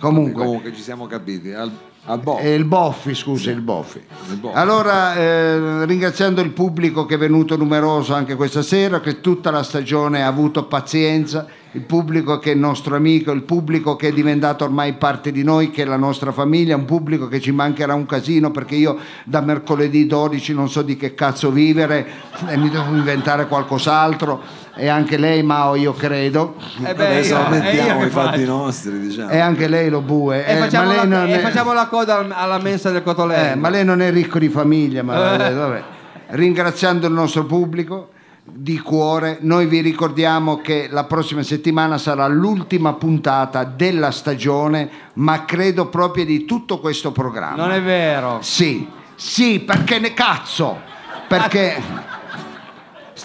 comunque, 0.00 0.44
Comunque 0.44 0.74
ci 0.74 0.82
siamo 0.82 1.06
capiti. 1.06 1.52
Al, 1.52 1.70
al 2.06 2.20
boff. 2.20 2.40
è 2.40 2.46
il 2.46 2.64
Boffi, 2.64 3.14
scusa, 3.14 3.50
il 3.50 3.60
Boffi. 3.60 4.00
Il 4.30 4.36
Boffi. 4.36 4.56
Allora, 4.56 5.14
eh, 5.14 5.84
ringraziando 5.84 6.40
il 6.40 6.50
pubblico 6.50 7.04
che 7.04 7.14
è 7.14 7.18
venuto 7.18 7.56
numeroso 7.56 8.14
anche 8.14 8.36
questa 8.36 8.62
sera, 8.62 9.00
che 9.00 9.20
tutta 9.20 9.50
la 9.50 9.62
stagione 9.62 10.22
ha 10.22 10.26
avuto 10.26 10.64
pazienza, 10.64 11.46
il 11.76 11.82
pubblico 11.82 12.38
che 12.38 12.50
è 12.52 12.54
il 12.54 12.58
nostro 12.58 12.96
amico, 12.96 13.32
il 13.32 13.42
pubblico 13.42 13.96
che 13.96 14.08
è 14.08 14.12
diventato 14.12 14.64
ormai 14.64 14.94
parte 14.94 15.30
di 15.30 15.42
noi, 15.44 15.70
che 15.70 15.82
è 15.82 15.84
la 15.84 15.98
nostra 15.98 16.32
famiglia, 16.32 16.74
un 16.74 16.86
pubblico 16.86 17.28
che 17.28 17.38
ci 17.38 17.52
mancherà 17.52 17.92
un 17.92 18.06
casino 18.06 18.50
perché 18.50 18.76
io 18.76 18.96
da 19.24 19.42
mercoledì 19.42 20.06
12 20.06 20.54
non 20.54 20.70
so 20.70 20.80
di 20.80 20.96
che 20.96 21.14
cazzo 21.14 21.50
vivere 21.50 22.06
e 22.48 22.56
mi 22.56 22.70
devo 22.70 22.94
inventare 22.94 23.46
qualcos'altro 23.46 24.40
e 24.74 24.88
anche 24.88 25.18
lei 25.18 25.42
Mao 25.42 25.74
io 25.74 25.92
credo 25.92 26.56
Eh 26.82 26.94
beh, 26.94 27.06
Adesso 27.06 27.34
io- 27.34 27.62
e 27.62 27.74
io 27.74 27.98
che 27.98 28.06
i 28.06 28.10
fatti 28.10 28.44
nostri, 28.44 28.98
diciamo. 28.98 29.28
e 29.30 29.38
anche 29.38 29.68
lei 29.68 29.90
lo 29.90 30.00
bue 30.00 30.46
E, 30.46 30.54
eh, 30.54 30.56
facciamo, 30.56 30.88
lei 30.92 31.08
la, 31.08 31.24
e 31.26 31.36
è, 31.36 31.40
facciamo 31.40 31.72
la 31.74 31.86
coda 31.88 32.16
al- 32.18 32.32
alla 32.34 32.58
mensa 32.58 32.90
del 32.90 33.02
Cotolello. 33.02 33.52
eh, 33.52 33.54
ma 33.54 33.68
lei 33.68 33.84
non 33.84 34.00
è 34.00 34.10
ricco 34.10 34.38
di 34.38 34.48
famiglia 34.48 35.02
ma 35.02 35.46
Eh. 35.48 35.52
vabbè. 35.52 35.82
ringraziando 36.28 37.06
il 37.06 37.12
nostro 37.12 37.44
pubblico 37.44 38.10
di 38.48 38.78
cuore. 38.78 39.38
Noi 39.40 39.66
vi 39.66 39.80
ricordiamo 39.80 40.58
che 40.58 40.88
la 40.90 41.04
prossima 41.04 41.42
settimana 41.42 41.98
sarà 41.98 42.26
l'ultima 42.28 42.94
puntata 42.94 43.64
della 43.64 44.10
stagione 44.10 44.88
ma 45.14 45.44
credo 45.44 45.88
proprio 45.88 46.24
di 46.24 46.44
tutto 46.44 46.78
questo 46.78 47.12
programma. 47.12 47.56
Non 47.66 47.72
è 47.72 47.82
vero. 47.82 48.38
sì. 48.40 48.94
Sì 49.18 49.60
perché 49.60 49.98
ne 49.98 50.12
cazzo? 50.12 50.78
Perché 51.26 51.80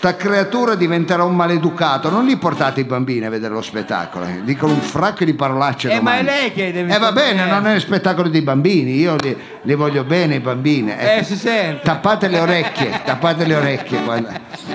sta 0.02 0.16
creatura 0.16 0.74
diventerà 0.74 1.24
un 1.24 1.36
maleducato 1.36 2.10
non 2.10 2.26
li 2.26 2.36
portate 2.36 2.80
i 2.80 2.86
bambini 2.86 3.24
a 3.28 3.30
vedere 3.30 3.54
lo 3.54 3.62
spettacolo 3.62 4.26
eh. 4.26 4.42
dicono 4.44 4.74
un 4.74 4.80
fracco 4.82 5.24
di 5.24 5.36
parolacce 5.36 5.92
Eh, 5.92 6.02
ma 6.02 6.18
è 6.18 6.24
domani. 6.24 6.40
lei 6.40 6.52
che 6.54 6.72
deve 6.72 6.96
eh 6.96 6.98
va 6.98 7.12
bene 7.12 7.44
eh. 7.46 7.48
non 7.48 7.68
è 7.68 7.80
spettacolo 7.80 8.28
dei 8.28 8.42
bambini 8.42 8.96
io 8.96 9.16
li, 9.18 9.38
li 9.62 9.76
voglio 9.76 10.04
bene 10.04 10.36
i 10.36 10.40
bambini 10.40 10.92
Eh, 10.98 11.24
si 11.24 11.36
sente. 11.36 11.82
tappate 11.84 12.30
le 12.30 12.40
orecchie 12.40 13.00
tappate 13.06 13.46
le 13.46 13.54
orecchie 13.54 14.02
quando- 14.04 14.30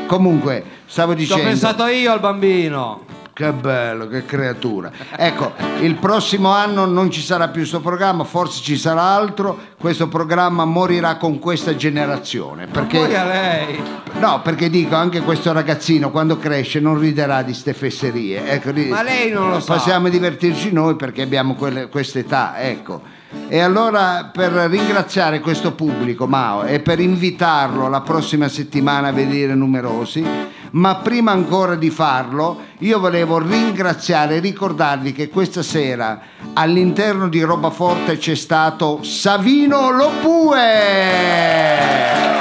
comunque 0.07 0.63
stavo 0.87 1.11
Ci 1.17 1.17
ho 1.17 1.21
dicendo 1.23 1.43
pensato 1.43 1.87
io 1.87 2.13
al 2.13 2.21
bambino. 2.21 3.03
Che 3.37 3.53
bello, 3.53 4.09
che 4.09 4.25
creatura. 4.25 4.91
Ecco, 5.15 5.53
il 5.81 5.97
prossimo 5.97 6.49
anno 6.53 6.87
non 6.87 7.11
ci 7.11 7.21
sarà 7.21 7.49
più 7.49 7.61
questo 7.61 7.81
programma, 7.81 8.25
forse 8.25 8.63
ci 8.63 8.79
sarà 8.79 9.03
altro. 9.03 9.59
Questo 9.79 10.09
programma 10.09 10.65
morirà 10.65 11.17
con 11.17 11.39
questa 11.39 11.77
generazione. 11.77 12.67
Poi 12.67 12.83
a 12.83 12.87
Perché, 12.87 13.25
lei. 13.27 13.83
no, 14.21 14.41
perché 14.41 14.71
dico, 14.71 14.95
anche 14.95 15.21
questo 15.21 15.53
ragazzino 15.53 16.11
quando 16.11 16.39
cresce 16.39 16.81
non 16.81 16.99
riderà 16.99 17.43
di 17.43 17.53
ste 17.53 17.75
fesserie. 17.75 18.49
Ecco, 18.49 18.73
Ma 18.89 19.03
lei 19.03 19.31
non 19.31 19.51
lo 19.51 19.61
sa. 19.61 19.75
Possiamo 19.75 20.09
divertirci 20.09 20.73
noi 20.73 20.97
perché 20.97 21.21
abbiamo 21.21 21.57
quelle- 21.57 21.89
quest'età, 21.91 22.59
ecco. 22.59 23.03
E 23.49 23.61
allora 23.61 24.31
per 24.33 24.51
ringraziare 24.51 25.41
questo 25.41 25.73
pubblico, 25.73 26.27
Mao, 26.27 26.65
e 26.65 26.81
per 26.81 26.99
invitarlo 26.99 27.89
la 27.89 28.01
prossima 28.01 28.49
settimana 28.49 29.09
a 29.09 29.13
vedere 29.13 29.55
numerosi, 29.55 30.25
ma 30.73 30.97
prima 30.97 31.31
ancora 31.31 31.77
di 31.77 31.91
farlo, 31.91 32.61
io 32.79 32.99
volevo 32.99 33.39
ringraziare 33.39 34.37
e 34.37 34.41
ricordarvi 34.41 35.13
che 35.13 35.29
questa 35.29 35.63
sera 35.63 36.21
all'interno 36.55 37.29
di 37.29 37.41
Roba 37.43 37.71
Forte 37.71 38.19
c'è 38.19 38.35
stato 38.35 39.03
Savino 39.03 39.91
Lopue. 39.91 40.61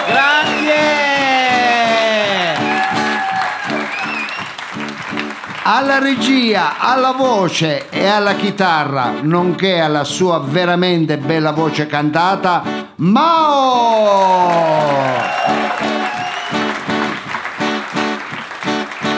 Grazie! 0.07 1.05
Alla 5.68 5.98
regia, 5.98 6.78
alla 6.78 7.14
voce 7.14 7.90
e 7.90 8.06
alla 8.06 8.36
chitarra, 8.36 9.14
nonché 9.22 9.80
alla 9.80 10.04
sua 10.04 10.38
veramente 10.38 11.18
bella 11.18 11.54
voce 11.54 11.88
cantata, 11.88 12.94
Mao! 12.98 14.54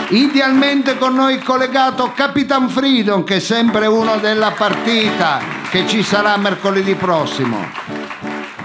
Idealmente 0.09 0.97
con 0.97 1.15
noi 1.15 1.39
collegato 1.39 2.13
Capitan 2.15 2.69
Freedom, 2.69 3.25
che 3.25 3.35
è 3.35 3.39
sempre 3.39 3.87
uno 3.87 4.15
della 4.15 4.51
partita, 4.51 5.39
che 5.69 5.85
ci 5.85 6.01
sarà 6.01 6.37
mercoledì 6.37 6.95
prossimo. 6.95 7.57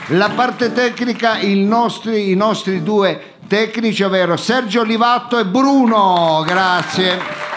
La 0.08 0.30
parte 0.30 0.72
tecnica, 0.72 1.38
nostri- 1.42 2.30
i 2.30 2.36
nostri 2.36 2.84
due 2.84 3.38
tecnici, 3.48 4.04
ovvero 4.04 4.36
Sergio 4.36 4.84
Livatto 4.84 5.36
e 5.36 5.46
Bruno. 5.46 6.44
Grazie. 6.46 7.51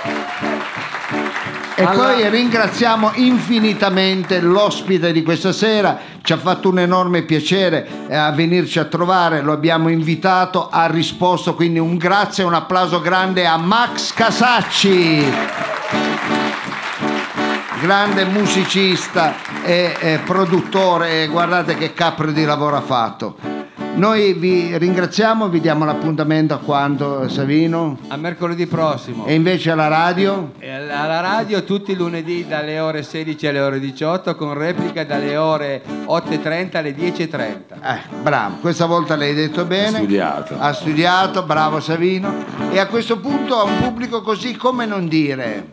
E 1.77 1.85
poi 1.87 2.29
ringraziamo 2.29 3.11
infinitamente 3.15 4.39
l'ospite 4.39 5.11
di 5.11 5.23
questa 5.23 5.51
sera, 5.51 5.99
ci 6.21 6.31
ha 6.31 6.37
fatto 6.37 6.69
un 6.69 6.79
enorme 6.79 7.23
piacere 7.23 8.07
eh, 8.07 8.15
a 8.15 8.31
venirci 8.31 8.79
a 8.79 8.85
trovare, 8.85 9.41
lo 9.41 9.51
abbiamo 9.51 9.89
invitato, 9.89 10.69
ha 10.69 10.85
risposto, 10.85 11.53
quindi 11.53 11.77
un 11.77 11.97
grazie 11.97 12.45
e 12.45 12.47
un 12.47 12.53
applauso 12.53 13.01
grande 13.01 13.45
a 13.45 13.57
Max 13.57 14.13
Casacci. 14.13 15.33
grande 17.81 18.23
musicista 18.23 19.35
e, 19.61 19.95
e 19.99 20.19
produttore, 20.19 21.27
guardate 21.27 21.75
che 21.75 21.93
capro 21.93 22.31
di 22.31 22.45
lavoro 22.45 22.77
ha 22.77 22.81
fatto. 22.81 23.54
Noi 23.95 24.33
vi 24.33 24.77
ringraziamo, 24.77 25.47
vi 25.47 25.61
diamo 25.61 25.85
l'appuntamento 25.85 26.53
a 26.53 26.57
quando, 26.57 27.29
Savino? 27.29 27.97
A 28.09 28.17
mercoledì 28.17 28.67
prossimo. 28.67 29.25
E 29.25 29.33
invece 29.33 29.71
alla 29.71 29.87
radio? 29.87 30.51
E 30.59 30.69
alla 30.69 31.21
radio 31.21 31.63
tutti 31.63 31.93
i 31.93 31.95
lunedì 31.95 32.45
dalle 32.45 32.77
ore 32.79 33.03
16 33.03 33.47
alle 33.47 33.61
ore 33.61 33.79
18 33.79 34.35
con 34.35 34.53
replica 34.53 35.05
dalle 35.05 35.37
ore 35.37 35.81
8.30 36.07 36.77
alle 36.77 36.93
10.30. 36.93 37.37
Eh, 37.81 38.01
bravo, 38.21 38.57
questa 38.57 38.85
volta 38.85 39.15
l'hai 39.15 39.33
detto 39.33 39.63
bene. 39.63 39.97
Ha 39.97 40.01
studiato. 40.01 40.55
Ha 40.59 40.73
studiato, 40.73 41.43
bravo 41.43 41.79
Savino. 41.79 42.33
E 42.71 42.79
a 42.79 42.87
questo 42.87 43.17
punto 43.19 43.57
a 43.57 43.63
un 43.63 43.77
pubblico 43.79 44.21
così 44.21 44.57
come 44.57 44.85
non 44.85 45.07
dire. 45.07 45.67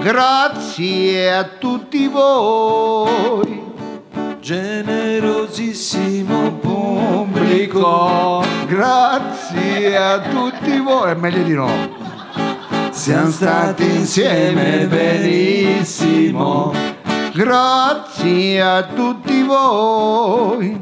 Grazie 0.00 1.34
a 1.34 1.44
tutti 1.44 2.06
voi. 2.06 3.75
Generosissimo 4.46 6.52
pubblico, 6.60 8.44
Grazie 8.68 9.96
a 9.96 10.20
tutti 10.20 10.78
voi. 10.78 11.10
È 11.10 11.14
meglio 11.14 11.42
di 11.42 11.52
no. 11.52 11.68
siamo 12.92 13.32
stati 13.32 13.82
insieme 13.82 14.86
benissimo. 14.86 16.72
Grazie 17.32 18.62
a 18.62 18.84
tutti 18.84 19.42
voi. 19.42 20.80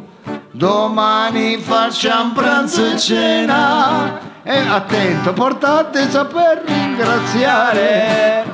Domani 0.51 1.57
facciamo 1.57 2.35
pranzo 2.35 2.85
e 2.85 2.99
cena. 2.99 4.43
E 4.43 4.59
attento, 4.59 5.33
portate 5.33 6.11
saper 6.11 6.65
ringraziare 6.67 8.45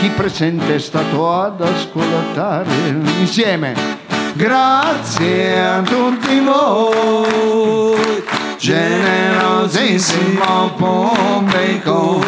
chi 0.00 0.08
presente 0.08 0.76
è 0.76 0.78
stato 0.78 1.30
ad 1.30 1.60
ascoltare 1.60 2.72
insieme. 3.18 3.99
Grazie 4.34 5.60
a 5.60 5.82
tutti 5.82 6.40
voi, 6.40 8.24
generosissimo 8.58 10.72
pubblico. 10.76 12.22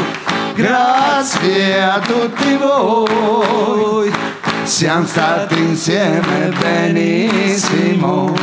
Grazie 0.55 1.83
a 1.83 1.99
tutti 2.01 2.57
voi, 2.57 4.13
siamo 4.65 5.07
stati 5.07 5.59
insieme 5.59 6.53
benissimo. 6.59 8.35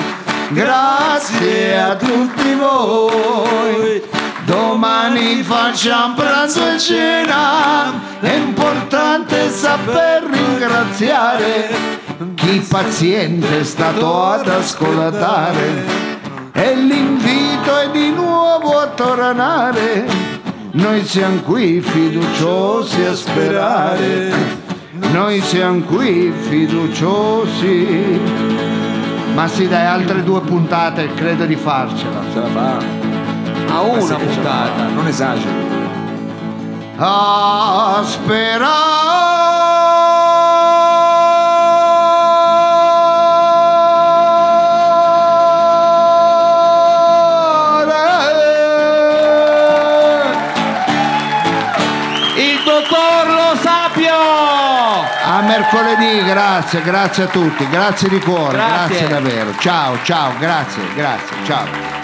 Grazie 0.50 1.80
a 1.80 1.96
tutti 1.96 2.56
voi. 2.56 4.02
Domani 4.46 5.44
facciamo 5.44 6.16
pranzo 6.16 6.66
e 6.66 6.80
cena, 6.80 7.94
è 8.20 8.34
importante 8.34 9.52
saper 9.52 10.24
ringraziare 10.24 12.09
chi 12.36 12.60
paziente 12.68 13.62
è 13.62 13.64
stato 13.64 14.24
ad 14.26 14.46
ascoltare 14.46 15.86
e 16.52 16.76
l'invito 16.76 17.78
è 17.78 17.90
di 17.92 18.12
nuovo 18.12 18.78
a 18.78 18.88
tornare. 18.88 20.06
Noi 20.72 21.06
siamo 21.06 21.40
qui 21.40 21.80
fiduciosi 21.80 23.04
a 23.04 23.16
sperare, 23.16 24.34
noi 25.12 25.40
siamo 25.42 25.80
qui 25.84 26.34
fiduciosi. 26.38 28.20
Ma 29.34 29.48
sì, 29.48 29.70
dai, 29.70 29.86
altre 29.86 30.22
due 30.22 30.42
puntate 30.42 31.14
credo 31.14 31.46
di 31.46 31.56
farcela. 31.56 32.22
Ce 32.34 32.40
la 32.40 32.48
fa. 32.48 32.78
A 33.70 33.82
una 33.82 34.16
puntata. 34.16 34.88
Non 34.88 35.08
esageri. 35.08 35.68
a 36.98 38.02
sperare. 38.04 39.59
Grazie, 56.70 56.82
grazie 56.84 57.24
a 57.24 57.28
tutti, 57.28 57.68
grazie 57.68 58.10
di 58.10 58.20
cuore, 58.20 58.58
Grazie. 58.58 58.98
grazie 59.00 59.08
davvero. 59.08 59.56
Ciao, 59.58 59.98
ciao, 60.04 60.38
grazie, 60.38 60.84
grazie, 60.94 61.36
ciao. 61.44 61.99